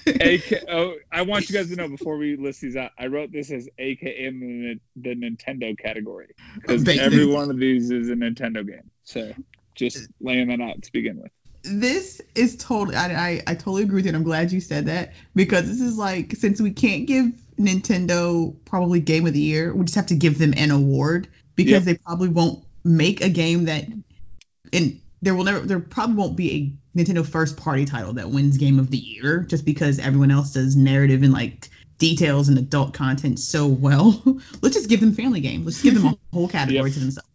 AK, 0.08 0.64
oh, 0.70 0.96
I 1.12 1.22
want 1.24 1.50
you 1.50 1.56
guys 1.56 1.70
to 1.70 1.76
know 1.76 1.90
before 1.90 2.18
we 2.18 2.36
list 2.36 2.62
these 2.62 2.76
out, 2.76 2.92
I 2.98 3.08
wrote 3.08 3.32
this 3.32 3.52
as 3.52 3.68
AKA 3.78 4.30
the, 4.30 4.80
the 4.96 5.16
Nintendo 5.16 5.78
category. 5.78 6.30
Because 6.56 6.88
every 6.88 7.26
one 7.26 7.50
of 7.50 7.58
these 7.58 7.92
is 7.92 8.10
a 8.10 8.14
Nintendo 8.14 8.66
game. 8.66 8.90
So 9.04 9.34
just 9.76 10.08
laying 10.22 10.48
that 10.48 10.62
out 10.62 10.82
to 10.82 10.92
begin 10.92 11.22
with. 11.22 11.32
this 11.64 12.22
is 12.36 12.56
totally 12.58 12.96
I, 12.96 13.30
I 13.30 13.44
I 13.48 13.56
totally 13.56 13.84
agree 13.84 13.98
with 13.98 14.08
it. 14.08 14.16
I'm 14.16 14.24
glad 14.24 14.52
you 14.52 14.62
said 14.62 14.86
that 14.86 15.14
because 15.36 15.68
this 15.68 15.82
is 15.82 15.98
like 15.98 16.36
since 16.36 16.62
we 16.62 16.72
can't 16.72 17.06
give 17.06 17.32
Nintendo 17.60 18.56
probably 18.66 19.00
game 19.00 19.26
of 19.28 19.34
the 19.34 19.40
year, 19.40 19.74
we 19.74 19.86
just 19.86 19.96
have 19.96 20.08
to 20.08 20.16
give 20.16 20.38
them 20.38 20.54
an 20.56 20.72
award 20.72 21.28
because 21.58 21.72
Yep. 21.74 21.84
they 21.84 21.96
probably 21.96 22.30
won't 22.30 22.64
make 22.86 23.20
a 23.22 23.28
game 23.30 23.66
that 23.66 23.86
and 24.72 25.02
there 25.22 25.36
will 25.36 25.44
never 25.44 25.60
there 25.60 25.80
probably 25.82 26.16
won't 26.16 26.38
be 26.38 26.52
a 26.96 26.98
Nintendo 26.98 27.26
first 27.28 27.58
party 27.58 27.84
title 27.84 28.14
that 28.14 28.30
wins 28.30 28.58
game 28.58 28.80
of 28.80 28.90
the 28.90 28.98
year 28.98 29.40
just 29.42 29.66
because 29.66 30.00
everyone 30.00 30.32
else 30.32 30.54
does 30.54 30.76
narrative 30.78 31.24
and 31.24 31.34
like 31.34 31.68
details 31.98 32.48
and 32.48 32.58
adult 32.58 32.94
content 32.94 33.40
so 33.40 33.68
well. 33.68 34.24
Let's 34.62 34.76
just 34.76 34.88
give 34.90 35.00
them 35.02 35.14
family 35.14 35.42
game. 35.42 35.66
Let's 35.66 35.82
give 35.82 35.96
them 35.96 36.06
a 36.06 36.18
whole 36.34 36.48
category 36.48 36.90
Yep. 36.92 36.94
to 36.94 37.00
themselves. 37.00 37.30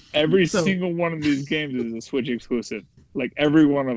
Every 0.14 0.46
So- 0.46 0.62
single 0.62 0.92
one 0.94 1.12
of 1.12 1.22
these 1.22 1.48
games 1.48 1.74
is 1.74 1.92
a 1.92 2.00
Switch 2.00 2.28
exclusive. 2.28 2.84
Like 3.14 3.32
every 3.36 3.64
one 3.66 3.88
of 3.88 3.96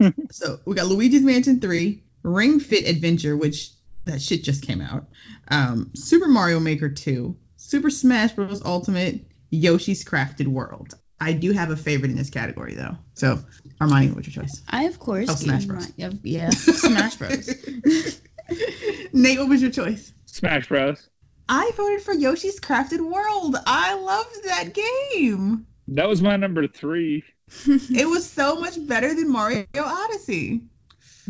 them. 0.00 0.14
So 0.30 0.58
we 0.64 0.74
got 0.76 0.86
Luigi's 0.86 1.22
Mansion 1.22 1.60
3, 1.60 2.02
Ring 2.22 2.60
Fit 2.60 2.88
Adventure, 2.88 3.36
which 3.36 3.70
that 4.04 4.22
shit 4.22 4.42
just 4.44 4.64
came 4.66 4.80
out. 4.80 5.06
Um, 5.48 5.90
Super 5.94 6.28
Mario 6.28 6.60
Maker 6.60 6.88
2, 6.88 7.36
Super 7.70 7.88
Smash 7.88 8.32
Bros. 8.32 8.62
Ultimate, 8.64 9.20
Yoshi's 9.52 10.04
Crafted 10.04 10.48
World. 10.48 10.94
I 11.20 11.34
do 11.34 11.52
have 11.52 11.70
a 11.70 11.76
favorite 11.76 12.10
in 12.10 12.16
this 12.16 12.28
category 12.28 12.74
though. 12.74 12.96
So 13.14 13.38
Armani, 13.80 14.12
what's 14.12 14.26
your 14.26 14.42
choice? 14.42 14.60
I 14.68 14.84
of 14.86 14.98
course. 14.98 15.28
Oh, 15.30 15.36
Smash 15.36 15.66
Bros. 15.66 15.86
my- 15.86 15.94
yeah, 15.96 16.10
yeah, 16.24 16.50
Smash 16.50 17.14
Bros. 17.14 17.46
Nate, 19.12 19.38
what 19.38 19.48
was 19.48 19.62
your 19.62 19.70
choice? 19.70 20.12
Smash 20.26 20.66
Bros. 20.66 21.08
I 21.48 21.70
voted 21.76 22.02
for 22.02 22.12
Yoshi's 22.12 22.58
Crafted 22.58 23.08
World. 23.08 23.54
I 23.64 23.94
loved 23.94 24.44
that 24.46 24.74
game. 25.12 25.64
That 25.86 26.08
was 26.08 26.20
my 26.20 26.34
number 26.36 26.66
three. 26.66 27.22
It 27.66 28.08
was 28.08 28.28
so 28.28 28.56
much 28.56 28.84
better 28.84 29.14
than 29.14 29.30
Mario 29.30 29.66
Odyssey. 29.76 30.62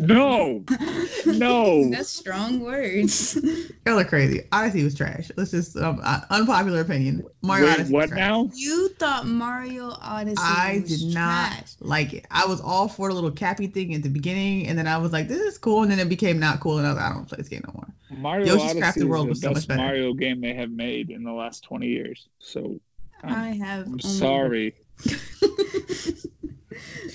No, 0.01 0.65
no. 1.27 1.91
That's 1.91 2.09
strong 2.09 2.61
words. 2.61 3.35
Y'all 3.87 3.99
are 3.99 4.05
crazy. 4.05 4.41
Odyssey 4.51 4.83
was 4.83 4.95
trash. 4.95 5.31
Let's 5.37 5.51
just 5.51 5.77
um, 5.77 6.01
uh, 6.03 6.21
unpopular 6.31 6.81
opinion. 6.81 7.25
Mario 7.43 7.67
Wait, 7.67 7.73
Odyssey. 7.75 7.93
what 7.93 8.01
was 8.03 8.11
trash. 8.11 8.19
now? 8.19 8.51
You 8.55 8.89
thought 8.99 9.27
Mario 9.27 9.91
Odyssey 10.01 10.37
I 10.39 10.81
was 10.83 11.03
did 11.03 11.15
not 11.15 11.51
trash. 11.53 11.75
like 11.81 12.15
it. 12.15 12.27
I 12.31 12.47
was 12.47 12.63
all 12.63 12.89
for 12.89 13.09
the 13.09 13.15
little 13.15 13.31
cappy 13.31 13.67
thing 13.67 13.95
at 13.95 14.03
the 14.03 14.09
beginning, 14.09 14.69
and 14.69 14.79
then 14.79 14.87
I 14.87 14.97
was 14.99 15.13
like, 15.13 15.29
"This 15.29 15.41
is 15.41 15.59
cool," 15.59 15.83
and 15.83 15.91
then 15.93 15.99
it 15.99 16.09
became 16.09 16.39
not 16.41 16.61
cool, 16.61 16.79
and 16.79 16.87
I 16.87 16.91
was 16.91 16.97
like, 16.99 17.11
"I 17.11 17.15
don't 17.15 17.29
play 17.29 17.37
this 17.37 17.49
game 17.49 17.63
no 17.67 17.73
more." 17.75 17.87
Mario 18.19 18.47
Yoshi's 18.55 18.71
Odyssey 18.71 19.01
Crafted 19.01 19.09
World 19.09 19.27
is 19.27 19.31
was 19.31 19.41
the 19.41 19.45
so 19.47 19.51
much 19.51 19.57
best 19.57 19.69
better. 19.69 19.83
Mario 19.83 20.15
game 20.15 20.41
they 20.41 20.55
have 20.55 20.71
made 20.71 21.11
in 21.11 21.25
the 21.25 21.33
last 21.33 21.63
20 21.65 21.87
years. 21.87 22.27
So 22.39 22.81
I'm, 23.23 23.35
I 23.35 23.51
have. 23.53 23.87
I'm 23.87 23.93
only- 23.93 24.03
sorry. 24.03 24.75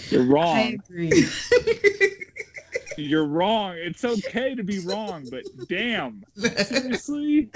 You're 0.10 0.22
I 0.22 0.26
wrong. 0.26 0.74
agree. 0.88 1.26
You're 2.98 3.26
wrong. 3.26 3.76
It's 3.78 4.04
okay 4.04 4.56
to 4.56 4.64
be 4.64 4.80
wrong, 4.80 5.26
but 5.30 5.44
damn. 5.68 6.24
Seriously? 6.36 7.50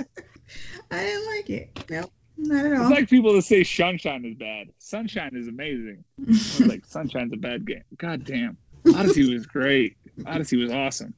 I 0.92 0.98
didn't 1.04 1.28
like 1.28 1.50
it. 1.50 1.90
No, 1.90 2.10
not 2.38 2.66
at 2.66 2.72
It's 2.72 2.82
all. 2.82 2.90
like 2.90 3.10
people 3.10 3.34
that 3.34 3.44
say 3.44 3.64
Sunshine 3.64 4.26
is 4.26 4.36
bad. 4.36 4.68
Sunshine 4.80 5.32
is 5.36 5.48
amazing. 5.48 6.04
I 6.22 6.26
was 6.32 6.60
like, 6.62 6.86
Sunshine's 6.88 7.34
a 7.34 7.38
bad 7.38 7.66
game. 7.66 7.84
God 7.98 8.24
damn. 8.26 8.58
Odyssey 8.96 9.32
was 9.34 9.46
great. 9.46 9.98
Odyssey 10.26 10.58
was 10.58 10.72
awesome. 10.72 11.14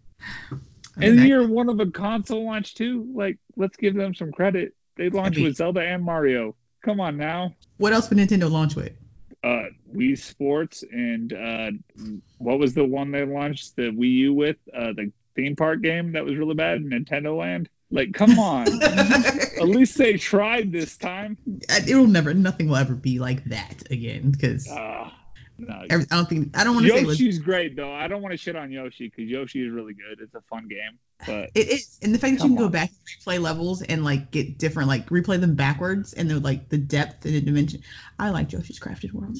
And 0.97 1.19
Okay. 1.19 1.27
you're 1.27 1.47
one 1.47 1.69
of 1.69 1.79
a 1.79 1.89
console 1.89 2.45
launch 2.45 2.75
too. 2.75 3.09
Like, 3.15 3.37
let's 3.55 3.77
give 3.77 3.95
them 3.95 4.13
some 4.13 4.31
credit. 4.31 4.73
They 4.97 5.09
launched 5.09 5.37
mean- 5.37 5.45
with 5.47 5.55
Zelda 5.55 5.81
and 5.81 6.03
Mario. 6.03 6.55
Come 6.83 6.99
on 6.99 7.15
now. 7.17 7.55
what 7.77 7.93
else 7.93 8.09
would 8.09 8.17
Nintendo 8.17 8.49
launch 8.49 8.75
with? 8.75 8.91
Uh, 9.43 9.63
Wii 9.95 10.17
Sports 10.17 10.83
and 10.91 11.33
uh, 11.33 11.71
what 12.37 12.59
was 12.59 12.73
the 12.75 12.85
one 12.85 13.11
they 13.11 13.25
launched 13.25 13.75
the 13.75 13.91
Wii 13.91 14.11
U 14.17 14.33
with? 14.33 14.57
Uh, 14.73 14.93
the 14.93 15.11
theme 15.35 15.55
park 15.55 15.81
game 15.81 16.11
that 16.11 16.23
was 16.23 16.35
really 16.35 16.53
bad, 16.53 16.81
Nintendo 16.81 17.37
Land. 17.37 17.69
Like, 17.89 18.13
come 18.13 18.39
on. 18.39 18.67
At 18.83 19.67
least 19.67 19.97
they 19.97 20.17
tried 20.17 20.71
this 20.71 20.95
time. 20.95 21.37
It'll 21.87 22.07
never, 22.07 22.33
nothing 22.33 22.69
will 22.69 22.77
ever 22.77 22.95
be 22.95 23.19
like 23.19 23.43
that 23.45 23.83
again 23.91 24.31
because 24.31 24.69
Uh, 24.69 25.09
no, 25.57 25.73
I 25.91 25.97
don't 25.97 26.29
think 26.29 26.57
I 26.57 26.63
don't 26.63 26.75
want 26.75 26.87
to 26.87 26.91
say 26.93 27.01
it 27.01 27.05
was 27.05 27.19
Yoshi's 27.19 27.39
great 27.39 27.75
though. 27.75 27.93
I 27.93 28.07
don't 28.07 28.21
want 28.21 28.33
to 28.33 28.37
shit 28.37 28.55
on 28.55 28.71
Yoshi 28.71 29.09
because 29.09 29.29
Yoshi 29.29 29.65
is 29.65 29.71
really 29.71 29.93
good. 29.93 30.19
It's 30.19 30.33
a 30.33 30.41
fun 30.41 30.67
game, 30.67 30.97
but 31.25 31.49
It 31.55 31.69
is, 31.69 31.97
and 32.01 32.13
the 32.13 32.19
fact 32.19 32.37
that 32.37 32.43
you 32.43 32.49
can 32.49 32.57
go 32.57 32.69
back 32.69 32.89
and 32.89 33.35
replay 33.35 33.41
levels 33.41 33.81
and 33.81 34.03
like 34.03 34.31
get 34.31 34.57
different, 34.57 34.89
like 34.89 35.07
replay 35.09 35.39
them 35.39 35.55
backwards, 35.55 36.13
and 36.13 36.29
the 36.29 36.39
like 36.39 36.69
the 36.69 36.77
depth 36.77 37.25
and 37.25 37.35
the 37.35 37.41
dimension. 37.41 37.81
I 38.19 38.29
like 38.29 38.51
Yoshi's 38.51 38.79
Crafted 38.79 39.13
World. 39.13 39.37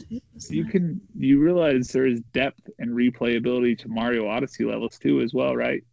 You 0.49 0.63
nice. 0.63 0.71
can 0.71 1.01
you 1.17 1.39
realize 1.39 1.89
there 1.89 2.05
is 2.05 2.21
depth 2.33 2.69
and 2.79 2.91
replayability 2.91 3.77
to 3.79 3.89
Mario 3.89 4.27
Odyssey 4.27 4.65
levels 4.65 4.97
too 4.97 5.21
as 5.21 5.33
well, 5.33 5.55
right? 5.55 5.83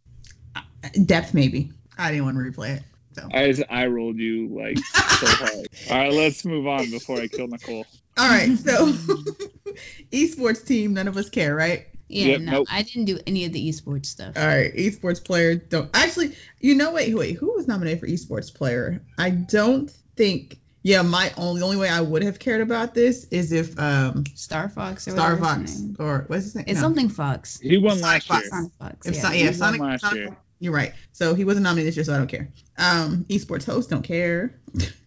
Uh, 0.55 0.61
depth 1.05 1.33
maybe. 1.33 1.71
I 1.97 2.11
didn't 2.11 2.25
want 2.25 2.37
to 2.37 2.43
replay 2.43 2.77
it. 2.77 2.83
So 3.13 3.27
I 3.33 3.47
just 3.51 3.63
I 3.69 3.87
rolled 3.87 4.17
you 4.17 4.47
like 4.49 4.77
so 4.77 5.27
hard. 5.27 5.67
All 5.91 5.97
right, 5.97 6.13
let's 6.13 6.45
move 6.45 6.67
on 6.67 6.89
before 6.91 7.19
I 7.19 7.27
kill 7.27 7.47
Nicole. 7.47 7.85
all 8.17 8.29
right, 8.29 8.55
so 8.57 8.87
esports 10.11 10.65
team, 10.65 10.93
none 10.93 11.07
of 11.07 11.17
us 11.17 11.29
care, 11.29 11.55
right? 11.55 11.87
Yeah, 12.09 12.25
Yep, 12.25 12.41
no, 12.41 12.51
nope. 12.51 12.67
I 12.71 12.81
didn't 12.81 13.05
do 13.05 13.19
any 13.27 13.45
of 13.45 13.53
the 13.53 13.69
esports 13.69 14.07
stuff. 14.07 14.33
All 14.35 14.45
right, 14.47 14.73
esports 14.75 15.23
player 15.23 15.55
don't 15.55 15.89
actually. 15.93 16.35
You 16.59 16.75
know, 16.75 16.91
wait, 16.91 17.13
wait, 17.15 17.37
who 17.37 17.53
was 17.55 17.67
nominated 17.67 17.99
for 17.99 18.07
esports 18.07 18.53
player? 18.53 19.01
I 19.17 19.29
don't 19.29 19.89
think. 20.15 20.57
Yeah, 20.81 21.01
my 21.03 21.31
only 21.37 21.59
the 21.59 21.65
only 21.65 21.77
way 21.77 21.89
I 21.89 22.01
would 22.01 22.23
have 22.23 22.39
cared 22.39 22.61
about 22.61 22.93
this 22.95 23.25
is 23.25 23.51
if 23.51 23.77
um 23.79 24.23
Star 24.33 24.69
Fox 24.69 25.07
or 25.07 25.11
Star 25.11 25.37
Fox 25.37 25.81
or 25.99 26.23
what's 26.27 26.45
his 26.45 26.55
name? 26.55 26.65
It's 26.67 26.75
No. 26.77 26.87
something 26.87 27.09
Fox. 27.09 27.59
He 27.59 27.77
won 27.77 27.97
Sonic 27.99 28.03
last 28.03 28.27
Fox. 28.27 28.41
year. 28.43 28.49
Sonic 28.49 28.71
Fox. 28.79 29.07
If 29.07 29.15
yeah. 29.15 29.21
Son- 29.21 29.37
yeah, 29.37 29.51
Sonic, 29.51 29.81
last 29.81 30.01
Sonic- 30.01 30.17
year. 30.17 30.37
You're 30.61 30.73
right. 30.73 30.93
So 31.13 31.35
he 31.35 31.45
wasn't 31.45 31.63
nominated 31.65 31.89
this 31.89 31.95
year, 31.97 32.03
so 32.05 32.13
I 32.15 32.17
don't 32.17 32.27
care. 32.27 32.49
Um, 32.77 33.25
esports 33.29 33.65
host 33.65 33.89
don't 33.89 34.01
care. 34.03 34.59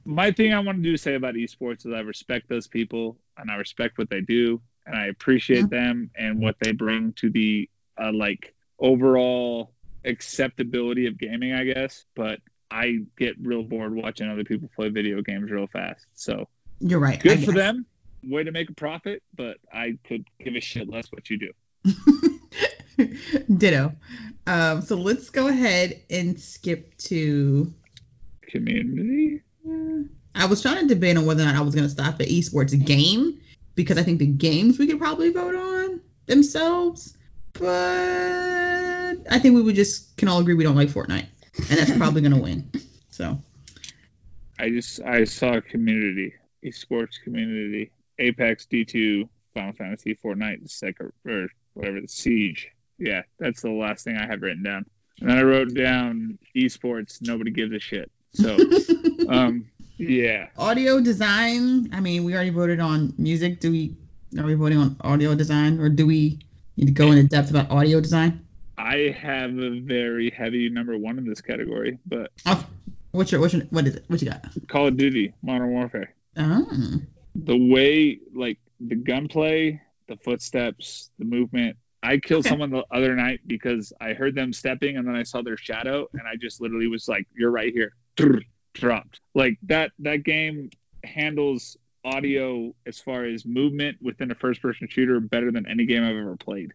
My 0.05 0.31
thing 0.31 0.53
I 0.55 0.61
want 0.61 0.79
to 0.79 0.83
do 0.83 0.97
say 0.97 1.15
about 1.15 1.35
esports 1.35 1.85
is 1.87 1.93
I 1.93 2.01
respect 2.01 2.49
those 2.49 2.67
people 2.69 3.19
and 3.37 3.51
I 3.51 3.57
respect 3.57 3.99
what 3.99 4.09
they 4.09 4.21
do 4.21 4.61
and 4.87 4.97
I 4.97 5.07
appreciate 5.07 5.71
them 5.71 6.11
and 6.17 6.41
what 6.41 6.57
they 6.61 6.73
bring 6.73 7.13
to 7.15 7.31
the 7.31 7.69
uh, 8.01 8.13
like 8.13 8.55
overall 8.79 9.73
acceptability 10.05 11.07
of 11.07 11.19
gaming, 11.19 11.53
I 11.53 11.65
guess. 11.65 12.05
But 12.15 12.41
I 12.71 13.01
get 13.19 13.37
real 13.41 13.63
bored 13.63 13.95
watching 13.95 14.29
other 14.29 14.45
people 14.45 14.69
play 14.75 14.89
video 14.89 15.23
games 15.23 15.51
real 15.51 15.67
fast. 15.67 16.07
So 16.15 16.49
You're 16.81 17.01
right. 17.01 17.21
good 17.21 17.45
for 17.45 17.53
them. 17.53 17.87
Way 18.25 18.45
to 18.45 18.53
make 18.53 18.71
a 18.71 18.75
profit, 18.75 19.23
but 19.35 19.59
I 19.73 19.99
could 20.05 20.25
give 20.43 20.55
a 20.55 20.61
shit 20.61 20.89
less 20.89 21.11
what 21.11 21.29
you 21.29 21.39
do. 21.39 22.39
Ditto. 23.57 23.93
Um, 24.47 24.83
so 24.83 24.97
let's 24.97 25.31
go 25.31 25.49
ahead 25.49 26.01
and 26.11 26.39
skip 26.39 26.97
to. 26.99 27.73
Community. 28.43 29.43
I 30.35 30.47
was 30.47 30.63
trying 30.63 30.87
to 30.87 30.95
debate 30.95 31.17
on 31.17 31.27
whether 31.27 31.43
or 31.43 31.47
not 31.47 31.57
I 31.57 31.61
was 31.61 31.75
going 31.75 31.87
to 31.87 31.91
stop 31.91 32.19
the 32.19 32.27
esports 32.27 32.73
game 32.85 33.41
because 33.75 33.99
I 33.99 34.03
think 34.03 34.19
the 34.19 34.27
games 34.27 34.79
we 34.79 34.87
could 34.87 34.99
probably 34.99 35.31
vote 35.31 35.55
on 35.55 36.01
themselves, 36.27 37.17
but 37.53 39.17
I 39.31 39.39
think 39.39 39.55
we 39.55 39.63
would 39.63 39.75
just 39.75 40.17
can 40.17 40.29
all 40.29 40.41
agree 40.41 40.55
we 40.55 40.65
don't 40.65 40.77
like 40.77 40.89
Fortnite, 40.89 41.27
and 41.57 41.79
that's 41.79 41.97
probably 41.97 42.23
going 42.23 42.35
to 42.35 42.41
win. 42.41 42.71
So 43.11 43.39
I 44.59 44.71
just 44.71 45.01
I 45.01 45.25
saw 45.25 45.55
a 45.55 45.63
community, 45.63 46.35
esports 46.65 47.21
community, 47.23 47.91
Apex, 48.19 48.67
D2, 48.71 49.29
Final 49.55 49.73
Fantasy, 49.73 50.19
Fortnite, 50.23 50.71
Second 50.71 51.13
or 51.27 51.49
whatever 51.75 52.01
the 52.01 52.09
Siege. 52.09 52.71
Yeah, 52.99 53.23
that's 53.39 53.63
the 53.63 53.71
last 53.71 54.05
thing 54.05 54.17
I 54.17 54.27
had 54.27 54.43
written 54.43 54.63
down. 54.63 54.87
And 55.21 55.31
then 55.31 55.39
I 55.39 55.43
wrote 55.43 55.75
down 55.75 56.39
esports. 56.57 57.21
Nobody 57.21 57.51
gives 57.51 57.73
a 57.73 57.81
shit. 57.81 58.11
So, 58.35 58.57
um, 59.29 59.71
yeah, 60.09 60.49
audio 60.59 61.01
design. 61.01 61.89
I 61.93 62.01
mean, 62.01 62.25
we 62.25 62.35
already 62.35 62.51
voted 62.51 62.81
on 62.81 63.13
music. 63.19 63.61
Do 63.61 63.71
we? 63.71 63.95
Are 64.39 64.45
we 64.45 64.55
voting 64.55 64.79
on 64.79 64.97
audio 65.03 65.35
design, 65.35 65.79
or 65.79 65.89
do 65.89 66.07
we 66.07 66.39
need 66.77 66.87
to 66.87 66.93
go 66.93 67.13
into 67.13 67.25
depth 67.29 67.51
about 67.51 67.71
audio 67.71 68.01
design? 68.01 68.45
I 68.79 69.15
have 69.21 69.57
a 69.59 69.81
very 69.81 70.31
heavy 70.31 70.69
number 70.69 70.97
one 70.97 71.19
in 71.19 71.27
this 71.27 71.41
category, 71.41 71.99
but 72.07 72.31
Oh, 72.47 72.67
what's 73.13 73.31
your 73.31 73.41
what's 73.41 73.55
your 73.55 73.63
what 73.71 73.87
is 73.87 73.97
it? 73.97 74.05
What 74.09 74.23
you 74.23 74.31
got? 74.31 74.45
Call 74.69 74.89
of 74.89 74.97
Duty, 74.97 75.35
Modern 75.43 75.71
Warfare. 75.71 76.15
Oh, 76.37 76.67
the 77.35 77.57
way 77.73 78.19
like 78.35 78.59
the 78.81 78.97
gunplay, 78.97 79.81
the 80.09 80.17
footsteps, 80.17 81.11
the 81.19 81.25
movement. 81.25 81.77
I 82.03 82.17
killed 82.19 82.41
Okay. 82.45 82.49
someone 82.49 82.71
the 82.71 82.85
other 82.91 83.15
night 83.15 83.41
because 83.47 83.93
I 84.01 84.15
heard 84.15 84.35
them 84.35 84.53
stepping 84.53 84.97
and 84.97 85.07
then 85.07 85.15
I 85.15 85.23
saw 85.23 85.41
their 85.43 85.57
shadow 85.57 86.09
and 86.15 86.23
I 86.23 86.35
just 86.41 86.61
literally 86.61 86.89
was 86.89 87.07
like, 87.07 87.29
"You're 87.37 87.53
right 87.53 87.73
here." 87.73 87.93
Dropped. 88.75 89.21
Like 89.35 89.59
that. 89.65 89.93
That 90.01 90.25
game 90.25 90.71
handles 91.05 91.77
audio 92.05 92.75
as 92.87 92.99
far 93.01 93.25
as 93.25 93.45
movement 93.45 93.99
within 94.01 94.31
a 94.31 94.35
first-person 94.35 94.89
shooter 94.91 95.21
better 95.21 95.53
than 95.53 95.67
any 95.69 95.87
game 95.87 96.03
I've 96.03 96.17
ever 96.17 96.37
played. 96.37 96.73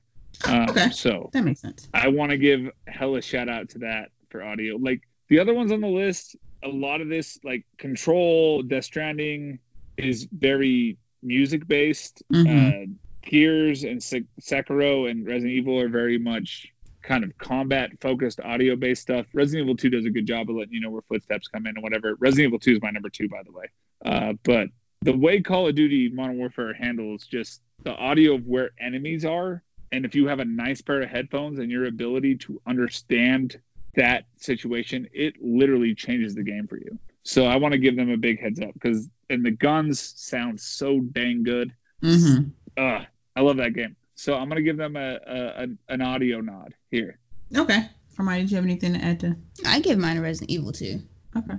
Um, 0.48 0.70
Okay. 0.70 0.90
So 0.92 1.30
that 1.34 1.44
makes 1.44 1.62
sense. 1.62 1.88
I 1.94 2.08
want 2.10 2.32
to 2.32 2.38
give 2.38 2.70
hella 2.88 3.22
shout 3.22 3.50
out 3.50 3.70
to 3.70 3.80
that 3.80 4.12
for 4.30 4.44
audio. 4.44 4.78
Like 4.78 5.02
the 5.30 5.40
other 5.40 5.54
ones 5.54 5.72
on 5.72 5.82
the 5.82 5.88
list, 5.88 6.36
a 6.64 6.68
lot 6.70 7.02
of 7.02 7.10
this, 7.10 7.40
like 7.44 7.66
Control, 7.78 8.62
Death 8.62 8.86
Stranding, 8.86 9.60
is 9.98 10.28
very 10.32 10.98
music 11.24 11.68
based. 11.68 12.24
Mhm. 12.32 12.84
Uh, 12.84 12.94
Gears 13.24 13.84
and 13.84 14.02
Sek- 14.02 14.24
Sekiro 14.40 15.10
and 15.10 15.26
Resident 15.28 15.52
Evil 15.54 15.80
are 15.80 15.90
very 15.90 16.18
much 16.18 16.72
kind 17.08 17.24
of 17.24 17.36
combat 17.38 17.92
focused, 18.02 18.40
audio 18.42 18.76
based 18.76 19.02
stuff. 19.02 19.26
Resident 19.34 19.66
Evil 19.66 19.78
2 19.78 19.90
does 19.90 20.06
a 20.06 20.10
good 20.10 20.28
job 20.28 20.50
of 20.50 20.58
letting 20.58 20.74
you 20.74 20.82
know 20.82 20.90
where 20.90 21.02
footsteps 21.04 21.48
come 21.48 21.66
in 21.66 21.76
and 21.76 21.82
whatever. 21.82 22.16
Resident 22.20 22.50
Evil 22.50 22.60
2 22.60 22.74
is 22.74 22.82
my 22.82 22.92
number 22.92 23.10
two, 23.10 23.30
by 23.30 23.42
the 23.44 23.52
way. 23.52 23.66
Uh, 24.06 24.34
but 24.44 24.68
the 25.02 25.16
way 25.16 25.42
Call 25.42 25.68
of 25.68 25.76
Duty 25.76 26.10
Modern 26.10 26.38
Warfare 26.38 26.74
handles 26.74 27.26
just 27.26 27.62
the 27.84 27.96
audio 27.96 28.36
of 28.36 28.46
where 28.46 28.72
enemies 28.80 29.24
are, 29.24 29.64
and 29.92 30.06
if 30.06 30.16
you 30.16 30.28
have 30.28 30.40
a 30.40 30.46
nice 30.46 30.82
pair 30.82 31.02
of 31.02 31.10
headphones 31.10 31.60
and 31.60 31.72
your 31.72 31.86
ability 31.86 32.36
to 32.36 32.62
understand 32.68 33.60
that 33.96 34.26
situation, 34.36 35.08
it 35.14 35.36
literally 35.42 35.96
changes 35.96 36.36
the 36.36 36.44
game 36.44 36.68
for 36.68 36.78
you. 36.78 37.00
So 37.24 37.46
I 37.46 37.56
want 37.56 37.72
to 37.72 37.78
give 37.78 37.96
them 37.96 38.10
a 38.10 38.18
big 38.18 38.40
heads 38.40 38.60
up 38.60 38.74
because 38.74 39.10
and 39.30 39.46
the 39.46 39.52
guns 39.52 40.14
sound 40.18 40.60
so 40.60 41.00
dang 41.00 41.44
good. 41.44 41.74
Mm-hmm. 42.04 42.50
Uh, 42.78 43.06
I 43.36 43.42
love 43.42 43.58
that 43.58 43.74
game. 43.74 43.96
So 44.18 44.34
I'm 44.34 44.50
gonna 44.50 44.64
give 44.64 44.78
them 44.78 44.96
a, 44.96 45.20
a, 45.26 45.64
a 45.64 45.68
an 45.90 46.02
audio 46.02 46.42
nod 46.42 46.74
here. 46.90 47.20
Okay. 47.56 47.88
Hermione, 48.18 48.42
did 48.42 48.52
you 48.52 48.56
have 48.56 48.66
anything 48.66 48.94
to 48.94 49.00
add 49.00 49.20
to? 49.20 49.38
I 49.64 49.80
give 49.80 50.00
mine 50.00 50.18
a 50.18 50.22
Resident 50.22 50.50
Evil 50.50 50.72
too. 50.72 51.02
Okay. 51.38 51.54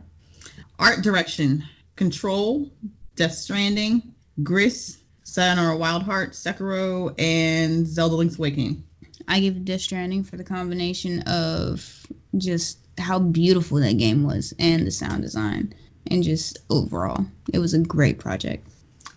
Art 0.76 1.02
direction: 1.02 1.64
Control, 1.94 2.70
Death 3.14 3.34
Stranding, 3.34 4.12
Gris, 4.42 4.98
Sayonara 5.22 5.76
Wild 5.76 6.02
Heart, 6.02 6.32
Sekiro, 6.32 7.14
and 7.16 7.86
Zelda 7.86 8.16
Link's 8.16 8.38
Awakening. 8.38 8.82
I 9.28 9.38
give 9.38 9.64
Death 9.64 9.82
Stranding 9.82 10.24
for 10.24 10.36
the 10.36 10.44
combination 10.44 11.20
of 11.22 12.06
just 12.36 12.78
how 12.98 13.20
beautiful 13.20 13.78
that 13.78 13.98
game 13.98 14.24
was 14.24 14.52
and 14.58 14.84
the 14.84 14.90
sound 14.90 15.22
design 15.22 15.74
and 16.08 16.24
just 16.24 16.58
overall. 16.70 17.24
It 17.52 17.60
was 17.60 17.74
a 17.74 17.78
great 17.78 18.18
project. 18.18 18.66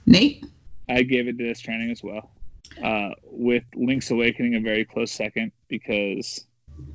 Nate. 0.05 0.45
I 0.87 1.01
gave 1.01 1.27
it 1.27 1.39
Death 1.39 1.57
Stranding 1.57 1.89
as 1.89 2.03
well. 2.03 2.29
Uh, 2.83 3.09
with 3.23 3.63
Link's 3.75 4.11
Awakening 4.11 4.55
a 4.55 4.59
very 4.61 4.85
close 4.85 5.11
second 5.11 5.51
because 5.67 6.45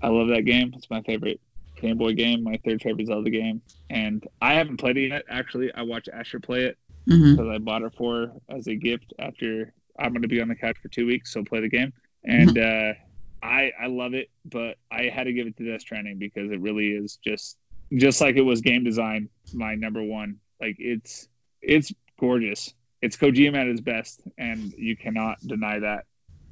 I 0.02 0.08
love 0.08 0.28
that 0.28 0.42
game. 0.42 0.72
It's 0.76 0.88
my 0.90 1.02
favorite 1.02 1.40
Game 1.80 1.98
Boy 1.98 2.14
game, 2.14 2.42
my 2.42 2.58
third 2.64 2.80
favorite 2.82 3.06
Zelda 3.06 3.30
game, 3.30 3.60
and 3.90 4.26
I 4.40 4.54
haven't 4.54 4.78
played 4.78 4.96
it 4.96 5.08
yet. 5.08 5.24
Actually, 5.28 5.72
I 5.74 5.82
watched 5.82 6.08
Asher 6.12 6.40
play 6.40 6.64
it 6.64 6.78
Mm-hmm. 7.08 7.36
because 7.36 7.48
I 7.54 7.58
bought 7.58 7.82
it 7.82 7.94
for 7.96 8.32
as 8.48 8.66
a 8.66 8.74
gift 8.74 9.12
after 9.20 9.72
I'm 9.96 10.10
going 10.10 10.22
to 10.22 10.28
be 10.28 10.40
on 10.40 10.48
the 10.48 10.56
couch 10.56 10.76
for 10.82 10.88
two 10.88 11.06
weeks, 11.06 11.32
so 11.32 11.44
play 11.44 11.60
the 11.60 11.68
game. 11.68 11.92
And 12.24 12.58
uh, 12.58 12.94
I 13.40 13.70
I 13.80 13.86
love 13.86 14.12
it, 14.14 14.28
but 14.44 14.76
I 14.90 15.04
had 15.04 15.24
to 15.24 15.32
give 15.32 15.46
it 15.46 15.56
to 15.58 15.70
Death 15.70 15.82
Stranding 15.82 16.18
because 16.18 16.50
it 16.50 16.60
really 16.60 16.88
is 16.88 17.18
just 17.24 17.58
just 17.92 18.20
like 18.20 18.34
it 18.34 18.40
was 18.42 18.60
game 18.60 18.82
design, 18.82 19.28
my 19.54 19.76
number 19.76 20.02
one. 20.02 20.38
Like 20.60 20.76
it's 20.80 21.28
it's 21.62 21.92
gorgeous. 22.18 22.74
It's 23.02 23.16
Kojima 23.16 23.56
at 23.56 23.66
his 23.66 23.80
best, 23.80 24.20
and 24.38 24.72
you 24.76 24.96
cannot 24.96 25.38
deny 25.46 25.80
that. 25.80 26.04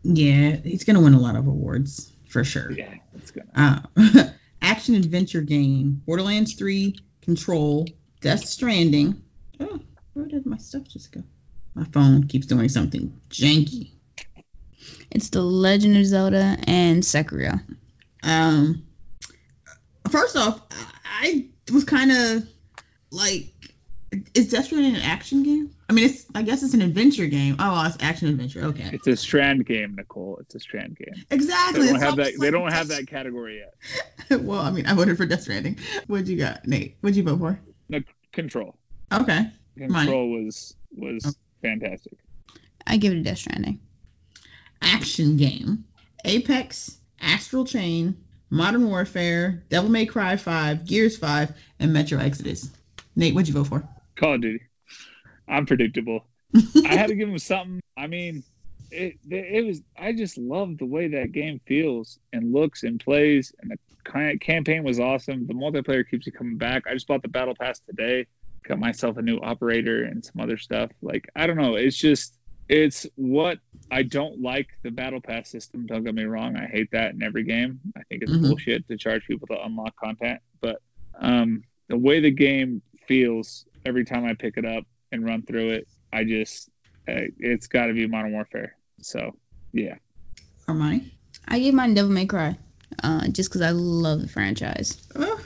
Yeah, 0.03 0.57
he's 0.57 0.85
gonna 0.85 1.01
win 1.01 1.15
a 1.15 1.21
lot 1.21 1.37
of 1.37 1.47
awards 1.47 2.13
for 2.29 2.45
sure. 2.45 2.71
Yeah, 2.71 2.95
it's 3.15 3.31
gonna. 3.31 3.89
Uh, 3.97 4.25
action 4.63 4.95
adventure 4.95 5.41
game: 5.41 6.03
Borderlands 6.05 6.55
3, 6.55 6.97
Control, 7.23 7.89
Death 8.21 8.45
Stranding. 8.45 9.23
Oh, 9.61 9.81
where 10.13 10.27
did 10.27 10.47
my 10.47 10.59
stuff 10.59 10.85
just 10.89 11.13
go? 11.13 11.23
My 11.75 11.85
phone 11.85 12.29
keeps 12.29 12.47
doing 12.47 12.69
something 12.69 13.19
janky. 13.31 13.91
It's 15.11 15.31
The 15.31 15.43
Legend 15.43 15.97
of 15.97 16.07
Zelda 16.07 16.57
and 16.65 17.03
Sekiro. 17.03 17.61
Um, 18.23 18.87
first 20.11 20.37
off, 20.37 20.61
I 21.05 21.47
was 21.73 21.85
kind 21.85 22.13
of 22.13 22.49
like, 23.11 23.53
is 24.35 24.51
Death 24.51 24.67
Stranding 24.67 24.97
an 24.97 25.03
action 25.03 25.43
game? 25.43 25.74
I 25.89 25.93
mean, 25.93 26.07
it's 26.07 26.25
I 26.35 26.43
guess 26.43 26.63
it's 26.63 26.75
an 26.75 26.81
adventure 26.83 27.27
game. 27.27 27.57
Oh, 27.59 27.85
it's 27.87 27.97
action 28.03 28.29
adventure. 28.29 28.63
Okay, 28.65 28.91
It's 28.93 29.07
a 29.07 29.17
Strand 29.17 29.67
game, 29.67 29.95
Nicole. 29.97 30.39
It's 30.41 30.55
a 30.55 30.61
Strand 30.61 30.97
game. 30.97 31.25
exactly. 31.31 31.81
They 31.83 31.87
don't 31.93 32.01
That's 32.01 32.05
have 32.05 32.17
that. 32.17 32.33
was 32.33 32.41
They 32.41 32.51
don't 32.51 32.73
have 32.73 32.89
that 32.89 33.07
category 33.07 33.59
yet. 33.61 34.41
well, 34.43 34.61
I 34.61 34.71
mean, 34.71 34.87
I 34.87 34.95
voted 34.95 35.17
for 35.17 35.27
Death 35.27 35.43
Stranding. 35.43 35.79
What'd 36.07 36.29
you 36.29 36.39
got, 36.39 36.67
Nate? 36.67 36.97
What'd 37.01 37.17
you 37.17 37.23
vote 37.23 37.39
for? 37.39 37.61
No, 37.91 38.01
Control. 38.33 38.75
Okay. 39.13 39.47
Mine. 39.77 39.89
Control 40.07 40.31
was 40.31 40.75
was 40.97 41.25
Okay. 41.27 41.37
fantastic. 41.63 42.15
I 42.87 42.97
give 42.97 43.13
it 43.13 43.19
a 43.19 43.23
Death 43.23 43.39
Stranding. 43.39 43.81
Action 44.83 45.37
game. 45.37 45.85
Apex, 46.25 46.99
Astral 47.21 47.65
Chain, 47.67 48.17
Modern 48.51 48.87
Warfare, 48.89 49.63
Devil 49.69 49.91
May 49.91 50.07
Cry 50.07 50.37
5, 50.37 50.87
Gears 50.87 51.17
5, 51.19 51.53
and 51.81 51.93
Metro 51.93 52.19
Exodus. 52.19 52.71
Nate, 53.17 53.35
what'd 53.35 53.49
you 53.49 53.55
vote 53.55 53.67
for? 53.67 53.87
Call 54.17 54.35
of 54.35 54.41
Duty. 54.41 54.65
I'm 55.49 55.67
predictable. 55.67 56.27
I 56.85 56.97
had 56.97 57.09
to 57.09 57.15
give 57.15 57.29
him 57.29 57.39
something. 57.39 57.81
I 57.97 58.07
mean, 58.07 58.45
it 58.91 59.19
it 59.29 59.65
was. 59.65 59.83
I 59.99 60.13
just 60.13 60.39
love 60.39 60.79
the 60.79 60.87
way 60.87 61.09
that 61.09 61.33
game 61.33 61.61
feels 61.67 62.19
and 62.33 62.53
looks 62.53 62.83
and 62.83 63.01
plays, 63.01 63.53
and 63.61 63.71
the 63.73 64.39
campaign 64.39 64.85
was 64.85 65.01
awesome. 65.01 65.47
The 65.47 65.55
multiplayer 65.55 66.05
keeps 66.09 66.27
you 66.27 66.33
coming 66.33 66.57
back. 66.59 66.85
I 66.89 66.95
just 66.95 67.07
bought 67.09 67.23
the 67.23 67.29
battle 67.29 67.55
pass 67.59 67.81
today. 67.81 68.27
Got 68.69 68.79
myself 68.79 69.17
a 69.17 69.23
new 69.23 69.39
operator 69.39 70.05
and 70.05 70.25
some 70.25 70.41
other 70.41 70.57
stuff. 70.59 70.91
Like 71.03 71.29
I 71.35 71.47
don't 71.47 71.57
know. 71.57 71.75
It's 71.75 71.97
just 71.97 72.39
it's 72.69 73.07
what 73.17 73.59
I 73.91 74.03
don't 74.03 74.41
like 74.41 74.69
the 74.83 74.91
battle 74.91 75.21
pass 75.21 75.51
system. 75.51 75.87
Don't 75.87 76.05
get 76.05 76.15
me 76.15 76.25
wrong. 76.25 76.57
I 76.57 76.67
hate 76.67 76.91
that 76.93 77.13
in 77.15 77.23
every 77.23 77.45
game. 77.45 77.81
I 77.97 78.03
think 78.09 78.23
it's 78.23 78.33
Mhm. 78.33 78.43
bullshit 78.43 78.89
to 78.89 78.97
charge 78.97 79.27
people 79.27 79.47
to 79.49 79.63
unlock 79.65 79.95
content. 79.97 80.41
But 80.61 80.81
um, 81.19 81.63
the 81.89 81.99
way 81.99 82.21
the 82.21 82.31
game 82.31 82.81
feels 83.07 83.67
every 83.85 84.05
time 84.05 84.25
I 84.25 84.33
pick 84.35 84.57
it 84.57 84.65
up 84.65 84.85
and 85.15 85.25
run 85.25 85.43
through 85.43 85.71
it, 85.71 85.89
I 86.13 86.25
just 86.25 86.69
uh, 87.09 87.29
it's 87.39 87.67
got 87.67 87.87
to 87.87 87.95
be 87.95 88.07
Modern 88.07 88.33
Warfare. 88.33 88.77
So 89.01 89.35
yeah, 89.73 89.97
Armani? 90.69 91.11
I 91.47 91.59
gave 91.59 91.75
mine 91.75 91.95
Devil 91.95 92.13
May 92.13 92.27
Cry, 92.27 92.57
uh, 93.03 93.29
just 93.29 93.51
because 93.51 93.63
I 93.63 93.71
love 93.71 94.23
the 94.23 94.29
franchise. 94.29 95.03
Ugh. 95.15 95.41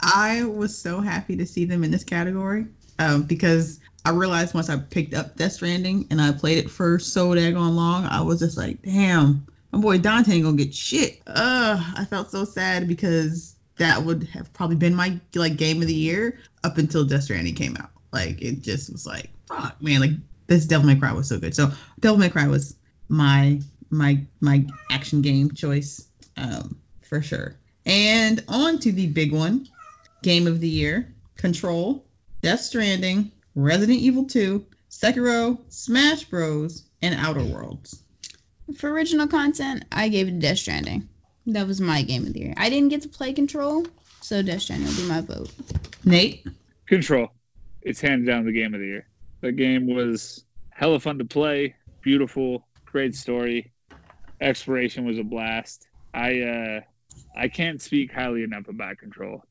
I 0.00 0.44
was 0.44 0.76
so 0.76 1.00
happy 1.00 1.36
to 1.36 1.46
see 1.46 1.64
them 1.64 1.82
in 1.82 1.90
this 1.90 2.04
category 2.04 2.66
um, 2.98 3.22
because 3.24 3.80
I 4.04 4.10
realized 4.10 4.54
once 4.54 4.70
I 4.70 4.76
picked 4.76 5.14
up 5.14 5.36
Death 5.36 5.52
Stranding 5.52 6.06
and 6.10 6.20
I 6.20 6.32
played 6.32 6.58
it 6.58 6.70
for 6.70 6.98
so 6.98 7.30
daggone 7.30 7.74
long, 7.74 8.04
I 8.04 8.22
was 8.22 8.38
just 8.38 8.56
like, 8.56 8.82
damn, 8.82 9.46
my 9.72 9.80
boy 9.80 9.98
Dante 9.98 10.32
ain't 10.32 10.44
gonna 10.44 10.56
get 10.56 10.74
shit. 10.74 11.20
Ugh, 11.26 11.94
I 11.96 12.04
felt 12.04 12.30
so 12.30 12.44
sad 12.44 12.88
because 12.88 13.56
that 13.76 14.02
would 14.02 14.24
have 14.24 14.52
probably 14.52 14.76
been 14.76 14.94
my 14.94 15.18
like 15.34 15.56
game 15.56 15.80
of 15.80 15.88
the 15.88 15.94
year 15.94 16.40
up 16.64 16.78
until 16.78 17.04
Death 17.04 17.24
Stranding 17.24 17.54
came 17.54 17.76
out. 17.76 17.90
Like 18.12 18.42
it 18.42 18.62
just 18.62 18.90
was 18.90 19.06
like, 19.06 19.30
fuck, 19.46 19.80
man, 19.82 20.00
like 20.00 20.10
this 20.46 20.66
Devil 20.66 20.86
May 20.86 20.96
Cry 20.96 21.12
was 21.12 21.28
so 21.28 21.38
good. 21.38 21.54
So 21.54 21.70
Devil 22.00 22.18
May 22.18 22.30
Cry 22.30 22.48
was 22.48 22.74
my 23.08 23.60
my 23.90 24.24
my 24.40 24.66
action 24.90 25.22
game 25.22 25.52
choice 25.52 26.06
um, 26.36 26.78
for 27.02 27.22
sure. 27.22 27.56
And 27.86 28.42
on 28.48 28.78
to 28.80 28.92
the 28.92 29.06
big 29.06 29.32
one, 29.32 29.68
game 30.22 30.46
of 30.46 30.60
the 30.60 30.68
year: 30.68 31.12
Control, 31.36 32.04
Death 32.42 32.60
Stranding, 32.60 33.30
Resident 33.54 33.98
Evil 33.98 34.24
2, 34.24 34.64
Sekiro, 34.90 35.58
Smash 35.68 36.24
Bros, 36.24 36.84
and 37.02 37.14
Outer 37.14 37.44
Worlds. 37.44 38.02
For 38.76 38.90
original 38.90 39.26
content, 39.26 39.84
I 39.90 40.08
gave 40.08 40.28
it 40.28 40.38
Death 40.40 40.58
Stranding. 40.58 41.08
That 41.46 41.66
was 41.66 41.80
my 41.80 42.02
game 42.02 42.26
of 42.26 42.34
the 42.34 42.40
year. 42.40 42.54
I 42.56 42.68
didn't 42.68 42.90
get 42.90 43.02
to 43.02 43.08
play 43.08 43.32
Control, 43.32 43.86
so 44.20 44.42
Death 44.42 44.62
Stranding 44.62 44.88
will 44.88 44.96
be 44.96 45.08
my 45.08 45.20
vote. 45.22 45.50
Nate, 46.04 46.46
Control. 46.86 47.30
It's 47.88 48.02
hands 48.02 48.26
down 48.26 48.44
the 48.44 48.52
game 48.52 48.74
of 48.74 48.80
the 48.80 48.86
year. 48.86 49.08
The 49.40 49.50
game 49.50 49.86
was 49.86 50.44
hella 50.68 51.00
fun 51.00 51.16
to 51.20 51.24
play, 51.24 51.74
beautiful, 52.02 52.68
great 52.84 53.14
story. 53.14 53.72
Exploration 54.42 55.06
was 55.06 55.18
a 55.18 55.22
blast. 55.22 55.88
I 56.12 56.40
uh 56.42 56.80
I 57.34 57.48
can't 57.48 57.80
speak 57.80 58.12
highly 58.12 58.42
enough 58.42 58.68
about 58.68 58.98
Control. 58.98 59.42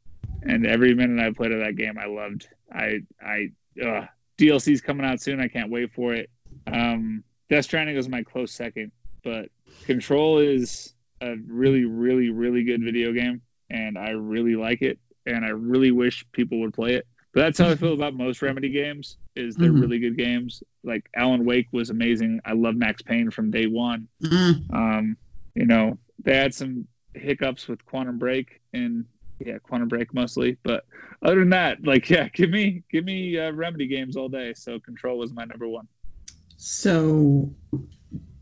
And 0.44 0.68
every 0.68 0.94
minute 0.94 1.20
I 1.20 1.32
played 1.32 1.52
of 1.52 1.62
that 1.62 1.78
game 1.78 1.98
I 1.98 2.06
loved. 2.06 2.48
I 2.72 3.00
I 3.20 3.54
uh 3.84 4.06
DLC's 4.38 4.82
coming 4.82 5.04
out 5.04 5.20
soon. 5.20 5.42
I 5.42 5.48
can't 5.48 5.72
wait 5.72 5.92
for 5.94 6.14
it. 6.14 6.30
Um 6.68 7.24
Death 7.50 7.66
Stranding 7.66 7.96
was 7.96 8.08
my 8.08 8.22
close 8.22 8.52
second, 8.52 8.92
but 9.24 9.50
Control 9.86 10.38
is 10.38 10.94
a 11.22 11.34
really 11.48 11.86
really 11.86 12.30
really 12.30 12.64
good 12.66 12.84
video 12.84 13.14
game 13.14 13.42
and 13.72 13.98
I 13.98 14.12
really 14.12 14.56
like 14.56 14.84
it 14.84 15.00
and 15.26 15.44
I 15.44 15.50
really 15.50 15.92
wish 15.92 16.24
people 16.34 16.60
would 16.60 16.76
play 16.76 16.94
it. 16.94 17.08
But 17.34 17.42
that's 17.42 17.60
how 17.60 17.70
I 17.70 17.76
feel 17.76 17.94
about 17.94 18.14
most 18.16 18.42
Remedy 18.42 18.70
games. 18.70 19.18
Is 19.36 19.56
they're 19.56 19.72
Mhm. 19.72 19.82
really 19.82 20.00
good 20.00 20.18
games. 20.18 20.64
Like 20.84 21.08
Alan 21.16 21.46
Wake 21.46 21.68
was 21.72 21.90
amazing. 21.90 22.40
I 22.46 22.54
love 22.54 22.76
Max 22.76 23.02
Payne 23.02 23.30
from 23.32 23.52
day 23.52 23.68
one. 23.68 24.08
mm, 24.24 24.74
Um, 24.74 25.18
you 25.54 25.66
know, 25.66 26.00
they 26.24 26.36
had 26.36 26.54
some 26.54 26.88
hiccups 27.14 27.68
with 27.68 27.86
Quantum 27.86 28.18
Break 28.18 28.62
and 28.74 29.06
yeah, 29.40 29.60
Quantum 29.60 29.88
Break 29.88 30.14
mostly. 30.14 30.58
But 30.64 30.86
other 31.22 31.40
than 31.40 31.50
that, 31.52 31.84
like 31.84 32.10
yeah, 32.10 32.30
give 32.30 32.50
me 32.50 32.84
give 32.92 33.04
me 33.06 33.38
uh, 33.38 33.52
Remedy 33.52 33.88
games 33.88 34.18
all 34.18 34.30
day. 34.30 34.54
So 34.56 34.80
Control 34.80 35.18
was 35.20 35.32
my 35.34 35.46
number 35.46 35.68
one. 35.68 35.88
so 36.58 37.54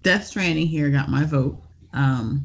Death 0.03 0.25
Stranding 0.27 0.67
here 0.67 0.89
got 0.89 1.09
my 1.09 1.25
vote. 1.25 1.61
Um, 1.91 2.43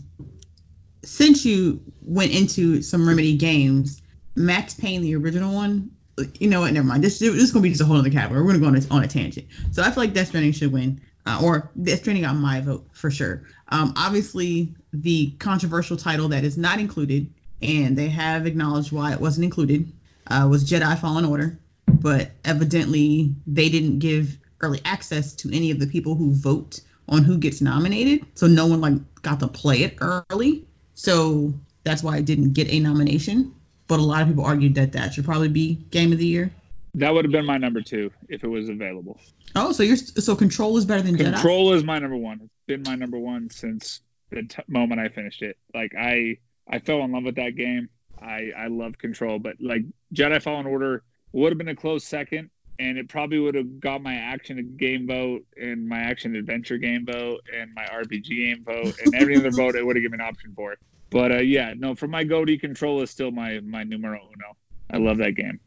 since 1.04 1.44
you 1.44 1.80
went 2.02 2.32
into 2.32 2.82
some 2.82 3.06
Remedy 3.08 3.36
games, 3.36 4.02
Max 4.34 4.74
Payne, 4.74 5.02
the 5.02 5.16
original 5.16 5.54
one, 5.54 5.90
you 6.38 6.48
know 6.48 6.60
what? 6.60 6.72
Never 6.72 6.86
mind. 6.86 7.02
This, 7.02 7.18
this 7.18 7.34
is 7.34 7.52
gonna 7.52 7.62
be 7.62 7.70
just 7.70 7.80
a 7.80 7.84
whole 7.84 7.96
other 7.96 8.10
category. 8.10 8.42
We're 8.42 8.52
gonna 8.52 8.58
go 8.60 8.66
on 8.66 8.76
a, 8.76 8.94
on 8.94 9.04
a 9.04 9.08
tangent. 9.08 9.46
So 9.72 9.82
I 9.82 9.90
feel 9.90 10.02
like 10.02 10.12
Death 10.12 10.28
Stranding 10.28 10.52
should 10.52 10.72
win, 10.72 11.00
uh, 11.26 11.40
or 11.42 11.70
Death 11.82 12.00
Stranding 12.00 12.24
got 12.24 12.36
my 12.36 12.60
vote 12.60 12.86
for 12.92 13.10
sure. 13.10 13.44
Um, 13.68 13.94
obviously, 13.96 14.74
the 14.92 15.30
controversial 15.38 15.96
title 15.96 16.28
that 16.28 16.44
is 16.44 16.58
not 16.58 16.80
included, 16.80 17.32
and 17.62 17.96
they 17.96 18.08
have 18.08 18.46
acknowledged 18.46 18.92
why 18.92 19.12
it 19.12 19.20
wasn't 19.20 19.44
included, 19.44 19.90
uh, 20.26 20.46
was 20.50 20.68
Jedi 20.68 20.98
Fallen 20.98 21.24
Order. 21.24 21.58
But 21.86 22.30
evidently, 22.44 23.34
they 23.46 23.68
didn't 23.68 23.98
give 23.98 24.38
early 24.60 24.80
access 24.84 25.34
to 25.34 25.54
any 25.54 25.70
of 25.70 25.78
the 25.78 25.86
people 25.86 26.14
who 26.14 26.32
vote 26.32 26.80
on 27.08 27.24
who 27.24 27.38
gets 27.38 27.60
nominated, 27.60 28.24
so 28.34 28.46
no 28.46 28.66
one 28.66 28.80
like 28.80 28.94
got 29.22 29.40
to 29.40 29.48
play 29.48 29.82
it 29.82 29.96
early. 30.00 30.64
So 30.94 31.54
that's 31.82 32.02
why 32.02 32.18
it 32.18 32.24
didn't 32.24 32.52
get 32.52 32.68
a 32.68 32.78
nomination. 32.78 33.54
But 33.90 33.98
a 33.98 34.02
lot 34.02 34.22
of 34.22 34.28
people 34.28 34.44
argued 34.44 34.76
that 34.76 34.92
that 34.92 35.12
should 35.12 35.24
probably 35.24 35.48
be 35.48 35.74
game 35.90 36.12
of 36.12 36.18
the 36.18 36.24
year. 36.24 36.52
That 36.94 37.12
would 37.12 37.24
have 37.24 37.32
been 37.32 37.44
my 37.44 37.58
number 37.58 37.80
two 37.80 38.12
if 38.28 38.44
it 38.44 38.46
was 38.46 38.68
available. 38.68 39.18
Oh, 39.56 39.72
so 39.72 39.82
you're 39.82 39.96
so 39.96 40.36
Control 40.36 40.76
is 40.76 40.84
better 40.84 41.02
than 41.02 41.16
Jedi. 41.16 41.32
Control 41.32 41.72
is 41.72 41.82
my 41.82 41.98
number 41.98 42.16
one. 42.16 42.38
It's 42.40 42.52
been 42.68 42.84
my 42.84 42.94
number 42.94 43.18
one 43.18 43.50
since 43.50 44.00
the 44.30 44.44
t- 44.44 44.62
moment 44.68 45.00
I 45.00 45.08
finished 45.08 45.42
it. 45.42 45.58
Like 45.74 45.92
I, 45.98 46.38
I 46.68 46.78
fell 46.78 47.02
in 47.02 47.10
love 47.10 47.24
with 47.24 47.34
that 47.34 47.56
game. 47.56 47.88
I, 48.22 48.52
I 48.56 48.68
love 48.68 48.96
Control, 48.96 49.40
but 49.40 49.56
like 49.58 49.82
Jedi 50.14 50.40
Fallen 50.40 50.66
Order 50.66 51.02
would 51.32 51.50
have 51.50 51.58
been 51.58 51.66
a 51.66 51.74
close 51.74 52.04
second, 52.04 52.48
and 52.78 52.96
it 52.96 53.08
probably 53.08 53.40
would 53.40 53.56
have 53.56 53.80
got 53.80 54.04
my 54.04 54.14
action 54.14 54.76
game 54.76 55.08
vote 55.08 55.44
and 55.60 55.88
my 55.88 55.98
action 55.98 56.36
adventure 56.36 56.78
game 56.78 57.06
vote 57.06 57.40
and 57.52 57.74
my 57.74 57.86
RPG 57.86 58.28
game 58.28 58.62
vote 58.64 58.94
and 59.04 59.16
every 59.16 59.36
other 59.36 59.50
vote 59.56 59.74
it 59.74 59.84
would 59.84 59.96
have 59.96 60.02
given 60.04 60.20
an 60.20 60.28
option 60.28 60.52
for. 60.54 60.76
But 61.10 61.32
uh, 61.32 61.38
yeah, 61.38 61.74
no, 61.76 61.94
for 61.94 62.06
my 62.06 62.24
GOTY, 62.24 62.58
Control 62.58 63.02
is 63.02 63.10
still 63.10 63.30
my 63.30 63.60
my 63.60 63.82
numero 63.84 64.20
uno. 64.20 64.56
I 64.90 64.98
love 64.98 65.18
that 65.18 65.32
game. 65.32 65.60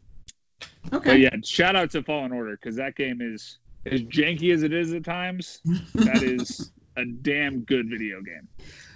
Okay. 0.91 1.09
But 1.09 1.19
yeah, 1.19 1.35
shout 1.43 1.75
out 1.75 1.91
to 1.91 2.03
Fallen 2.03 2.31
Order 2.31 2.57
because 2.59 2.77
that 2.77 2.95
game 2.95 3.19
is 3.21 3.57
as 3.85 4.01
janky 4.01 4.53
as 4.53 4.63
it 4.63 4.73
is 4.73 4.93
at 4.93 5.03
times. 5.03 5.59
That 5.95 6.23
is 6.23 6.71
a 6.97 7.05
damn 7.05 7.61
good 7.61 7.89
video 7.89 8.21
game. 8.21 8.47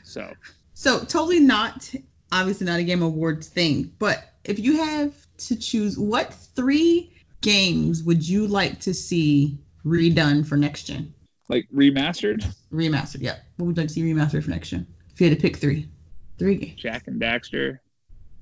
So 0.03 0.33
So 0.73 0.99
totally 0.99 1.39
not 1.39 1.93
obviously 2.31 2.67
not 2.67 2.79
a 2.79 2.83
game 2.83 3.01
awards 3.01 3.47
thing, 3.47 3.93
but 3.99 4.23
if 4.43 4.59
you 4.59 4.83
have 4.83 5.13
to 5.37 5.55
choose 5.55 5.97
what 5.97 6.33
three 6.33 7.13
games 7.41 8.03
would 8.03 8.27
you 8.27 8.47
like 8.47 8.81
to 8.81 8.93
see 8.93 9.59
redone 9.85 10.45
for 10.45 10.57
next 10.57 10.83
gen? 10.83 11.13
like 11.49 11.67
remastered, 11.73 12.43
Remastered, 12.71 13.21
yeah. 13.21 13.37
What 13.55 13.67
would 13.67 13.77
you 13.77 13.81
like 13.83 13.87
to 13.87 13.93
see 13.93 14.01
remastered 14.03 14.43
for 14.43 14.49
next 14.49 14.69
gen? 14.69 14.87
If 15.13 15.21
you 15.21 15.29
had 15.29 15.37
to 15.37 15.41
pick 15.41 15.57
three. 15.57 15.89
Three 16.37 16.55
games. 16.55 16.79
Jak 16.79 17.07
and 17.07 17.21
Daxter, 17.21 17.79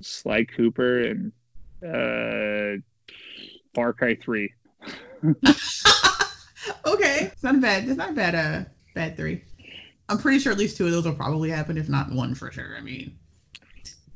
Sly 0.01 0.45
Cooper, 0.45 1.01
and 1.01 1.31
uh, 1.83 2.81
Far 3.73 3.93
Cry 3.93 4.15
Three. 4.15 4.53
okay. 6.85 7.31
It's 7.31 7.43
not 7.43 7.59
bad 7.61 7.87
it's 7.87 7.97
not 7.97 8.15
bad 8.15 8.35
uh 8.35 8.69
bad 8.93 9.17
three. 9.17 9.43
I'm 10.07 10.19
pretty 10.19 10.39
sure 10.39 10.51
at 10.51 10.57
least 10.57 10.77
two 10.77 10.85
of 10.85 10.91
those 10.91 11.05
will 11.05 11.13
probably 11.13 11.49
happen, 11.49 11.77
if 11.77 11.89
not 11.89 12.11
one 12.11 12.35
for 12.35 12.51
sure. 12.51 12.75
I 12.77 12.81
mean 12.81 13.17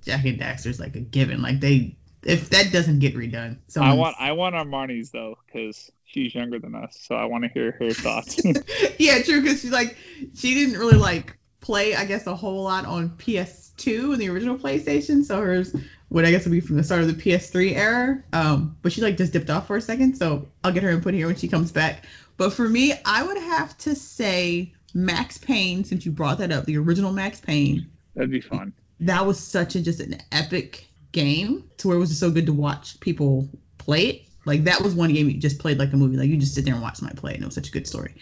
Jak 0.04 0.26
and 0.26 0.40
Daxter's 0.40 0.80
like 0.80 0.96
a 0.96 1.00
given. 1.00 1.42
Like 1.42 1.60
they 1.60 1.96
if 2.24 2.50
that 2.50 2.72
doesn't 2.72 3.00
get 3.00 3.16
redone, 3.16 3.58
so 3.68 3.82
I 3.82 3.94
want 3.94 4.16
I 4.20 4.34
want 4.34 4.56
Armani's 4.56 5.12
though 5.12 5.38
because 5.46 5.92
she's 6.06 6.36
younger 6.36 6.60
than 6.60 6.76
us, 6.76 6.98
so 7.00 7.16
I 7.16 7.26
want 7.26 7.46
to 7.46 7.50
hear 7.50 7.72
her 7.80 7.92
thoughts. 7.92 8.42
yeah, 9.00 9.22
true. 9.22 9.42
Because 9.42 9.62
she's 9.62 9.72
like 9.72 9.98
she 10.36 10.54
didn't 10.54 10.80
really 10.80 10.98
like 10.98 11.38
play, 11.62 11.96
I 11.96 12.06
guess, 12.06 12.28
a 12.28 12.36
whole 12.36 12.64
lot 12.64 12.86
on 12.86 13.10
PS2 13.12 14.14
and 14.14 14.22
the 14.22 14.30
original 14.30 14.58
PlayStation. 14.58 15.24
So 15.24 15.42
hers 15.42 15.76
would 16.10 16.26
I 16.26 16.32
guess 16.32 16.46
would 16.46 16.52
be 16.52 16.60
from 16.60 16.78
the 16.78 16.84
start 16.84 17.02
of 17.02 17.08
the 17.08 17.22
PS3 17.22 17.76
era. 17.76 18.24
Um, 18.34 18.78
but 18.82 18.92
she 18.92 19.02
like 19.02 19.18
just 19.18 19.34
dipped 19.34 19.50
off 19.50 19.68
for 19.68 19.78
a 19.78 19.82
second, 19.82 20.16
so 20.18 20.48
I'll 20.64 20.72
get 20.72 20.84
her 20.84 20.90
input 20.90 21.14
here 21.14 21.28
when 21.28 21.36
she 21.36 21.48
comes 21.48 21.72
back. 21.72 22.06
But 22.38 22.54
for 22.54 22.68
me, 22.68 22.94
I 23.06 23.24
would 23.24 23.38
have 23.38 23.78
to 23.80 23.96
say 23.96 24.74
Max 24.94 25.38
Payne, 25.38 25.84
since 25.84 26.06
you 26.06 26.12
brought 26.12 26.40
that 26.40 26.52
up, 26.52 26.66
the 26.66 26.78
original 26.78 27.12
Max 27.12 27.40
Payne. 27.40 27.90
That'd 28.16 28.32
be 28.32 28.42
fun. 28.42 28.74
That 29.02 29.26
was 29.26 29.40
such 29.40 29.76
a 29.76 29.82
just 29.82 30.00
an 30.00 30.18
epic 30.32 30.88
game 31.12 31.70
to 31.78 31.88
where 31.88 31.98
it 31.98 32.00
was 32.00 32.10
just 32.10 32.22
so 32.22 32.32
good 32.32 32.46
to 32.48 32.54
watch 32.54 33.00
people 33.00 33.50
play 33.78 34.06
it. 34.08 34.22
Like 34.46 34.64
that 34.64 34.82
was 34.82 34.96
one 34.96 35.14
game 35.14 35.30
you 35.30 35.38
just 35.38 35.60
played 35.60 35.78
like 35.78 35.94
a 35.94 35.98
movie. 35.98 36.18
Like 36.18 36.30
you 36.30 36.38
just 36.38 36.56
sit 36.56 36.66
there 36.66 36.74
and 36.74 36.82
watch 36.82 36.98
somebody 36.98 37.20
play 37.20 37.32
it. 37.32 37.36
And 37.36 37.44
it 37.44 37.48
was 37.48 37.56
such 37.56 37.70
a 37.70 37.72
good 37.72 37.88
story. 37.88 38.16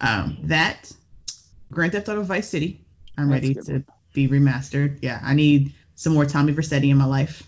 Um, 0.00 0.38
that 0.44 0.92
Grand 1.72 1.92
Theft 1.92 2.08
Auto 2.08 2.22
Vice 2.22 2.48
City. 2.48 2.84
I'm 3.16 3.28
That's 3.28 3.42
ready 3.42 3.54
to 3.54 3.72
one. 3.72 3.84
be 4.12 4.28
remastered. 4.28 4.98
Yeah, 5.02 5.20
I 5.22 5.34
need 5.34 5.72
some 5.94 6.14
more 6.14 6.24
Tommy 6.26 6.52
Vercetti 6.52 6.90
in 6.90 6.96
my 6.96 7.04
life. 7.04 7.42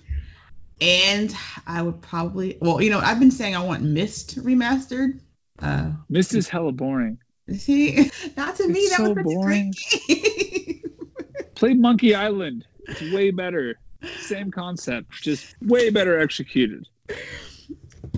And 0.80 1.34
I 1.66 1.80
would 1.82 2.02
probably, 2.02 2.58
well, 2.60 2.82
you 2.82 2.90
know, 2.90 2.98
I've 2.98 3.20
been 3.20 3.30
saying 3.30 3.54
I 3.54 3.64
want 3.64 3.82
Myst 3.82 4.36
remastered. 4.42 5.20
Uh, 5.60 5.92
Myst 6.08 6.34
is 6.34 6.48
hella 6.48 6.72
boring. 6.72 7.18
see, 7.56 8.10
not 8.36 8.56
to 8.56 8.66
me, 8.68 8.80
It's 8.80 8.90
that 8.90 8.96
so 8.98 9.12
was 9.12 9.16
such 9.16 9.24
boring. 9.24 9.72
a 9.74 10.06
great 10.08 10.66
game. 10.66 10.82
Play 11.54 11.74
Monkey 11.74 12.14
Island. 12.14 12.64
It's 12.88 13.00
way 13.12 13.30
better. 13.30 13.78
Same 14.18 14.50
concept, 14.50 15.12
just 15.22 15.54
way 15.62 15.90
better 15.90 16.18
executed. 16.18 16.88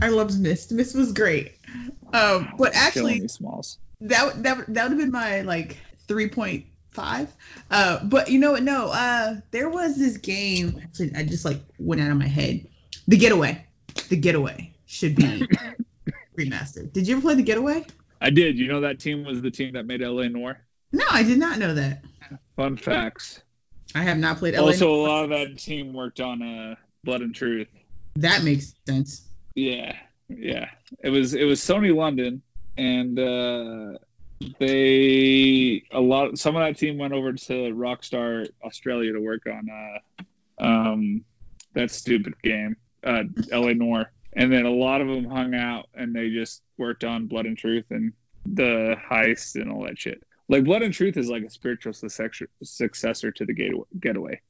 I 0.01 0.09
loved 0.09 0.39
Myst. 0.41 0.73
Myst 0.73 0.97
was 0.97 1.13
great. 1.13 1.53
Um, 2.15 2.55
but 2.57 2.75
actually, 2.75 3.29
Smalls. 3.29 3.79
that 4.01 4.43
that 4.43 4.65
that 4.73 4.83
would 4.85 4.93
have 4.93 4.99
been 4.99 5.11
my 5.11 5.43
like 5.43 5.77
3.5 6.09 7.29
uh 7.71 8.05
but 8.05 8.29
you 8.29 8.39
know 8.39 8.53
what 8.53 8.63
no 8.63 8.89
uh 8.89 9.37
there 9.51 9.69
was 9.69 9.97
this 9.97 10.17
game 10.19 10.81
actually 10.83 11.13
i 11.17 11.23
just 11.25 11.45
like 11.45 11.61
went 11.79 12.01
out 12.01 12.11
of 12.11 12.17
my 12.17 12.27
head 12.27 12.67
the 13.09 13.17
getaway 13.17 13.65
the 14.09 14.17
getaway 14.17 14.73
should 14.87 15.15
be 15.17 15.47
remastered 16.39 16.93
did 16.93 17.07
you 17.07 17.15
ever 17.17 17.23
play 17.23 17.35
the 17.35 17.43
getaway 17.43 17.85
I 18.21 18.31
did. 18.31 18.59
You 18.59 18.69
know 18.69 18.81
that 18.81 19.01
team 19.01 19.23
was 19.23 19.43
the 19.43 19.51
team 19.51 19.75
that 19.75 19.85
made 19.85 20.01
L.A. 20.01 20.31
Noire. 20.31 20.59
no 20.93 21.05
i 21.11 21.23
did 21.23 21.39
not 21.39 21.59
know 21.59 21.75
that 21.75 22.03
Fun 22.57 22.77
facts. 22.77 23.43
i 23.95 24.03
have 24.03 24.17
not 24.19 24.39
played 24.39 24.55
LA 24.55 24.63
Also, 24.67 24.95
a 24.95 24.97
lot 24.97 25.25
of 25.25 25.31
that 25.31 25.59
team 25.59 25.93
worked 25.93 26.21
on 26.21 26.41
uh, 26.43 26.75
Blood 27.03 27.21
and 27.21 27.35
Truth. 27.35 27.69
that 28.17 28.43
makes 28.43 28.73
sense 28.87 29.29
Yeah, 29.55 29.95
yeah. 30.29 30.71
It 31.03 31.11
was 31.11 31.35
it 31.35 31.45
was 31.45 31.61
Sony 31.61 31.95
London, 31.95 32.41
and 32.79 33.19
uh, 33.19 33.99
they 34.59 35.83
a 35.93 36.01
lot. 36.01 36.39
Some 36.39 36.57
of 36.57 36.63
that 36.63 36.79
team 36.79 36.99
went 36.99 37.13
over 37.13 37.33
to 37.33 37.53
Rockstar 37.73 38.49
Australia 38.65 39.13
to 39.13 39.21
work 39.21 39.43
on 39.47 39.69
uh, 39.71 40.65
um, 40.65 41.25
that 41.75 41.91
stupid 41.91 42.35
game, 42.43 42.77
uh, 43.05 43.25
L.A. 43.51 43.75
Noire, 43.75 44.11
and 44.35 44.53
then 44.53 44.67
a 44.67 44.71
lot 44.71 45.01
of 45.01 45.09
them 45.09 45.25
hung 45.25 45.55
out 45.55 45.89
and 45.95 46.15
they 46.15 46.31
just 46.31 46.63
worked 46.79 47.05
on 47.05 47.27
Blood 47.27 47.47
and 47.47 47.57
Truth 47.59 47.87
and 47.91 48.13
the 48.47 48.97
heist 49.11 49.55
and 49.57 49.71
all 49.71 49.85
that 49.85 49.99
shit. 49.99 50.23
Like 50.49 50.65
Blood 50.65 50.83
and 50.83 50.93
Truth 50.93 51.17
is 51.17 51.29
like 51.29 51.43
a 51.43 51.51
spiritual 51.51 51.93
successor 51.93 53.31
to 53.31 53.45
the 53.45 53.85
Getaway. 54.01 54.41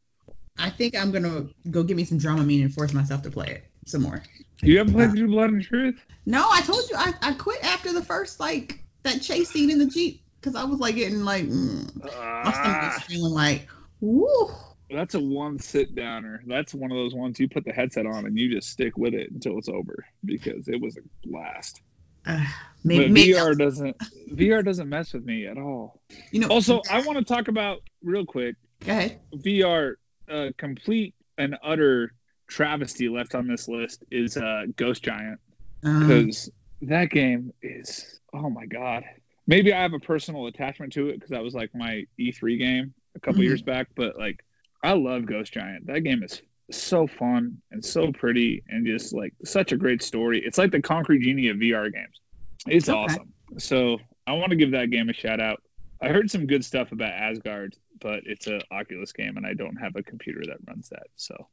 I 0.57 0.71
think 0.71 0.97
i'm 0.97 1.11
gonna 1.11 1.47
go 1.71 1.83
get 1.83 1.97
me 1.97 2.05
some 2.05 2.19
Dramamine 2.19 2.63
and 2.63 2.73
force 2.73 2.93
myself 2.93 3.23
to 3.23 3.31
play 3.31 3.49
it 3.49 3.65
some 3.87 4.03
more 4.03 4.23
You 4.63 4.79
haven't 4.79 4.95
played 4.95 5.11
through 5.11 5.27
Blood 5.27 5.51
and 5.51 5.63
Truth? 5.63 6.07
no 6.27 6.47
i 6.51 6.61
told 6.61 6.89
you 6.89 6.97
i, 6.97 7.13
I 7.23 7.33
quit 7.35 7.63
after 7.65 7.93
the 7.93 8.03
first 8.03 8.39
like 8.39 8.84
that 9.05 9.23
chase 9.23 9.51
scene 9.51 9.71
in 9.71 9.79
the 9.79 9.87
jeep 9.87 10.23
because 10.41 10.55
i 10.57 10.65
was 10.65 10.79
like 10.81 10.95
getting 10.97 11.25
like 11.25 11.45
mm, 11.45 12.05
my 12.05 12.53
stomach 12.53 12.83
was 12.83 12.93
Ah. 12.97 13.05
feeling 13.07 13.33
like 13.33 13.69
woo 14.01 14.51
That's 14.91 15.15
a 15.15 15.21
one 15.21 15.59
sit 15.59 15.95
downer. 15.95 16.43
That's 16.47 16.75
one 16.75 16.91
of 16.93 16.97
those 16.97 17.15
ones 17.15 17.41
you 17.41 17.49
put 17.49 17.65
the 17.65 17.73
headset 17.73 18.05
on 18.07 18.27
and 18.27 18.39
you 18.39 18.55
just 18.55 18.69
stick 18.71 18.97
with 18.99 19.15
it 19.15 19.31
until 19.31 19.59
it's 19.59 19.69
over 19.69 20.05
because 20.25 20.69
it 20.69 20.79
was 20.81 20.97
a 20.99 21.01
blast. 21.27 21.81
Uh, 22.27 22.45
maybe, 22.85 23.33
VR 23.33 23.57
doesn't 23.59 23.97
VR 24.31 24.63
doesn't 24.65 24.89
mess 24.89 25.13
with 25.15 25.25
me 25.25 25.47
at 25.47 25.57
all. 25.59 26.01
you 26.31 26.41
know. 26.41 26.49
Also, 26.49 26.83
I 26.91 27.01
want 27.03 27.19
to 27.19 27.25
talk 27.25 27.49
about 27.49 27.81
real 28.03 28.25
quick 28.27 28.57
go 28.81 28.93
ahead. 28.93 29.19
VR 29.35 29.95
uh, 30.31 30.51
complete 30.59 31.15
and 31.39 31.57
utter 31.65 32.13
travesty 32.47 33.09
left 33.09 33.35
on 33.35 33.49
this 33.49 33.67
list 33.69 34.05
is 34.11 34.37
uh, 34.37 34.65
Ghost 34.77 35.03
Giant 35.03 35.41
Um, 35.83 36.07
because 36.07 36.51
that 36.83 37.11
game 37.11 37.53
is 37.63 38.21
oh 38.35 38.51
my 38.51 38.67
god. 38.67 39.05
Maybe 39.47 39.73
I 39.73 39.81
have 39.83 39.93
a 39.93 39.99
personal 40.01 40.47
attachment 40.47 40.93
to 40.95 41.09
it 41.09 41.15
because 41.15 41.31
that 41.31 41.43
was 41.43 41.55
like 41.55 41.75
my 41.75 42.05
E3 42.19 42.59
game 42.59 42.95
a 43.15 43.21
couple 43.21 43.41
Mhm. 43.43 43.45
years 43.45 43.63
back, 43.63 43.89
but 43.95 44.19
like 44.19 44.45
I 44.83 44.93
love 44.93 45.25
Ghost 45.27 45.53
Giant. 45.53 45.87
That 45.87 46.01
game 46.01 46.23
is 46.23 46.43
so 46.71 47.07
fun 47.07 47.61
and 47.71 47.85
so 47.85 48.11
pretty 48.13 48.63
and 48.69 48.87
just 48.87 49.13
like 49.15 49.35
such 49.45 49.73
a 49.73 49.77
great 49.77 50.03
story. 50.03 50.43
It's 50.45 50.59
like 50.59 50.73
the 50.73 50.81
Concrete 50.83 51.21
Genie 51.21 51.49
of 51.49 51.59
VR 51.59 51.91
games. 51.93 52.21
It's 52.67 52.89
Okay. 52.89 52.99
awesome. 52.99 53.33
So 53.59 53.99
I 54.27 54.33
want 54.33 54.51
to 54.51 54.57
give 54.57 54.73
that 54.73 54.91
game 54.91 55.09
a 55.11 55.13
shout 55.13 55.41
out. 55.41 55.63
I 56.01 56.09
heard 56.09 56.31
some 56.31 56.47
good 56.47 56.65
stuff 56.65 56.93
about 56.93 57.13
Asgard, 57.13 57.77
but 58.01 58.23
it's 58.27 58.47
an 58.47 58.61
Oculus 58.71 59.13
game 59.13 59.37
and 59.37 59.47
I 59.47 59.53
don't 59.55 59.77
have 59.77 59.95
a 59.97 60.03
computer 60.03 60.41
that 60.47 60.57
runs 60.67 60.89
that. 60.89 61.07
So 61.17 61.49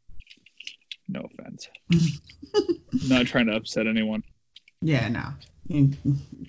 no 1.10 1.22
offense. 1.22 1.70
Not 3.10 3.28
trying 3.28 3.48
to 3.48 3.54
upset 3.56 3.88
anyone. 3.88 4.24
yeah, 4.82 5.08
no. 5.10 5.26
In- 5.72 5.98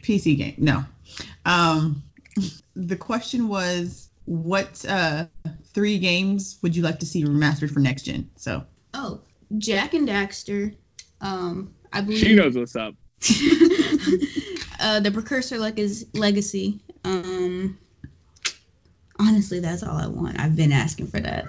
PC 0.02 0.36
game, 0.36 0.54
no. 0.58 0.84
Um, 1.44 2.02
the 2.74 2.96
question 2.96 3.48
was, 3.48 4.08
what 4.24 4.84
uh 4.88 5.26
three 5.74 5.98
games 5.98 6.58
would 6.62 6.76
you 6.76 6.82
like 6.82 7.00
to 7.00 7.06
see 7.06 7.24
remastered 7.24 7.70
for 7.70 7.80
next 7.80 8.02
gen? 8.02 8.30
So 8.36 8.64
Oh, 8.94 9.20
Jak 9.58 9.94
and 9.94 10.08
Daxter. 10.08 10.74
Um, 11.20 11.74
I 11.92 12.00
believe. 12.00 12.18
She 12.18 12.34
knows 12.34 12.56
what's 12.56 12.76
up. 12.76 12.94
uh, 14.80 15.00
the 15.00 15.10
precursor 15.12 15.58
leg- 15.58 15.80
legacy. 16.14 16.80
Um, 17.04 17.78
honestly, 19.18 19.60
that's 19.60 19.82
all 19.82 19.96
I 19.96 20.08
want. 20.08 20.40
I've 20.40 20.56
been 20.56 20.72
asking 20.72 21.06
for 21.06 21.20
that. 21.20 21.44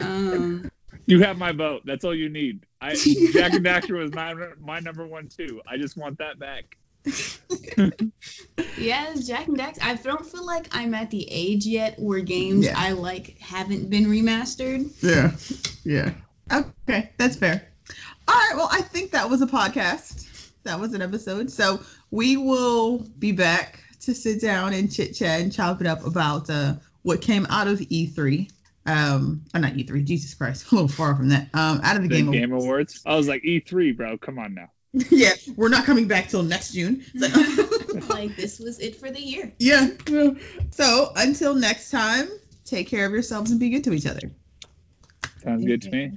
um, 0.00 0.08
um, 0.08 0.70
You 1.08 1.20
have 1.22 1.38
my 1.38 1.52
vote. 1.52 1.82
That's 1.86 2.04
all 2.04 2.14
you 2.14 2.28
need. 2.28 2.66
I 2.82 2.94
Jak 2.94 3.54
and 3.54 3.64
Daxter 3.64 3.98
was 3.98 4.12
my 4.12 4.34
my 4.60 4.78
number 4.80 5.06
one 5.06 5.28
too. 5.28 5.62
I 5.66 5.78
just 5.78 5.96
want 5.96 6.18
that 6.18 6.38
back. 6.38 6.76
yes, 8.76 9.26
Jak 9.26 9.48
and 9.48 9.58
Daxter. 9.58 9.82
I 9.82 9.94
don't 9.94 10.24
feel 10.26 10.44
like 10.44 10.68
I'm 10.72 10.94
at 10.94 11.10
the 11.10 11.26
age 11.30 11.64
yet 11.66 11.98
where 11.98 12.20
games 12.20 12.66
Yeah. 12.66 12.74
I 12.76 12.92
like 12.92 13.38
haven't 13.38 13.88
been 13.88 14.04
remastered. 14.04 14.90
yeah, 15.02 15.32
yeah. 15.84 16.12
Okay, 16.86 17.10
that's 17.16 17.36
fair. 17.36 17.66
All 18.26 18.34
right, 18.34 18.52
well, 18.56 18.68
I 18.70 18.82
think 18.82 19.12
that 19.12 19.30
was 19.30 19.40
a 19.40 19.46
podcast. 19.46 20.26
That 20.64 20.78
was 20.78 20.92
an 20.92 21.00
episode. 21.00 21.50
So 21.50 21.80
we 22.10 22.36
will 22.36 22.98
be 23.18 23.32
back 23.32 23.80
to 24.02 24.14
sit 24.14 24.40
down 24.42 24.74
and 24.74 24.92
chit 24.92 25.14
chat 25.14 25.40
and 25.40 25.50
chop 25.52 25.80
it 25.80 25.86
up 25.86 26.04
about 26.04 26.50
uh, 26.50 26.74
what 27.02 27.22
came 27.22 27.46
out 27.48 27.66
of 27.68 27.78
E3. 27.78 28.50
Um, 28.88 29.44
or 29.54 29.60
not 29.60 29.74
E3, 29.74 30.04
Jesus 30.04 30.32
Christ, 30.34 30.68
a 30.72 30.74
little 30.74 30.88
far 30.88 31.14
from 31.14 31.28
that. 31.28 31.48
Um, 31.54 31.80
out 31.84 31.96
of 31.96 32.02
the, 32.02 32.08
The 32.08 32.14
game. 32.22 32.30
Game, 32.30 32.52
Awards. 32.52 33.02
I 33.04 33.14
was 33.16 33.28
like 33.28 33.42
E3, 33.42 33.96
bro. 33.96 34.16
Come 34.18 34.38
on 34.38 34.54
now. 34.54 34.70
yeah, 35.10 35.32
we're 35.56 35.68
not 35.68 35.84
coming 35.84 36.08
back 36.08 36.28
till 36.28 36.42
next 36.42 36.72
June. 36.72 37.04
So- 37.16 37.28
like 38.08 38.34
this 38.36 38.58
was 38.58 38.78
it 38.80 38.96
for 38.96 39.10
the 39.10 39.20
year. 39.20 39.52
yeah. 39.58 39.88
So 40.70 41.12
until 41.14 41.54
next 41.54 41.90
time, 41.90 42.28
take 42.64 42.88
care 42.88 43.04
of 43.04 43.12
yourselves 43.12 43.50
and 43.50 43.60
be 43.60 43.68
good 43.68 43.84
to 43.84 43.92
each 43.92 44.06
other. 44.06 44.32
Sounds 45.42 45.64
good 45.64 45.82
to 45.82 45.90
me. 45.90 46.12